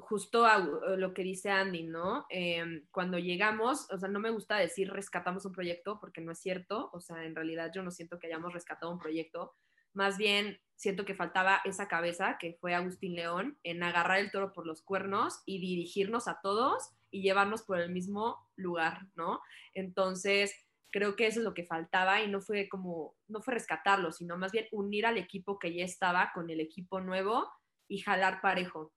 justo 0.00 0.46
a 0.46 0.58
lo 0.58 1.14
que 1.14 1.22
dice 1.22 1.50
Andy, 1.50 1.84
¿no? 1.84 2.26
Em, 2.28 2.86
cuando 2.90 3.18
llegamos, 3.18 3.90
o 3.90 3.98
sea, 3.98 4.08
no 4.08 4.20
me 4.20 4.30
gusta 4.30 4.56
decir 4.56 4.90
rescatamos 4.90 5.44
un 5.46 5.52
proyecto 5.52 5.98
porque 6.00 6.20
no 6.20 6.32
es 6.32 6.38
cierto, 6.38 6.90
o 6.92 7.00
sea, 7.00 7.24
en 7.24 7.34
realidad 7.34 7.70
yo 7.74 7.82
no 7.82 7.90
siento 7.90 8.18
que 8.18 8.26
hayamos 8.26 8.52
rescatado 8.52 8.92
un 8.92 8.98
proyecto, 8.98 9.54
más 9.92 10.18
bien 10.18 10.60
siento 10.74 11.06
que 11.06 11.14
faltaba 11.14 11.60
esa 11.64 11.88
cabeza 11.88 12.36
que 12.38 12.58
fue 12.60 12.74
Agustín 12.74 13.14
León 13.14 13.58
en 13.62 13.82
agarrar 13.82 14.18
el 14.18 14.30
toro 14.30 14.52
por 14.52 14.66
los 14.66 14.82
cuernos 14.82 15.40
y 15.46 15.58
dirigirnos 15.58 16.28
a 16.28 16.40
todos 16.42 16.90
y 17.10 17.22
llevarnos 17.22 17.62
por 17.62 17.80
el 17.80 17.90
mismo 17.90 18.36
lugar, 18.56 19.06
¿no? 19.14 19.40
Entonces, 19.72 20.54
creo 20.90 21.16
que 21.16 21.26
eso 21.26 21.40
es 21.40 21.44
lo 21.44 21.54
que 21.54 21.64
faltaba 21.64 22.22
y 22.22 22.28
no 22.30 22.42
fue 22.42 22.68
como, 22.68 23.14
no 23.28 23.40
fue 23.40 23.54
rescatarlo, 23.54 24.12
sino 24.12 24.36
más 24.36 24.52
bien 24.52 24.66
unir 24.70 25.06
al 25.06 25.16
equipo 25.16 25.58
que 25.58 25.74
ya 25.74 25.84
estaba 25.84 26.30
con 26.34 26.50
el 26.50 26.60
equipo 26.60 27.00
nuevo 27.00 27.50
y 27.88 27.98
jalar 27.98 28.40
parejo. 28.42 28.92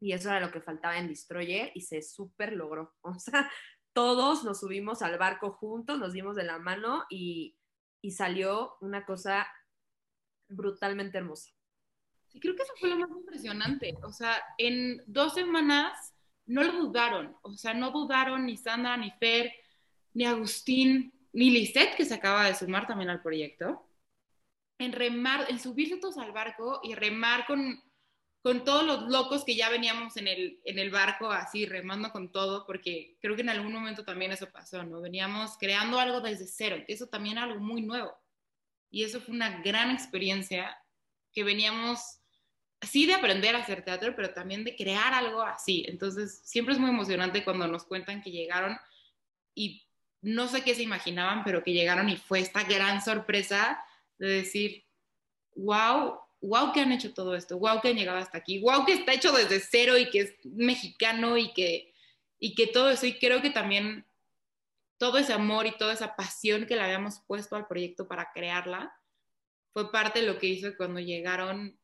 Y 0.00 0.12
eso 0.12 0.30
era 0.30 0.40
lo 0.40 0.50
que 0.50 0.60
faltaba 0.60 0.98
en 0.98 1.08
Destroyer 1.08 1.70
y 1.74 1.82
se 1.82 2.02
súper 2.02 2.54
logró. 2.54 2.94
O 3.02 3.18
sea, 3.18 3.50
todos 3.92 4.44
nos 4.44 4.60
subimos 4.60 5.02
al 5.02 5.18
barco 5.18 5.52
juntos, 5.52 5.98
nos 5.98 6.12
dimos 6.12 6.36
de 6.36 6.44
la 6.44 6.58
mano 6.58 7.04
y, 7.10 7.56
y 8.00 8.12
salió 8.12 8.76
una 8.80 9.04
cosa 9.04 9.46
brutalmente 10.48 11.18
hermosa. 11.18 11.50
Sí, 12.28 12.40
creo 12.40 12.54
que 12.54 12.62
eso 12.62 12.72
fue 12.78 12.90
lo 12.90 12.98
más 12.98 13.10
impresionante. 13.10 13.96
O 14.02 14.12
sea, 14.12 14.40
en 14.58 15.02
dos 15.06 15.34
semanas 15.34 16.14
no 16.46 16.62
lo 16.62 16.72
dudaron. 16.72 17.36
O 17.42 17.52
sea, 17.52 17.74
no 17.74 17.90
dudaron 17.90 18.46
ni 18.46 18.56
Sandra, 18.56 18.96
ni 18.96 19.10
Fer, 19.12 19.52
ni 20.14 20.24
Agustín, 20.24 21.12
ni 21.32 21.50
Lisette, 21.50 21.96
que 21.96 22.04
se 22.04 22.14
acaba 22.14 22.46
de 22.46 22.54
sumar 22.54 22.86
también 22.86 23.10
al 23.10 23.22
proyecto, 23.22 23.86
en 24.78 24.92
remar, 24.92 25.46
en 25.50 25.58
subirse 25.58 25.98
todos 25.98 26.18
al 26.18 26.32
barco 26.32 26.80
y 26.82 26.94
remar 26.94 27.46
con 27.46 27.82
con 28.42 28.64
todos 28.64 28.84
los 28.84 29.10
locos 29.10 29.44
que 29.44 29.54
ya 29.54 29.68
veníamos 29.68 30.16
en 30.16 30.26
el, 30.26 30.60
en 30.64 30.78
el 30.78 30.90
barco, 30.90 31.30
así 31.30 31.66
remando 31.66 32.10
con 32.10 32.32
todo, 32.32 32.64
porque 32.66 33.16
creo 33.20 33.36
que 33.36 33.42
en 33.42 33.50
algún 33.50 33.72
momento 33.72 34.04
también 34.04 34.32
eso 34.32 34.50
pasó, 34.50 34.82
¿no? 34.82 35.00
Veníamos 35.00 35.58
creando 35.58 35.98
algo 35.98 36.20
desde 36.20 36.46
cero, 36.46 36.82
eso 36.88 37.06
también 37.06 37.36
era 37.36 37.46
algo 37.46 37.60
muy 37.60 37.82
nuevo. 37.82 38.12
Y 38.90 39.04
eso 39.04 39.20
fue 39.20 39.34
una 39.34 39.60
gran 39.60 39.90
experiencia 39.90 40.76
que 41.32 41.44
veníamos, 41.44 42.00
sí, 42.80 43.06
de 43.06 43.14
aprender 43.14 43.54
a 43.54 43.60
hacer 43.60 43.84
teatro, 43.84 44.14
pero 44.16 44.32
también 44.32 44.64
de 44.64 44.74
crear 44.74 45.12
algo 45.12 45.42
así. 45.42 45.84
Entonces, 45.86 46.40
siempre 46.42 46.74
es 46.74 46.80
muy 46.80 46.90
emocionante 46.90 47.44
cuando 47.44 47.68
nos 47.68 47.84
cuentan 47.84 48.22
que 48.22 48.30
llegaron 48.30 48.76
y 49.54 49.86
no 50.22 50.48
sé 50.48 50.62
qué 50.62 50.74
se 50.74 50.82
imaginaban, 50.82 51.44
pero 51.44 51.62
que 51.62 51.72
llegaron 51.72 52.08
y 52.08 52.16
fue 52.16 52.40
esta 52.40 52.64
gran 52.64 53.02
sorpresa 53.02 53.82
de 54.18 54.28
decir, 54.28 54.84
wow, 55.54 56.18
wow 56.40 56.72
que 56.72 56.80
han 56.80 56.92
hecho 56.92 57.12
todo 57.12 57.34
esto, 57.34 57.58
wow 57.58 57.80
que 57.80 57.88
han 57.88 57.96
llegado 57.96 58.18
hasta 58.18 58.38
aquí, 58.38 58.60
wow 58.60 58.84
que 58.84 58.94
está 58.94 59.12
hecho 59.12 59.32
desde 59.32 59.60
cero 59.60 59.98
y 59.98 60.10
que 60.10 60.20
es 60.20 60.34
mexicano 60.44 61.36
y 61.36 61.52
que, 61.52 61.92
y 62.38 62.54
que 62.54 62.66
todo 62.66 62.90
eso, 62.90 63.06
y 63.06 63.18
creo 63.18 63.42
que 63.42 63.50
también 63.50 64.06
todo 64.98 65.18
ese 65.18 65.32
amor 65.32 65.66
y 65.66 65.76
toda 65.76 65.92
esa 65.92 66.16
pasión 66.16 66.66
que 66.66 66.76
le 66.76 66.82
habíamos 66.82 67.20
puesto 67.20 67.56
al 67.56 67.66
proyecto 67.66 68.06
para 68.08 68.32
crearla, 68.32 68.94
fue 69.72 69.90
parte 69.92 70.20
de 70.20 70.26
lo 70.26 70.38
que 70.38 70.46
hizo 70.46 70.68
cuando 70.76 71.00
llegaron, 71.00 71.78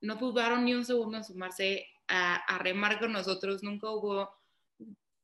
no 0.00 0.16
dudaron 0.16 0.64
ni 0.64 0.74
un 0.74 0.84
segundo 0.84 1.16
en 1.16 1.24
sumarse 1.24 1.88
a, 2.06 2.36
a 2.36 2.58
remar 2.58 2.98
con 2.98 3.12
nosotros, 3.12 3.62
nunca 3.62 3.90
hubo 3.90 4.30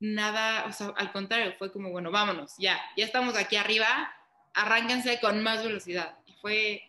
nada, 0.00 0.66
o 0.66 0.72
sea, 0.72 0.88
al 0.96 1.12
contrario, 1.12 1.54
fue 1.58 1.70
como, 1.70 1.90
bueno, 1.90 2.10
vámonos, 2.10 2.54
ya, 2.58 2.80
ya 2.96 3.04
estamos 3.04 3.36
aquí 3.36 3.56
arriba, 3.56 4.12
arránquense 4.54 5.20
con 5.20 5.42
más 5.42 5.62
velocidad. 5.62 6.18
Y 6.26 6.32
fue, 6.34 6.82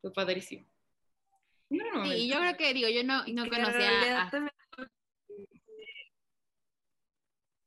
fue 0.00 0.12
padrísimo. 0.12 0.66
Sí, 1.68 2.28
yo 2.28 2.38
creo 2.38 2.56
que, 2.56 2.74
digo, 2.74 2.88
yo 2.88 3.02
no, 3.04 3.24
no 3.26 3.48
conocía. 3.48 4.22
A... 4.22 4.30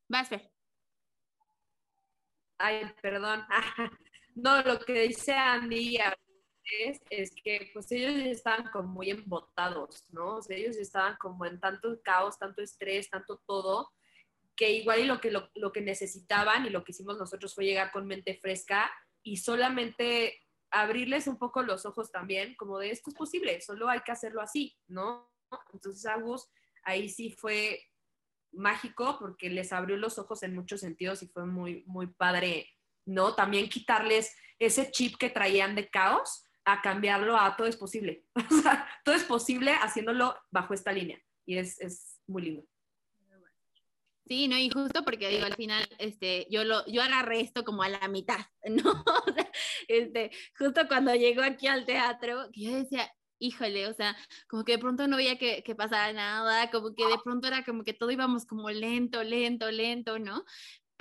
Vas, 0.09 0.29
Fer. 0.29 0.51
Ay, 2.57 2.91
perdón. 3.01 3.43
no, 4.35 4.61
lo 4.61 4.79
que 4.79 5.01
dice 5.01 5.33
Andy 5.33 5.97
es, 6.79 7.01
es 7.09 7.31
que 7.43 7.69
pues 7.73 7.91
ellos 7.91 8.13
estaban 8.25 8.71
como 8.71 8.87
muy 8.89 9.09
embotados, 9.09 10.03
¿no? 10.11 10.37
O 10.37 10.41
sea, 10.41 10.57
ellos 10.57 10.77
estaban 10.77 11.17
como 11.17 11.45
en 11.45 11.59
tanto 11.59 11.99
caos, 12.03 12.39
tanto 12.39 12.61
estrés, 12.61 13.09
tanto 13.09 13.41
todo, 13.45 13.91
que 14.55 14.71
igual 14.71 15.01
y 15.01 15.05
lo 15.05 15.21
que, 15.21 15.31
lo, 15.31 15.49
lo 15.55 15.71
que 15.71 15.81
necesitaban 15.81 16.65
y 16.65 16.69
lo 16.69 16.83
que 16.83 16.91
hicimos 16.91 17.17
nosotros 17.17 17.53
fue 17.53 17.65
llegar 17.65 17.91
con 17.91 18.07
mente 18.07 18.39
fresca 18.41 18.91
y 19.21 19.37
solamente 19.37 20.46
abrirles 20.71 21.27
un 21.27 21.37
poco 21.37 21.61
los 21.61 21.85
ojos 21.85 22.11
también, 22.11 22.55
como 22.55 22.79
de 22.79 22.91
esto 22.91 23.09
es 23.09 23.15
posible, 23.15 23.61
solo 23.61 23.89
hay 23.89 24.01
que 24.01 24.11
hacerlo 24.11 24.41
así, 24.41 24.77
¿no? 24.87 25.31
Entonces 25.73 26.05
Agus 26.05 26.49
ahí 26.83 27.09
sí 27.09 27.31
fue 27.31 27.81
mágico 28.51 29.17
porque 29.19 29.49
les 29.49 29.73
abrió 29.73 29.97
los 29.97 30.17
ojos 30.19 30.43
en 30.43 30.55
muchos 30.55 30.81
sentidos 30.81 31.21
y 31.23 31.27
fue 31.27 31.45
muy, 31.45 31.83
muy 31.85 32.07
padre, 32.07 32.67
¿no? 33.05 33.35
También 33.35 33.69
quitarles 33.69 34.35
ese 34.59 34.91
chip 34.91 35.17
que 35.17 35.29
traían 35.29 35.75
de 35.75 35.89
caos 35.89 36.45
a 36.65 36.81
cambiarlo 36.81 37.37
a 37.37 37.55
todo 37.55 37.67
es 37.67 37.77
posible. 37.77 38.25
Todo 39.05 39.15
es 39.15 39.23
posible 39.23 39.71
haciéndolo 39.71 40.35
bajo 40.51 40.73
esta 40.73 40.91
línea 40.91 41.17
y 41.45 41.57
es, 41.57 41.79
es 41.79 42.19
muy 42.27 42.41
lindo. 42.41 42.67
Sí, 44.27 44.47
no, 44.49 44.57
y 44.57 44.69
justo 44.69 45.03
porque 45.05 45.29
digo, 45.29 45.45
al 45.45 45.55
final, 45.55 45.87
este, 45.99 46.47
yo 46.49 46.65
lo, 46.65 46.85
yo 46.87 47.01
agarré 47.01 47.39
esto 47.39 47.63
como 47.63 47.83
a 47.83 47.89
la 47.89 48.07
mitad, 48.09 48.39
¿no? 48.69 49.03
Este, 49.87 50.31
justo 50.57 50.81
cuando 50.89 51.15
llegó 51.15 51.41
aquí 51.43 51.67
al 51.67 51.85
teatro, 51.85 52.49
que 52.51 52.61
yo 52.63 52.75
decía, 52.75 53.09
híjole, 53.39 53.87
o 53.87 53.93
sea, 53.93 54.17
como 54.49 54.65
que 54.65 54.73
de 54.73 54.79
pronto 54.79 55.07
no 55.07 55.15
veía 55.15 55.37
que, 55.37 55.63
que 55.63 55.75
pasara 55.75 56.11
nada, 56.11 56.69
como 56.71 56.93
que 56.93 57.05
de 57.05 57.17
pronto 57.23 57.47
era 57.47 57.63
como 57.63 57.83
que 57.85 57.93
todo 57.93 58.11
íbamos 58.11 58.45
como 58.45 58.69
lento, 58.69 59.23
lento, 59.23 59.71
lento, 59.71 60.19
¿no? 60.19 60.43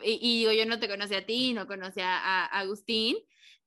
Y, 0.03 0.18
y 0.22 0.39
digo, 0.41 0.53
yo 0.53 0.66
no 0.66 0.79
te 0.79 0.89
conocía 0.89 1.18
a 1.18 1.27
ti, 1.27 1.53
no 1.53 1.66
conocía 1.66 2.16
a, 2.18 2.45
a 2.47 2.61
Agustín, 2.61 3.16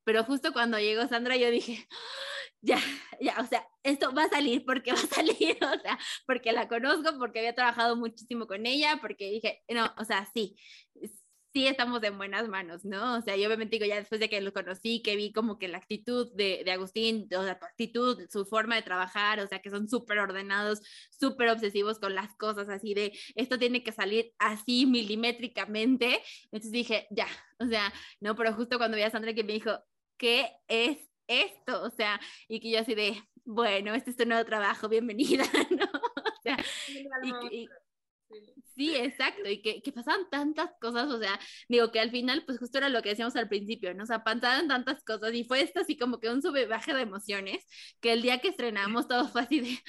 pero 0.09 0.23
justo 0.23 0.51
cuando 0.53 0.79
llegó 0.79 1.07
Sandra, 1.07 1.37
yo 1.37 1.51
dije, 1.51 1.87
ya, 2.61 2.79
ya, 3.21 3.35
o 3.39 3.45
sea, 3.45 3.63
esto 3.83 4.11
va 4.11 4.23
a 4.23 4.29
salir 4.29 4.65
porque 4.65 4.91
va 4.91 4.97
a 4.97 5.01
salir, 5.15 5.55
o 5.63 5.79
sea, 5.81 5.99
porque 6.25 6.51
la 6.51 6.67
conozco, 6.67 7.15
porque 7.19 7.37
había 7.37 7.53
trabajado 7.53 7.95
muchísimo 7.95 8.47
con 8.47 8.65
ella, 8.65 8.97
porque 8.99 9.29
dije, 9.29 9.61
no, 9.69 9.93
o 9.99 10.03
sea, 10.03 10.27
sí, 10.33 10.57
sí 11.53 11.67
estamos 11.67 12.01
en 12.03 12.17
buenas 12.17 12.47
manos, 12.47 12.85
¿no? 12.85 13.17
O 13.17 13.21
sea, 13.21 13.35
yo 13.35 13.45
obviamente 13.45 13.75
digo, 13.75 13.85
ya 13.85 13.97
después 13.97 14.19
de 14.19 14.29
que 14.29 14.41
lo 14.41 14.51
conocí, 14.51 15.03
que 15.03 15.15
vi 15.15 15.31
como 15.31 15.59
que 15.59 15.67
la 15.67 15.77
actitud 15.77 16.31
de, 16.35 16.63
de 16.65 16.71
Agustín, 16.71 17.27
o 17.37 17.43
sea, 17.43 17.59
tu 17.59 17.67
actitud, 17.67 18.27
su 18.31 18.45
forma 18.45 18.75
de 18.77 18.81
trabajar, 18.81 19.39
o 19.41 19.47
sea, 19.47 19.61
que 19.61 19.69
son 19.69 19.87
súper 19.87 20.17
ordenados, 20.17 20.81
súper 21.11 21.49
obsesivos 21.49 21.99
con 21.99 22.15
las 22.15 22.35
cosas, 22.35 22.67
así 22.69 22.95
de, 22.95 23.13
esto 23.35 23.59
tiene 23.59 23.83
que 23.83 23.91
salir 23.91 24.33
así 24.39 24.87
milimétricamente. 24.87 26.19
Entonces 26.45 26.71
dije, 26.71 27.07
ya, 27.11 27.27
o 27.59 27.67
sea, 27.67 27.93
no, 28.21 28.35
pero 28.35 28.53
justo 28.55 28.79
cuando 28.79 28.97
vi 28.97 29.03
a 29.03 29.11
Sandra 29.11 29.35
que 29.35 29.43
me 29.43 29.53
dijo, 29.53 29.71
¿qué 30.19 30.51
es 30.67 30.99
esto? 31.27 31.81
O 31.83 31.89
sea, 31.89 32.19
y 32.47 32.59
que 32.59 32.69
yo 32.69 32.79
así 32.81 32.93
de, 32.93 33.23
bueno, 33.45 33.95
este 33.95 34.11
es 34.11 34.17
tu 34.17 34.25
nuevo 34.25 34.45
trabajo, 34.45 34.89
bienvenida, 34.89 35.43
¿no? 35.71 35.85
O 35.85 36.41
sea, 36.43 36.57
y, 37.23 37.67
Sí, 38.75 38.95
exacto, 38.95 39.49
y 39.49 39.61
que, 39.61 39.81
que 39.81 39.91
pasaban 39.91 40.29
tantas 40.29 40.69
cosas, 40.79 41.09
o 41.09 41.19
sea, 41.19 41.37
digo 41.67 41.91
que 41.91 41.99
al 41.99 42.11
final, 42.11 42.43
pues 42.45 42.59
justo 42.59 42.77
era 42.77 42.87
lo 42.87 43.01
que 43.01 43.09
decíamos 43.09 43.35
al 43.35 43.49
principio, 43.49 43.93
¿no? 43.93 44.03
O 44.03 44.07
sea, 44.07 44.23
pasaban 44.23 44.69
tantas 44.69 45.03
cosas 45.03 45.33
y 45.33 45.43
fue 45.43 45.61
esto 45.61 45.81
así 45.81 45.97
como 45.97 46.19
que 46.19 46.29
un 46.29 46.41
sube 46.41 46.65
baje 46.65 46.93
de 46.93 47.01
emociones, 47.01 47.65
que 47.99 48.13
el 48.13 48.21
día 48.21 48.39
que 48.39 48.49
estrenamos 48.49 49.07
todo 49.09 49.27
fue 49.27 49.41
así 49.41 49.59
de, 49.59 49.79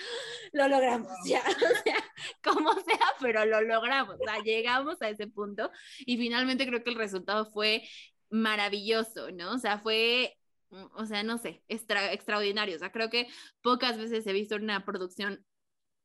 lo 0.52 0.66
logramos 0.66 1.12
ya, 1.24 1.40
o 1.46 1.82
sea, 1.84 1.96
como 2.42 2.72
sea, 2.72 3.06
pero 3.20 3.44
lo 3.44 3.60
logramos, 3.60 4.16
o 4.16 4.24
sea, 4.24 4.42
llegamos 4.42 5.00
a 5.02 5.08
ese 5.10 5.28
punto 5.28 5.70
y 6.00 6.16
finalmente 6.16 6.66
creo 6.66 6.82
que 6.82 6.90
el 6.90 6.96
resultado 6.96 7.46
fue 7.46 7.82
maravilloso, 8.30 9.30
¿no? 9.32 9.52
O 9.54 9.58
sea, 9.58 9.78
fue 9.78 10.36
o 10.70 11.04
sea, 11.06 11.22
no 11.22 11.38
sé, 11.38 11.62
extra, 11.68 12.12
extraordinario. 12.12 12.76
O 12.76 12.78
sea, 12.78 12.92
creo 12.92 13.10
que 13.10 13.28
pocas 13.60 13.98
veces 13.98 14.26
he 14.26 14.32
visto 14.32 14.56
una 14.56 14.84
producción 14.84 15.44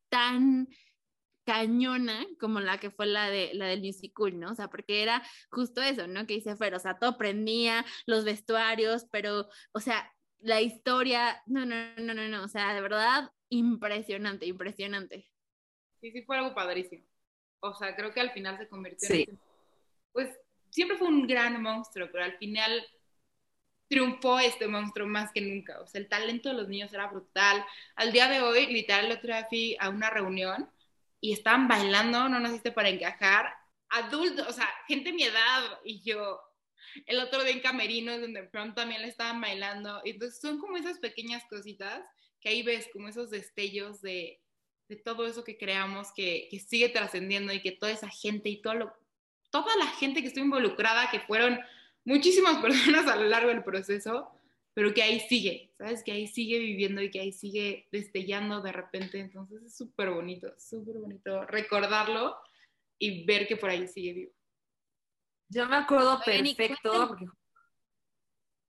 tan 0.10 0.68
cañona 1.46 2.26
como 2.40 2.60
la 2.60 2.80
que 2.80 2.90
fue 2.90 3.06
la 3.06 3.30
de 3.30 3.54
la 3.54 3.68
del 3.68 3.82
musical, 3.82 4.40
¿no? 4.40 4.52
O 4.52 4.56
sea, 4.56 4.70
porque 4.70 5.04
era 5.04 5.22
justo 5.52 5.82
eso, 5.82 6.08
¿no? 6.08 6.26
Que 6.26 6.36
dice 6.36 6.56
Fer, 6.56 6.74
o 6.74 6.80
sea, 6.80 6.98
todo 6.98 7.18
prendía, 7.18 7.86
los 8.08 8.26
vestuarios, 8.26 9.06
pero, 9.12 9.48
o 9.72 9.80
sea, 9.80 10.12
la 10.40 10.62
historia, 10.62 11.42
no, 11.46 11.66
no, 11.66 11.76
no, 11.98 12.14
no, 12.14 12.28
no, 12.28 12.44
o 12.44 12.48
sea, 12.48 12.74
de 12.74 12.82
verdad, 12.82 13.32
impresionante, 13.50 14.48
impresionante. 14.48 15.30
Sí, 16.02 16.12
sí, 16.12 16.24
fue 16.24 16.38
algo 16.38 16.56
padrísimo. 16.56 17.06
O 17.60 17.74
sea, 17.74 17.96
creo 17.96 18.12
que 18.12 18.22
al 18.22 18.32
final 18.32 18.58
se 18.58 18.68
convirtió 18.68 19.10
en... 19.16 19.40
Pues 20.12 20.30
siempre 20.76 20.98
fue 20.98 21.08
un 21.08 21.26
gran 21.26 21.62
monstruo, 21.62 22.10
pero 22.12 22.26
al 22.26 22.38
final 22.38 22.86
triunfó 23.88 24.40
este 24.40 24.68
monstruo 24.68 25.08
más 25.08 25.32
que 25.32 25.40
nunca. 25.40 25.80
O 25.80 25.88
sea, 25.88 26.02
el 26.02 26.10
talento 26.10 26.50
de 26.50 26.56
los 26.56 26.68
niños 26.68 26.94
era 26.94 27.08
brutal. 27.08 27.66
Al 27.96 28.12
día 28.12 28.28
de 28.28 28.42
hoy, 28.42 28.66
literal, 28.68 29.06
el 29.06 29.14
otro 29.14 29.28
día 29.28 29.46
fui 29.48 29.78
a 29.80 29.88
una 29.88 30.10
reunión 30.10 30.70
y 31.22 31.32
estaban 31.32 31.70
bailando, 31.70 32.28
no 32.28 32.40
naciste 32.42 32.74
para 32.74 32.90
encajar, 32.90 33.56
adultos, 33.88 34.48
o 34.50 34.52
sea, 34.52 34.68
gente 34.88 35.12
de 35.12 35.16
mi 35.16 35.24
edad 35.24 35.80
y 35.86 36.02
yo, 36.02 36.42
el 37.06 37.20
otro 37.20 37.44
día 37.44 37.54
en 37.54 37.62
Camerinos, 37.62 38.20
donde 38.20 38.44
pronto 38.44 38.82
también 38.82 39.02
le 39.02 39.08
estaban 39.08 39.40
bailando, 39.40 40.02
entonces 40.04 40.42
son 40.42 40.60
como 40.60 40.76
esas 40.76 41.00
pequeñas 41.00 41.44
cositas 41.50 42.04
que 42.42 42.50
ahí 42.50 42.64
ves 42.64 42.90
como 42.92 43.08
esos 43.08 43.30
destellos 43.30 44.02
de, 44.02 44.42
de 44.90 44.96
todo 44.98 45.26
eso 45.26 45.44
que 45.46 45.58
creamos, 45.58 46.12
que, 46.14 46.48
que 46.52 46.60
sigue 46.60 46.90
trascendiendo 46.90 47.54
y 47.54 47.62
que 47.62 47.72
toda 47.72 47.92
esa 47.92 48.10
gente 48.10 48.50
y 48.50 48.62
todo 48.62 48.74
lo, 48.76 48.94
toda 49.64 49.78
la 49.78 49.88
gente 49.88 50.22
que 50.22 50.28
estuvo 50.28 50.44
involucrada, 50.44 51.10
que 51.10 51.22
fueron 51.22 51.60
muchísimas 52.04 52.58
personas 52.62 53.08
a 53.08 53.16
lo 53.16 53.24
largo 53.24 53.50
del 53.50 53.64
proceso, 53.64 54.30
pero 54.74 54.94
que 54.94 55.02
ahí 55.02 55.22
sigue, 55.22 55.72
¿sabes? 55.78 56.04
Que 56.04 56.12
ahí 56.12 56.28
sigue 56.28 56.60
viviendo 56.60 57.02
y 57.02 57.10
que 57.10 57.22
ahí 57.22 57.32
sigue 57.32 57.88
destellando 57.92 58.62
de 58.62 58.74
repente. 58.74 59.20
Entonces 59.20 59.64
es 59.64 59.78
súper 59.78 60.10
bonito, 60.10 60.54
súper 60.58 60.98
bonito 60.98 61.46
recordarlo 61.46 62.36
y 63.00 63.26
ver 63.26 63.48
que 63.48 63.56
por 63.56 63.70
ahí 63.70 63.88
sigue 63.88 64.14
vivo. 64.14 64.32
Yo 65.48 65.68
me 65.68 65.78
acuerdo 65.78 66.20
perfecto, 66.26 67.08
porque 67.08 67.26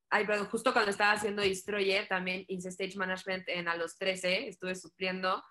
Ay, 0.09 0.25
pero 0.25 0.45
justo 0.45 0.73
cuando 0.73 0.93
estaba 0.93 1.13
haciendo 1.13 1.43
Destroyer, 1.43 2.07
también 2.07 2.45
hice 2.47 2.69
stage 2.69 2.97
management 2.97 3.49
en 3.49 3.67
A 3.67 3.77
los 3.77 3.99
13, 3.99 4.49
estuve 4.49 4.77
sufriendo, 4.77 5.43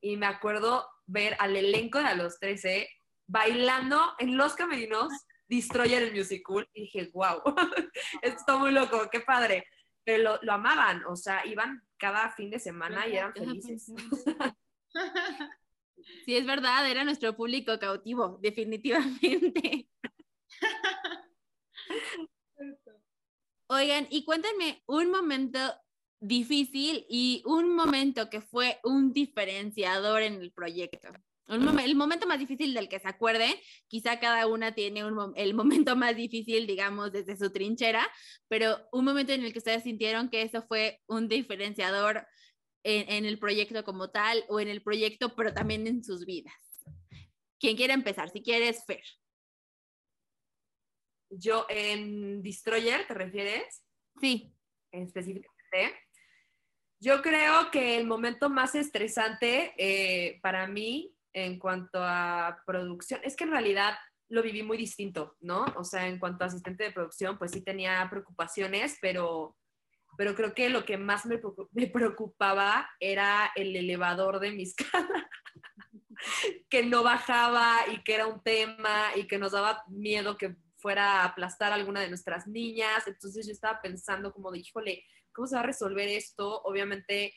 y 0.00 0.16
me 0.16 0.24
acuerdo 0.24 0.88
ver 1.04 1.36
al 1.40 1.54
elenco 1.56 1.98
de 1.98 2.06
A 2.06 2.14
los 2.14 2.38
13 2.40 2.88
bailando 3.28 4.14
en 4.18 4.36
los 4.36 4.54
camerinos 4.54 5.12
Destroyer 5.48 6.02
el 6.02 6.14
musical, 6.14 6.68
y 6.74 6.82
dije, 6.82 7.10
wow, 7.14 7.42
esto 8.22 8.38
está 8.38 8.58
muy 8.58 8.70
loco, 8.70 9.08
qué 9.10 9.20
padre 9.20 9.64
pero 10.08 10.38
lo, 10.40 10.52
amaban, 10.54 11.04
o 11.04 11.16
sea, 11.16 11.44
iban 11.44 11.82
cada 11.98 12.30
fin 12.30 12.48
de 12.48 12.58
semana 12.58 13.06
y 13.06 13.16
eran 13.16 13.34
felices. 13.34 13.92
Sí, 16.24 16.36
es 16.36 16.46
verdad, 16.46 16.88
era 16.88 17.04
nuestro 17.04 17.36
público 17.36 17.78
cautivo, 17.78 18.38
definitivamente. 18.40 19.88
Oigan, 23.66 24.06
y 24.08 24.24
cuéntenme 24.24 24.82
un 24.86 25.10
momento 25.10 25.58
difícil 26.20 27.04
y 27.10 27.42
un 27.44 27.74
momento 27.74 28.30
que 28.30 28.40
fue 28.40 28.80
un 28.84 29.12
diferenciador 29.12 30.22
en 30.22 30.40
el 30.40 30.52
proyecto 30.52 31.08
el 31.48 31.94
momento 31.94 32.26
más 32.26 32.38
difícil 32.38 32.74
del 32.74 32.88
que 32.88 33.00
se 33.00 33.08
acuerde, 33.08 33.60
quizá 33.86 34.20
cada 34.20 34.46
una 34.46 34.74
tiene 34.74 35.00
el 35.36 35.54
momento 35.54 35.96
más 35.96 36.14
difícil, 36.14 36.66
digamos, 36.66 37.10
desde 37.12 37.36
su 37.36 37.50
trinchera, 37.50 38.06
pero 38.48 38.78
un 38.92 39.04
momento 39.04 39.32
en 39.32 39.44
el 39.44 39.52
que 39.52 39.58
ustedes 39.58 39.82
sintieron 39.82 40.28
que 40.28 40.42
eso 40.42 40.62
fue 40.62 41.00
un 41.06 41.28
diferenciador 41.28 42.26
en, 42.84 43.24
el 43.24 43.38
proyecto 43.38 43.84
como 43.84 44.10
tal 44.10 44.44
o 44.48 44.60
en 44.60 44.68
el 44.68 44.82
proyecto, 44.82 45.34
pero 45.34 45.52
también 45.52 45.86
en 45.86 46.04
sus 46.04 46.24
vidas. 46.24 46.54
¿Quién 47.58 47.76
quiere 47.76 47.92
empezar? 47.92 48.30
Si 48.30 48.42
quieres, 48.42 48.84
Fer. 48.86 49.02
Yo, 51.30 51.66
en 51.68 52.42
Destroyer, 52.42 53.06
¿te 53.06 53.14
refieres? 53.14 53.82
Sí. 54.20 54.54
Específicamente. 54.90 55.98
Yo 57.00 57.20
creo 57.22 57.70
que 57.70 57.96
el 57.98 58.06
momento 58.06 58.48
más 58.48 58.74
estresante 58.74 59.74
eh, 59.76 60.40
para 60.40 60.66
mí 60.66 61.14
en 61.44 61.58
cuanto 61.58 61.98
a 62.02 62.62
producción, 62.66 63.20
es 63.24 63.36
que 63.36 63.44
en 63.44 63.50
realidad 63.50 63.94
lo 64.28 64.42
viví 64.42 64.62
muy 64.62 64.76
distinto, 64.76 65.36
¿no? 65.40 65.64
O 65.76 65.84
sea, 65.84 66.06
en 66.06 66.18
cuanto 66.18 66.44
a 66.44 66.48
asistente 66.48 66.84
de 66.84 66.92
producción, 66.92 67.38
pues 67.38 67.52
sí 67.52 67.62
tenía 67.62 68.06
preocupaciones, 68.10 68.98
pero, 69.00 69.56
pero 70.16 70.34
creo 70.34 70.54
que 70.54 70.68
lo 70.68 70.84
que 70.84 70.98
más 70.98 71.24
me, 71.24 71.38
preocupaba 71.88 72.88
era 73.00 73.50
el 73.56 73.74
elevador 73.74 74.38
de 74.40 74.52
mis 74.52 74.74
caras, 74.92 75.24
que 76.68 76.84
no 76.84 77.02
bajaba 77.02 77.88
y 77.92 78.02
que 78.02 78.14
era 78.14 78.26
un 78.26 78.42
tema 78.42 79.12
y 79.16 79.26
que 79.26 79.38
nos 79.38 79.52
daba 79.52 79.82
miedo 79.88 80.36
que 80.36 80.56
fuera 80.76 81.22
a 81.22 81.24
aplastar 81.24 81.72
a 81.72 81.76
alguna 81.76 82.00
de 82.00 82.08
nuestras 82.08 82.46
niñas. 82.46 83.06
Entonces 83.06 83.46
yo 83.46 83.52
estaba 83.52 83.80
pensando 83.80 84.32
como 84.32 84.50
de, 84.50 84.58
híjole, 84.58 85.04
¿cómo 85.32 85.46
se 85.46 85.56
va 85.56 85.62
a 85.62 85.66
resolver 85.66 86.08
esto? 86.08 86.62
Obviamente 86.62 87.34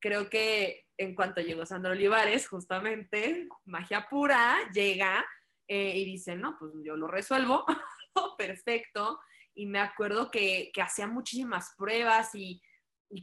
creo 0.00 0.30
que 0.30 0.86
en 1.00 1.14
cuanto 1.14 1.40
llegó 1.40 1.64
Sandra 1.64 1.92
Olivares, 1.92 2.46
justamente, 2.46 3.48
magia 3.64 4.06
pura, 4.06 4.58
llega 4.70 5.24
eh, 5.66 5.96
y 5.96 6.04
dice, 6.04 6.36
no, 6.36 6.58
pues 6.58 6.72
yo 6.84 6.94
lo 6.94 7.06
resuelvo, 7.08 7.64
perfecto. 8.36 9.18
Y 9.54 9.64
me 9.64 9.80
acuerdo 9.80 10.30
que, 10.30 10.70
que 10.74 10.82
hacía 10.82 11.06
muchísimas 11.06 11.72
pruebas 11.76 12.34
y, 12.34 12.62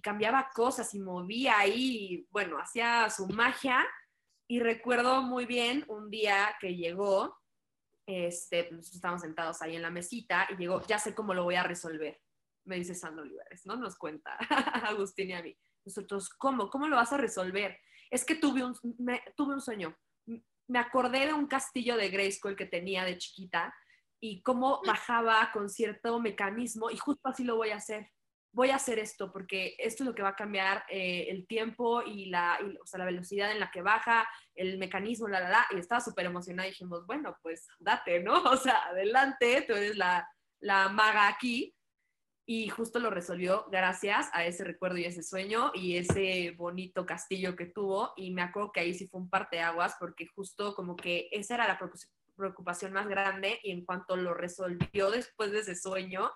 cambiaba 0.01 0.49
cosas 0.53 0.93
y 0.95 0.99
movía 0.99 1.59
ahí, 1.59 2.28
bueno, 2.32 2.57
hacía 2.57 3.09
su 3.11 3.28
magia. 3.28 3.86
Y 4.49 4.59
recuerdo 4.59 5.21
muy 5.21 5.45
bien 5.45 5.86
un 5.88 6.09
día 6.09 6.55
que 6.59 6.75
llegó, 6.75 7.37
este, 8.08 8.63
pues, 8.66 8.91
estábamos 8.91 9.21
sentados 9.21 9.62
ahí 9.62 9.75
en 9.75 9.83
la 9.83 9.91
mesita 9.91 10.47
y 10.49 10.55
llegó, 10.55 10.82
ya 10.87 10.97
sé 10.97 11.13
cómo 11.13 11.36
lo 11.36 11.43
voy 11.43 11.55
a 11.55 11.63
resolver, 11.63 12.20
me 12.66 12.78
dice 12.78 12.95
Sandra 12.95 13.21
Olivares, 13.21 13.66
¿no? 13.67 13.75
Nos 13.75 13.97
cuenta 13.97 14.36
Agustín 14.89 15.29
y 15.29 15.33
a 15.33 15.43
mí. 15.43 15.55
Nosotros, 15.88 16.30
¿cómo? 16.30 16.70
¿Cómo 16.70 16.89
lo 16.89 16.97
vas 16.97 17.14
a 17.14 17.18
resolver? 17.18 17.80
Es 18.12 18.26
que 18.26 18.36
tuve 18.36 18.62
un, 18.62 18.76
tuve 19.38 19.54
un 19.54 19.62
sueño. 19.62 19.97
Me 20.68 20.80
acordé 20.80 21.28
de 21.28 21.34
un 21.34 21.47
castillo 21.47 21.96
de 21.96 22.09
Grayskull 22.09 22.58
que 22.58 22.66
tenía 22.66 23.05
de 23.05 23.18
chiquita 23.18 23.74
y 24.20 24.42
cómo 24.42 24.82
bajaba 24.86 25.50
con 25.54 25.70
cierto 25.70 26.20
mecanismo 26.20 26.89
y 26.89 26.97
justo 26.97 27.30
así 27.30 27.46
lo 27.46 27.55
voy 27.55 27.70
a 27.70 27.78
hacer. 27.78 28.12
Voy 28.51 28.72
a 28.72 28.76
hacer 28.76 29.00
esto 29.00 29.32
porque 29.32 29.76
esto 29.78 30.04
es 30.04 30.09
lo 30.09 30.14
que 30.14 30.24
va 30.24 30.30
a 30.30 30.36
cambiar 30.36 30.84
eh, 30.89 31.28
el 31.30 31.47
tiempo 31.47 32.01
y, 32.01 32.26
la, 32.26 32.59
o 32.84 32.86
sea, 32.86 33.00
la 33.00 33.05
velocidad 33.05 33.51
en 33.51 33.62
la 33.62 33.72
que 33.72 33.82
baja, 33.82 34.28
el 34.55 34.78
mecanismo, 34.78 35.30
la, 35.30 35.39
la, 35.39 35.50
la. 35.50 35.68
Y 35.72 35.80
estaba 35.80 36.01
súper 36.01 36.26
emocionada 36.26 36.68
y 36.68 36.72
dijimos, 36.72 37.05
bueno, 37.05 37.38
pues 37.42 37.66
date, 37.80 38.20
¿no? 38.20 38.34
O 38.43 38.58
sea, 38.58 38.88
adelante, 38.88 39.64
tú 39.66 39.74
eres 39.74 39.96
la, 39.96 40.28
la 40.59 40.89
maga 40.89 41.30
aquí 41.30 41.76
y 42.49 42.69
justo 42.69 42.99
lo 42.99 43.09
resolvió 43.09 43.65
gracias 43.69 44.29
a 44.32 44.45
ese 44.45 44.63
recuerdo 44.63 44.97
y 44.97 45.03
ese 45.03 45.21
sueño 45.21 45.69
y 45.74 45.97
ese 45.97 46.55
bonito 46.57 47.05
castillo 47.05 47.57
que 47.57 47.65
tuvo. 47.65 48.13
Y 48.15 48.32
me 48.32 48.41
acuerdo 48.41 48.71
que 48.71 48.79
ahí 48.79 48.93
sí 48.93 49.05
fue 49.09 49.19
un 49.19 49.29
parteaguas 49.29 49.97
porque 49.99 50.28
justo 50.28 50.74
como 50.74 50.95
que 50.95 51.28
esa 51.33 51.55
era 51.55 51.67
la 51.67 51.78
preocupación 52.37 52.93
más 52.93 53.05
grande 53.09 53.59
y 53.63 53.71
en 53.71 53.83
cuanto 53.83 54.15
lo 54.15 54.33
resolvió 54.33 55.11
después 55.11 55.51
de 55.51 55.59
ese 55.59 55.75
sueño, 55.75 56.32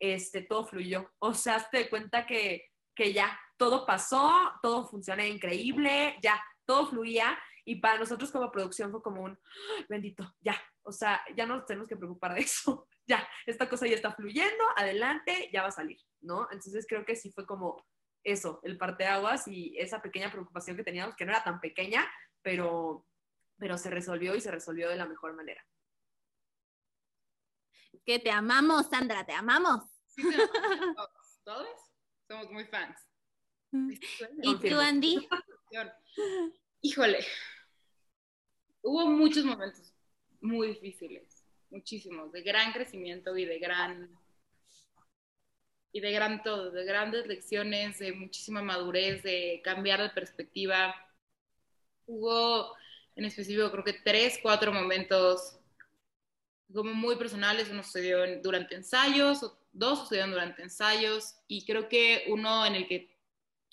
este, 0.00 0.40
todo 0.40 0.64
fluyó. 0.64 1.12
O 1.18 1.34
sea, 1.34 1.62
te 1.70 1.90
cuenta 1.90 2.26
que, 2.26 2.70
que 2.96 3.12
ya 3.12 3.38
todo 3.58 3.84
pasó, 3.84 4.32
todo 4.62 4.88
funcionó 4.88 5.22
increíble, 5.22 6.16
ya 6.22 6.42
todo 6.64 6.86
fluía 6.86 7.38
Y 7.66 7.76
para 7.76 7.98
nosotros 7.98 8.32
como 8.32 8.50
producción 8.50 8.90
fue 8.90 9.02
como 9.02 9.22
un, 9.22 9.32
"Ah, 9.32 9.84
bendito, 9.88 10.34
ya, 10.40 10.56
o 10.82 10.92
sea, 10.92 11.22
ya 11.36 11.46
no 11.46 11.56
nos 11.56 11.66
tenemos 11.66 11.88
que 11.88 11.96
preocupar 11.96 12.34
de 12.34 12.40
eso, 12.40 12.88
ya, 13.06 13.26
esta 13.46 13.68
cosa 13.68 13.86
ya 13.86 13.94
está 13.94 14.12
fluyendo, 14.12 14.64
adelante, 14.76 15.50
ya 15.52 15.62
va 15.62 15.68
a 15.68 15.72
salir, 15.72 15.98
¿no? 16.20 16.48
Entonces 16.50 16.86
creo 16.88 17.04
que 17.04 17.16
sí 17.16 17.32
fue 17.32 17.46
como 17.46 17.84
eso, 18.24 18.60
el 18.62 18.78
parteaguas 18.78 19.48
y 19.48 19.76
esa 19.78 20.00
pequeña 20.00 20.30
preocupación 20.30 20.76
que 20.76 20.84
teníamos, 20.84 21.16
que 21.16 21.24
no 21.24 21.32
era 21.32 21.44
tan 21.44 21.60
pequeña, 21.60 22.08
pero, 22.42 23.06
pero 23.58 23.76
se 23.78 23.90
resolvió 23.90 24.34
y 24.34 24.40
se 24.40 24.50
resolvió 24.50 24.88
de 24.88 24.96
la 24.96 25.06
mejor 25.06 25.34
manera. 25.34 25.64
Que 28.04 28.18
te 28.18 28.30
amamos, 28.30 28.88
Sandra, 28.88 29.24
te 29.24 29.32
amamos. 29.32 29.84
Sí, 30.06 30.22
tenemos 30.22 30.50
todos, 30.96 31.40
todos 31.44 31.68
somos 32.28 32.50
muy 32.50 32.64
fans. 32.66 32.96
¿Y 33.72 34.58
tú. 34.68 34.78
Andy? 34.78 35.28
Híjole, 36.82 37.24
hubo 38.82 39.06
muchos 39.06 39.44
momentos 39.44 39.94
muy 40.40 40.68
difíciles, 40.68 41.31
muchísimos, 41.72 42.30
de 42.30 42.42
gran 42.42 42.72
crecimiento 42.72 43.36
y 43.36 43.44
de 43.44 43.58
gran 43.58 44.08
y 45.94 46.00
de 46.00 46.12
gran 46.12 46.42
todo, 46.42 46.70
de 46.70 46.84
grandes 46.84 47.26
lecciones, 47.26 47.98
de 47.98 48.12
muchísima 48.12 48.62
madurez, 48.62 49.22
de 49.22 49.60
cambiar 49.62 50.00
de 50.00 50.08
perspectiva. 50.08 50.94
Hubo 52.06 52.74
en 53.14 53.24
específico 53.24 53.70
creo 53.70 53.84
que 53.84 53.92
tres, 53.92 54.38
cuatro 54.42 54.72
momentos 54.72 55.58
como 56.72 56.94
muy 56.94 57.16
personales, 57.16 57.68
uno 57.70 57.82
sucedió 57.82 58.18
durante 58.40 58.74
ensayos, 58.74 59.52
dos 59.72 60.00
sucedieron 60.00 60.30
durante 60.30 60.62
ensayos 60.62 61.34
y 61.46 61.66
creo 61.66 61.88
que 61.88 62.24
uno 62.28 62.64
en 62.64 62.74
el 62.74 62.88
que 62.88 63.14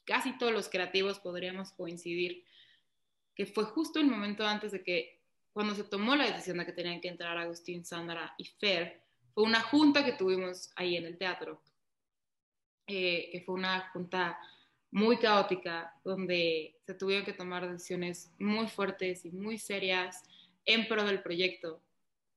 casi 0.05 0.37
todos 0.37 0.51
los 0.51 0.67
creativos 0.67 1.19
podríamos 1.19 1.71
coincidir, 1.71 2.43
que 3.35 3.45
fue 3.45 3.63
justo 3.65 3.99
el 3.99 4.07
momento 4.07 4.45
antes 4.45 4.71
de 4.71 4.83
que, 4.83 5.18
cuando 5.53 5.75
se 5.75 5.83
tomó 5.83 6.15
la 6.15 6.25
decisión 6.25 6.57
de 6.57 6.65
que 6.65 6.73
tenían 6.73 7.01
que 7.01 7.07
entrar 7.07 7.37
Agustín, 7.37 7.85
Sandra 7.85 8.33
y 8.37 8.45
Fer, 8.45 9.01
fue 9.33 9.43
una 9.43 9.61
junta 9.61 10.05
que 10.05 10.13
tuvimos 10.13 10.71
ahí 10.75 10.95
en 10.95 11.05
el 11.05 11.17
teatro, 11.17 11.61
eh, 12.87 13.29
que 13.31 13.41
fue 13.41 13.55
una 13.55 13.89
junta 13.91 14.39
muy 14.91 15.17
caótica, 15.17 15.93
donde 16.03 16.75
se 16.85 16.93
tuvieron 16.95 17.25
que 17.25 17.33
tomar 17.33 17.69
decisiones 17.69 18.31
muy 18.39 18.67
fuertes 18.67 19.25
y 19.25 19.31
muy 19.31 19.57
serias 19.57 20.23
en 20.65 20.87
pro 20.87 21.03
del 21.03 21.21
proyecto, 21.21 21.81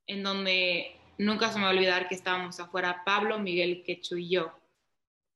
en 0.07 0.23
donde 0.23 0.97
nunca 1.19 1.51
se 1.51 1.59
me 1.59 1.65
va 1.65 1.71
a 1.71 1.75
olvidar 1.75 2.09
que 2.09 2.15
estábamos 2.15 2.61
afuera 2.61 3.03
Pablo, 3.05 3.39
Miguel, 3.39 3.83
Quechu 3.85 4.17
y 4.17 4.29
yo, 4.29 4.53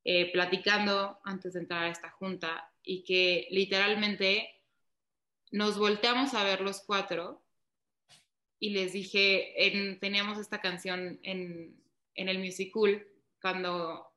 eh, 0.04 0.30
platicando 0.32 1.18
antes 1.24 1.54
de 1.54 1.60
entrar 1.60 1.84
a 1.84 1.90
esta 1.90 2.10
junta 2.10 2.70
y 2.82 3.02
que 3.04 3.48
literalmente 3.50 4.48
nos 5.50 5.78
volteamos 5.78 6.34
a 6.34 6.44
ver 6.44 6.60
los 6.60 6.80
cuatro 6.80 7.42
y 8.58 8.70
les 8.70 8.92
dije, 8.92 9.66
en- 9.66 9.98
teníamos 10.00 10.38
esta 10.38 10.60
canción 10.60 11.18
en, 11.22 11.76
en 12.14 12.28
el 12.28 12.38
musical 12.38 13.06
cuando 13.40 14.12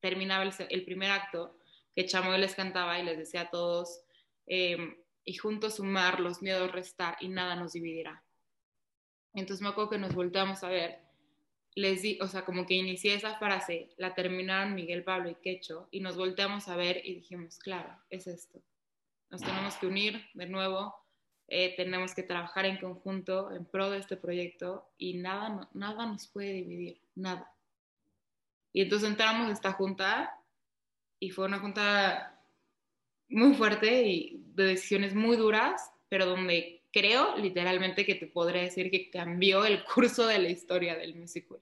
terminaba 0.00 0.44
el, 0.44 0.84
primer 0.84 1.10
acto, 1.10 1.58
que 1.94 2.06
Chamoy 2.06 2.38
les 2.38 2.54
cantaba 2.54 2.98
y 2.98 3.04
les 3.04 3.18
decía 3.18 3.42
a 3.42 3.50
todos, 3.50 4.02
eh, 4.46 4.98
y 5.24 5.34
juntos 5.34 5.76
sumar, 5.76 6.20
los 6.20 6.42
miedos 6.42 6.70
restar 6.72 7.16
y 7.20 7.28
nada 7.28 7.56
nos 7.56 7.72
dividirá. 7.72 8.22
Entonces 9.34 9.62
me 9.62 9.68
acuerdo 9.68 9.90
que 9.90 9.98
nos 9.98 10.14
volteamos 10.14 10.62
a 10.62 10.68
ver, 10.68 11.00
les 11.74 12.02
di, 12.02 12.18
o 12.20 12.26
sea, 12.26 12.44
como 12.44 12.66
que 12.66 12.74
inicié 12.74 13.14
esa 13.14 13.38
frase, 13.38 13.90
la 13.98 14.14
terminaron 14.14 14.74
Miguel, 14.74 15.04
Pablo 15.04 15.28
y 15.28 15.34
Quecho, 15.36 15.88
y 15.90 16.00
nos 16.00 16.16
volteamos 16.16 16.68
a 16.68 16.76
ver 16.76 17.02
y 17.04 17.14
dijimos, 17.14 17.58
claro, 17.58 17.98
es 18.08 18.26
esto. 18.26 18.62
Nos 19.28 19.42
tenemos 19.42 19.74
que 19.76 19.86
unir 19.86 20.24
de 20.34 20.46
nuevo, 20.46 20.94
eh, 21.48 21.74
tenemos 21.76 22.14
que 22.14 22.22
trabajar 22.22 22.66
en 22.66 22.78
conjunto 22.78 23.52
en 23.52 23.64
pro 23.64 23.90
de 23.90 23.98
este 23.98 24.16
proyecto 24.16 24.90
y 24.98 25.14
nada, 25.14 25.68
nada 25.74 26.06
nos 26.06 26.26
puede 26.26 26.52
dividir, 26.54 27.00
nada. 27.14 27.52
Y 28.72 28.82
entonces 28.82 29.08
entramos 29.08 29.48
a 29.48 29.52
esta 29.52 29.72
junta 29.72 30.40
y 31.20 31.30
fue 31.30 31.46
una 31.46 31.60
junta 31.60 32.40
muy 33.28 33.54
fuerte 33.54 34.02
y 34.02 34.42
de 34.54 34.64
decisiones 34.64 35.14
muy 35.14 35.36
duras, 35.36 35.90
pero 36.08 36.26
donde 36.26 36.82
creo 36.92 37.36
literalmente 37.36 38.04
que 38.04 38.14
te 38.14 38.26
podría 38.26 38.62
decir 38.62 38.90
que 38.90 39.10
cambió 39.10 39.64
el 39.64 39.84
curso 39.84 40.26
de 40.26 40.38
la 40.38 40.48
historia 40.48 40.96
del 40.96 41.14
musical. 41.14 41.60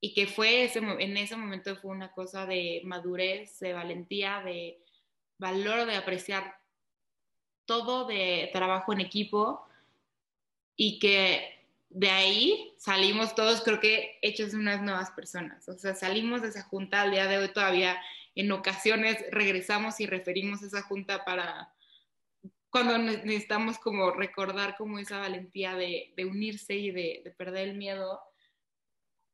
Y 0.00 0.14
que 0.14 0.26
fue 0.26 0.64
ese, 0.64 0.78
en 0.78 1.16
ese 1.16 1.36
momento 1.36 1.76
fue 1.76 1.90
una 1.90 2.12
cosa 2.12 2.46
de 2.46 2.80
madurez, 2.84 3.58
de 3.60 3.72
valentía, 3.72 4.42
de 4.44 4.78
valor, 5.38 5.86
de 5.86 5.96
apreciar 5.96 6.55
todo 7.66 8.06
de 8.06 8.50
trabajo 8.52 8.92
en 8.92 9.00
equipo 9.00 9.66
y 10.76 10.98
que 10.98 11.56
de 11.90 12.10
ahí 12.10 12.74
salimos 12.78 13.34
todos, 13.34 13.62
creo 13.62 13.80
que 13.80 14.18
hechos 14.22 14.54
unas 14.54 14.82
nuevas 14.82 15.10
personas. 15.10 15.68
O 15.68 15.78
sea, 15.78 15.94
salimos 15.94 16.42
de 16.42 16.48
esa 16.48 16.62
junta 16.62 17.02
al 17.02 17.10
día 17.10 17.26
de 17.26 17.38
hoy 17.38 17.48
todavía 17.52 18.00
en 18.34 18.52
ocasiones 18.52 19.24
regresamos 19.30 19.98
y 20.00 20.06
referimos 20.06 20.62
esa 20.62 20.82
junta 20.82 21.24
para 21.24 21.72
cuando 22.68 22.98
ne- 22.98 23.24
necesitamos 23.24 23.78
como 23.78 24.10
recordar 24.10 24.76
como 24.76 24.98
esa 24.98 25.18
valentía 25.18 25.74
de, 25.74 26.12
unirse 26.18 26.74
y 26.74 26.90
de, 26.90 27.22
de 27.24 27.30
perder 27.30 27.68
el 27.68 27.76
miedo. 27.78 28.20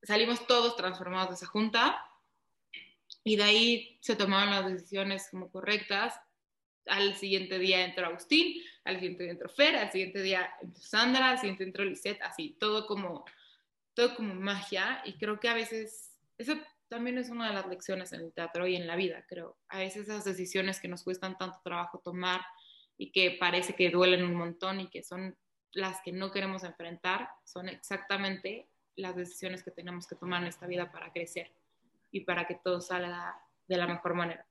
Salimos 0.04 0.46
todos 0.46 0.76
transformados 0.76 1.30
de 1.30 1.34
esa 1.34 1.46
junta 1.46 2.06
y 3.24 3.36
de 3.36 3.42
ahí 3.42 3.98
se 4.00 4.14
tomaron 4.14 4.50
las 4.50 4.72
decisiones 4.72 5.28
como 5.30 5.50
correctas. 5.50 6.14
Al 6.86 7.14
siguiente 7.14 7.58
día 7.58 7.84
entró 7.84 8.06
Agustín, 8.06 8.62
al 8.84 8.96
siguiente 8.96 9.24
día 9.24 9.32
entró 9.32 9.48
Fer, 9.48 9.76
al 9.76 9.92
siguiente 9.92 10.22
día 10.22 10.50
entró 10.60 10.82
Sandra, 10.82 11.30
al 11.30 11.38
siguiente 11.38 11.64
entró 11.64 11.84
Lisette, 11.84 12.22
así, 12.22 12.56
todo 12.58 12.86
como, 12.86 13.24
todo 13.94 14.14
como 14.16 14.34
magia. 14.34 15.02
Y 15.04 15.14
creo 15.14 15.38
que 15.38 15.48
a 15.48 15.54
veces, 15.54 16.18
eso 16.38 16.56
también 16.88 17.18
es 17.18 17.30
una 17.30 17.48
de 17.48 17.54
las 17.54 17.66
lecciones 17.68 18.12
en 18.12 18.20
el 18.20 18.32
teatro 18.32 18.66
y 18.66 18.76
en 18.76 18.86
la 18.86 18.96
vida, 18.96 19.24
creo. 19.28 19.56
A 19.68 19.78
veces 19.78 20.08
esas 20.08 20.24
decisiones 20.24 20.80
que 20.80 20.88
nos 20.88 21.04
cuestan 21.04 21.38
tanto 21.38 21.60
trabajo 21.64 22.00
tomar 22.04 22.42
y 22.98 23.10
que 23.12 23.36
parece 23.38 23.74
que 23.74 23.90
duelen 23.90 24.24
un 24.24 24.34
montón 24.34 24.80
y 24.80 24.88
que 24.88 25.02
son 25.02 25.36
las 25.72 26.02
que 26.02 26.12
no 26.12 26.30
queremos 26.30 26.64
enfrentar, 26.64 27.30
son 27.44 27.68
exactamente 27.68 28.68
las 28.96 29.16
decisiones 29.16 29.62
que 29.62 29.70
tenemos 29.70 30.06
que 30.06 30.16
tomar 30.16 30.42
en 30.42 30.48
esta 30.48 30.66
vida 30.66 30.92
para 30.92 31.12
crecer 31.12 31.50
y 32.10 32.20
para 32.20 32.46
que 32.46 32.56
todo 32.56 32.80
salga 32.80 33.40
de 33.66 33.76
la 33.76 33.86
mejor 33.86 34.14
manera. 34.14 34.46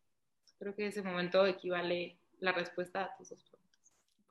Creo 0.58 0.76
que 0.76 0.88
ese 0.88 1.03
momento 1.03 1.45
equivale 1.45 2.18
la 2.42 2.52
respuesta 2.52 3.06
a 3.06 3.16
tus 3.18 3.30
dos 3.30 3.44
preguntas. 3.44 3.62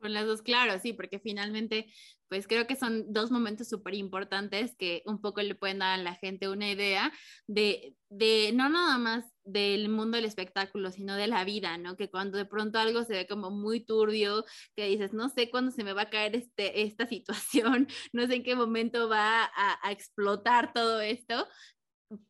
Con 0.01 0.15
las 0.15 0.27
dos, 0.27 0.41
claro, 0.41 0.81
sí, 0.81 0.95
porque 0.95 1.19
finalmente, 1.19 1.93
pues 2.28 2.47
creo 2.47 2.66
que 2.66 2.74
son 2.74 3.12
dos 3.12 3.31
momentos 3.31 3.69
súper 3.69 3.95
importantes 3.95 4.74
que 4.77 5.03
un 5.05 5.20
poco 5.20 5.43
le 5.43 5.55
pueden 5.55 5.81
dar 5.81 6.01
a 6.01 6.03
la 6.03 6.15
gente 6.15 6.49
una 6.49 6.70
idea 6.70 7.12
de, 7.47 7.95
de, 8.09 8.51
no 8.55 8.70
nada 8.70 8.97
más 8.97 9.27
del 9.45 9.91
mundo 9.91 10.16
del 10.16 10.24
espectáculo, 10.24 10.91
sino 10.91 11.16
de 11.16 11.27
la 11.27 11.45
vida, 11.45 11.77
¿no? 11.77 11.97
Que 11.97 12.11
cuando 12.11 12.39
de 12.39 12.47
pronto 12.47 12.78
algo 12.78 13.05
se 13.05 13.12
ve 13.12 13.27
como 13.27 13.51
muy 13.51 13.85
turbio, 13.85 14.47
que 14.74 14.87
dices, 14.87 15.12
no 15.12 15.28
sé 15.28 15.51
cuándo 15.51 15.70
se 15.70 15.85
me 15.85 15.93
va 15.93 16.03
a 16.03 16.11
caer 16.11 16.35
este, 16.35 16.82
esta 16.82 17.07
situación, 17.07 17.87
no 18.15 18.27
sé 18.27 18.37
en 18.37 18.43
qué 18.43 18.57
momento 18.57 19.11
va 19.11 19.45
a, 19.45 19.87
a 19.87 19.93
explotar 19.93 20.73
todo 20.73 21.03
esto, 21.03 21.47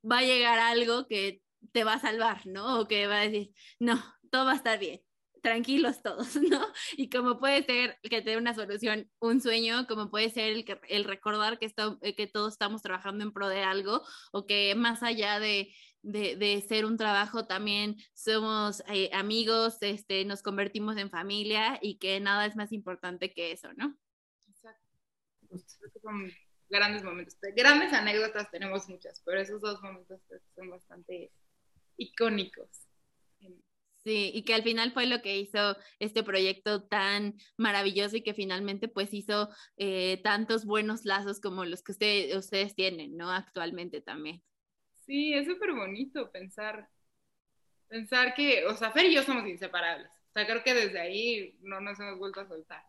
va 0.03 0.19
a 0.19 0.23
llegar 0.23 0.59
algo 0.59 1.07
que 1.07 1.41
te 1.73 1.85
va 1.85 1.95
a 1.95 2.01
salvar, 2.01 2.47
¿no? 2.47 2.81
O 2.81 2.89
que 2.89 3.07
va 3.07 3.21
a 3.21 3.29
decir, 3.29 3.55
no, 3.79 4.03
todo 4.31 4.47
va 4.47 4.53
a 4.53 4.57
estar 4.57 4.79
bien 4.81 5.01
tranquilos 5.41 6.03
todos, 6.03 6.35
¿no? 6.51 6.67
Y 6.97 7.11
como 7.11 7.39
puede 7.39 7.63
ser 7.65 7.99
que 8.03 8.23
te 8.23 8.37
una 8.37 8.55
solución, 8.55 9.11
un 9.21 9.41
sueño, 9.41 9.87
como 9.87 10.11
puede 10.11 10.31
ser 10.31 10.53
el, 10.53 10.65
que, 10.65 10.81
el 10.89 11.05
recordar 11.05 11.59
que, 11.59 11.67
esto, 11.67 11.99
que 12.01 12.27
todos 12.27 12.55
estamos 12.55 12.83
trabajando 12.83 13.25
en 13.25 13.33
pro 13.33 13.49
de 13.49 13.63
algo, 13.63 14.03
o 14.33 14.47
que 14.47 14.75
más 14.75 15.03
allá 15.03 15.41
de, 15.41 15.73
de, 16.03 16.65
ser 16.67 16.85
un 16.85 16.97
trabajo, 16.97 17.47
también 17.47 17.97
somos 18.15 18.83
eh, 18.89 19.11
amigos, 19.13 19.79
este, 19.81 20.25
nos 20.25 20.43
convertimos 20.43 20.97
en 20.97 21.11
familia 21.11 21.79
y 21.83 21.99
que 21.99 22.21
nada 22.21 22.47
es 22.47 22.57
más 22.57 22.73
importante 22.73 23.33
que 23.33 23.53
eso, 23.53 23.73
¿no? 23.75 23.97
Exacto. 24.49 24.97
Son 26.03 26.31
grandes 26.69 27.03
momentos. 27.03 27.37
Grandes 27.57 27.93
anécdotas 27.93 28.51
tenemos 28.51 28.89
muchas, 28.89 29.21
pero 29.25 29.41
esos 29.41 29.61
dos 29.61 29.83
momentos 29.83 30.21
son 30.55 30.71
bastante 30.71 31.33
icónicos. 31.97 32.90
Sí, 34.03 34.31
y 34.35 34.45
que 34.45 34.55
al 34.55 34.63
final 34.63 34.93
fue 34.93 35.07
lo 35.07 35.21
que 35.21 35.39
hizo 35.39 35.77
este 35.99 36.23
proyecto 36.23 36.85
tan 36.85 37.37
maravilloso 37.59 38.17
y 38.17 38.23
que 38.23 38.33
finalmente 38.33 38.89
pues 38.89 39.13
hizo 39.13 39.51
eh, 39.77 40.21
tantos 40.23 40.65
buenos 40.65 41.05
lazos 41.05 41.39
como 41.39 41.67
los 41.67 41.83
que 41.83 41.93
usted, 41.93 42.37
ustedes 42.37 42.75
tienen, 42.75 43.17
¿no? 43.17 43.31
Actualmente 43.31 44.01
también. 44.01 44.43
Sí, 45.05 45.35
es 45.35 45.47
súper 45.47 45.75
bonito 45.75 46.31
pensar, 46.31 46.89
pensar 47.89 48.33
que, 48.35 48.65
o 48.67 48.75
sea, 48.75 48.91
Fer 48.91 49.07
y 49.07 49.15
yo 49.15 49.23
somos 49.23 49.47
inseparables. 49.47 50.11
O 50.31 50.33
sea, 50.33 50.47
creo 50.47 50.63
que 50.63 50.73
desde 50.73 51.01
ahí 51.01 51.59
no 51.61 51.81
nos 51.81 51.99
hemos 52.01 52.19
vuelto 52.19 52.41
a 52.41 52.49
soltar. 52.49 52.83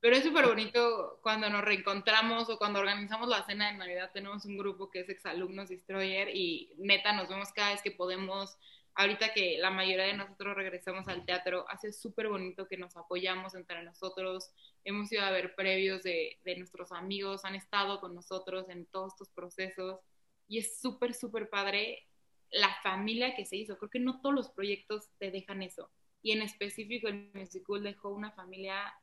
Pero 0.00 0.16
es 0.16 0.24
súper 0.24 0.46
bonito 0.46 1.20
cuando 1.22 1.48
nos 1.48 1.64
reencontramos 1.64 2.50
o 2.50 2.58
cuando 2.58 2.80
organizamos 2.80 3.28
la 3.28 3.46
cena 3.46 3.70
de 3.70 3.78
Navidad. 3.78 4.10
Tenemos 4.12 4.44
un 4.44 4.58
grupo 4.58 4.90
que 4.90 5.00
es 5.00 5.08
Exalumnos 5.08 5.68
Destroyer 5.68 6.28
y 6.34 6.74
neta 6.76 7.12
nos 7.12 7.28
vemos 7.28 7.52
cada 7.52 7.70
vez 7.70 7.82
que 7.82 7.92
podemos 7.92 8.58
ahorita 8.94 9.32
que 9.32 9.58
la 9.58 9.70
mayoría 9.70 10.06
de 10.06 10.14
nosotros 10.14 10.54
regresamos 10.54 11.08
al 11.08 11.24
teatro, 11.24 11.64
hace 11.68 11.92
súper 11.92 12.28
bonito 12.28 12.66
que 12.66 12.76
nos 12.76 12.96
apoyamos 12.96 13.54
entre 13.54 13.82
nosotros. 13.82 14.52
Hemos 14.84 15.10
ido 15.12 15.22
a 15.22 15.30
ver 15.30 15.54
previos 15.54 16.02
de, 16.02 16.38
de 16.44 16.56
nuestros 16.56 16.92
amigos, 16.92 17.44
han 17.44 17.54
estado 17.54 18.00
con 18.00 18.14
nosotros 18.14 18.68
en 18.68 18.86
todos 18.86 19.12
estos 19.12 19.30
procesos 19.30 20.00
y 20.48 20.58
es 20.58 20.80
súper, 20.80 21.14
súper 21.14 21.48
padre 21.48 22.06
la 22.50 22.74
familia 22.82 23.34
que 23.34 23.46
se 23.46 23.56
hizo. 23.56 23.78
Creo 23.78 23.90
que 23.90 24.00
no 24.00 24.20
todos 24.20 24.34
los 24.34 24.50
proyectos 24.50 25.08
te 25.18 25.30
dejan 25.30 25.62
eso. 25.62 25.90
Y 26.22 26.32
en 26.32 26.42
específico 26.42 27.08
el 27.08 27.30
Musical 27.34 27.82
dejó 27.82 28.10
una 28.10 28.30
familia, 28.32 28.94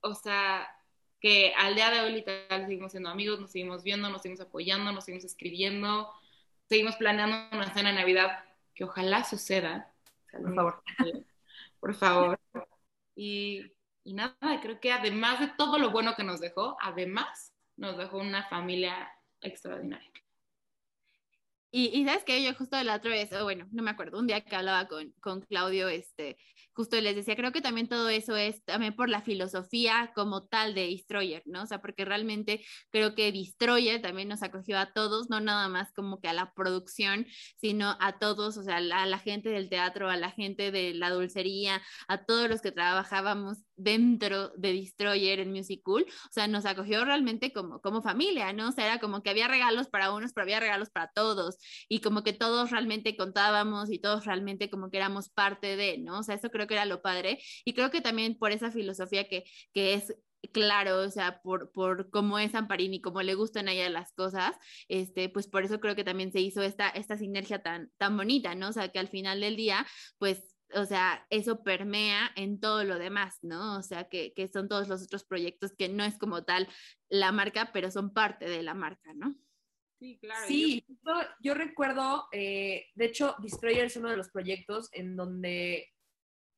o 0.00 0.14
sea, 0.14 0.68
que 1.20 1.54
al 1.56 1.74
día 1.74 1.90
de 1.90 2.00
hoy 2.00 2.12
literal 2.12 2.66
seguimos 2.66 2.92
siendo 2.92 3.08
amigos, 3.08 3.40
nos 3.40 3.52
seguimos 3.52 3.82
viendo, 3.82 4.10
nos 4.10 4.22
seguimos 4.22 4.40
apoyando, 4.40 4.92
nos 4.92 5.04
seguimos 5.04 5.24
escribiendo, 5.24 6.12
seguimos 6.68 6.96
planeando 6.96 7.56
una 7.56 7.72
cena 7.72 7.90
de 7.90 7.96
Navidad 7.96 8.44
que 8.76 8.84
ojalá 8.84 9.24
suceda. 9.24 9.92
Por 10.30 10.54
favor. 10.54 10.82
Por 11.80 11.94
favor. 11.94 12.40
Y, 13.16 13.72
y 14.04 14.12
nada, 14.14 14.36
creo 14.60 14.78
que 14.78 14.92
además 14.92 15.40
de 15.40 15.48
todo 15.56 15.78
lo 15.78 15.90
bueno 15.90 16.14
que 16.14 16.24
nos 16.24 16.40
dejó, 16.40 16.76
además 16.80 17.54
nos 17.76 17.96
dejó 17.96 18.18
una 18.18 18.48
familia 18.48 19.10
extraordinaria. 19.40 20.10
Y, 21.78 22.06
sabes 22.06 22.24
que 22.24 22.42
yo 22.42 22.54
justo 22.54 22.82
la 22.82 22.96
otra 22.96 23.10
vez, 23.10 23.30
o 23.34 23.44
bueno, 23.44 23.66
no 23.70 23.82
me 23.82 23.90
acuerdo, 23.90 24.18
un 24.18 24.26
día 24.26 24.40
que 24.40 24.56
hablaba 24.56 24.88
con, 24.88 25.12
con 25.20 25.42
Claudio, 25.42 25.88
este, 25.88 26.38
justo 26.76 27.00
les 27.00 27.16
decía, 27.16 27.36
creo 27.36 27.52
que 27.52 27.62
también 27.62 27.88
todo 27.88 28.10
eso 28.10 28.36
es 28.36 28.62
también 28.64 28.94
por 28.94 29.08
la 29.08 29.22
filosofía 29.22 30.12
como 30.14 30.46
tal 30.46 30.74
de 30.74 30.88
Destroyer, 30.88 31.42
¿no? 31.46 31.62
O 31.62 31.66
sea, 31.66 31.80
porque 31.80 32.04
realmente 32.04 32.64
creo 32.90 33.14
que 33.14 33.32
Destroyer 33.32 34.02
también 34.02 34.28
nos 34.28 34.42
acogió 34.42 34.78
a 34.78 34.92
todos, 34.92 35.30
no 35.30 35.40
nada 35.40 35.68
más 35.68 35.92
como 35.92 36.20
que 36.20 36.28
a 36.28 36.34
la 36.34 36.52
producción, 36.52 37.26
sino 37.56 37.96
a 38.00 38.18
todos, 38.18 38.58
o 38.58 38.62
sea, 38.62 38.76
a 38.76 38.80
la, 39.06 39.18
gente 39.18 39.48
del 39.48 39.70
teatro, 39.70 40.10
a 40.10 40.16
la 40.16 40.30
gente 40.30 40.70
de 40.70 40.92
la 40.94 41.10
dulcería, 41.10 41.82
a 42.08 42.24
todos 42.24 42.48
los 42.48 42.60
que 42.60 42.72
trabajábamos 42.72 43.58
dentro 43.74 44.48
de 44.56 44.74
Destroyer 44.74 45.40
en 45.40 45.52
Musical, 45.52 46.04
o 46.06 46.32
sea, 46.32 46.46
nos 46.46 46.66
acogió 46.66 47.04
realmente 47.04 47.52
como, 47.52 47.80
como 47.80 48.02
familia, 48.02 48.52
¿no? 48.52 48.68
O 48.68 48.72
sea, 48.72 48.84
era 48.84 49.00
como 49.00 49.22
que 49.22 49.30
había 49.30 49.48
regalos 49.48 49.88
para 49.88 50.12
unos, 50.12 50.32
pero 50.34 50.44
había 50.44 50.60
regalos 50.60 50.90
para 50.90 51.10
todos, 51.14 51.56
y 51.88 52.00
como 52.00 52.22
que 52.22 52.32
todos 52.32 52.70
realmente 52.70 53.16
contábamos 53.16 53.90
y 53.90 53.98
todos 53.98 54.24
realmente 54.24 54.70
como 54.70 54.90
que 54.90 54.98
éramos 54.98 55.28
parte 55.28 55.76
de, 55.76 55.98
¿no? 55.98 56.20
O 56.20 56.22
sea, 56.22 56.34
eso 56.34 56.50
creo 56.50 56.66
que 56.66 56.74
era 56.74 56.84
lo 56.84 57.02
padre. 57.02 57.38
Y 57.64 57.74
creo 57.74 57.90
que 57.90 58.00
también 58.00 58.38
por 58.38 58.52
esa 58.52 58.70
filosofía 58.70 59.28
que, 59.28 59.44
que 59.72 59.94
es 59.94 60.14
claro, 60.52 61.00
o 61.00 61.10
sea, 61.10 61.40
por, 61.42 61.72
por 61.72 62.10
cómo 62.10 62.38
es 62.38 62.54
Amparini, 62.54 63.00
cómo 63.00 63.22
le 63.22 63.34
gustan 63.34 63.68
a 63.68 63.72
ella 63.72 63.88
las 63.90 64.12
cosas, 64.12 64.56
este, 64.88 65.28
pues 65.28 65.48
por 65.48 65.64
eso 65.64 65.80
creo 65.80 65.96
que 65.96 66.04
también 66.04 66.32
se 66.32 66.40
hizo 66.40 66.62
esta, 66.62 66.88
esta 66.88 67.16
sinergia 67.16 67.62
tan, 67.62 67.90
tan 67.98 68.16
bonita, 68.16 68.54
¿no? 68.54 68.68
O 68.68 68.72
sea, 68.72 68.88
que 68.90 68.98
al 68.98 69.08
final 69.08 69.40
del 69.40 69.56
día, 69.56 69.86
pues 70.18 70.56
o 70.74 70.84
sea, 70.84 71.24
eso 71.30 71.62
permea 71.62 72.32
en 72.34 72.58
todo 72.60 72.84
lo 72.84 72.98
demás, 72.98 73.38
¿no? 73.42 73.78
O 73.78 73.82
sea, 73.82 74.08
que, 74.08 74.32
que, 74.34 74.48
son 74.48 74.68
todos 74.68 74.88
los 74.88 75.02
otros 75.02 75.24
proyectos 75.24 75.72
que 75.76 75.88
no 75.88 76.04
es 76.04 76.18
como 76.18 76.44
tal 76.44 76.68
la 77.08 77.30
marca, 77.32 77.70
pero 77.72 77.90
son 77.90 78.12
parte 78.12 78.48
de 78.48 78.62
la 78.62 78.74
marca, 78.74 79.12
¿no? 79.14 79.36
Sí, 79.98 80.18
claro. 80.20 80.46
Sí, 80.46 80.84
yo, 81.40 81.54
recuerdo, 81.54 82.28
eh, 82.32 82.86
de 82.94 83.04
hecho, 83.06 83.34
Destroyer 83.38 83.86
es 83.86 83.96
uno 83.96 84.10
de 84.10 84.16
los 84.16 84.28
proyectos 84.28 84.90
en 84.92 85.16
donde 85.16 85.90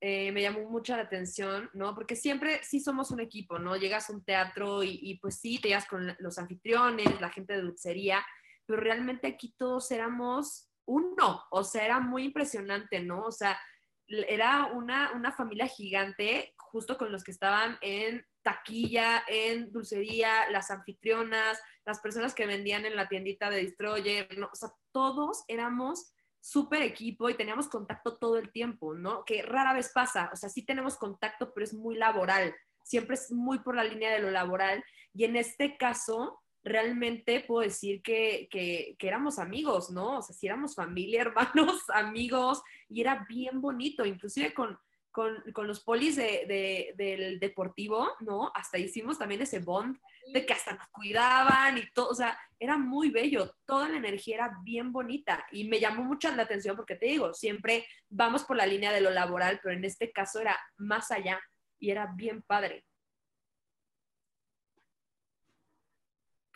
eh, 0.00 0.32
me 0.32 0.42
llamó 0.42 0.68
mucho 0.68 0.96
la 0.96 1.02
atención, 1.02 1.70
¿no? 1.72 1.94
Porque 1.94 2.16
siempre 2.16 2.60
sí 2.64 2.80
somos 2.80 3.10
un 3.10 3.20
equipo, 3.20 3.58
¿no? 3.58 3.76
Llegas 3.76 4.10
a 4.10 4.12
un 4.12 4.24
teatro 4.24 4.82
y, 4.82 5.18
pues 5.20 5.38
sí, 5.40 5.60
te 5.60 5.68
llegas 5.68 5.86
con 5.86 6.16
los 6.18 6.38
anfitriones, 6.38 7.20
la 7.20 7.30
gente 7.30 7.54
de 7.54 7.62
dulcería, 7.62 8.24
pero 8.66 8.80
realmente 8.80 9.28
aquí 9.28 9.54
todos 9.56 9.90
éramos 9.90 10.68
uno, 10.84 11.44
o 11.50 11.64
sea, 11.64 11.84
era 11.84 12.00
muy 12.00 12.24
impresionante, 12.24 13.00
¿no? 13.00 13.22
O 13.22 13.32
sea, 13.32 13.58
era 14.06 14.66
una, 14.66 15.12
una 15.12 15.32
familia 15.32 15.66
gigante, 15.66 16.54
justo 16.56 16.96
con 16.96 17.12
los 17.12 17.22
que 17.22 17.30
estaban 17.30 17.76
en 17.82 18.24
taquilla, 18.42 19.24
en 19.28 19.70
dulcería, 19.70 20.48
las 20.50 20.70
anfitrionas, 20.70 21.60
las 21.88 22.00
personas 22.00 22.34
que 22.34 22.44
vendían 22.44 22.84
en 22.84 22.96
la 22.96 23.08
tiendita 23.08 23.48
de 23.48 23.62
Destroyer. 23.62 24.28
O 24.52 24.54
sea, 24.54 24.70
todos 24.92 25.42
éramos 25.48 26.12
súper 26.38 26.82
equipo 26.82 27.30
y 27.30 27.34
teníamos 27.34 27.66
contacto 27.66 28.18
todo 28.18 28.36
el 28.36 28.52
tiempo, 28.52 28.94
¿no? 28.94 29.24
Que 29.24 29.40
rara 29.40 29.72
vez 29.72 29.90
pasa, 29.94 30.28
o 30.30 30.36
sea, 30.36 30.50
sí 30.50 30.62
tenemos 30.66 30.96
contacto, 30.98 31.52
pero 31.54 31.64
es 31.64 31.72
muy 31.72 31.96
laboral, 31.96 32.54
siempre 32.84 33.14
es 33.14 33.32
muy 33.32 33.60
por 33.60 33.74
la 33.74 33.84
línea 33.84 34.12
de 34.12 34.18
lo 34.20 34.30
laboral 34.30 34.84
y 35.14 35.24
en 35.24 35.36
este 35.36 35.78
caso 35.78 36.38
realmente 36.62 37.40
puedo 37.40 37.62
decir 37.62 38.02
que, 38.02 38.48
que, 38.50 38.96
éramos 39.00 39.38
amigos, 39.38 39.90
¿no? 39.90 40.18
O 40.18 40.22
sea, 40.22 40.36
sí 40.36 40.46
éramos 40.46 40.74
familia, 40.74 41.22
hermanos, 41.22 41.84
amigos 41.88 42.62
y 42.90 43.00
era 43.00 43.24
bien 43.26 43.62
bonito, 43.62 44.04
inclusive 44.04 44.52
con, 44.52 44.78
con, 45.18 45.42
con 45.52 45.66
los 45.66 45.80
polis 45.80 46.14
de, 46.14 46.94
del 46.96 47.40
deportivo, 47.40 48.08
¿no? 48.20 48.52
Hasta 48.54 48.78
hicimos 48.78 49.18
también 49.18 49.42
ese 49.42 49.58
bond 49.58 49.98
de 50.32 50.46
que 50.46 50.52
hasta 50.52 50.74
nos 50.74 50.86
cuidaban 50.90 51.76
y 51.76 51.90
todo, 51.90 52.10
o 52.10 52.14
sea, 52.14 52.38
era 52.56 52.78
muy 52.78 53.10
bello, 53.10 53.52
toda 53.66 53.88
la 53.88 53.96
energía 53.96 54.36
era 54.36 54.52
bien 54.62 54.92
bonita 54.92 55.44
y 55.50 55.64
me 55.64 55.80
llamó 55.80 56.04
mucho 56.04 56.32
la 56.36 56.44
atención 56.44 56.76
porque 56.76 56.94
te 56.94 57.06
digo, 57.06 57.34
siempre 57.34 57.84
vamos 58.08 58.44
por 58.44 58.56
la 58.56 58.66
línea 58.66 58.92
de 58.92 59.00
lo 59.00 59.10
laboral, 59.10 59.58
pero 59.60 59.74
en 59.74 59.84
este 59.84 60.12
caso 60.12 60.38
era 60.38 60.56
más 60.76 61.10
allá 61.10 61.40
y 61.80 61.90
era 61.90 62.12
bien 62.14 62.42
padre. 62.42 62.84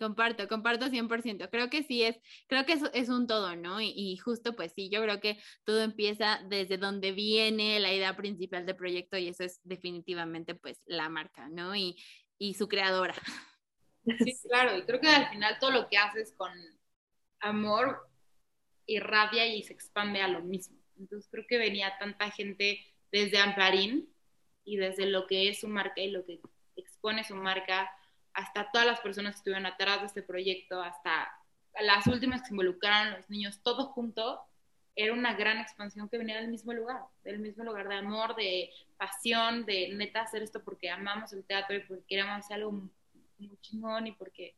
Comparto, 0.02 0.48
comparto 0.48 0.86
100%. 0.86 1.48
Creo 1.48 1.70
que 1.70 1.84
sí 1.84 2.02
es, 2.02 2.18
creo 2.48 2.66
que 2.66 2.72
es, 2.72 2.82
es 2.92 3.08
un 3.08 3.28
todo, 3.28 3.54
¿no? 3.54 3.80
Y, 3.80 3.92
y, 3.94 4.16
justo 4.16 4.56
pues 4.56 4.72
sí, 4.74 4.90
yo 4.90 5.00
creo 5.00 5.20
que 5.20 5.38
todo 5.62 5.80
empieza 5.80 6.40
desde 6.48 6.76
donde 6.76 7.12
viene 7.12 7.78
la 7.78 7.92
idea 7.92 8.16
principal 8.16 8.66
del 8.66 8.74
proyecto 8.74 9.16
y 9.16 9.28
eso 9.28 9.44
es 9.44 9.60
definitivamente 9.62 10.56
pues 10.56 10.82
la 10.86 11.08
marca, 11.08 11.48
¿no? 11.48 11.76
Y, 11.76 11.96
y 12.36 12.54
su 12.54 12.68
creadora. 12.68 13.14
Sí, 14.18 14.36
claro, 14.48 14.76
y 14.76 14.82
creo 14.82 14.98
que 14.98 15.06
al 15.06 15.28
final 15.28 15.58
todo 15.60 15.70
lo 15.70 15.88
que 15.88 15.96
haces 15.96 16.32
con 16.36 16.50
amor 17.38 18.10
irradia 18.86 19.46
y 19.46 19.62
se 19.62 19.72
expande 19.72 20.20
a 20.20 20.26
lo 20.26 20.40
mismo. 20.40 20.76
Entonces 20.98 21.30
creo 21.30 21.44
que 21.48 21.56
venía 21.56 21.96
tanta 22.00 22.28
gente 22.32 22.84
desde 23.12 23.38
Amparín 23.38 24.12
y 24.64 24.76
desde 24.76 25.06
lo 25.06 25.28
que 25.28 25.48
es 25.48 25.60
su 25.60 25.68
marca 25.68 26.00
y 26.00 26.10
lo 26.10 26.24
que 26.24 26.40
expone 26.74 27.22
su 27.22 27.36
marca, 27.36 27.88
hasta 28.34 28.70
todas 28.70 28.86
las 28.86 29.00
personas 29.00 29.34
que 29.34 29.38
estuvieron 29.38 29.66
atrás 29.66 30.00
de 30.00 30.06
este 30.06 30.22
proyecto, 30.22 30.82
hasta 30.82 31.30
las 31.80 32.06
últimas 32.06 32.42
que 32.42 32.48
se 32.48 32.54
involucraron, 32.54 33.14
los 33.14 33.30
niños, 33.30 33.60
todo 33.62 33.86
junto, 33.86 34.40
era 34.94 35.12
una 35.12 35.34
gran 35.34 35.58
expansión 35.58 36.08
que 36.08 36.18
venía 36.18 36.36
del 36.36 36.48
mismo 36.48 36.72
lugar, 36.72 37.00
del 37.24 37.38
mismo 37.38 37.64
lugar 37.64 37.88
de 37.88 37.94
amor, 37.94 38.36
de 38.36 38.70
pasión, 38.98 39.64
de 39.64 39.88
neta 39.94 40.22
hacer 40.22 40.42
esto 40.42 40.62
porque 40.62 40.90
amamos 40.90 41.32
el 41.32 41.44
teatro 41.44 41.76
y 41.76 41.80
porque 41.80 42.04
queríamos 42.06 42.44
hacer 42.44 42.56
algo 42.56 42.72
muy 43.38 43.56
chingón 43.62 44.06
y 44.06 44.12
porque 44.12 44.54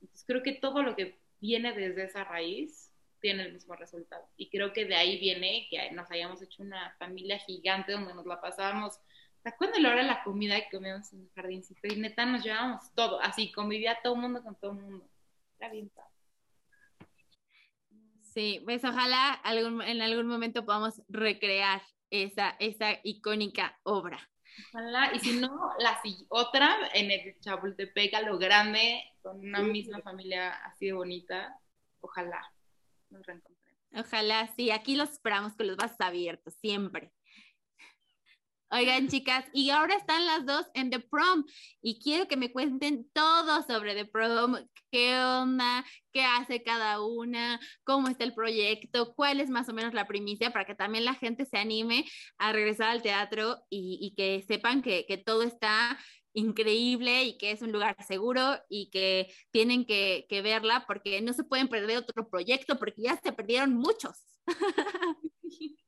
entonces 0.00 0.24
creo 0.26 0.42
que 0.42 0.52
todo 0.52 0.82
lo 0.82 0.94
que 0.94 1.18
viene 1.40 1.72
desde 1.72 2.04
esa 2.04 2.24
raíz 2.24 2.92
tiene 3.20 3.44
el 3.44 3.52
mismo 3.52 3.74
resultado. 3.74 4.24
Y 4.36 4.50
creo 4.50 4.72
que 4.72 4.84
de 4.84 4.94
ahí 4.94 5.18
viene 5.18 5.66
que 5.68 5.90
nos 5.92 6.10
hayamos 6.10 6.40
hecho 6.42 6.62
una 6.62 6.94
familia 6.98 7.38
gigante 7.38 7.92
donde 7.92 8.14
nos 8.14 8.26
la 8.26 8.40
pasábamos 8.40 9.00
¿te 9.46 9.50
acuerdas 9.50 9.78
la 9.78 9.90
hora 9.90 10.02
de 10.02 10.08
la 10.08 10.24
comida 10.24 10.56
que 10.56 10.76
comíamos 10.76 11.12
en 11.12 11.20
el 11.20 11.30
jardincito 11.30 11.86
y 11.86 11.94
neta 11.94 12.26
nos 12.26 12.42
llevábamos 12.42 12.92
todo 12.96 13.20
así 13.20 13.52
convivía 13.52 13.96
todo 14.02 14.16
el 14.16 14.22
mundo 14.22 14.42
con 14.42 14.56
todo 14.56 14.72
el 14.72 14.78
mundo 14.78 15.08
era 15.60 15.70
bien 15.70 15.88
padre 15.88 16.10
Sí, 18.22 18.60
pues 18.64 18.84
ojalá 18.84 19.32
algún, 19.32 19.80
en 19.80 20.02
algún 20.02 20.26
momento 20.26 20.66
podamos 20.66 21.00
recrear 21.08 21.80
esa, 22.10 22.54
esa 22.58 22.98
icónica 23.02 23.78
obra. 23.82 24.18
Ojalá, 24.74 25.10
y 25.14 25.20
si 25.20 25.40
no, 25.40 25.70
la 25.78 25.98
otra 26.28 26.76
en 26.92 27.10
el 27.10 27.40
Chapultepec 27.40 28.12
a 28.12 28.20
lo 28.20 28.36
grande, 28.36 29.02
con 29.22 29.40
una 29.40 29.62
misma 29.62 30.02
familia 30.02 30.52
así 30.66 30.84
de 30.84 30.92
bonita, 30.92 31.58
ojalá 32.02 32.52
nos 33.08 33.24
reencontremos. 33.24 33.80
Ojalá, 33.94 34.48
sí, 34.48 34.70
aquí 34.70 34.96
los 34.96 35.12
esperamos 35.12 35.54
con 35.54 35.68
los 35.68 35.78
vasos 35.78 36.00
abiertos, 36.00 36.52
siempre. 36.60 37.15
Oigan, 38.68 39.06
chicas, 39.06 39.44
y 39.52 39.70
ahora 39.70 39.94
están 39.94 40.26
las 40.26 40.44
dos 40.44 40.66
en 40.74 40.90
The 40.90 40.98
Prom 40.98 41.44
y 41.80 42.00
quiero 42.00 42.26
que 42.26 42.36
me 42.36 42.50
cuenten 42.50 43.08
todo 43.12 43.62
sobre 43.62 43.94
The 43.94 44.06
Prom, 44.06 44.56
qué 44.90 45.16
onda, 45.20 45.84
qué 46.12 46.24
hace 46.24 46.64
cada 46.64 47.00
una, 47.00 47.60
cómo 47.84 48.08
está 48.08 48.24
el 48.24 48.34
proyecto, 48.34 49.14
cuál 49.14 49.40
es 49.40 49.50
más 49.50 49.68
o 49.68 49.72
menos 49.72 49.94
la 49.94 50.08
primicia 50.08 50.52
para 50.52 50.64
que 50.64 50.74
también 50.74 51.04
la 51.04 51.14
gente 51.14 51.46
se 51.46 51.58
anime 51.58 52.06
a 52.38 52.52
regresar 52.52 52.88
al 52.88 53.02
teatro 53.02 53.58
y, 53.70 54.14
que 54.16 54.44
sepan 54.48 54.82
que, 54.82 55.04
todo 55.24 55.44
está 55.44 55.96
increíble 56.32 57.22
y 57.22 57.38
que 57.38 57.52
es 57.52 57.62
un 57.62 57.70
lugar 57.70 57.96
seguro 58.04 58.58
y 58.68 58.90
que 58.90 59.32
tienen 59.52 59.86
que, 59.86 60.26
que 60.28 60.42
verla 60.42 60.84
porque 60.88 61.20
no 61.22 61.32
se 61.34 61.44
pueden 61.44 61.68
perder 61.68 61.98
otro 61.98 62.28
proyecto 62.28 62.78
porque 62.80 63.02
ya 63.02 63.16
se 63.16 63.32
perdieron 63.32 63.74
muchos. 63.74 64.24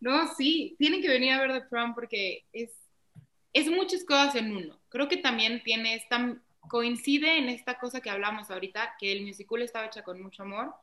No, 0.00 0.34
sí, 0.34 0.76
tienen 0.78 1.00
que 1.00 1.08
venir 1.08 1.32
a 1.32 1.40
ver 1.40 1.52
The 1.52 1.68
Prom 1.68 1.94
porque 1.94 2.44
es, 2.52 2.72
es 3.52 3.70
muchas 3.70 4.04
cosas 4.04 4.34
en 4.36 4.56
uno. 4.56 4.80
Creo 4.88 5.08
que 5.08 5.16
también 5.16 5.62
tiene 5.62 5.94
esta, 5.94 6.36
coincide 6.68 7.38
en 7.38 7.48
esta 7.48 7.78
cosa 7.78 8.00
que 8.00 8.10
hablamos 8.10 8.50
ahorita, 8.50 8.96
que 8.98 9.12
el 9.12 9.24
musical 9.24 9.62
estaba 9.62 9.86
hecha 9.86 10.02
con 10.02 10.20
mucho 10.22 10.42
amor. 10.42 10.74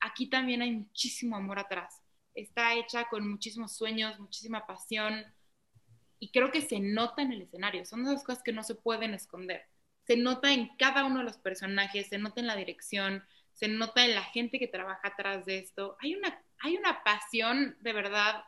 Aquí 0.00 0.28
también 0.28 0.62
hay 0.62 0.72
muchísimo 0.72 1.36
amor 1.36 1.58
atrás. 1.58 2.00
está 2.34 2.74
hecha 2.74 3.04
con 3.08 3.28
muchísimos 3.28 3.76
sueños, 3.76 4.18
muchísima 4.18 4.66
pasión 4.66 5.24
y 6.18 6.30
creo 6.30 6.50
que 6.50 6.62
se 6.62 6.80
nota 6.80 7.22
en 7.22 7.32
el 7.32 7.42
escenario. 7.42 7.84
Son 7.84 8.02
esas 8.02 8.24
cosas 8.24 8.42
que 8.42 8.52
no 8.52 8.62
se 8.62 8.74
pueden 8.74 9.14
esconder. 9.14 9.66
Se 10.06 10.16
nota 10.16 10.52
en 10.52 10.74
cada 10.76 11.04
uno 11.04 11.18
de 11.18 11.24
los 11.24 11.38
personajes, 11.38 12.08
se 12.08 12.18
nota 12.18 12.40
en 12.40 12.46
la 12.46 12.56
dirección, 12.56 13.24
se 13.52 13.68
nota 13.68 14.04
en 14.04 14.14
la 14.14 14.22
gente 14.22 14.58
que 14.58 14.68
trabaja 14.68 15.08
atrás 15.08 15.44
de 15.46 15.58
esto. 15.58 15.96
Hay 16.00 16.14
una, 16.14 16.42
hay 16.60 16.76
una 16.76 17.02
pasión 17.02 17.76
de 17.80 17.92
verdad 17.92 18.44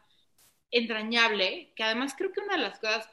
entrañable, 0.70 1.72
que 1.76 1.82
además 1.82 2.14
creo 2.16 2.32
que 2.32 2.40
una 2.40 2.56
de 2.56 2.62
las 2.62 2.78
cosas 2.78 3.08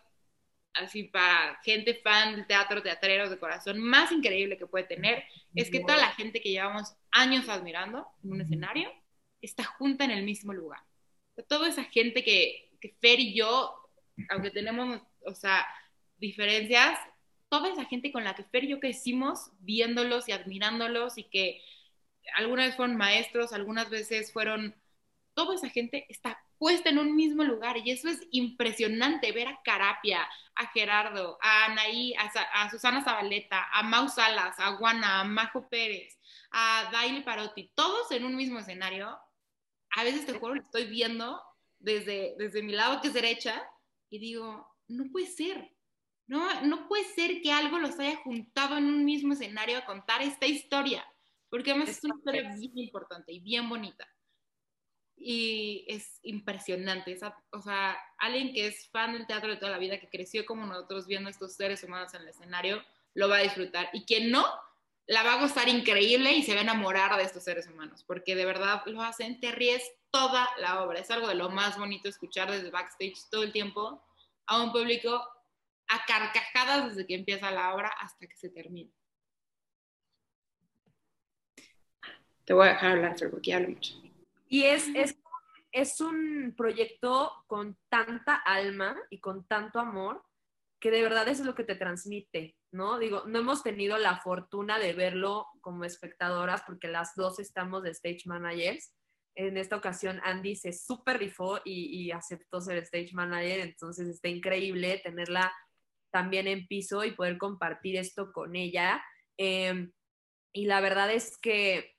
así 0.73 1.03
para 1.03 1.59
gente 1.63 1.95
fan 1.95 2.35
del 2.35 2.47
teatro, 2.47 2.81
teatreros 2.81 3.29
de 3.29 3.37
corazón, 3.37 3.79
más 3.79 4.11
increíble 4.11 4.57
que 4.57 4.65
puede 4.65 4.85
tener, 4.85 5.23
es 5.53 5.69
que 5.69 5.81
toda 5.81 5.97
la 5.97 6.11
gente 6.11 6.41
que 6.41 6.49
llevamos 6.49 6.95
años 7.11 7.47
admirando 7.47 8.07
en 8.23 8.31
un 8.31 8.41
escenario 8.41 8.91
está 9.41 9.63
junta 9.63 10.05
en 10.05 10.11
el 10.11 10.23
mismo 10.23 10.53
lugar. 10.53 10.79
toda 11.47 11.67
esa 11.67 11.83
gente 11.83 12.23
que, 12.23 12.71
que 12.81 12.95
Fer 12.99 13.19
y 13.19 13.35
yo, 13.35 13.75
aunque 14.29 14.51
tenemos, 14.51 15.01
o 15.25 15.35
sea, 15.35 15.65
diferencias, 16.17 16.99
toda 17.49 17.69
esa 17.69 17.85
gente 17.85 18.11
con 18.11 18.23
la 18.23 18.33
que 18.33 18.43
Fer 18.43 18.63
y 18.63 18.69
yo 18.69 18.79
crecimos 18.79 19.51
viéndolos 19.59 20.27
y 20.27 20.31
admirándolos 20.31 21.17
y 21.17 21.25
que 21.25 21.61
algunas 22.35 22.65
veces 22.65 22.77
fueron 22.77 22.95
maestros, 22.97 23.53
algunas 23.53 23.89
veces 23.89 24.31
fueron, 24.31 24.75
toda 25.33 25.55
esa 25.55 25.69
gente 25.69 26.05
está 26.09 26.39
puesta 26.57 26.89
en 26.89 26.97
un 26.97 27.15
mismo 27.15 27.43
lugar 27.43 27.77
y 27.77 27.91
eso 27.91 28.09
es 28.09 28.19
impresionante 28.31 29.31
ver 29.31 29.47
a 29.47 29.59
Carapia, 29.63 30.27
a 30.55 30.67
Gerardo, 30.67 31.37
a 31.41 31.65
Anaí, 31.65 32.13
a, 32.13 32.69
Susana 32.69 33.03
Zabaleta, 33.03 33.67
a 33.71 33.83
Mau 33.83 34.07
Salas, 34.07 34.55
a 34.59 34.75
Juana, 34.77 35.21
a 35.21 35.23
Majo 35.23 35.67
Pérez, 35.69 36.17
a 36.51 36.89
Daily 36.91 37.21
Parotti, 37.21 37.71
todos 37.75 38.11
en 38.11 38.25
un 38.25 38.35
mismo 38.35 38.59
escenario. 38.59 39.17
A 39.95 40.03
veces 40.03 40.25
te 40.25 40.33
juro, 40.33 40.55
lo 40.55 40.61
estoy 40.61 40.85
viendo 40.85 41.41
desde, 41.79 42.35
desde 42.37 42.63
mi 42.63 42.71
lado 42.71 43.01
que 43.01 43.09
es 43.09 43.13
derecha 43.13 43.61
y 44.09 44.19
digo, 44.19 44.67
no 44.87 45.11
puede 45.11 45.27
ser. 45.27 45.71
No, 46.25 46.61
no 46.61 46.87
puede 46.87 47.03
ser 47.03 47.41
que 47.41 47.51
algo 47.51 47.79
los 47.79 47.99
haya 47.99 48.15
juntado 48.17 48.77
en 48.77 48.85
un 48.85 49.03
mismo 49.03 49.33
escenario 49.33 49.77
a 49.77 49.85
contar 49.85 50.21
esta 50.21 50.45
historia, 50.45 51.05
porque 51.49 51.71
además 51.71 51.89
es 51.89 52.03
una 52.05 52.15
historia 52.15 52.55
bien 52.57 52.77
importante 52.77 53.33
y 53.33 53.41
bien 53.41 53.67
bonita 53.67 54.07
y 55.15 55.85
es 55.87 56.19
impresionante. 56.23 57.17
o 57.51 57.61
sea, 57.61 57.97
alguien 58.17 58.53
que 58.53 58.67
es 58.67 58.89
fan 58.89 59.13
del 59.13 59.27
teatro 59.27 59.49
de 59.49 59.57
toda 59.57 59.71
la 59.71 59.77
vida, 59.77 59.99
que 59.99 60.09
creció 60.09 60.45
como 60.45 60.65
nosotros 60.65 61.07
viendo 61.07 61.29
estos 61.29 61.55
seres 61.55 61.83
humanos 61.83 62.13
en 62.13 62.21
el 62.21 62.29
escenario, 62.29 62.83
lo 63.13 63.29
va 63.29 63.37
a 63.37 63.43
disfrutar. 63.43 63.89
Y 63.93 64.05
quien 64.05 64.31
no, 64.31 64.45
la 65.05 65.23
va 65.23 65.33
a 65.33 65.41
gozar 65.41 65.69
increíble 65.69 66.31
y 66.33 66.43
se 66.43 66.53
va 66.53 66.59
a 66.59 66.63
enamorar 66.63 67.15
de 67.17 67.23
estos 67.23 67.43
seres 67.43 67.67
humanos, 67.67 68.03
porque 68.05 68.35
de 68.35 68.45
verdad 68.45 68.81
lo 68.85 69.01
hacen, 69.01 69.39
te 69.39 69.51
ríes 69.51 69.83
toda 70.11 70.47
la 70.59 70.83
obra. 70.83 70.99
Es 70.99 71.11
algo 71.11 71.27
de 71.27 71.35
lo 71.35 71.49
más 71.49 71.77
bonito 71.77 72.07
escuchar 72.07 72.51
desde 72.51 72.69
backstage 72.69 73.29
todo 73.29 73.43
el 73.43 73.51
tiempo 73.51 74.03
a 74.45 74.61
un 74.61 74.71
público 74.71 75.23
a 75.87 76.05
carcajadas 76.05 76.89
desde 76.89 77.05
que 77.05 77.15
empieza 77.15 77.51
la 77.51 77.73
obra 77.73 77.89
hasta 77.99 78.27
que 78.27 78.35
se 78.35 78.49
termina. 78.49 78.91
Te 82.45 82.53
voy 82.53 82.67
a 82.67 82.71
dejar 82.71 82.91
hablar, 82.91 83.15
porque 83.31 83.53
hablo 83.53 83.69
mucho. 83.69 84.02
Y 84.47 84.63
es, 84.63 84.87
es, 84.95 85.17
es 85.71 85.99
un 86.01 86.53
proyecto 86.55 87.31
con 87.47 87.77
tanta 87.89 88.35
alma 88.35 88.95
y 89.09 89.19
con 89.19 89.47
tanto 89.47 89.79
amor 89.79 90.23
que 90.83 90.91
de 90.91 91.01
verdad 91.01 91.29
eso 91.29 91.43
es 91.43 91.47
lo 91.47 91.55
que 91.55 91.63
te 91.63 91.75
transmite, 91.75 92.57
¿no? 92.73 92.99
Digo, 92.99 93.23
no 93.25 93.39
hemos 93.39 93.63
tenido 93.63 93.97
la 93.97 94.19
fortuna 94.19 94.79
de 94.79 94.91
verlo 94.91 95.47
como 95.61 95.85
espectadoras 95.85 96.61
porque 96.67 96.89
las 96.89 97.15
dos 97.15 97.39
estamos 97.39 97.83
de 97.83 97.91
stage 97.91 98.23
managers. 98.25 98.93
En 99.33 99.55
esta 99.55 99.77
ocasión 99.77 100.19
Andy 100.25 100.57
se 100.57 100.73
súper 100.73 101.19
rifó 101.19 101.61
y, 101.63 102.11
aceptó 102.11 102.59
ser 102.59 102.79
stage 102.79 103.11
manager, 103.13 103.61
entonces 103.61 104.09
está 104.09 104.27
increíble 104.27 104.99
tenerla 105.01 105.53
también 106.11 106.49
en 106.49 106.67
piso 106.67 107.05
y 107.05 107.11
poder 107.11 107.37
compartir 107.37 107.95
esto 107.95 108.33
con 108.33 108.53
ella. 108.57 109.01
Em, 109.37 109.93
y 110.51 110.65
la 110.65 110.81
verdad 110.81 111.13
es 111.13 111.37
que 111.37 111.92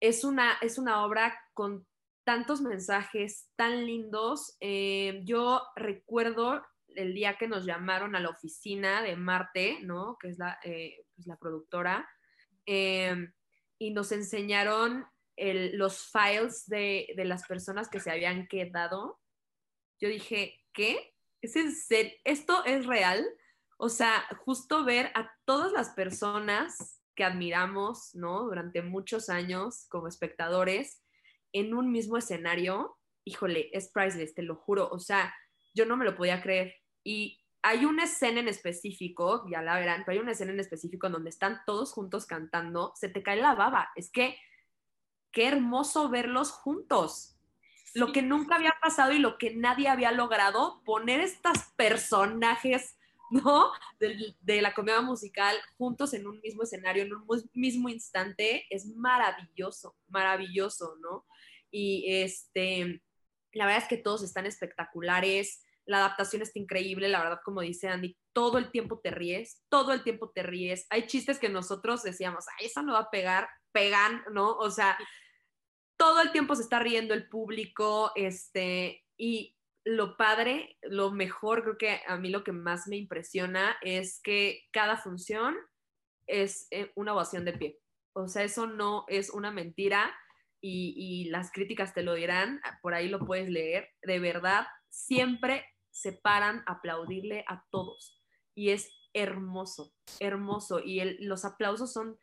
es 0.00 0.24
una, 0.24 0.58
es 0.60 0.78
una 0.78 1.04
obra 1.04 1.38
con 1.54 1.86
tantos 2.24 2.60
mensajes 2.60 3.48
tan 3.56 3.86
lindos. 3.86 4.56
Eh, 4.60 5.22
yo 5.24 5.62
recuerdo 5.76 6.62
el 6.94 7.14
día 7.14 7.36
que 7.38 7.48
nos 7.48 7.64
llamaron 7.64 8.14
a 8.16 8.20
la 8.20 8.30
oficina 8.30 9.02
de 9.02 9.16
Marte, 9.16 9.78
¿no? 9.82 10.16
Que 10.20 10.28
es 10.28 10.38
la, 10.38 10.58
eh, 10.62 11.04
pues, 11.14 11.26
la 11.26 11.36
productora, 11.36 12.08
eh, 12.66 13.30
y 13.78 13.92
nos 13.92 14.12
enseñaron 14.12 15.06
los 15.36 16.10
files 16.10 16.66
de, 16.66 17.14
de, 17.16 17.24
las 17.24 17.46
personas 17.46 17.88
que 17.88 18.00
se 18.00 18.10
habían 18.10 18.48
quedado. 18.48 19.20
Yo 20.00 20.08
dije, 20.08 20.60
¿qué? 20.72 21.14
¿Es? 21.40 21.54
¿Esto 22.24 22.64
es 22.64 22.86
real? 22.86 23.24
O 23.76 23.88
sea, 23.88 24.26
justo 24.44 24.84
ver 24.84 25.12
a 25.14 25.30
todas 25.44 25.70
las 25.70 25.90
personas 25.90 26.97
que 27.18 27.24
admiramos, 27.24 28.14
¿no? 28.14 28.44
Durante 28.44 28.80
muchos 28.80 29.28
años 29.28 29.88
como 29.88 30.06
espectadores 30.06 31.02
en 31.52 31.74
un 31.74 31.90
mismo 31.90 32.16
escenario, 32.16 32.96
híjole, 33.24 33.70
es 33.72 33.90
priceless, 33.90 34.36
te 34.36 34.42
lo 34.42 34.54
juro. 34.54 34.88
O 34.92 35.00
sea, 35.00 35.34
yo 35.74 35.84
no 35.84 35.96
me 35.96 36.04
lo 36.04 36.14
podía 36.14 36.40
creer. 36.40 36.76
Y 37.02 37.40
hay 37.60 37.86
una 37.86 38.04
escena 38.04 38.38
en 38.38 38.46
específico, 38.46 39.44
ya 39.50 39.62
la 39.62 39.80
verán, 39.80 40.04
pero 40.06 40.16
hay 40.16 40.22
una 40.22 40.30
escena 40.30 40.52
en 40.52 40.60
específico 40.60 41.08
en 41.08 41.14
donde 41.14 41.30
están 41.30 41.60
todos 41.66 41.92
juntos 41.92 42.24
cantando, 42.24 42.92
se 42.94 43.08
te 43.08 43.24
cae 43.24 43.40
la 43.40 43.56
baba. 43.56 43.90
Es 43.96 44.12
que 44.12 44.38
qué 45.32 45.48
hermoso 45.48 46.10
verlos 46.10 46.52
juntos. 46.52 47.36
Lo 47.94 48.12
que 48.12 48.22
nunca 48.22 48.54
había 48.54 48.76
pasado 48.80 49.10
y 49.10 49.18
lo 49.18 49.38
que 49.38 49.56
nadie 49.56 49.88
había 49.88 50.12
logrado, 50.12 50.84
poner 50.84 51.18
estos 51.18 51.58
personajes 51.74 52.96
¿no? 53.44 53.72
De, 53.98 54.62
la 54.62 54.74
comedia 54.74 55.00
musical 55.00 55.56
juntos 55.76 56.14
en 56.14 56.26
un 56.26 56.40
mismo 56.40 56.62
escenario, 56.62 57.02
en 57.02 57.14
un 57.14 57.26
mismo 57.52 57.88
instante, 57.88 58.66
es 58.70 58.86
maravilloso, 58.86 59.96
maravilloso, 60.08 60.96
¿no? 61.00 61.26
Y 61.70 62.06
este, 62.08 63.02
la 63.52 63.66
verdad 63.66 63.82
es 63.82 63.88
que 63.88 63.98
todos 63.98 64.22
están 64.22 64.46
espectaculares, 64.46 65.64
la 65.84 65.98
adaptación 65.98 66.42
está 66.42 66.58
increíble, 66.58 67.08
la 67.08 67.22
verdad, 67.22 67.40
como 67.44 67.62
dice 67.62 67.88
Andy, 67.88 68.16
todo 68.32 68.58
el 68.58 68.70
tiempo 68.70 69.00
te 69.00 69.10
ríes, 69.10 69.64
todo 69.68 69.92
el 69.92 70.02
tiempo 70.02 70.30
te 70.30 70.42
ríes. 70.42 70.86
Hay 70.90 71.06
chistes 71.06 71.38
que 71.38 71.48
nosotros 71.48 72.02
decíamos, 72.02 72.44
ay, 72.58 72.66
esa 72.66 72.82
no 72.82 72.92
va 72.92 73.00
a 73.00 73.10
pegar, 73.10 73.48
pegan, 73.72 74.22
¿no? 74.32 74.56
O 74.56 74.70
sea, 74.70 74.98
todo 75.96 76.20
el 76.20 76.30
tiempo 76.30 76.54
se 76.54 76.62
está 76.62 76.78
riendo 76.78 77.14
el 77.14 77.28
público, 77.28 78.12
este, 78.14 79.04
y 79.16 79.57
lo 79.88 80.18
padre, 80.18 80.76
lo 80.82 81.12
mejor, 81.12 81.62
creo 81.62 81.78
que 81.78 82.02
a 82.06 82.18
mí 82.18 82.28
lo 82.28 82.44
que 82.44 82.52
más 82.52 82.86
me 82.88 82.96
impresiona 82.96 83.74
es 83.80 84.20
que 84.22 84.66
cada 84.70 84.98
función 84.98 85.56
es 86.26 86.68
eh, 86.70 86.92
una 86.94 87.14
ovación 87.14 87.46
de 87.46 87.54
pie. 87.54 87.80
O 88.12 88.28
sea, 88.28 88.42
eso 88.42 88.66
no 88.66 89.06
es 89.08 89.30
una 89.30 89.50
mentira 89.50 90.14
y, 90.60 91.30
las 91.30 91.50
críticas 91.52 91.94
te 91.94 92.02
lo 92.02 92.14
dirán, 92.14 92.60
por 92.82 92.92
ahí 92.92 93.08
lo 93.08 93.20
puedes 93.20 93.48
leer. 93.48 93.88
De 94.02 94.18
verdad, 94.18 94.66
siempre 94.90 95.64
se 95.90 96.12
paran 96.12 96.64
a 96.66 96.72
aplaudirle 96.72 97.44
a 97.48 97.64
todos 97.70 98.22
y 98.54 98.70
es 98.70 98.92
hermoso, 99.14 99.94
hermoso. 100.20 100.80
Y 100.84 101.24
los 101.24 101.46
aplausos 101.46 101.94
son 101.94 102.18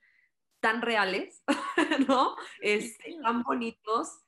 tan 0.59 0.83
reales, 0.83 1.43
¿no? 2.07 2.35
Es, 2.61 2.95
tan 3.23 3.41
bonitos. 3.41 4.19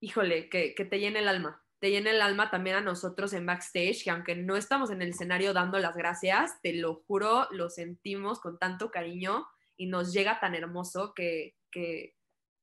Híjole, 0.00 0.50
que, 0.50 0.74
que 0.74 0.84
te 0.84 0.98
llena 0.98 1.20
el 1.20 1.28
alma 1.28 1.65
te 1.78 1.90
llena 1.90 2.10
el 2.10 2.22
alma 2.22 2.50
también 2.50 2.76
a 2.76 2.80
nosotros 2.80 3.32
en 3.32 3.46
backstage, 3.46 4.04
que 4.04 4.10
aunque 4.10 4.34
no 4.34 4.56
estamos 4.56 4.90
en 4.90 5.02
el 5.02 5.10
escenario 5.10 5.52
dando 5.52 5.78
las 5.78 5.96
gracias, 5.96 6.60
te 6.62 6.72
lo 6.72 7.02
juro, 7.06 7.48
lo 7.50 7.68
sentimos 7.68 8.40
con 8.40 8.58
tanto 8.58 8.90
cariño 8.90 9.46
y 9.76 9.86
nos 9.86 10.12
llega 10.12 10.40
tan 10.40 10.54
hermoso 10.54 11.12
que, 11.14 11.54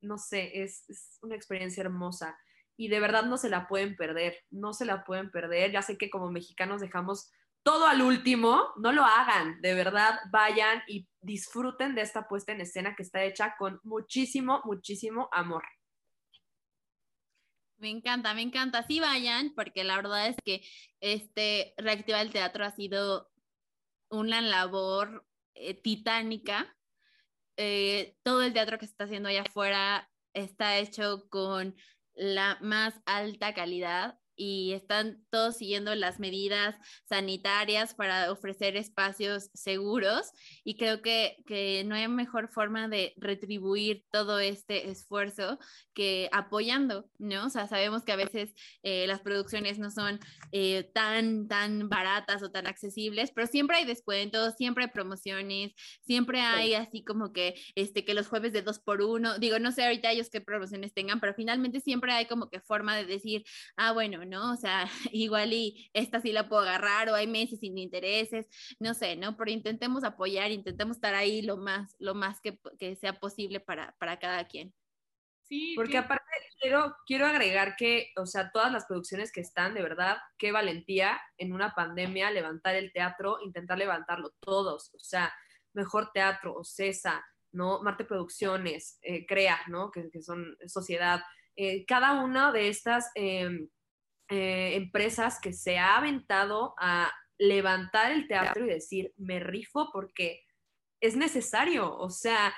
no 0.01 0.17
sé, 0.17 0.63
es, 0.63 0.89
es, 0.89 1.19
una 1.21 1.35
experiencia 1.35 1.81
hermosa 1.81 2.37
y 2.75 2.87
de 2.87 2.99
verdad 2.99 3.25
no 3.25 3.37
se 3.37 3.49
la 3.49 3.67
pueden 3.67 3.95
perder, 3.95 4.35
no 4.49 4.73
se 4.73 4.85
la 4.85 5.03
pueden 5.03 5.29
perder. 5.29 5.71
Ya 5.71 5.83
sé 5.83 5.97
que 5.97 6.09
como 6.09 6.31
mexicanos 6.31 6.81
dejamos 6.81 7.31
todo 7.61 7.85
al 7.85 8.01
último, 8.01 8.73
no 8.77 8.91
lo 8.91 9.05
hagan, 9.05 9.61
de 9.61 9.73
verdad 9.73 10.19
vayan 10.31 10.81
y 10.87 11.07
disfruten 11.21 11.95
de 11.95 12.01
esta 12.01 12.27
puesta 12.27 12.51
en 12.51 12.61
escena 12.61 12.95
que 12.95 13.03
está 13.03 13.23
hecha 13.23 13.55
con 13.57 13.79
muchísimo, 13.83 14.61
muchísimo 14.65 15.29
amor. 15.31 15.63
Me 17.83 17.89
encanta, 17.89 18.33
me 18.33 18.41
encanta. 18.41 18.83
Sí 18.83 19.01
vayan, 19.01 19.53
porque 19.55 19.83
la 19.83 19.97
verdad 19.97 20.29
es 20.29 20.37
que 20.45 20.65
este 21.01 21.73
Reactiva 21.75 22.21
el 22.21 22.31
Teatro 22.31 22.63
ha 22.63 22.71
sido 22.71 23.29
una 24.09 24.39
labor 24.39 25.27
eh, 25.53 25.73
titánica. 25.73 26.77
Eh, 27.57 28.15
todo 28.23 28.41
el 28.41 28.53
teatro 28.53 28.79
que 28.79 28.85
se 28.85 28.91
está 28.91 29.03
haciendo 29.03 29.27
allá 29.27 29.41
afuera 29.41 30.09
está 30.31 30.77
hecho 30.77 31.27
con 31.27 31.75
la 32.13 32.57
más 32.61 33.01
alta 33.05 33.53
calidad 33.53 34.17
y 34.35 34.73
están 34.73 35.23
todos 35.29 35.57
siguiendo 35.57 35.93
las 35.95 36.19
medidas 36.19 36.75
sanitarias 37.05 37.93
para 37.93 38.31
ofrecer 38.31 38.75
espacios 38.77 39.49
seguros 39.53 40.31
y 40.63 40.77
creo 40.77 41.01
que, 41.01 41.37
que, 41.45 41.83
no 41.85 41.95
hay 41.95 42.07
mejor 42.07 42.49
forma 42.49 42.87
de 42.87 43.13
retribuir 43.17 44.05
todo 44.11 44.39
este 44.39 44.89
esfuerzo 44.89 45.59
que 45.93 46.29
apoyando, 46.31 47.09
¿no? 47.17 47.47
O 47.47 47.49
sea, 47.49 47.67
sabemos 47.67 48.03
que 48.03 48.11
a 48.11 48.15
veces 48.15 48.53
eh, 48.83 49.05
las 49.07 49.21
producciones 49.21 49.79
no 49.79 49.91
son 49.91 50.19
eh, 50.51 50.89
tan, 50.93 51.47
tan 51.47 51.89
baratas 51.89 52.41
o 52.43 52.51
tan 52.51 52.67
accesibles, 52.67 53.31
pero 53.31 53.47
siempre 53.47 53.77
hay 53.77 53.85
descuentos, 53.85 54.55
siempre 54.57 54.85
hay 54.85 54.89
promociones, 54.91 55.73
siempre 56.01 56.41
hay 56.41 56.73
así 56.73 57.03
como 57.03 57.33
que, 57.33 57.55
este, 57.75 58.05
que 58.05 58.13
los 58.13 58.27
jueves 58.27 58.53
de 58.53 58.61
dos 58.61 58.79
por 58.79 59.01
uno, 59.01 59.37
digo, 59.39 59.59
no 59.59 59.71
sé 59.71 59.83
ahorita 59.83 60.11
ellos 60.11 60.29
qué 60.29 60.41
promociones 60.41 60.93
tengan, 60.93 61.19
pero 61.19 61.33
finalmente 61.33 61.79
siempre 61.79 62.11
hay 62.13 62.25
como 62.25 62.49
que 62.49 62.59
forma 62.59 62.95
de 62.95 63.05
decir, 63.05 63.43
ah, 63.77 63.91
bueno, 63.91 64.22
¿no? 64.25 64.51
O 64.51 64.55
sea, 64.55 64.87
igual 65.11 65.53
y 65.53 65.89
esta 65.93 66.21
sí 66.21 66.31
la 66.31 66.49
puedo 66.49 66.61
agarrar 66.61 67.09
o 67.09 67.15
hay 67.15 67.27
meses 67.27 67.59
sin 67.59 67.77
intereses, 67.77 68.47
no 68.79 68.93
sé, 68.93 69.15
¿no? 69.15 69.37
Pero 69.37 69.51
intentemos 69.51 70.03
apoyar, 70.03 70.51
intentemos 70.51 70.97
estar 70.97 71.15
ahí 71.15 71.41
lo 71.41 71.57
más, 71.57 71.95
lo 71.99 72.13
más 72.15 72.39
que, 72.41 72.59
que 72.79 72.95
sea 72.95 73.19
posible 73.19 73.59
para, 73.59 73.95
para 73.99 74.17
cada 74.19 74.45
quien. 74.47 74.73
Sí, 75.43 75.73
porque 75.75 75.97
aparte 75.97 76.23
quiero, 76.59 76.95
quiero 77.05 77.27
agregar 77.27 77.75
que, 77.75 78.11
o 78.15 78.25
sea, 78.25 78.49
todas 78.51 78.71
las 78.71 78.85
producciones 78.85 79.31
que 79.31 79.41
están, 79.41 79.73
de 79.73 79.81
verdad, 79.81 80.17
qué 80.37 80.51
valentía 80.51 81.21
en 81.37 81.53
una 81.53 81.75
pandemia 81.75 82.31
levantar 82.31 82.75
el 82.75 82.93
teatro, 82.93 83.37
intentar 83.43 83.77
levantarlo 83.77 84.31
todos, 84.39 84.91
o 84.93 84.99
sea, 84.99 85.33
mejor 85.73 86.11
teatro, 86.13 86.55
o 86.55 86.63
CESA, 86.63 87.23
¿no? 87.51 87.83
Marte 87.83 88.05
Producciones, 88.05 88.97
eh, 89.01 89.25
CREA, 89.25 89.59
¿no? 89.67 89.91
Que, 89.91 90.09
que 90.09 90.21
son 90.21 90.57
sociedad, 90.65 91.21
eh, 91.55 91.85
cada 91.85 92.23
una 92.23 92.51
de 92.51 92.69
estas 92.69 93.11
em, 93.15 93.69
eh, 94.35 94.75
empresas 94.75 95.39
que 95.39 95.53
se 95.53 95.77
ha 95.77 95.95
aventado 95.97 96.73
a 96.79 97.13
levantar 97.37 98.11
el 98.11 98.27
teatro 98.27 98.65
y 98.65 98.69
decir, 98.69 99.13
me 99.15 99.39
rifo 99.39 99.91
porque 99.93 100.43
es 100.99 101.15
necesario. 101.15 101.95
O 101.95 102.09
sea, 102.09 102.51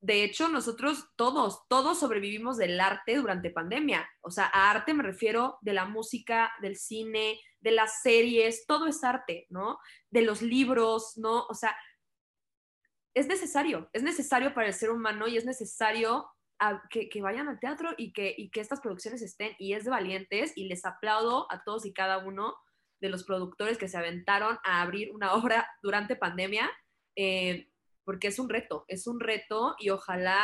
de 0.00 0.22
hecho, 0.22 0.48
nosotros 0.48 1.08
todos, 1.16 1.66
todos 1.66 1.98
sobrevivimos 1.98 2.58
del 2.58 2.80
arte 2.80 3.16
durante 3.16 3.50
pandemia. 3.50 4.08
O 4.20 4.30
sea, 4.30 4.48
a 4.54 4.70
arte 4.70 4.94
me 4.94 5.02
refiero 5.02 5.58
de 5.62 5.72
la 5.72 5.84
música, 5.84 6.52
del 6.62 6.76
cine, 6.76 7.40
de 7.58 7.72
las 7.72 8.02
series, 8.02 8.66
todo 8.66 8.86
es 8.86 9.02
arte, 9.02 9.46
¿no? 9.48 9.80
De 10.10 10.22
los 10.22 10.42
libros, 10.42 11.14
¿no? 11.16 11.44
O 11.46 11.54
sea, 11.54 11.76
es 13.14 13.26
necesario, 13.26 13.90
es 13.92 14.04
necesario 14.04 14.54
para 14.54 14.68
el 14.68 14.74
ser 14.74 14.90
humano 14.90 15.26
y 15.26 15.36
es 15.36 15.44
necesario 15.44 16.30
que, 16.90 17.22
vayan 17.22 17.48
al 17.48 17.58
teatro 17.58 17.90
y 17.96 18.12
que, 18.12 18.50
estas 18.54 18.80
producciones 18.80 19.22
estén, 19.22 19.52
y 19.58 19.74
es 19.74 19.84
de 19.84 19.90
valientes, 19.90 20.52
y 20.56 20.64
les 20.68 20.84
aplaudo 20.84 21.50
a 21.50 21.64
todos 21.64 21.86
y 21.86 21.92
cada 21.92 22.18
uno 22.18 22.54
de 23.00 23.08
los 23.08 23.24
productores 23.24 23.78
que 23.78 23.88
se 23.88 23.96
aventaron 23.96 24.58
a 24.64 24.82
abrir 24.82 25.12
una 25.12 25.32
obra 25.34 25.68
durante 25.82 26.16
pandemia, 26.16 26.70
eh, 27.16 27.68
porque 28.04 28.28
es 28.28 28.38
un 28.38 28.48
reto, 28.48 28.84
es 28.88 29.06
un 29.06 29.20
reto 29.20 29.74
y 29.78 29.90
ojalá 29.90 30.42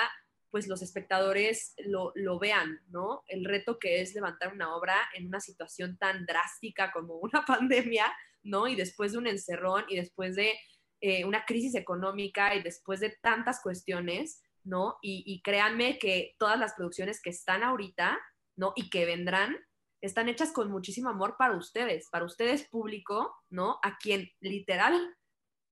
pues 0.51 0.69
los 0.69 0.81
espectadores 0.81 1.75
lo, 1.85 2.39
vean, 2.39 2.81
¿no? 2.89 3.25
El 3.27 3.45
reto 3.45 3.79
que 3.79 4.01
es 4.01 4.15
levantar 4.15 4.55
una 4.55 4.75
obra 4.75 4.97
en 5.15 5.27
una 5.27 5.41
situación 5.41 5.99
tan 5.99 6.25
drástica 6.25 6.93
como 6.93 7.17
una 7.17 7.45
pandemia, 7.47 8.07
¿no? 8.43 8.67
Y 8.67 8.75
después 8.75 9.13
de 9.13 9.19
un 9.19 9.27
encerrón 9.27 9.85
y 9.89 9.97
después 9.97 10.35
de 10.35 10.55
eh, 11.03 11.27
una 11.27 11.45
crisis 11.45 11.75
económica 11.75 12.55
y 12.55 12.63
después 12.63 13.01
de 13.01 13.11
tantas 13.21 13.61
cuestiones, 13.61 14.41
¿no? 14.67 14.99
Y, 15.01 15.41
créanme 15.43 15.99
que 15.99 16.35
todas 16.39 16.59
las 16.59 16.75
producciones 16.75 17.23
que 17.23 17.31
están 17.31 17.63
ahorita, 17.63 18.19
¿no? 18.57 18.73
Y 18.75 18.91
que 18.91 19.07
vendrán, 19.07 19.57
están 20.03 20.29
hechas 20.29 20.53
con 20.53 20.71
muchísimo 20.71 21.09
amor 21.09 21.37
para 21.39 21.57
ustedes, 21.57 22.09
para 22.11 22.25
ustedes 22.25 22.69
público, 22.69 23.35
¿no? 23.49 23.79
A 23.83 23.97
quien 23.97 24.29
literal 24.41 25.17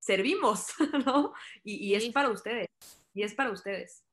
servimos, 0.00 0.68
¿no? 1.06 1.34
Y, 1.64 1.94
es 1.94 2.08
para 2.10 2.30
ustedes, 2.30 2.68
y 3.12 3.24
es 3.24 3.34
para 3.34 3.50
ustedes. 3.50 4.04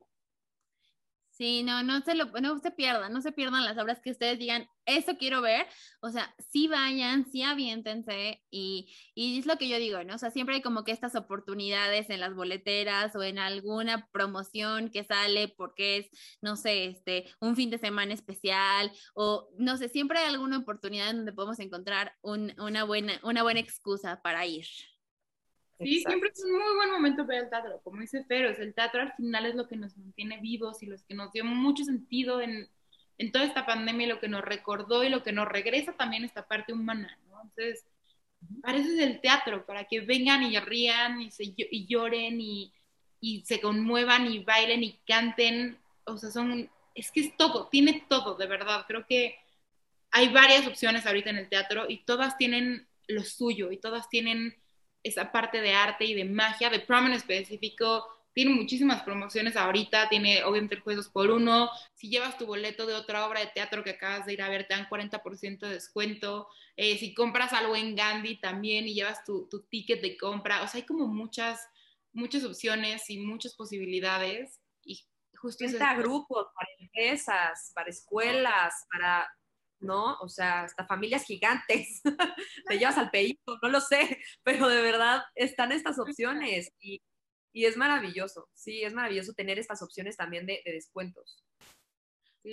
Sí, 1.42 1.64
no, 1.64 1.82
no 1.82 2.02
se, 2.02 2.14
lo, 2.14 2.26
no 2.26 2.60
se 2.60 2.70
pierdan, 2.70 3.12
no 3.12 3.20
se 3.20 3.32
pierdan 3.32 3.66
las 3.66 3.76
obras 3.80 4.00
que 4.00 4.12
ustedes 4.12 4.38
digan, 4.38 4.70
eso 4.86 5.18
quiero 5.18 5.42
ver, 5.42 5.66
o 6.00 6.12
sea, 6.12 6.36
sí 6.38 6.68
vayan, 6.68 7.26
sí 7.26 7.42
aviéntense 7.42 8.44
y, 8.52 8.96
y 9.16 9.40
es 9.40 9.48
lo 9.48 9.58
que 9.58 9.68
yo 9.68 9.80
digo, 9.80 10.04
¿no? 10.04 10.14
O 10.14 10.18
sea, 10.20 10.30
siempre 10.30 10.54
hay 10.54 10.62
como 10.62 10.84
que 10.84 10.92
estas 10.92 11.16
oportunidades 11.16 12.12
en 12.12 12.20
las 12.20 12.36
boleteras 12.36 13.16
o 13.16 13.24
en 13.24 13.40
alguna 13.40 14.08
promoción 14.12 14.92
que 14.92 15.04
sale 15.04 15.48
porque 15.48 15.98
es, 15.98 16.10
no 16.44 16.56
sé, 16.58 16.86
este, 16.86 17.26
un 17.40 17.56
fin 17.56 17.72
de 17.72 17.80
semana 17.80 18.14
especial 18.14 18.92
o, 19.16 19.50
no 19.58 19.78
sé, 19.78 19.90
siempre 19.90 20.20
hay 20.20 20.32
alguna 20.32 20.60
oportunidad 20.60 21.10
en 21.10 21.18
donde 21.18 21.34
podemos 21.34 21.58
encontrar 21.58 22.14
una, 22.22 22.84
buena, 22.84 23.20
una 23.24 23.42
buena 23.42 23.62
excusa 23.62 24.22
para 24.22 24.46
ir. 24.46 24.68
Sí, 25.82 26.02
siempre 26.02 26.30
es 26.34 26.44
un 26.44 26.52
muy 26.52 26.76
buen 26.76 26.92
momento 26.92 27.26
para 27.26 27.40
el 27.40 27.50
teatro, 27.50 27.82
como 27.84 28.02
dice 28.02 28.24
Feros, 28.26 28.60
el 28.60 28.74
teatro 28.74 29.02
al 29.02 29.14
final 29.14 29.46
es 29.46 29.56
lo 29.56 29.68
que 29.68 29.76
nos 29.76 29.98
mantiene 29.98 30.40
vivos 30.40 30.82
y 30.84 30.86
lo 30.86 30.96
que 31.08 31.14
nos 31.14 31.32
dio 31.32 31.44
mucho 31.44 31.84
sentido 31.84 32.42
en, 32.42 32.70
en 33.18 33.32
toda 33.32 33.46
esta 33.46 33.66
pandemia, 33.66 34.08
lo 34.08 34.20
que 34.20 34.28
nos 34.28 34.44
recordó 34.44 35.04
y 35.04 35.10
lo 35.10 35.24
que 35.24 35.32
nos 35.32 35.48
regresa 35.48 35.94
también 35.94 36.24
esta 36.24 36.48
parte 36.48 36.74
humana, 36.74 37.18
¿no? 37.30 37.42
Entonces, 37.42 37.86
para 38.62 38.78
eso 38.78 38.90
es 38.90 39.00
el 39.00 39.22
teatro, 39.22 39.66
para 39.66 39.86
que 39.86 40.02
vengan 40.02 40.44
y 40.44 40.60
rían 40.60 41.22
y, 41.22 41.32
se, 41.32 41.44
y 41.46 41.86
lloren 41.88 42.40
y, 42.42 42.74
y 43.20 43.44
se 43.46 43.62
conmuevan 43.62 44.32
y 44.32 44.40
bailen 44.44 44.84
y 44.84 45.00
canten, 45.08 45.78
o 46.06 46.18
sea, 46.18 46.32
son, 46.32 46.70
es 46.96 47.12
que 47.12 47.22
es 47.22 47.38
todo, 47.38 47.68
tiene 47.70 48.06
todo, 48.10 48.36
de 48.36 48.48
verdad, 48.48 48.86
creo 48.88 49.06
que 49.08 49.38
hay 50.12 50.30
varias 50.30 50.68
opciones 50.68 51.06
ahorita 51.06 51.30
en 51.30 51.38
el 51.38 51.50
teatro 51.50 51.86
y 51.88 52.04
todas 52.04 52.38
tienen 52.38 52.88
lo 53.08 53.24
suyo 53.24 53.72
y 53.72 53.78
todas 53.78 54.10
tienen 54.10 54.61
esa 55.04 55.32
parte 55.32 55.62
de 55.62 55.74
arte 55.74 56.06
y 56.06 56.14
de 56.14 56.26
magia, 56.26 56.70
de 56.70 56.80
prom 56.80 57.08
en 57.08 57.14
específico, 57.14 58.06
tiene 58.34 58.54
muchísimas 58.54 59.04
promociones 59.04 59.58
ahorita, 59.58 60.08
tiene 60.10 60.44
obviamente 60.44 60.80
juegos 60.80 61.10
por 61.10 61.30
uno, 61.30 61.70
si 61.96 62.10
llevas 62.10 62.38
tu 62.38 62.46
boleto 62.46 62.86
de 62.86 62.94
otra 62.94 63.28
obra 63.28 63.42
de 63.42 63.48
teatro 63.48 63.84
que 63.84 63.92
acabas 63.92 64.26
de 64.26 64.34
ir 64.34 64.42
a 64.42 64.50
ver, 64.50 64.68
te 64.68 64.74
dan 64.74 64.88
40% 64.88 65.60
de 65.60 65.74
descuento, 65.74 66.48
eh, 66.78 66.98
si 66.98 67.14
compras 67.14 67.52
algo 67.54 67.76
en 67.76 67.96
Gandhi 67.96 68.40
también 68.40 68.88
y 68.88 68.94
llevas 68.94 69.24
tu, 69.26 69.48
tu, 69.50 69.64
ticket 69.64 70.02
de 70.02 70.18
compra, 70.18 70.64
o 70.64 70.68
sea, 70.68 70.80
hay 70.80 70.86
como 70.86 71.08
muchas, 71.08 71.68
muchas 72.14 72.44
opciones 72.46 73.10
y 73.10 73.18
muchas 73.18 73.54
posibilidades. 73.56 74.60
Y 74.84 75.04
justo... 75.36 75.66
Para 75.78 75.96
grupos, 75.96 76.48
para 76.56 76.70
empresas, 76.80 77.72
para 77.76 77.90
escuelas, 77.90 78.74
para 78.92 79.30
¿no? 79.82 80.16
O 80.22 80.30
sea, 80.30 80.64
hasta 80.64 80.86
familias 80.86 81.24
gigantes, 81.24 82.02
te 82.68 82.78
llevas 82.78 82.98
al 82.98 83.10
peito, 83.10 83.58
no 83.62 83.70
lo 83.70 83.82
sé, 83.82 84.20
pero 84.44 84.68
de 84.68 84.82
verdad 84.82 85.24
están 85.36 85.72
estas 85.72 86.00
opciones 86.00 86.72
y, 86.80 87.02
es 87.54 87.76
maravilloso, 87.76 88.48
sí, 88.54 88.82
es 88.84 88.94
maravilloso 88.94 89.34
tener 89.34 89.60
estas 89.60 89.82
opciones 89.82 90.16
también 90.16 90.46
de, 90.46 90.62
descuentos. 90.66 91.44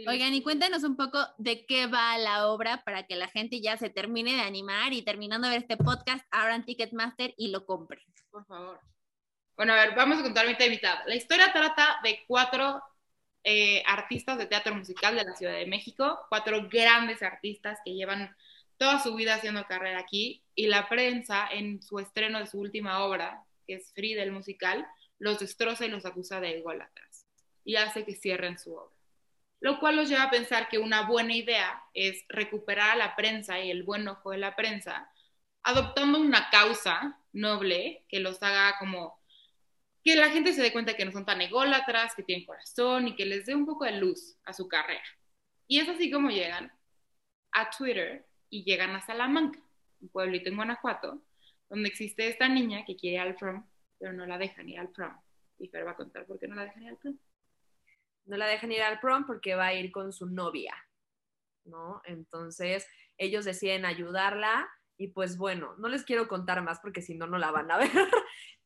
Oigan, 0.06 0.34
y 0.34 0.42
cuéntanos 0.42 0.82
un 0.82 0.96
poco 0.96 1.18
de 1.38 1.64
qué 1.64 1.86
va 1.86 2.18
la 2.18 2.48
obra 2.48 2.82
para 2.84 3.06
que 3.06 3.16
la 3.16 3.28
gente 3.28 3.60
ya 3.60 3.78
se 3.78 3.88
termine 3.88 4.34
de 4.34 4.42
animar 4.42 4.92
y 4.92 5.02
terminando 5.02 5.46
de 5.46 5.54
ver 5.54 5.62
este 5.62 5.76
podcast, 5.78 6.26
abran 6.30 6.64
Ticketmaster 6.64 7.32
y 7.38 7.50
lo 7.52 7.64
compren. 7.64 8.02
Por 8.30 8.44
favor. 8.44 8.80
Bueno, 9.56 9.72
a 9.72 9.76
ver, 9.76 9.94
vamos 9.96 10.18
a 10.18 10.22
contar 10.22 10.46
mi 10.46 10.68
mitad. 10.68 10.98
La 11.06 11.16
historia 11.16 11.52
trata 11.52 12.00
de 12.02 12.22
cuatro 12.26 12.82
eh, 13.44 13.82
artistas 13.86 14.38
de 14.38 14.46
teatro 14.46 14.74
musical 14.74 15.16
de 15.16 15.24
la 15.24 15.34
Ciudad 15.34 15.54
de 15.54 15.66
México, 15.66 16.18
cuatro 16.28 16.68
grandes 16.68 17.22
artistas 17.22 17.78
que 17.84 17.94
llevan 17.94 18.34
toda 18.76 19.02
su 19.02 19.14
vida 19.14 19.34
haciendo 19.34 19.66
carrera 19.66 19.98
aquí 19.98 20.42
y 20.54 20.66
la 20.66 20.88
prensa 20.88 21.48
en 21.50 21.82
su 21.82 21.98
estreno 21.98 22.38
de 22.38 22.46
su 22.46 22.58
última 22.58 23.04
obra, 23.04 23.44
que 23.66 23.74
es 23.74 23.92
Frida 23.92 24.22
el 24.22 24.32
musical, 24.32 24.86
los 25.18 25.40
destroza 25.40 25.84
y 25.84 25.88
los 25.88 26.06
acusa 26.06 26.40
de 26.40 26.58
ególatras 26.58 27.26
y 27.64 27.76
hace 27.76 28.04
que 28.04 28.14
cierren 28.14 28.58
su 28.58 28.74
obra. 28.74 28.96
Lo 29.60 29.80
cual 29.80 29.96
los 29.96 30.08
lleva 30.08 30.24
a 30.24 30.30
pensar 30.30 30.68
que 30.68 30.78
una 30.78 31.08
buena 31.08 31.34
idea 31.34 31.82
es 31.92 32.24
recuperar 32.28 32.90
a 32.90 32.96
la 32.96 33.16
prensa 33.16 33.58
y 33.60 33.70
el 33.70 33.82
buen 33.82 34.06
ojo 34.06 34.30
de 34.30 34.38
la 34.38 34.54
prensa, 34.54 35.10
adoptando 35.64 36.20
una 36.20 36.48
causa 36.50 37.18
noble 37.32 38.04
que 38.08 38.20
los 38.20 38.42
haga 38.42 38.78
como 38.78 39.17
que 40.04 40.16
la 40.16 40.30
gente 40.30 40.52
se 40.52 40.62
dé 40.62 40.72
cuenta 40.72 40.96
que 40.96 41.04
no 41.04 41.12
son 41.12 41.26
tan 41.26 41.40
ególatras, 41.40 42.14
que 42.14 42.22
tienen 42.22 42.46
corazón 42.46 43.08
y 43.08 43.16
que 43.16 43.26
les 43.26 43.46
dé 43.46 43.54
un 43.54 43.66
poco 43.66 43.84
de 43.84 43.92
luz 43.92 44.36
a 44.44 44.52
su 44.52 44.68
carrera. 44.68 45.04
Y 45.66 45.80
es 45.80 45.88
así 45.88 46.10
como 46.10 46.30
llegan 46.30 46.72
a 47.52 47.70
Twitter 47.70 48.26
y 48.50 48.64
llegan 48.64 48.90
a 48.94 49.04
Salamanca, 49.04 49.60
un 50.00 50.08
pueblito 50.08 50.48
en 50.48 50.56
Guanajuato, 50.56 51.22
donde 51.68 51.88
existe 51.88 52.28
esta 52.28 52.48
niña 52.48 52.84
que 52.86 52.96
quiere 52.96 53.16
ir 53.16 53.20
al 53.20 53.36
prom, 53.36 53.66
pero 53.98 54.12
no 54.12 54.24
la 54.26 54.38
dejan 54.38 54.68
ir 54.68 54.78
al 54.78 54.90
prom. 54.90 55.14
Y 55.58 55.68
Fer 55.68 55.86
va 55.86 55.92
a 55.92 55.96
contar 55.96 56.24
por 56.26 56.38
qué 56.38 56.48
no 56.48 56.54
la 56.54 56.64
dejan 56.64 56.82
ir 56.82 56.90
al 56.90 56.96
prom. 56.96 57.18
No 58.26 58.36
la 58.36 58.46
dejan 58.46 58.72
ir 58.72 58.82
al 58.82 59.00
prom 59.00 59.26
porque 59.26 59.54
va 59.54 59.66
a 59.66 59.74
ir 59.74 59.90
con 59.90 60.12
su 60.12 60.26
novia, 60.26 60.74
¿no? 61.64 62.00
Entonces 62.04 62.86
ellos 63.16 63.44
deciden 63.44 63.84
ayudarla 63.84 64.68
y 64.98 65.08
pues 65.08 65.38
bueno, 65.38 65.74
no 65.78 65.88
les 65.88 66.04
quiero 66.04 66.26
contar 66.26 66.62
más 66.62 66.80
porque 66.80 67.02
si 67.02 67.14
no, 67.14 67.26
no 67.26 67.38
la 67.38 67.52
van 67.52 67.70
a 67.70 67.78
ver. 67.78 67.90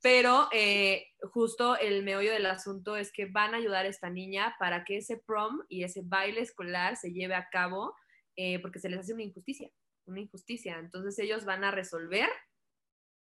Pero 0.01 0.49
eh, 0.51 1.07
justo 1.31 1.77
el 1.77 2.03
meollo 2.03 2.33
del 2.33 2.47
asunto 2.47 2.97
es 2.97 3.13
que 3.13 3.27
van 3.27 3.55
a 3.55 3.59
ayudar 3.59 3.85
a 3.85 3.89
esta 3.89 4.11
niña 4.11 4.57
para 4.59 4.85
que 4.85 4.97
ese 4.97 5.19
prom 5.19 5.61
y 5.69 5.85
ese 5.85 6.01
baile 6.05 6.41
escolar 6.41 6.97
se 6.97 7.13
lleve 7.13 7.35
a 7.35 7.49
cabo 7.51 7.95
eh, 8.35 8.59
porque 8.61 8.81
se 8.81 8.89
les 8.89 9.01
hace 9.01 9.13
una 9.13 9.23
injusticia, 9.23 9.71
una 10.07 10.21
injusticia. 10.21 10.79
Entonces 10.79 11.19
ellos 11.19 11.45
van 11.45 11.65
a 11.65 11.71
resolver 11.71 12.29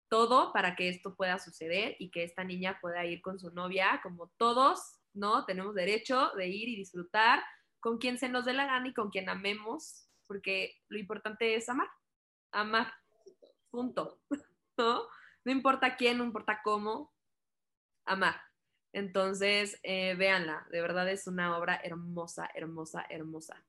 todo 0.09 0.51
para 0.53 0.75
que 0.75 0.89
esto 0.89 1.15
pueda 1.15 1.37
suceder 1.37 1.95
y 1.99 2.11
que 2.11 2.23
esta 2.23 2.43
niña 2.43 2.79
pueda 2.81 3.05
ir 3.05 3.21
con 3.21 3.39
su 3.39 3.51
novia, 3.51 3.99
como 4.01 4.31
todos, 4.37 4.99
¿no? 5.13 5.45
Tenemos 5.45 5.75
derecho 5.75 6.31
de 6.35 6.47
ir 6.47 6.69
y 6.69 6.77
disfrutar 6.77 7.43
con 7.79 7.97
quien 7.97 8.17
se 8.17 8.29
nos 8.29 8.45
dé 8.45 8.53
la 8.53 8.65
gana 8.65 8.87
y 8.87 8.93
con 8.93 9.09
quien 9.09 9.29
amemos, 9.29 10.07
porque 10.27 10.75
lo 10.87 10.97
importante 10.97 11.55
es 11.55 11.67
amar, 11.69 11.87
amar, 12.51 12.93
punto, 13.69 14.19
¿no? 14.77 15.03
No 15.43 15.51
importa 15.51 15.95
quién, 15.95 16.17
no 16.17 16.23
importa 16.23 16.61
cómo, 16.63 17.13
amar. 18.05 18.39
Entonces, 18.93 19.79
eh, 19.83 20.15
véanla, 20.15 20.67
de 20.69 20.81
verdad 20.81 21.09
es 21.09 21.27
una 21.27 21.57
obra 21.57 21.79
hermosa, 21.83 22.49
hermosa, 22.53 23.05
hermosa. 23.09 23.63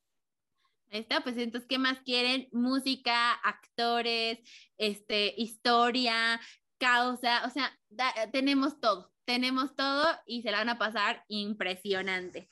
Ahí 0.91 1.01
está, 1.01 1.23
pues 1.23 1.39
entonces, 1.39 1.69
¿qué 1.69 1.79
más 1.79 2.01
quieren? 2.01 2.49
Música, 2.53 3.33
actores, 3.33 4.41
este, 4.77 5.33
historia, 5.39 6.41
causa, 6.79 7.47
o 7.47 7.51
sea, 7.51 7.73
tenemos 8.33 8.81
todo, 8.81 9.13
tenemos 9.25 9.75
todo 9.77 10.07
y 10.27 10.43
se 10.43 10.51
la 10.51 10.59
van 10.59 10.69
a 10.69 10.79
pasar 10.79 11.25
impresionante. 11.29 12.51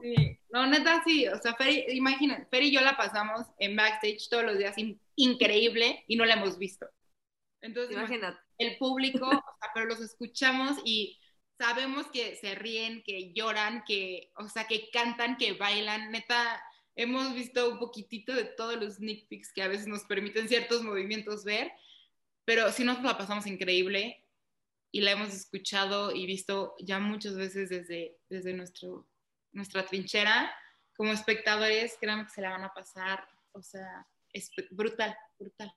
Sí, 0.00 0.40
no, 0.50 0.66
neta, 0.66 1.02
sí, 1.04 1.28
o 1.28 1.38
sea, 1.38 1.54
Fer, 1.54 1.84
imagina, 1.94 2.46
Fer 2.50 2.62
y 2.62 2.72
yo 2.72 2.80
la 2.80 2.96
pasamos 2.96 3.46
en 3.58 3.76
backstage 3.76 4.28
todos 4.30 4.44
los 4.44 4.58
días 4.58 4.76
increíble 5.18 6.04
y 6.06 6.16
no 6.16 6.24
la 6.24 6.34
hemos 6.34 6.58
visto. 6.58 6.88
Entonces, 7.60 7.96
imagínate, 7.96 8.38
el 8.56 8.78
público, 8.78 9.26
o 9.26 9.30
sea, 9.30 9.70
pero 9.74 9.86
los 9.86 10.00
escuchamos 10.00 10.78
y 10.84 11.18
sabemos 11.58 12.06
que 12.12 12.36
se 12.36 12.54
ríen, 12.54 13.02
que 13.02 13.32
lloran, 13.32 13.82
que, 13.86 14.30
o 14.36 14.48
sea, 14.48 14.66
que 14.66 14.90
cantan, 14.90 15.36
que 15.36 15.54
bailan, 15.54 16.12
neta, 16.12 16.62
hemos 16.94 17.34
visto 17.34 17.68
un 17.68 17.78
poquitito 17.78 18.32
de 18.32 18.44
todos 18.44 18.76
los 18.76 18.94
sneak 18.94 19.28
peeks 19.28 19.52
que 19.52 19.62
a 19.62 19.68
veces 19.68 19.88
nos 19.88 20.04
permiten 20.04 20.48
ciertos 20.48 20.82
movimientos 20.82 21.44
ver, 21.44 21.72
pero 22.44 22.70
sí 22.70 22.84
nos 22.84 23.02
la 23.02 23.18
pasamos 23.18 23.46
increíble 23.46 24.24
y 24.90 25.00
la 25.00 25.12
hemos 25.12 25.34
escuchado 25.34 26.14
y 26.14 26.26
visto 26.26 26.74
ya 26.80 26.98
muchas 27.00 27.36
veces 27.36 27.68
desde, 27.68 28.16
desde 28.28 28.54
nuestro, 28.54 29.06
nuestra 29.52 29.84
trinchera. 29.84 30.54
Como 30.96 31.12
espectadores, 31.12 31.96
créanme 32.00 32.24
que 32.24 32.30
se 32.30 32.40
la 32.40 32.50
van 32.50 32.64
a 32.64 32.74
pasar, 32.74 33.28
o 33.52 33.62
sea, 33.62 34.06
es 34.32 34.50
brutal, 34.70 35.16
brutal. 35.38 35.72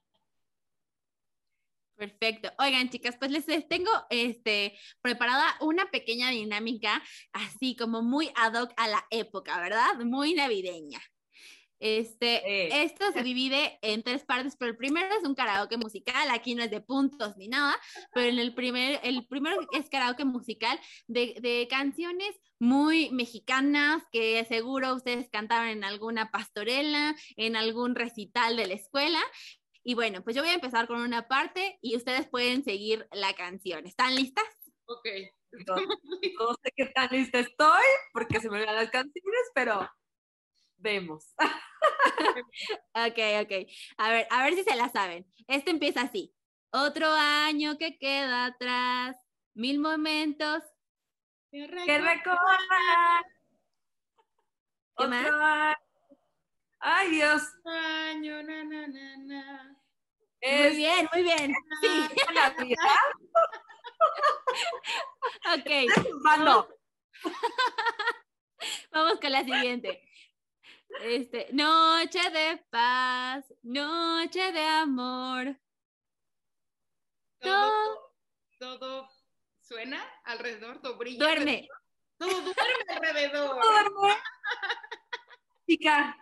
Perfecto. 1.96 2.50
Oigan, 2.58 2.90
chicas, 2.90 3.16
pues 3.16 3.30
les 3.30 3.46
tengo 3.68 3.90
este, 4.10 4.76
preparada 5.00 5.44
una 5.60 5.90
pequeña 5.90 6.30
dinámica, 6.30 7.00
así 7.32 7.76
como 7.76 8.02
muy 8.02 8.32
ad 8.34 8.60
hoc 8.60 8.72
a 8.76 8.88
la 8.88 9.06
época, 9.10 9.60
¿verdad? 9.60 9.94
Muy 10.04 10.34
navideña. 10.34 11.00
Este, 11.84 12.84
esto 12.84 13.10
se 13.10 13.24
divide 13.24 13.80
en 13.82 14.04
tres 14.04 14.22
partes, 14.22 14.54
pero 14.56 14.70
el 14.70 14.76
primero 14.76 15.08
es 15.16 15.26
un 15.26 15.34
karaoke 15.34 15.76
musical, 15.76 16.30
aquí 16.30 16.54
no 16.54 16.62
es 16.62 16.70
de 16.70 16.80
puntos 16.80 17.36
ni 17.36 17.48
nada, 17.48 17.76
pero 18.14 18.28
en 18.28 18.38
el 18.38 18.54
primer, 18.54 19.00
el 19.02 19.26
primero 19.26 19.56
es 19.72 19.90
karaoke 19.90 20.24
musical 20.24 20.78
de, 21.08 21.34
de 21.42 21.66
canciones 21.68 22.40
muy 22.60 23.10
mexicanas 23.10 24.04
que 24.12 24.44
seguro 24.44 24.94
ustedes 24.94 25.28
cantaban 25.28 25.70
en 25.70 25.82
alguna 25.82 26.30
pastorela, 26.30 27.16
en 27.34 27.56
algún 27.56 27.96
recital 27.96 28.56
de 28.56 28.68
la 28.68 28.74
escuela. 28.74 29.18
Y 29.82 29.94
bueno, 29.94 30.22
pues 30.22 30.36
yo 30.36 30.42
voy 30.42 30.52
a 30.52 30.54
empezar 30.54 30.86
con 30.86 31.00
una 31.00 31.26
parte 31.26 31.80
y 31.82 31.96
ustedes 31.96 32.28
pueden 32.28 32.62
seguir 32.62 33.08
la 33.10 33.34
canción. 33.34 33.88
¿Están 33.88 34.14
listas? 34.14 34.44
Ok. 34.84 35.08
No, 35.66 35.76
no 35.76 36.54
sé 36.64 36.72
qué 36.74 36.86
tan 36.86 37.10
lista 37.10 37.38
estoy 37.40 37.84
porque 38.14 38.40
se 38.40 38.48
me 38.48 38.56
olvidan 38.56 38.74
las 38.74 38.88
canciones, 38.88 39.50
pero 39.54 39.86
vemos. 40.82 41.34
ok, 42.94 43.18
ok. 43.42 43.52
A 43.98 44.10
ver, 44.10 44.26
a 44.30 44.44
ver 44.44 44.54
si 44.54 44.64
se 44.64 44.76
la 44.76 44.88
saben. 44.88 45.26
Esto 45.46 45.70
empieza 45.70 46.02
así. 46.02 46.34
Otro 46.70 47.06
año 47.10 47.78
que 47.78 47.98
queda 47.98 48.46
atrás, 48.46 49.16
mil 49.54 49.78
momentos 49.78 50.62
que 51.52 51.66
recordar. 51.98 53.24
¿Qué 54.96 55.06
más? 55.06 55.76
Ay, 56.80 57.10
Dios. 57.10 57.42
Año, 57.64 58.42
na, 58.42 58.64
na, 58.64 58.86
na, 58.88 59.16
na. 59.18 59.76
Muy 60.42 60.76
bien, 60.76 61.08
muy 61.12 61.22
bien. 61.22 61.54
Sí. 61.82 62.08
ok. 65.54 65.70
Vamos. 66.24 66.66
Vamos 68.92 69.20
con 69.20 69.32
la 69.32 69.44
siguiente. 69.44 70.02
Este, 71.00 71.48
noche 71.52 72.30
de 72.30 72.64
paz, 72.70 73.52
noche 73.62 74.52
de 74.52 74.60
amor. 74.60 75.58
Todo, 77.40 78.14
todo 78.58 79.08
suena 79.60 80.02
alrededor, 80.24 80.80
todo 80.80 80.96
brilla. 80.96 81.18
Duerme. 81.18 81.68
Todo 82.18 82.30
duerme 82.30 82.54
alrededor. 82.88 83.60
duerme. 83.60 84.16
Chica. 85.66 86.16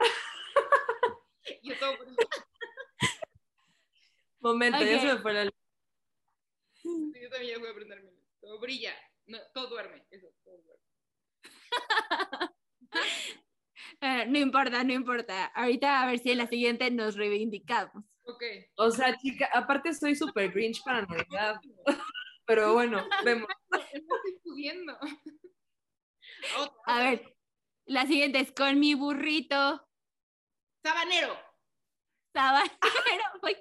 Yo 1.62 1.78
todo 1.78 1.98
brilla. 1.98 2.16
Momento, 4.38 4.78
okay. 4.78 4.94
ya 4.94 5.01
se 5.01 5.14
me 5.14 5.20
fue 5.20 5.34
la 5.34 5.44
Yo 5.44 5.51
también 7.30 7.60
voy 7.60 7.68
a 7.68 7.72
aprenderme. 7.72 8.10
Todo 8.40 8.59
brilla. 8.59 8.94
No, 9.26 9.38
todo 9.52 9.68
duerme. 9.68 10.06
Eso, 10.10 10.28
todo 10.42 10.56
duerme. 10.62 10.86
No 14.28 14.39
importa, 14.39 14.85
no 14.85 14.93
importa. 14.93 15.47
Ahorita 15.47 16.02
a 16.02 16.06
ver 16.06 16.18
si 16.18 16.31
en 16.31 16.39
la 16.39 16.47
siguiente 16.47 16.90
nos 16.90 17.16
reivindicamos. 17.16 18.05
Ok. 18.24 18.43
O 18.77 18.90
sea, 18.90 19.16
chica, 19.18 19.48
aparte 19.52 19.94
soy 19.94 20.14
súper 20.14 20.51
grinch 20.52 20.82
para 20.85 21.02
Navidad. 21.02 21.60
Pero 22.47 22.74
bueno, 22.74 23.06
vemos. 23.24 23.48
Estoy 23.93 24.40
pudiendo. 24.43 24.97
A 26.86 26.98
ver, 26.98 27.36
la 27.86 28.06
siguiente 28.06 28.40
es 28.40 28.52
con 28.52 28.78
mi 28.78 28.94
burrito. 28.94 29.86
Sabanero. 30.82 31.39
Sabanero. 32.32 32.70
Voy, 33.43 33.56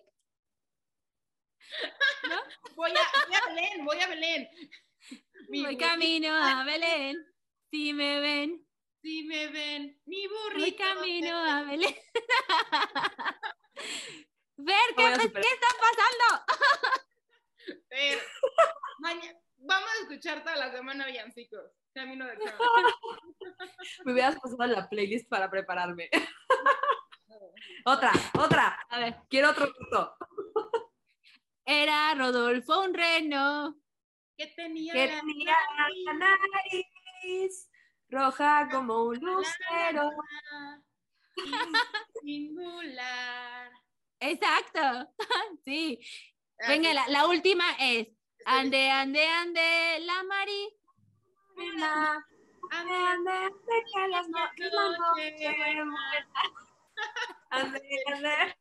¿No? 2.30 2.36
voy, 2.76 2.92
a, 2.92 3.28
voy 3.28 3.36
a 3.36 3.54
Belén, 3.54 3.86
voy 3.86 4.00
a 4.00 4.08
Belén. 4.08 4.50
Mi 5.50 5.64
voy 5.64 5.78
camino 5.78 6.34
a 6.34 6.64
Belén. 6.64 7.18
Si 7.70 7.94
me 7.94 8.20
ven. 8.20 8.69
Si 9.02 9.24
me 9.24 9.48
ven, 9.48 10.02
mi 10.06 10.28
burrito. 10.28 10.84
Camino 10.84 11.38
a 11.38 11.64
Belén. 11.64 11.96
Ver, 14.58 14.76
¿qué, 14.98 15.04
¿qué 15.32 15.48
está 15.48 15.68
pasando? 15.80 16.46
Ver, 17.90 18.20
mañana, 19.00 19.40
vamos 19.58 19.90
a 19.90 20.02
escuchar 20.02 20.44
toda 20.44 20.58
la 20.58 20.72
semana 20.72 21.06
villancicos. 21.06 21.72
Camino 21.94 22.28
de 22.28 22.38
casa. 22.38 22.58
Me 24.06 24.12
hubieras 24.12 24.36
pasado 24.36 24.66
la 24.66 24.90
playlist 24.90 25.30
para 25.30 25.50
prepararme. 25.50 26.10
otra, 27.86 28.12
otra. 28.38 28.86
A 28.90 29.00
ver. 29.00 29.16
Quiero 29.30 29.52
otro 29.52 29.72
punto. 29.74 30.16
Era 31.64 32.14
Rodolfo 32.16 32.82
un 32.82 32.94
reno. 32.94 33.82
Que 34.36 34.48
tenía, 34.48 34.94
que 34.94 35.08
tenía 35.08 35.56
la 36.06 36.38
nariz 36.38 37.69
roja 38.10 38.68
como 38.72 39.06
un 39.06 39.20
lucero. 39.20 40.10
Singular. 42.22 43.72
Exacto, 44.20 45.14
sí. 45.66 46.00
Venga, 46.68 46.94
la, 46.94 47.08
la, 47.08 47.26
última 47.28 47.64
es 47.80 48.10
Ande, 48.46 48.90
ande, 48.90 49.26
ande, 49.26 50.00
la 50.02 50.24
Mari. 50.24 50.78
Ande, 51.58 51.86
ande, 52.72 52.94
ande, 53.32 53.54
que 53.94 54.08
las 54.08 54.28
Ande, 57.52 57.82
ande. 58.14 58.58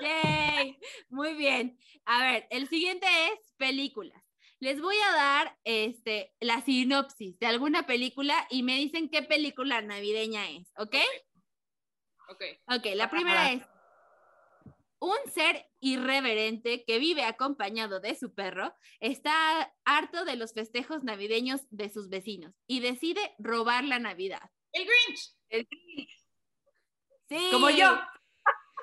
Yay, 0.00 0.78
muy 1.08 1.34
bien. 1.34 1.76
A 2.04 2.22
ver, 2.24 2.46
el 2.50 2.68
siguiente 2.68 3.06
es 3.32 3.52
películas 3.56 4.22
les 4.60 4.80
voy 4.80 4.96
a 4.96 5.12
dar 5.14 5.58
este, 5.64 6.34
la 6.40 6.60
sinopsis 6.62 7.38
de 7.38 7.46
alguna 7.46 7.86
película 7.86 8.46
y 8.50 8.62
me 8.62 8.76
dicen 8.76 9.08
qué 9.08 9.22
película 9.22 9.82
navideña 9.82 10.50
es, 10.50 10.68
¿ok? 10.76 10.96
Ok. 12.30 12.42
Ok, 12.66 12.86
la 12.94 13.10
primera 13.10 13.52
es 13.52 13.62
un 15.00 15.16
ser 15.32 15.66
irreverente 15.80 16.84
que 16.84 16.98
vive 16.98 17.22
acompañado 17.22 18.00
de 18.00 18.16
su 18.16 18.34
perro 18.34 18.74
está 19.00 19.72
harto 19.84 20.24
de 20.24 20.36
los 20.36 20.52
festejos 20.52 21.04
navideños 21.04 21.62
de 21.70 21.88
sus 21.88 22.08
vecinos 22.08 22.54
y 22.66 22.80
decide 22.80 23.20
robar 23.38 23.84
la 23.84 23.98
Navidad. 23.98 24.50
El 24.72 24.84
Grinch. 24.84 25.36
El 25.48 25.66
Grinch. 25.66 26.24
Sí. 27.28 27.48
Como 27.52 27.70
yo. 27.70 27.98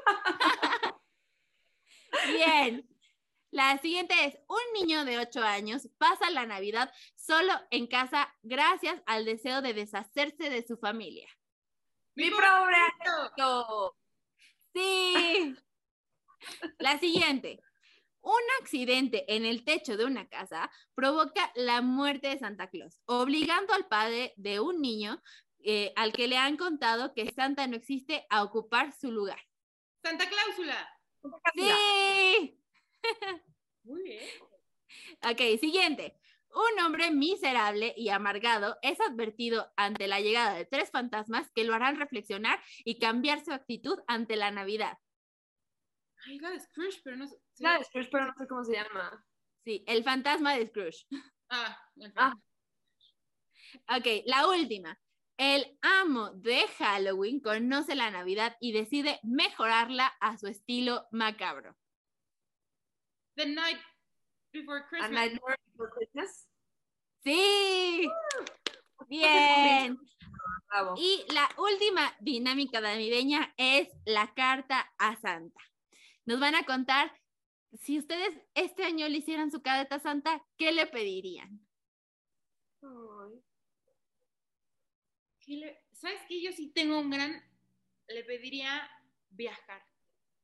Bien. 2.27 2.94
La 3.55 3.77
siguiente 3.77 4.13
es, 4.25 4.37
un 4.49 4.81
niño 4.81 5.05
de 5.05 5.17
8 5.17 5.41
años 5.41 5.87
pasa 5.97 6.29
la 6.29 6.45
Navidad 6.45 6.91
solo 7.15 7.53
en 7.71 7.87
casa 7.87 8.27
gracias 8.43 9.01
al 9.05 9.23
deseo 9.23 9.61
de 9.61 9.73
deshacerse 9.73 10.49
de 10.49 10.67
su 10.67 10.75
familia. 10.75 11.25
Mi 12.15 12.29
¡Mi 12.29 12.35
angelito. 12.35 13.97
Sí. 14.73 15.55
La 16.79 16.99
siguiente. 16.99 17.61
Un 18.19 18.41
accidente 18.59 19.23
en 19.33 19.45
el 19.45 19.63
techo 19.63 19.95
de 19.95 20.03
una 20.03 20.27
casa 20.27 20.69
provoca 20.93 21.49
la 21.55 21.81
muerte 21.81 22.27
de 22.27 22.39
Santa 22.39 22.69
Claus, 22.69 22.99
obligando 23.05 23.73
al 23.73 23.87
padre 23.87 24.33
de 24.35 24.59
un 24.59 24.81
niño 24.81 25.23
eh, 25.63 25.93
al 25.95 26.11
que 26.11 26.27
le 26.27 26.35
han 26.35 26.57
contado 26.57 27.13
que 27.13 27.31
Santa 27.31 27.67
no 27.67 27.77
existe 27.77 28.27
a 28.29 28.43
ocupar 28.43 28.91
su 28.91 29.13
lugar. 29.13 29.39
Santa 30.03 30.27
Cláusula. 30.27 30.89
Sí. 31.55 32.61
Muy 33.83 34.03
bien. 34.03 34.23
Ok, 35.23 35.59
siguiente. 35.59 36.17
Un 36.55 36.79
hombre 36.85 37.11
miserable 37.11 37.93
y 37.97 38.09
amargado 38.09 38.77
es 38.81 38.99
advertido 39.01 39.73
ante 39.75 40.07
la 40.07 40.21
llegada 40.21 40.53
de 40.53 40.65
tres 40.65 40.89
fantasmas 40.89 41.51
que 41.51 41.65
lo 41.65 41.73
harán 41.73 41.97
reflexionar 41.97 42.61
y 42.85 42.97
cambiar 42.97 43.43
su 43.43 43.51
actitud 43.51 43.99
ante 44.07 44.37
la 44.37 44.51
Navidad. 44.51 44.97
Ay, 46.25 46.39
la 46.39 46.51
de 46.51 46.59
Scrooge, 46.61 47.01
pero 47.03 47.17
no 47.17 47.27
sé. 47.27 47.35
sí. 47.53 47.63
La 47.63 47.77
de 47.77 47.83
Scrooge, 47.83 48.09
pero 48.09 48.27
no 48.27 48.33
sé 48.37 48.47
cómo 48.47 48.63
se 48.63 48.73
llama. 48.73 49.25
Sí, 49.65 49.83
el 49.85 50.03
fantasma 50.03 50.55
de 50.55 50.67
Scrooge. 50.67 51.05
Ah, 51.49 51.77
el 51.97 52.13
Ah. 52.15 52.33
Ok, 53.97 54.23
la 54.25 54.47
última. 54.47 54.97
El 55.37 55.77
amo 55.81 56.29
de 56.31 56.65
Halloween 56.79 57.41
conoce 57.41 57.95
la 57.95 58.09
Navidad 58.09 58.55
y 58.61 58.71
decide 58.71 59.19
mejorarla 59.23 60.07
a 60.21 60.37
su 60.37 60.47
estilo 60.47 61.07
macabro. 61.11 61.75
The 63.35 63.45
Night 63.47 63.79
Before 64.51 64.79
A 64.79 64.87
Christmas. 64.87 65.11
Nightmare 65.11 65.57
Before 65.71 65.89
Christmas. 65.91 66.49
Sí. 67.23 68.07
Bien. 69.07 69.97
Bravo. 70.69 70.95
Y 70.97 71.25
la 71.33 71.49
última 71.57 72.15
dinámica 72.19 72.81
navideña 72.81 73.53
es 73.57 73.89
la 74.05 74.33
carta 74.33 74.91
a 74.97 75.15
Santa. 75.19 75.61
Nos 76.25 76.39
van 76.39 76.55
a 76.55 76.63
contar 76.65 77.11
si 77.73 77.99
ustedes 77.99 78.29
este 78.53 78.83
año 78.83 79.07
le 79.09 79.17
hicieran 79.17 79.51
su 79.51 79.61
carta 79.61 79.95
a 79.95 79.99
Santa, 79.99 80.41
¿qué 80.57 80.71
le 80.71 80.87
pedirían? 80.87 81.59
Ay. 82.81 83.43
¿Qué 85.41 85.53
le- 85.57 85.83
¿Sabes 85.91 86.21
qué? 86.27 86.41
Yo 86.41 86.51
sí 86.51 86.71
tengo 86.71 86.99
un 86.99 87.09
gran... 87.09 87.43
Le 88.07 88.23
pediría 88.23 88.89
viajar. 89.29 89.83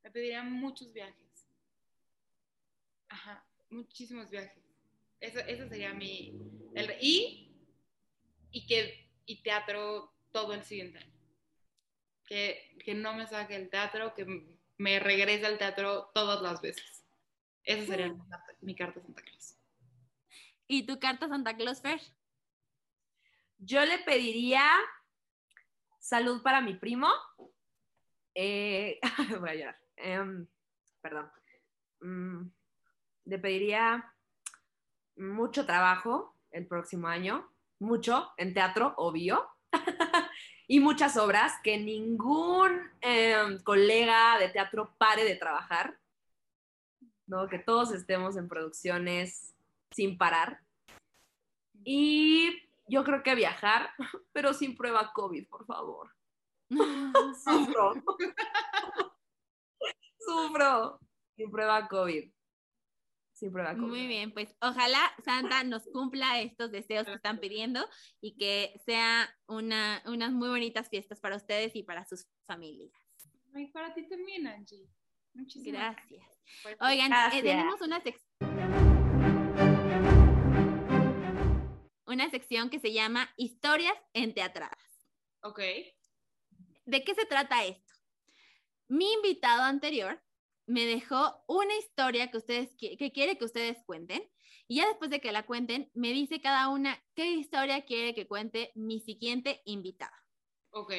Le 0.02 0.10
pediría 0.10 0.42
muchos 0.42 0.92
viajes. 0.92 1.21
Ajá, 3.12 3.44
muchísimos 3.70 4.30
viajes. 4.30 4.64
Eso, 5.20 5.38
eso 5.40 5.68
sería 5.68 5.92
mi... 5.92 6.32
el- 6.74 6.96
y, 7.00 7.54
y 8.50 8.66
que 8.66 9.10
y 9.26 9.42
teatro 9.42 10.12
todo 10.32 10.54
el 10.54 10.64
siguiente 10.64 10.98
año. 10.98 11.12
Que, 12.24 12.74
que 12.84 12.94
no 12.94 13.14
me 13.14 13.26
saque 13.26 13.54
el 13.54 13.68
teatro, 13.68 14.14
que 14.14 14.24
me 14.78 14.98
regrese 14.98 15.44
al 15.46 15.58
teatro 15.58 16.10
todas 16.14 16.40
las 16.40 16.62
veces. 16.62 17.04
Esa 17.64 17.84
sería 17.86 18.08
mi 18.08 18.18
carta- 18.28 18.56
mi 18.62 18.74
carta 18.74 19.00
a 19.00 19.02
Santa 19.02 19.22
Claus. 19.22 19.56
¿Y 20.66 20.86
tu 20.86 20.98
carta 20.98 21.26
a 21.26 21.28
Santa 21.28 21.54
Claus, 21.54 21.82
Fer? 21.82 22.00
Yo 23.58 23.84
le 23.84 23.98
pediría 23.98 24.64
salud 26.00 26.42
para 26.42 26.62
mi 26.62 26.74
primo. 26.74 27.08
Eh, 28.34 28.98
voy 29.40 29.50
a 29.50 29.54
llorar. 29.54 29.78
Em, 29.96 30.46
perdón. 31.02 31.30
Mm, 32.00 32.48
le 33.24 33.38
pediría 33.38 34.12
mucho 35.16 35.66
trabajo 35.66 36.36
el 36.50 36.66
próximo 36.66 37.08
año, 37.08 37.48
mucho 37.78 38.32
en 38.36 38.54
teatro, 38.54 38.94
obvio, 38.96 39.48
y 40.68 40.80
muchas 40.80 41.16
obras, 41.16 41.52
que 41.62 41.78
ningún 41.78 42.80
em, 43.00 43.62
colega 43.62 44.38
de 44.38 44.48
teatro 44.48 44.94
pare 44.98 45.24
de 45.24 45.36
trabajar, 45.36 45.98
¿no? 47.26 47.48
que 47.48 47.58
todos 47.58 47.92
estemos 47.92 48.36
en 48.36 48.48
producciones 48.48 49.54
sin 49.90 50.18
parar. 50.18 50.60
Y 51.84 52.62
yo 52.86 53.04
creo 53.04 53.22
que 53.22 53.34
viajar, 53.34 53.90
pero 54.32 54.54
sin 54.54 54.76
prueba 54.76 55.12
COVID, 55.12 55.48
por 55.48 55.66
favor. 55.66 56.10
Sufro. 57.44 57.94
Sufro. 60.18 61.00
Sin 61.36 61.50
prueba 61.50 61.88
COVID. 61.88 62.30
Muy 63.50 64.06
bien, 64.06 64.32
pues 64.32 64.54
ojalá 64.60 65.00
Santa 65.24 65.64
nos 65.64 65.86
cumpla 65.88 66.40
estos 66.40 66.70
deseos 66.70 67.06
que 67.06 67.14
están 67.14 67.38
pidiendo 67.38 67.88
y 68.20 68.36
que 68.36 68.80
sea 68.86 69.28
una, 69.46 70.02
unas 70.06 70.32
muy 70.32 70.48
bonitas 70.48 70.88
fiestas 70.88 71.18
para 71.20 71.36
ustedes 71.36 71.74
y 71.74 71.82
para 71.82 72.04
sus 72.04 72.26
familias. 72.46 72.92
Ay, 73.54 73.66
para 73.68 73.92
ti 73.94 74.08
también, 74.08 74.46
Angie. 74.46 74.88
Muchísimas 75.34 75.96
Gracias. 75.96 76.20
gracias. 76.62 76.80
Oigan, 76.80 77.12
eh, 77.12 77.42
tenemos 77.42 77.80
una 77.80 78.00
sección. 78.00 78.50
Una 82.06 82.30
sección 82.30 82.70
que 82.70 82.78
se 82.78 82.92
llama 82.92 83.28
Historias 83.36 83.96
enteatradas. 84.12 84.78
Ok. 85.42 85.60
¿De 86.84 87.04
qué 87.04 87.14
se 87.14 87.24
trata 87.26 87.64
esto? 87.64 87.92
Mi 88.88 89.12
invitado 89.14 89.62
anterior 89.62 90.22
me 90.72 90.86
dejó 90.86 91.44
una 91.46 91.76
historia 91.76 92.30
que 92.30 92.38
ustedes 92.38 92.76
qui- 92.76 92.96
que 92.98 93.12
quiere 93.12 93.36
que 93.36 93.44
ustedes 93.44 93.78
cuenten 93.84 94.22
y 94.66 94.76
ya 94.76 94.88
después 94.88 95.10
de 95.10 95.20
que 95.20 95.32
la 95.32 95.44
cuenten 95.44 95.90
me 95.94 96.12
dice 96.12 96.40
cada 96.40 96.68
una 96.68 97.04
qué 97.14 97.30
historia 97.32 97.84
quiere 97.84 98.14
que 98.14 98.26
cuente 98.26 98.72
mi 98.74 99.00
siguiente 99.00 99.60
invitado. 99.64 100.14
Ok. 100.70 100.92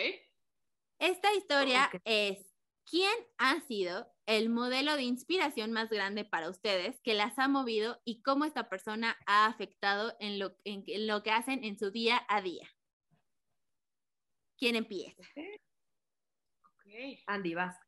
Esta 0.99 1.33
historia 1.33 1.89
es 2.05 2.55
¿quién 2.85 3.13
ha 3.37 3.61
sido 3.61 4.07
el 4.25 4.49
modelo 4.49 4.95
de 4.95 5.03
inspiración 5.03 5.71
más 5.71 5.89
grande 5.89 6.23
para 6.23 6.49
ustedes 6.49 7.01
que 7.01 7.13
las 7.13 7.37
ha 7.39 7.47
movido 7.47 7.99
y 8.05 8.21
cómo 8.21 8.45
esta 8.45 8.69
persona 8.69 9.17
ha 9.25 9.47
afectado 9.47 10.15
en 10.19 10.39
lo, 10.39 10.55
en, 10.63 10.83
en 10.87 11.07
lo 11.07 11.23
que 11.23 11.31
hacen 11.31 11.63
en 11.63 11.77
su 11.79 11.91
día 11.91 12.21
a 12.29 12.41
día? 12.41 12.69
¿Quién 14.57 14.75
empieza? 14.75 15.23
Ok. 16.61 17.23
Andy, 17.27 17.55
vas. 17.55 17.82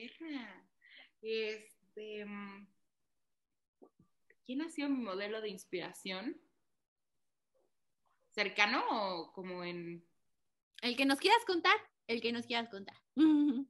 Perra. 0.00 0.66
Este. 1.22 2.24
mm, 2.24 2.66
¿Quién 4.44 4.62
ha 4.62 4.70
sido 4.70 4.88
mi 4.88 5.02
modelo 5.02 5.40
de 5.40 5.50
inspiración? 5.50 6.40
¿Cercano 8.30 8.82
o 8.90 9.32
como 9.32 9.64
en.? 9.64 10.04
El 10.82 10.96
que 10.96 11.04
nos 11.04 11.18
quieras 11.18 11.44
contar, 11.46 11.76
el 12.06 12.20
que 12.20 12.32
nos 12.32 12.46
quieras 12.46 12.70
contar. 12.70 12.96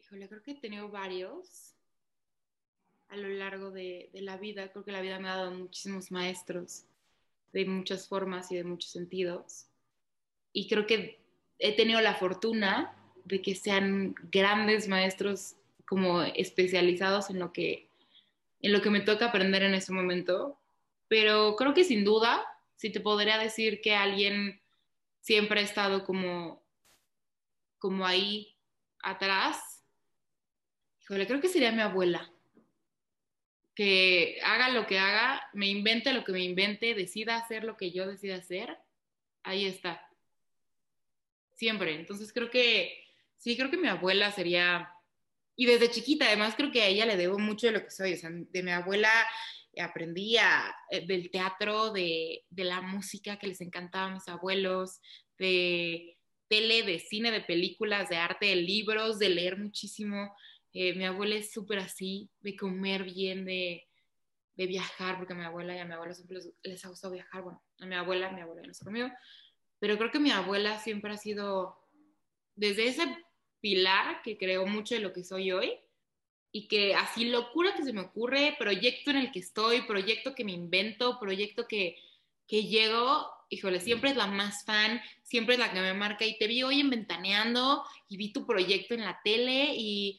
Híjole, 0.00 0.28
creo 0.28 0.42
que 0.42 0.50
he 0.52 0.60
tenido 0.60 0.88
varios 0.88 1.74
a 3.08 3.16
lo 3.16 3.28
largo 3.28 3.70
de, 3.70 4.10
de 4.12 4.20
la 4.20 4.36
vida. 4.36 4.70
Creo 4.70 4.84
que 4.84 4.92
la 4.92 5.00
vida 5.00 5.18
me 5.18 5.28
ha 5.28 5.36
dado 5.36 5.50
muchísimos 5.52 6.10
maestros 6.12 6.84
de 7.52 7.64
muchas 7.64 8.06
formas 8.06 8.52
y 8.52 8.56
de 8.56 8.64
muchos 8.64 8.90
sentidos. 8.90 9.66
Y 10.52 10.68
creo 10.68 10.86
que 10.86 11.25
he 11.58 11.74
tenido 11.76 12.00
la 12.00 12.14
fortuna 12.14 12.94
de 13.24 13.42
que 13.42 13.54
sean 13.54 14.14
grandes 14.30 14.88
maestros 14.88 15.56
como 15.86 16.22
especializados 16.22 17.30
en 17.30 17.38
lo 17.38 17.52
que, 17.52 17.88
en 18.60 18.72
lo 18.72 18.82
que 18.82 18.90
me 18.90 19.00
toca 19.00 19.26
aprender 19.26 19.62
en 19.62 19.74
ese 19.74 19.92
momento. 19.92 20.58
Pero 21.08 21.56
creo 21.56 21.74
que 21.74 21.84
sin 21.84 22.04
duda, 22.04 22.44
si 22.76 22.90
te 22.90 23.00
podría 23.00 23.38
decir 23.38 23.80
que 23.80 23.94
alguien 23.94 24.60
siempre 25.20 25.60
ha 25.60 25.64
estado 25.64 26.04
como, 26.04 26.62
como 27.78 28.06
ahí 28.06 28.54
atrás, 29.02 29.82
híjole, 31.02 31.26
creo 31.26 31.40
que 31.40 31.48
sería 31.48 31.72
mi 31.72 31.82
abuela. 31.82 32.30
Que 33.74 34.38
haga 34.42 34.70
lo 34.70 34.86
que 34.86 34.98
haga, 34.98 35.48
me 35.52 35.66
invente 35.66 36.12
lo 36.12 36.24
que 36.24 36.32
me 36.32 36.42
invente, 36.42 36.94
decida 36.94 37.36
hacer 37.36 37.64
lo 37.64 37.76
que 37.76 37.92
yo 37.92 38.06
decida 38.06 38.36
hacer, 38.36 38.78
ahí 39.42 39.66
está. 39.66 40.05
Siempre. 41.56 41.94
Entonces 41.94 42.32
creo 42.32 42.50
que, 42.50 42.96
sí, 43.36 43.56
creo 43.56 43.70
que 43.70 43.78
mi 43.78 43.88
abuela 43.88 44.30
sería, 44.30 44.88
y 45.56 45.66
desde 45.66 45.90
chiquita 45.90 46.26
además 46.26 46.54
creo 46.54 46.70
que 46.70 46.82
a 46.82 46.86
ella 46.86 47.06
le 47.06 47.16
debo 47.16 47.38
mucho 47.38 47.66
de 47.66 47.72
lo 47.72 47.82
que 47.82 47.90
soy, 47.90 48.12
o 48.12 48.16
sea, 48.16 48.30
de 48.30 48.62
mi 48.62 48.70
abuela 48.70 49.10
aprendí 49.78 50.36
eh, 50.36 51.06
del 51.06 51.30
teatro, 51.30 51.92
de, 51.92 52.44
de 52.48 52.64
la 52.64 52.80
música 52.80 53.38
que 53.38 53.46
les 53.46 53.60
encantaba 53.60 54.06
a 54.06 54.14
mis 54.14 54.28
abuelos, 54.28 55.00
de 55.38 56.16
tele, 56.48 56.82
de 56.82 56.98
cine, 56.98 57.30
de 57.30 57.42
películas, 57.42 58.08
de 58.08 58.16
arte, 58.16 58.46
de 58.46 58.56
libros, 58.56 59.18
de 59.18 59.28
leer 59.28 59.58
muchísimo. 59.58 60.34
Eh, 60.72 60.94
mi 60.94 61.04
abuela 61.04 61.36
es 61.36 61.52
súper 61.52 61.78
así, 61.78 62.30
de 62.40 62.56
comer 62.56 63.04
bien, 63.04 63.44
de, 63.44 63.86
de 64.54 64.66
viajar, 64.66 65.18
porque 65.18 65.32
a 65.34 65.36
mi 65.36 65.44
abuela 65.44 65.74
y 65.74 65.78
a 65.78 65.84
mi 65.84 65.94
abuela 65.94 66.14
siempre 66.14 66.36
les, 66.36 66.52
les 66.62 66.84
ha 66.84 66.88
gustado 66.88 67.12
viajar. 67.12 67.42
Bueno, 67.42 67.62
a 67.80 67.86
mi 67.86 67.94
abuela, 67.94 68.30
mi 68.30 68.40
abuela 68.40 68.62
no 68.62 68.72
conmigo, 68.84 69.08
pero 69.78 69.98
creo 69.98 70.10
que 70.10 70.18
mi 70.18 70.30
abuela 70.30 70.78
siempre 70.78 71.12
ha 71.12 71.16
sido, 71.16 71.78
desde 72.54 72.88
ese 72.88 73.24
pilar 73.60 74.22
que 74.22 74.38
creó 74.38 74.66
mucho 74.66 74.94
de 74.94 75.00
lo 75.00 75.12
que 75.12 75.24
soy 75.24 75.52
hoy, 75.52 75.78
y 76.52 76.68
que 76.68 76.94
así 76.94 77.26
locura 77.26 77.74
que 77.74 77.82
se 77.82 77.92
me 77.92 78.00
ocurre, 78.00 78.56
proyecto 78.58 79.10
en 79.10 79.16
el 79.16 79.30
que 79.30 79.40
estoy, 79.40 79.82
proyecto 79.82 80.34
que 80.34 80.44
me 80.44 80.52
invento, 80.52 81.18
proyecto 81.20 81.66
que, 81.66 81.96
que 82.46 82.64
llego, 82.64 83.30
híjole, 83.50 83.78
siempre 83.80 84.10
es 84.10 84.16
la 84.16 84.26
más 84.26 84.64
fan, 84.64 85.00
siempre 85.22 85.54
es 85.54 85.60
la 85.60 85.70
que 85.70 85.80
me 85.80 85.92
marca 85.92 86.24
y 86.24 86.38
te 86.38 86.46
vi 86.46 86.62
hoy 86.62 86.80
en 86.80 86.88
Ventaneando 86.88 87.84
y 88.08 88.16
vi 88.16 88.32
tu 88.32 88.46
proyecto 88.46 88.94
en 88.94 89.04
la 89.04 89.20
tele 89.22 89.74
y 89.76 90.18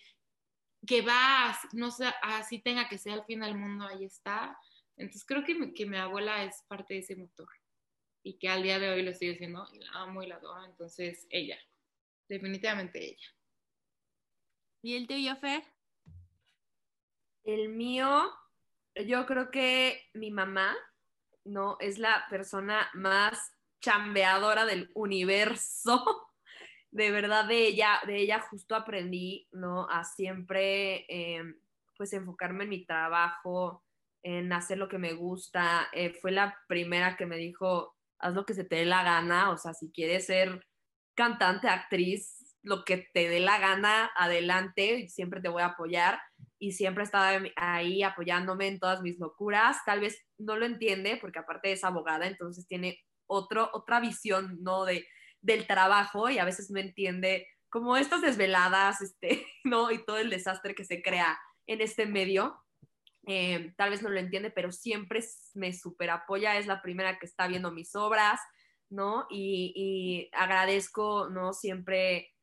que 0.86 1.02
va, 1.02 1.58
no 1.74 1.90
sé, 1.90 2.06
así 2.22 2.60
tenga 2.60 2.88
que 2.88 3.00
ser 3.00 3.14
al 3.14 3.26
fin 3.26 3.40
del 3.40 3.56
mundo, 3.56 3.88
ahí 3.88 4.06
está. 4.06 4.56
Entonces 4.96 5.26
creo 5.26 5.44
que 5.44 5.74
que 5.74 5.86
mi 5.88 5.98
abuela 5.98 6.44
es 6.44 6.64
parte 6.68 6.94
de 6.94 7.00
ese 7.00 7.16
motor 7.16 7.48
y 8.24 8.38
que 8.38 8.50
al 8.50 8.64
día 8.64 8.80
de 8.80 8.90
hoy 8.90 9.04
lo 9.04 9.12
estoy 9.12 9.34
haciendo 9.34 9.68
y 9.74 9.80
la 9.80 9.92
amo 9.94 10.24
y 10.24 10.28
la 10.28 10.36
adoro, 10.36 10.66
entonces 10.66 11.28
ella, 11.30 11.58
definitivamente 12.28 13.04
ella. 13.04 13.28
¿Y 14.82 14.96
el 14.96 15.08
tuyo, 15.08 15.36
Fer? 15.38 15.64
El 17.44 17.70
mío, 17.70 18.30
yo 19.06 19.26
creo 19.26 19.52
que 19.52 20.02
mi 20.14 20.32
mamá, 20.32 20.76
¿no? 21.46 21.78
Es 21.80 21.98
la 21.98 22.26
persona 22.30 22.90
más 22.94 23.54
chambeadora 23.82 24.66
del 24.66 24.92
universo. 24.94 26.06
De 26.90 27.12
verdad, 27.12 27.46
de 27.46 27.68
ella, 27.68 28.00
de 28.08 28.16
ella 28.16 28.40
justo 28.40 28.74
aprendí, 28.74 29.48
¿no? 29.52 29.88
A 29.90 30.06
siempre, 30.06 31.06
eh, 31.10 31.44
pues, 31.98 32.14
enfocarme 32.14 32.64
en 32.64 32.70
mi 32.70 32.86
trabajo, 32.86 33.84
en 34.24 34.52
hacer 34.54 34.78
lo 34.78 34.88
que 34.88 34.98
me 34.98 35.14
gusta. 35.14 35.90
Eh, 35.92 36.14
fue 36.22 36.32
la 36.32 36.58
primera 36.68 37.18
que 37.18 37.26
me 37.26 37.36
dijo, 37.36 37.97
haz 38.20 38.34
lo 38.34 38.46
que 38.46 38.54
se 38.54 38.64
te 38.64 38.78
dé 38.78 38.86
la 38.86 39.04
gana, 39.04 39.52
o 39.52 39.58
sea, 39.58 39.74
si 39.74 39.92
quieres 39.92 40.26
ser 40.26 40.66
cantante, 41.16 41.68
actriz, 41.68 42.56
lo 42.64 42.84
que 42.84 43.08
te 43.14 43.30
dé 43.30 43.40
la 43.40 43.60
gana, 43.60 44.12
adelante, 44.16 45.08
siempre 45.08 45.42
te 45.42 45.50
voy 45.50 45.62
a 45.62 45.68
apoyar 45.68 46.20
y 46.60 46.74
siempre 46.74 47.04
estaba 47.04 47.42
ahí 47.56 48.04
apoyándome 48.04 48.68
en 48.68 48.80
todas 48.80 49.02
mis 49.02 49.18
locuras. 49.20 49.78
Tal 49.86 50.02
vez 50.02 50.22
no 50.38 50.58
lo 50.58 50.66
entiende 50.66 51.18
porque 51.20 51.40
aparte 51.40 51.72
es 51.72 51.84
abogada, 51.84 52.28
entonces 52.28 52.68
tiene 52.68 53.00
otro, 53.26 53.70
otra 53.74 54.00
visión, 54.00 54.58
¿no? 54.62 54.86
De, 54.86 55.08
del 55.42 55.68
trabajo 55.68 56.30
y 56.30 56.40
a 56.40 56.46
veces 56.46 56.70
no 56.70 56.80
entiende 56.80 57.48
como 57.70 57.98
estas 57.98 58.22
desveladas, 58.22 59.02
este, 59.02 59.46
¿no? 59.64 59.92
Y 59.92 60.04
todo 60.04 60.18
el 60.18 60.30
desastre 60.30 60.76
que 60.76 60.86
se 60.86 61.02
crea 61.02 61.38
en 61.68 61.82
este 61.82 62.06
medio. 62.06 62.58
Eh, 63.28 63.74
tal 63.76 63.90
vez 63.90 64.02
no 64.02 64.10
lo 64.10 64.20
entiende, 64.20 64.50
pero 64.50 64.72
siempre 64.72 65.20
me 65.54 65.74
super 65.74 66.10
apoya, 66.10 66.58
es 66.58 66.66
la 66.66 66.82
primera 66.82 67.20
que 67.20 67.26
está 67.26 67.48
viendo 67.48 67.72
mis 67.72 67.94
obras, 67.96 68.40
¿no? 68.90 69.28
Y, 69.30 69.74
y 69.76 70.30
agradezco, 70.34 71.30
¿no? 71.30 71.54
Siempre 71.54 72.34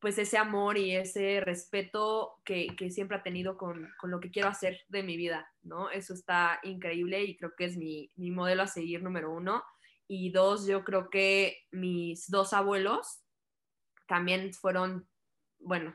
pues 0.00 0.16
ese 0.16 0.38
amor 0.38 0.78
y 0.78 0.96
ese 0.96 1.40
respeto 1.40 2.40
que, 2.44 2.68
que 2.76 2.90
siempre 2.90 3.18
ha 3.18 3.22
tenido 3.22 3.58
con, 3.58 3.88
con, 4.00 4.10
lo 4.10 4.18
que 4.18 4.30
quiero 4.30 4.48
hacer 4.48 4.80
de 4.88 5.02
mi 5.02 5.16
vida, 5.16 5.46
¿no? 5.62 5.90
Eso 5.90 6.14
está 6.14 6.58
increíble 6.62 7.22
y 7.22 7.36
creo 7.36 7.52
que 7.56 7.66
es 7.66 7.76
mi, 7.76 8.10
mi, 8.16 8.30
modelo 8.30 8.62
a 8.62 8.66
seguir 8.66 9.02
número 9.02 9.30
uno. 9.30 9.62
Y 10.08 10.32
dos, 10.32 10.66
yo 10.66 10.84
creo 10.84 11.10
que 11.10 11.58
mis 11.70 12.30
dos 12.30 12.54
abuelos 12.54 13.22
también 14.08 14.54
fueron, 14.54 15.06
bueno, 15.58 15.94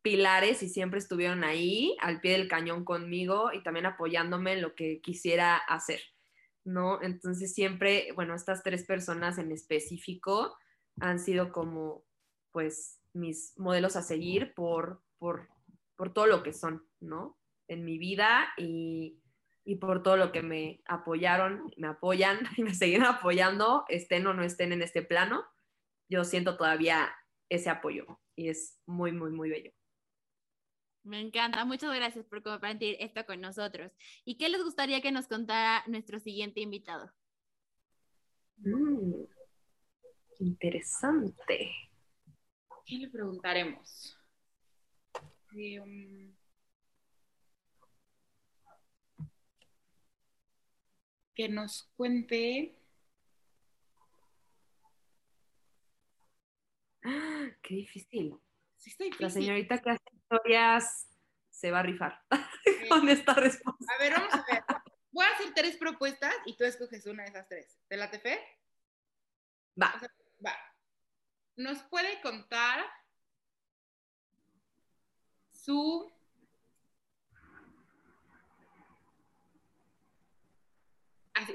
pilares 0.00 0.62
y 0.62 0.68
siempre 0.68 0.98
estuvieron 0.98 1.44
ahí 1.44 1.96
al 2.00 2.20
pie 2.20 2.32
del 2.32 2.48
cañón 2.48 2.84
conmigo 2.84 3.52
y 3.52 3.62
también 3.62 3.86
apoyándome 3.86 4.54
en 4.54 4.62
lo 4.62 4.74
que 4.74 5.00
quisiera 5.00 5.56
hacer, 5.56 6.00
¿no? 6.64 7.02
Entonces 7.02 7.54
siempre, 7.54 8.12
bueno, 8.14 8.34
estas 8.34 8.62
tres 8.62 8.84
personas 8.84 9.38
en 9.38 9.52
específico 9.52 10.56
han 11.00 11.18
sido 11.18 11.52
como, 11.52 12.04
pues, 12.52 13.00
mis 13.12 13.52
modelos 13.58 13.96
a 13.96 14.02
seguir 14.02 14.54
por, 14.54 15.02
por, 15.18 15.48
por 15.96 16.12
todo 16.12 16.26
lo 16.26 16.42
que 16.42 16.52
son, 16.52 16.86
¿no? 17.00 17.38
En 17.68 17.84
mi 17.84 17.98
vida 17.98 18.48
y, 18.56 19.20
y, 19.64 19.76
por 19.76 20.02
todo 20.02 20.16
lo 20.16 20.32
que 20.32 20.42
me 20.42 20.82
apoyaron, 20.86 21.70
me 21.76 21.88
apoyan 21.88 22.40
y 22.56 22.62
me 22.62 22.74
siguen 22.74 23.04
apoyando, 23.04 23.84
estén 23.88 24.26
o 24.26 24.34
no 24.34 24.42
estén 24.42 24.72
en 24.72 24.82
este 24.82 25.02
plano. 25.02 25.44
Yo 26.08 26.24
siento 26.24 26.56
todavía 26.56 27.14
ese 27.48 27.70
apoyo 27.70 28.20
y 28.34 28.48
es 28.48 28.78
muy, 28.86 29.12
muy, 29.12 29.30
muy 29.30 29.50
bello. 29.50 29.72
Me 31.04 31.20
encanta, 31.20 31.64
muchas 31.64 31.94
gracias 31.94 32.24
por 32.26 32.42
compartir 32.42 32.96
esto 33.00 33.26
con 33.26 33.40
nosotros. 33.40 33.90
¿Y 34.24 34.36
qué 34.36 34.48
les 34.48 34.62
gustaría 34.62 35.00
que 35.00 35.10
nos 35.10 35.26
contara 35.26 35.82
nuestro 35.88 36.20
siguiente 36.20 36.60
invitado? 36.60 37.10
Mm, 38.58 39.24
interesante. 40.38 41.72
¿Qué 42.86 42.96
le 42.96 43.08
preguntaremos? 43.08 44.16
Eh, 45.56 45.80
um, 45.80 46.34
que 51.34 51.48
nos 51.48 51.90
cuente. 51.96 52.78
Ah, 57.02 57.48
qué 57.60 57.74
difícil. 57.74 58.36
Sí, 58.76 58.90
está 58.90 59.04
difícil. 59.04 59.24
La 59.26 59.30
señorita 59.30 59.78
que 59.78 59.90
hace 59.90 60.11
historias 60.32 61.08
se 61.50 61.70
va 61.70 61.80
a 61.80 61.82
rifar 61.82 62.22
con 62.88 63.08
esta 63.08 63.34
respuesta. 63.34 63.94
A 63.94 63.98
ver, 63.98 64.12
vamos 64.14 64.34
a 64.34 64.44
ver. 64.50 64.64
Voy 65.10 65.24
a 65.26 65.30
hacer 65.34 65.52
tres 65.54 65.76
propuestas 65.76 66.34
y 66.46 66.56
tú 66.56 66.64
escoges 66.64 67.06
una 67.06 67.24
de 67.24 67.30
esas 67.30 67.48
tres. 67.48 67.78
¿Te 67.88 67.96
la 67.96 68.08
fe? 68.08 68.40
Va. 69.80 69.92
O 69.94 69.98
sea, 69.98 70.08
va 70.44 70.56
nos 71.56 71.82
puede 71.82 72.20
contar 72.22 72.84
su 75.52 76.10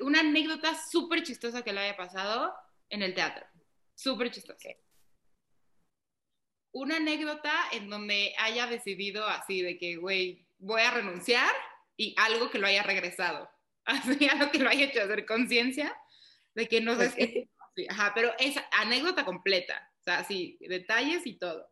una 0.02 0.20
anécdota 0.20 0.76
súper 0.76 1.24
chistosa 1.24 1.64
que 1.64 1.74
le 1.74 1.80
haya 1.80 1.98
pasado 1.98 2.54
en 2.90 3.02
el 3.02 3.14
teatro. 3.14 3.46
Súper 3.96 4.30
chistosa. 4.32 4.70
Una 6.78 6.98
anécdota 6.98 7.52
en 7.72 7.90
donde 7.90 8.36
haya 8.38 8.68
decidido 8.68 9.26
así 9.26 9.64
de 9.64 9.80
que, 9.80 9.96
güey, 9.96 10.46
voy 10.60 10.84
a 10.84 10.92
renunciar 10.92 11.52
y 11.98 12.14
algo 12.20 12.52
que 12.52 12.60
lo 12.60 12.68
haya 12.68 12.84
regresado. 12.84 13.50
Así, 13.86 14.30
algo 14.30 14.52
que 14.52 14.60
lo 14.60 14.70
haya 14.70 14.86
hecho 14.86 15.02
hacer 15.02 15.26
conciencia 15.26 16.00
de 16.54 16.68
que 16.68 16.80
no 16.82 16.96
sé. 16.96 17.50
Sí, 17.76 17.88
ajá, 17.90 18.12
pero 18.14 18.32
es 18.38 18.56
anécdota 18.72 19.26
completa, 19.26 19.92
o 20.02 20.04
sea, 20.04 20.24
sí, 20.24 20.60
detalles 20.62 21.26
y 21.26 21.40
todo. 21.40 21.68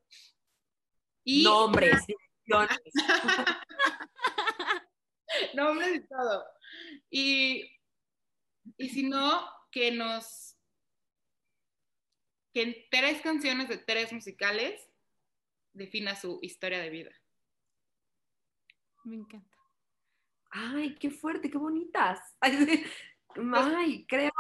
Y 1.23 1.44
Nombres, 1.44 2.02
Nombres 5.53 5.98
y 5.98 6.07
todo. 6.07 6.45
Y, 7.11 7.72
y 8.77 8.90
si 8.90 9.03
no, 9.03 9.48
que 9.69 9.91
nos... 9.91 10.57
que 12.53 12.64
en 12.64 12.76
tres 12.90 13.22
canciones 13.22 13.69
de 13.69 13.77
tres 13.77 14.11
musicales 14.11 14.82
defina 15.76 16.16
su 16.16 16.40
historia 16.42 16.80
de 16.80 16.90
vida. 16.90 17.12
Me 19.04 19.18
encanta. 19.18 19.58
Ay, 20.50 20.96
qué 20.96 21.12
fuerte, 21.12 21.52
qué 21.52 21.58
bonitas. 21.58 22.20
Ay, 23.54 24.06
creo 24.08 24.32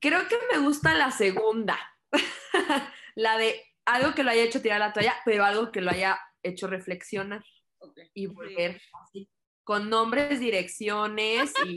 Creo 0.00 0.28
que 0.28 0.36
me 0.52 0.58
gusta 0.58 0.92
la 0.94 1.10
segunda, 1.10 1.78
la 3.14 3.38
de 3.38 3.64
algo 3.86 4.14
que 4.14 4.22
lo 4.22 4.30
haya 4.30 4.42
hecho 4.42 4.60
tirar 4.60 4.78
la 4.78 4.92
toalla, 4.92 5.14
pero 5.24 5.44
algo 5.44 5.72
que 5.72 5.80
lo 5.80 5.90
haya 5.90 6.20
hecho 6.42 6.66
reflexionar 6.66 7.42
okay. 7.78 8.10
y 8.12 8.26
volver 8.26 8.82
así, 9.02 9.30
con 9.62 9.88
nombres, 9.88 10.40
direcciones 10.40 11.54
y 11.64 11.74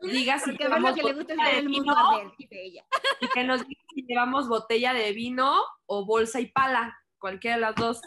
diga 0.00 0.38
si 0.38 0.52
llevamos 0.56 0.94
que 0.94 1.02
le 1.02 1.12
gusta 1.12 1.34
de 1.34 1.58
el 1.58 1.68
vino 1.68 1.94
mundo 1.94 2.34
de 2.38 2.64
ella. 2.64 2.84
y 3.20 3.28
que 3.28 3.44
nos 3.44 3.66
diga 3.66 3.82
si 3.94 4.02
llevamos 4.06 4.48
botella 4.48 4.92
de 4.92 5.12
vino 5.12 5.62
o 5.86 6.04
bolsa 6.04 6.40
y 6.40 6.46
pala, 6.46 6.98
cualquiera 7.18 7.56
de 7.56 7.62
las 7.62 7.74
dos. 7.74 8.00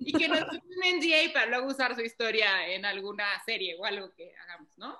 Y 0.00 0.12
que 0.12 0.28
nos 0.28 0.40
den 0.40 0.62
un 0.62 0.98
NDA 0.98 1.32
para 1.32 1.46
luego 1.46 1.66
usar 1.68 1.94
su 1.94 2.02
historia 2.02 2.68
en 2.68 2.84
alguna 2.84 3.26
serie 3.44 3.76
o 3.78 3.84
algo 3.84 4.14
que 4.14 4.32
hagamos, 4.36 4.78
¿no? 4.78 4.96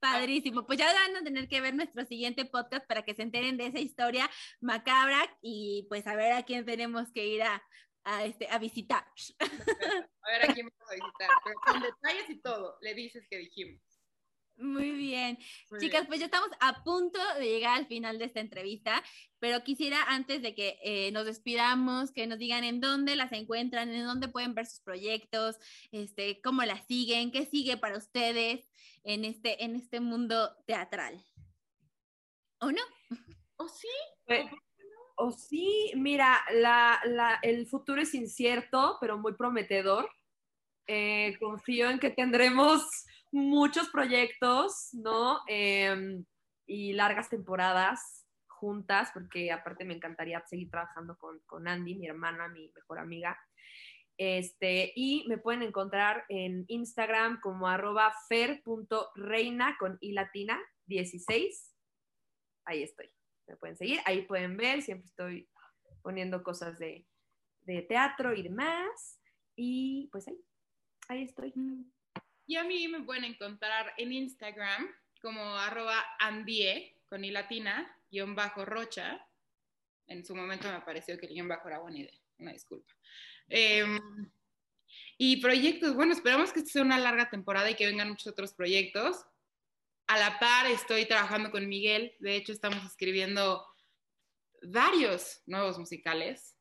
Padrísimo. 0.00 0.66
Pues 0.66 0.78
ya 0.78 0.92
van 0.92 1.16
a 1.16 1.24
tener 1.24 1.48
que 1.48 1.60
ver 1.60 1.74
nuestro 1.74 2.04
siguiente 2.04 2.44
podcast 2.44 2.86
para 2.86 3.02
que 3.02 3.14
se 3.14 3.22
enteren 3.22 3.56
de 3.56 3.66
esa 3.66 3.78
historia 3.78 4.30
macabra 4.60 5.18
y 5.40 5.86
pues 5.88 6.06
a 6.06 6.14
ver 6.16 6.32
a 6.32 6.42
quién 6.42 6.66
tenemos 6.66 7.10
que 7.12 7.26
ir 7.26 7.42
a, 7.42 7.62
a, 8.04 8.24
este, 8.24 8.48
a 8.50 8.58
visitar. 8.58 9.04
A 10.24 10.30
ver 10.30 10.50
a 10.50 10.54
quién 10.54 10.68
vamos 10.68 10.90
a 10.90 10.94
visitar. 10.94 11.28
Pero 11.44 11.56
con 11.66 11.82
detalles 11.82 12.30
y 12.30 12.40
todo, 12.40 12.78
le 12.80 12.94
dices 12.94 13.26
que 13.28 13.38
dijimos. 13.38 13.80
Muy 14.56 14.92
bien. 14.92 15.38
Muy 15.70 15.80
Chicas, 15.80 16.02
bien. 16.02 16.06
pues 16.06 16.20
ya 16.20 16.26
estamos 16.26 16.50
a 16.60 16.84
punto 16.84 17.18
de 17.38 17.46
llegar 17.46 17.78
al 17.78 17.86
final 17.86 18.18
de 18.18 18.26
esta 18.26 18.40
entrevista, 18.40 19.02
pero 19.38 19.64
quisiera 19.64 20.02
antes 20.04 20.42
de 20.42 20.54
que 20.54 20.78
eh, 20.82 21.10
nos 21.12 21.24
despidamos, 21.24 22.12
que 22.12 22.26
nos 22.26 22.38
digan 22.38 22.62
en 22.62 22.80
dónde 22.80 23.16
las 23.16 23.32
encuentran, 23.32 23.90
en 23.90 24.04
dónde 24.04 24.28
pueden 24.28 24.54
ver 24.54 24.66
sus 24.66 24.80
proyectos, 24.80 25.56
este, 25.90 26.40
cómo 26.42 26.62
las 26.62 26.86
siguen, 26.86 27.32
qué 27.32 27.46
sigue 27.46 27.76
para 27.76 27.96
ustedes 27.96 28.68
en 29.04 29.24
este, 29.24 29.64
en 29.64 29.74
este 29.74 30.00
mundo 30.00 30.54
teatral. 30.66 31.24
¿O 32.60 32.70
no? 32.70 32.82
¿O 33.56 33.68
sí? 33.68 33.88
Pues, 34.26 34.46
o 35.16 35.32
sí, 35.32 35.92
mira, 35.96 36.40
la, 36.52 37.00
el 37.42 37.66
futuro 37.66 38.00
es 38.00 38.14
incierto, 38.14 38.98
pero 39.00 39.18
muy 39.18 39.34
prometedor. 39.34 40.08
Eh, 40.86 41.36
confío 41.38 41.90
en 41.90 41.98
que 41.98 42.10
tendremos 42.10 42.82
muchos 43.30 43.88
proyectos, 43.88 44.88
¿no? 44.92 45.40
Em, 45.46 46.24
y 46.66 46.92
largas 46.92 47.28
temporadas 47.28 48.26
juntas, 48.46 49.10
porque 49.12 49.50
aparte 49.50 49.84
me 49.84 49.94
encantaría 49.94 50.42
seguir 50.46 50.70
trabajando 50.70 51.16
con, 51.18 51.40
con 51.46 51.66
Andy, 51.66 51.96
mi 51.96 52.06
hermana, 52.06 52.48
mi 52.48 52.70
mejor 52.74 52.98
amiga. 52.98 53.38
Este, 54.18 54.92
y 54.94 55.24
me 55.28 55.38
pueden 55.38 55.62
encontrar 55.62 56.24
en 56.28 56.64
Instagram 56.68 57.40
como 57.40 57.66
arroba 57.66 58.12
fer.reina 58.28 59.76
con 59.78 59.98
i 60.00 60.12
latina 60.12 60.60
16. 60.86 61.74
Ahí 62.64 62.82
estoy. 62.82 63.12
Me 63.46 63.56
pueden 63.56 63.76
seguir, 63.76 64.00
ahí 64.04 64.22
pueden 64.22 64.56
ver, 64.56 64.82
siempre 64.82 65.06
estoy 65.06 65.48
poniendo 66.02 66.42
cosas 66.42 66.78
de, 66.78 67.06
de 67.62 67.82
teatro 67.82 68.34
y 68.34 68.42
demás. 68.42 69.20
Y 69.56 70.08
pues 70.12 70.28
ahí, 70.28 70.38
ahí 71.08 71.22
estoy. 71.24 71.52
Y 72.46 72.56
a 72.56 72.64
mí 72.64 72.88
me 72.88 73.02
pueden 73.02 73.24
encontrar 73.24 73.92
en 73.96 74.12
Instagram 74.12 74.88
como 75.20 75.56
arroba 75.56 76.04
andie 76.18 76.98
con 77.06 77.24
i 77.24 77.32
guion 78.10 78.34
bajo 78.34 78.64
rocha. 78.64 79.26
En 80.06 80.24
su 80.24 80.34
momento 80.34 80.70
me 80.70 80.80
pareció 80.80 81.18
que 81.18 81.26
el 81.26 81.34
guion 81.34 81.48
bajo 81.48 81.68
era 81.68 81.78
buena 81.78 81.98
idea, 81.98 82.18
una 82.38 82.52
disculpa. 82.52 82.92
Em, 83.48 83.98
y 85.16 85.40
proyectos, 85.40 85.94
bueno, 85.94 86.12
esperamos 86.12 86.52
que 86.52 86.60
esta 86.60 86.72
sea 86.72 86.82
una 86.82 86.98
larga 86.98 87.30
temporada 87.30 87.70
y 87.70 87.76
que 87.76 87.86
vengan 87.86 88.08
muchos 88.08 88.32
otros 88.32 88.52
proyectos. 88.52 89.24
A 90.12 90.18
la 90.18 90.38
par 90.38 90.66
estoy 90.66 91.06
trabajando 91.06 91.50
con 91.50 91.66
Miguel, 91.66 92.14
de 92.18 92.36
hecho 92.36 92.52
estamos 92.52 92.84
escribiendo 92.84 93.66
varios 94.60 95.40
nuevos 95.46 95.78
musicales, 95.78 96.54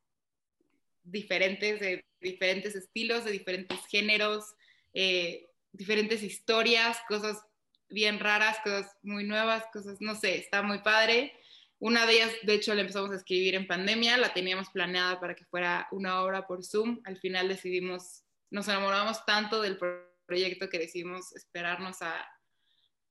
diferentes, 1.03 1.81
de 1.81 2.05
diferentes 2.21 2.77
estilos, 2.77 3.25
de 3.25 3.31
diferentes 3.31 3.77
géneros, 3.87 4.45
eh, 4.93 5.49
diferentes 5.73 6.23
historias, 6.23 6.97
cosas 7.09 7.43
bien 7.89 8.21
raras, 8.21 8.57
cosas 8.63 8.95
muy 9.03 9.25
nuevas, 9.25 9.65
cosas, 9.73 9.97
no 9.99 10.15
sé, 10.15 10.37
está 10.37 10.61
muy 10.61 10.79
padre. 10.79 11.33
Una 11.77 12.05
de 12.05 12.13
ellas, 12.13 12.33
de 12.43 12.53
hecho, 12.53 12.73
la 12.73 12.79
empezamos 12.79 13.11
a 13.11 13.17
escribir 13.17 13.55
en 13.55 13.67
pandemia, 13.67 14.15
la 14.15 14.33
teníamos 14.33 14.69
planeada 14.69 15.19
para 15.19 15.35
que 15.35 15.43
fuera 15.43 15.89
una 15.91 16.21
obra 16.21 16.47
por 16.47 16.63
Zoom. 16.63 17.01
Al 17.03 17.17
final 17.17 17.49
decidimos, 17.49 18.23
nos 18.49 18.69
enamoramos 18.69 19.25
tanto 19.25 19.61
del 19.61 19.77
proyecto 20.25 20.69
que 20.69 20.79
decidimos 20.79 21.35
esperarnos 21.35 22.01
a, 22.01 22.25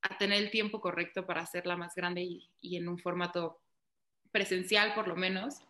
a 0.03 0.19
tener 0.19 0.43
el 0.43 0.51
tiempo 0.51 0.81
correcto 0.81 1.27
para 1.27 1.43
hacerla 1.43 1.77
más 1.77 1.95
grande 1.95 2.23
y, 2.23 2.51
y, 2.61 2.77
en 2.77 2.89
un 2.89 2.99
formato 2.99 3.61
presencial 4.33 4.95
por 4.95 5.09
lo 5.09 5.17
menos. 5.17 5.63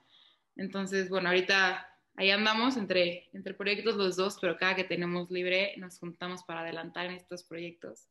Entonces, 0.57 1.09
bueno, 1.09 1.28
ahorita 1.28 1.90
ahí 2.16 2.31
andamos 2.31 2.77
entre, 2.77 3.28
entre 3.32 3.55
proyectos 3.55 3.97
los 3.97 4.16
dos, 4.16 4.39
pero 4.40 4.57
cada 4.57 4.77
que 4.77 4.85
tenemos 4.85 5.31
libre 5.31 5.74
nos 5.78 5.98
juntamos 5.98 6.44
para 6.44 6.61
adelantar 6.61 7.07
en 7.07 7.12
estos 7.12 7.44
proyectos. 7.44 8.09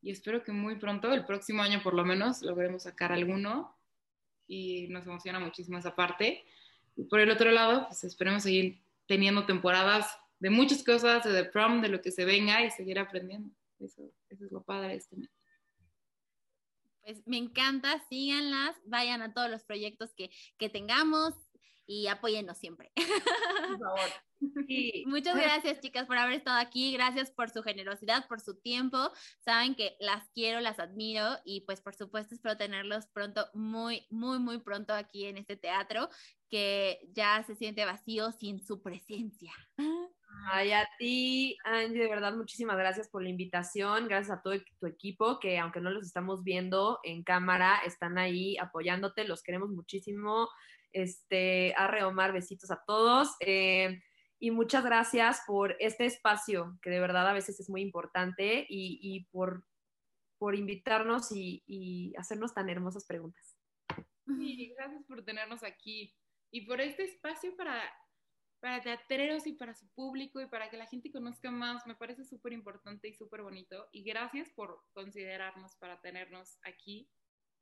Y 0.00 0.10
espero 0.10 0.42
que 0.42 0.52
muy 0.52 0.76
pronto, 0.76 1.12
el 1.12 1.24
próximo 1.24 1.62
año 1.62 1.82
por 1.82 1.94
lo 1.94 2.04
menos, 2.04 2.42
logremos 2.42 2.84
sacar 2.84 3.12
alguno 3.12 3.76
y 4.48 4.88
nos 4.88 5.06
emociona 5.06 5.38
muchísimo 5.38 5.78
esa 5.78 5.94
parte. 5.94 6.44
Y 6.96 7.04
por 7.04 7.20
el 7.20 7.30
otro 7.30 7.50
lado, 7.50 7.86
pues 7.86 8.04
esperemos 8.04 8.42
seguir 8.42 8.80
teniendo 9.06 9.46
temporadas 9.46 10.18
de 10.40 10.50
muchas 10.50 10.82
cosas, 10.82 11.22
de 11.22 11.32
The 11.32 11.50
Prom, 11.50 11.80
de 11.82 11.88
lo 11.88 12.00
que 12.02 12.10
se 12.10 12.24
venga 12.24 12.64
y 12.64 12.70
seguir 12.70 12.98
aprendiendo. 12.98 13.50
Eso, 13.78 14.10
eso 14.28 14.44
es 14.44 14.50
lo 14.50 14.62
padre 14.62 14.88
de 14.88 14.94
este 14.96 15.16
mes. 15.16 15.30
Pues 17.02 17.26
me 17.26 17.36
encanta, 17.36 18.02
síganlas, 18.08 18.76
vayan 18.86 19.22
a 19.22 19.32
todos 19.32 19.50
los 19.50 19.64
proyectos 19.64 20.12
que, 20.14 20.30
que 20.58 20.68
tengamos 20.68 21.34
y 21.86 22.06
apóyennos 22.06 22.58
siempre. 22.58 22.92
Por 22.94 23.78
favor. 23.78 24.00
Sí. 24.66 25.04
Muchas 25.06 25.36
gracias, 25.36 25.78
chicas, 25.78 26.06
por 26.06 26.18
haber 26.18 26.34
estado 26.34 26.58
aquí. 26.58 26.92
Gracias 26.92 27.30
por 27.30 27.48
su 27.50 27.62
generosidad, 27.62 28.26
por 28.26 28.40
su 28.40 28.60
tiempo. 28.60 29.12
Saben 29.38 29.76
que 29.76 29.96
las 30.00 30.28
quiero, 30.30 30.60
las 30.60 30.80
admiro 30.80 31.38
y 31.44 31.60
pues 31.60 31.80
por 31.80 31.94
supuesto 31.94 32.34
espero 32.34 32.56
tenerlos 32.56 33.06
pronto, 33.06 33.46
muy, 33.54 34.04
muy, 34.10 34.40
muy 34.40 34.58
pronto 34.58 34.94
aquí 34.94 35.26
en 35.26 35.36
este 35.36 35.56
teatro 35.56 36.08
que 36.48 37.08
ya 37.12 37.44
se 37.46 37.54
siente 37.54 37.84
vacío 37.84 38.32
sin 38.32 38.60
su 38.60 38.82
presencia. 38.82 39.52
Ay, 40.50 40.72
a 40.72 40.88
ti, 40.98 41.56
Angie, 41.64 42.02
de 42.02 42.08
verdad, 42.08 42.34
muchísimas 42.34 42.76
gracias 42.76 43.08
por 43.08 43.22
la 43.22 43.28
invitación. 43.28 44.08
Gracias 44.08 44.38
a 44.38 44.42
todo 44.42 44.54
tu 44.80 44.86
equipo 44.86 45.38
que, 45.38 45.58
aunque 45.58 45.80
no 45.80 45.90
los 45.90 46.04
estamos 46.04 46.42
viendo 46.42 46.98
en 47.04 47.22
cámara, 47.22 47.78
están 47.86 48.18
ahí 48.18 48.56
apoyándote. 48.58 49.24
Los 49.24 49.42
queremos 49.42 49.70
muchísimo. 49.70 50.48
Este, 50.92 51.74
Arre 51.76 52.04
Omar, 52.04 52.32
besitos 52.32 52.70
a 52.70 52.82
todos. 52.86 53.36
Eh, 53.40 54.00
y 54.42 54.50
muchas 54.50 54.84
gracias 54.84 55.42
por 55.46 55.76
este 55.78 56.04
espacio, 56.04 56.76
que 56.82 56.90
de 56.90 56.98
verdad 56.98 57.28
a 57.28 57.32
veces 57.32 57.60
es 57.60 57.70
muy 57.70 57.80
importante, 57.80 58.66
y, 58.68 58.98
y 59.00 59.26
por, 59.26 59.64
por 60.36 60.56
invitarnos 60.56 61.30
y, 61.30 61.62
y, 61.64 62.12
hacernos 62.16 62.52
tan 62.52 62.68
hermosas 62.68 63.06
preguntas. 63.06 63.56
Sí, 64.26 64.74
gracias 64.76 65.04
por 65.04 65.24
tenernos 65.24 65.62
aquí 65.62 66.12
y 66.50 66.66
por 66.66 66.80
este 66.80 67.04
espacio 67.04 67.56
para, 67.56 67.80
para 68.62 68.80
teatreros 68.80 69.44
y 69.48 69.54
para 69.54 69.74
su 69.74 69.88
público 69.88 70.40
y 70.40 70.46
para 70.46 70.70
que 70.70 70.76
la 70.76 70.86
gente 70.86 71.10
conozca 71.10 71.50
más. 71.50 71.84
Me 71.84 71.96
parece 71.96 72.24
súper 72.24 72.52
importante 72.52 73.08
y 73.08 73.12
súper 73.12 73.42
bonito. 73.42 73.88
Y 73.90 74.04
gracias 74.04 74.50
por 74.50 74.84
considerarnos 74.92 75.74
para 75.76 76.00
tenernos 76.00 76.60
aquí. 76.62 77.10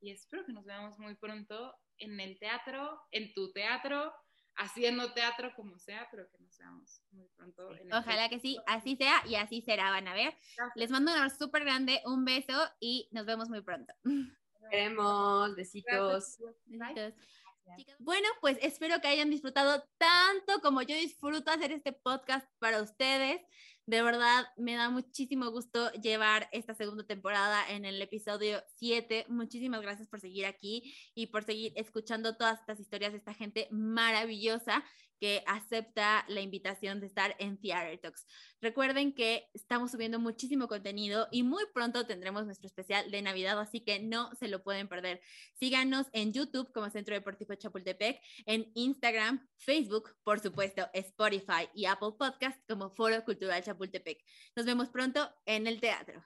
Y 0.02 0.10
espero 0.10 0.44
que 0.44 0.52
nos 0.52 0.66
veamos 0.66 0.98
muy 0.98 1.14
pronto 1.14 1.74
en 1.96 2.20
el 2.20 2.38
teatro, 2.38 3.00
en 3.12 3.32
tu 3.32 3.50
teatro 3.52 4.12
haciendo 4.56 5.14
teatro 5.14 5.54
como 5.56 5.78
sea, 5.78 6.06
pero 6.10 6.28
que 6.30 6.38
nos 6.38 6.58
veamos 6.58 7.02
muy 7.12 7.26
pronto. 7.28 7.74
En 7.76 7.94
Ojalá 7.94 8.28
que 8.28 8.38
sí, 8.38 8.58
así 8.66 8.94
sea 8.96 9.22
y 9.26 9.36
así 9.36 9.62
será, 9.62 9.90
van 9.90 10.06
a 10.06 10.12
ver. 10.12 10.34
Gracias. 10.54 10.76
Les 10.76 10.90
mando 10.90 11.12
un 11.12 11.16
abrazo 11.16 11.46
súper 11.46 11.64
grande, 11.64 12.02
un 12.04 12.26
beso 12.26 12.68
y 12.78 13.08
nos 13.10 13.24
vemos 13.24 13.48
muy 13.48 13.62
pronto. 13.62 13.94
Queremos, 14.70 15.56
besitos. 15.56 16.38
Besitos. 16.66 17.14
Bueno, 17.98 18.28
pues 18.40 18.58
espero 18.62 19.00
que 19.00 19.08
hayan 19.08 19.30
disfrutado 19.30 19.84
tanto 19.98 20.60
como 20.62 20.82
yo 20.82 20.94
disfruto 20.96 21.50
hacer 21.50 21.72
este 21.72 21.92
podcast 21.92 22.46
para 22.58 22.82
ustedes. 22.82 23.40
De 23.86 24.02
verdad, 24.02 24.46
me 24.56 24.74
da 24.74 24.88
muchísimo 24.88 25.50
gusto 25.50 25.90
llevar 25.92 26.48
esta 26.52 26.74
segunda 26.74 27.04
temporada 27.04 27.68
en 27.70 27.84
el 27.84 28.00
episodio 28.00 28.62
7. 28.76 29.26
Muchísimas 29.28 29.82
gracias 29.82 30.08
por 30.08 30.20
seguir 30.20 30.46
aquí 30.46 30.94
y 31.14 31.26
por 31.26 31.42
seguir 31.44 31.72
escuchando 31.76 32.36
todas 32.36 32.60
estas 32.60 32.78
historias 32.78 33.12
de 33.12 33.18
esta 33.18 33.34
gente 33.34 33.66
maravillosa 33.70 34.84
que 35.20 35.44
acepta 35.46 36.24
la 36.28 36.40
invitación 36.40 36.98
de 36.98 37.06
estar 37.06 37.36
en 37.38 37.60
Theater 37.60 37.98
Talks. 37.98 38.26
Recuerden 38.60 39.14
que 39.14 39.48
estamos 39.54 39.90
subiendo 39.90 40.18
muchísimo 40.18 40.66
contenido 40.66 41.28
y 41.30 41.42
muy 41.42 41.64
pronto 41.74 42.06
tendremos 42.06 42.46
nuestro 42.46 42.66
especial 42.66 43.10
de 43.10 43.22
Navidad, 43.22 43.60
así 43.60 43.80
que 43.80 44.00
no 44.00 44.34
se 44.34 44.48
lo 44.48 44.62
pueden 44.62 44.88
perder. 44.88 45.20
Síganos 45.54 46.06
en 46.12 46.32
YouTube 46.32 46.72
como 46.72 46.90
Centro 46.90 47.14
Deportivo 47.14 47.54
Chapultepec, 47.54 48.20
en 48.46 48.70
Instagram, 48.74 49.46
Facebook, 49.58 50.16
por 50.24 50.40
supuesto, 50.40 50.88
Spotify 50.94 51.68
y 51.74 51.84
Apple 51.84 52.12
Podcast 52.18 52.58
como 52.66 52.90
Foro 52.90 53.24
Cultural 53.24 53.62
Chapultepec. 53.62 54.24
Nos 54.56 54.66
vemos 54.66 54.88
pronto 54.88 55.30
en 55.44 55.66
el 55.66 55.80
teatro. 55.80 56.24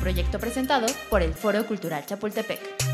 Proyecto 0.00 0.38
presentado 0.38 0.86
por 1.10 1.20
el 1.20 1.34
Foro 1.34 1.66
Cultural 1.66 2.04
Chapultepec. 2.06 2.89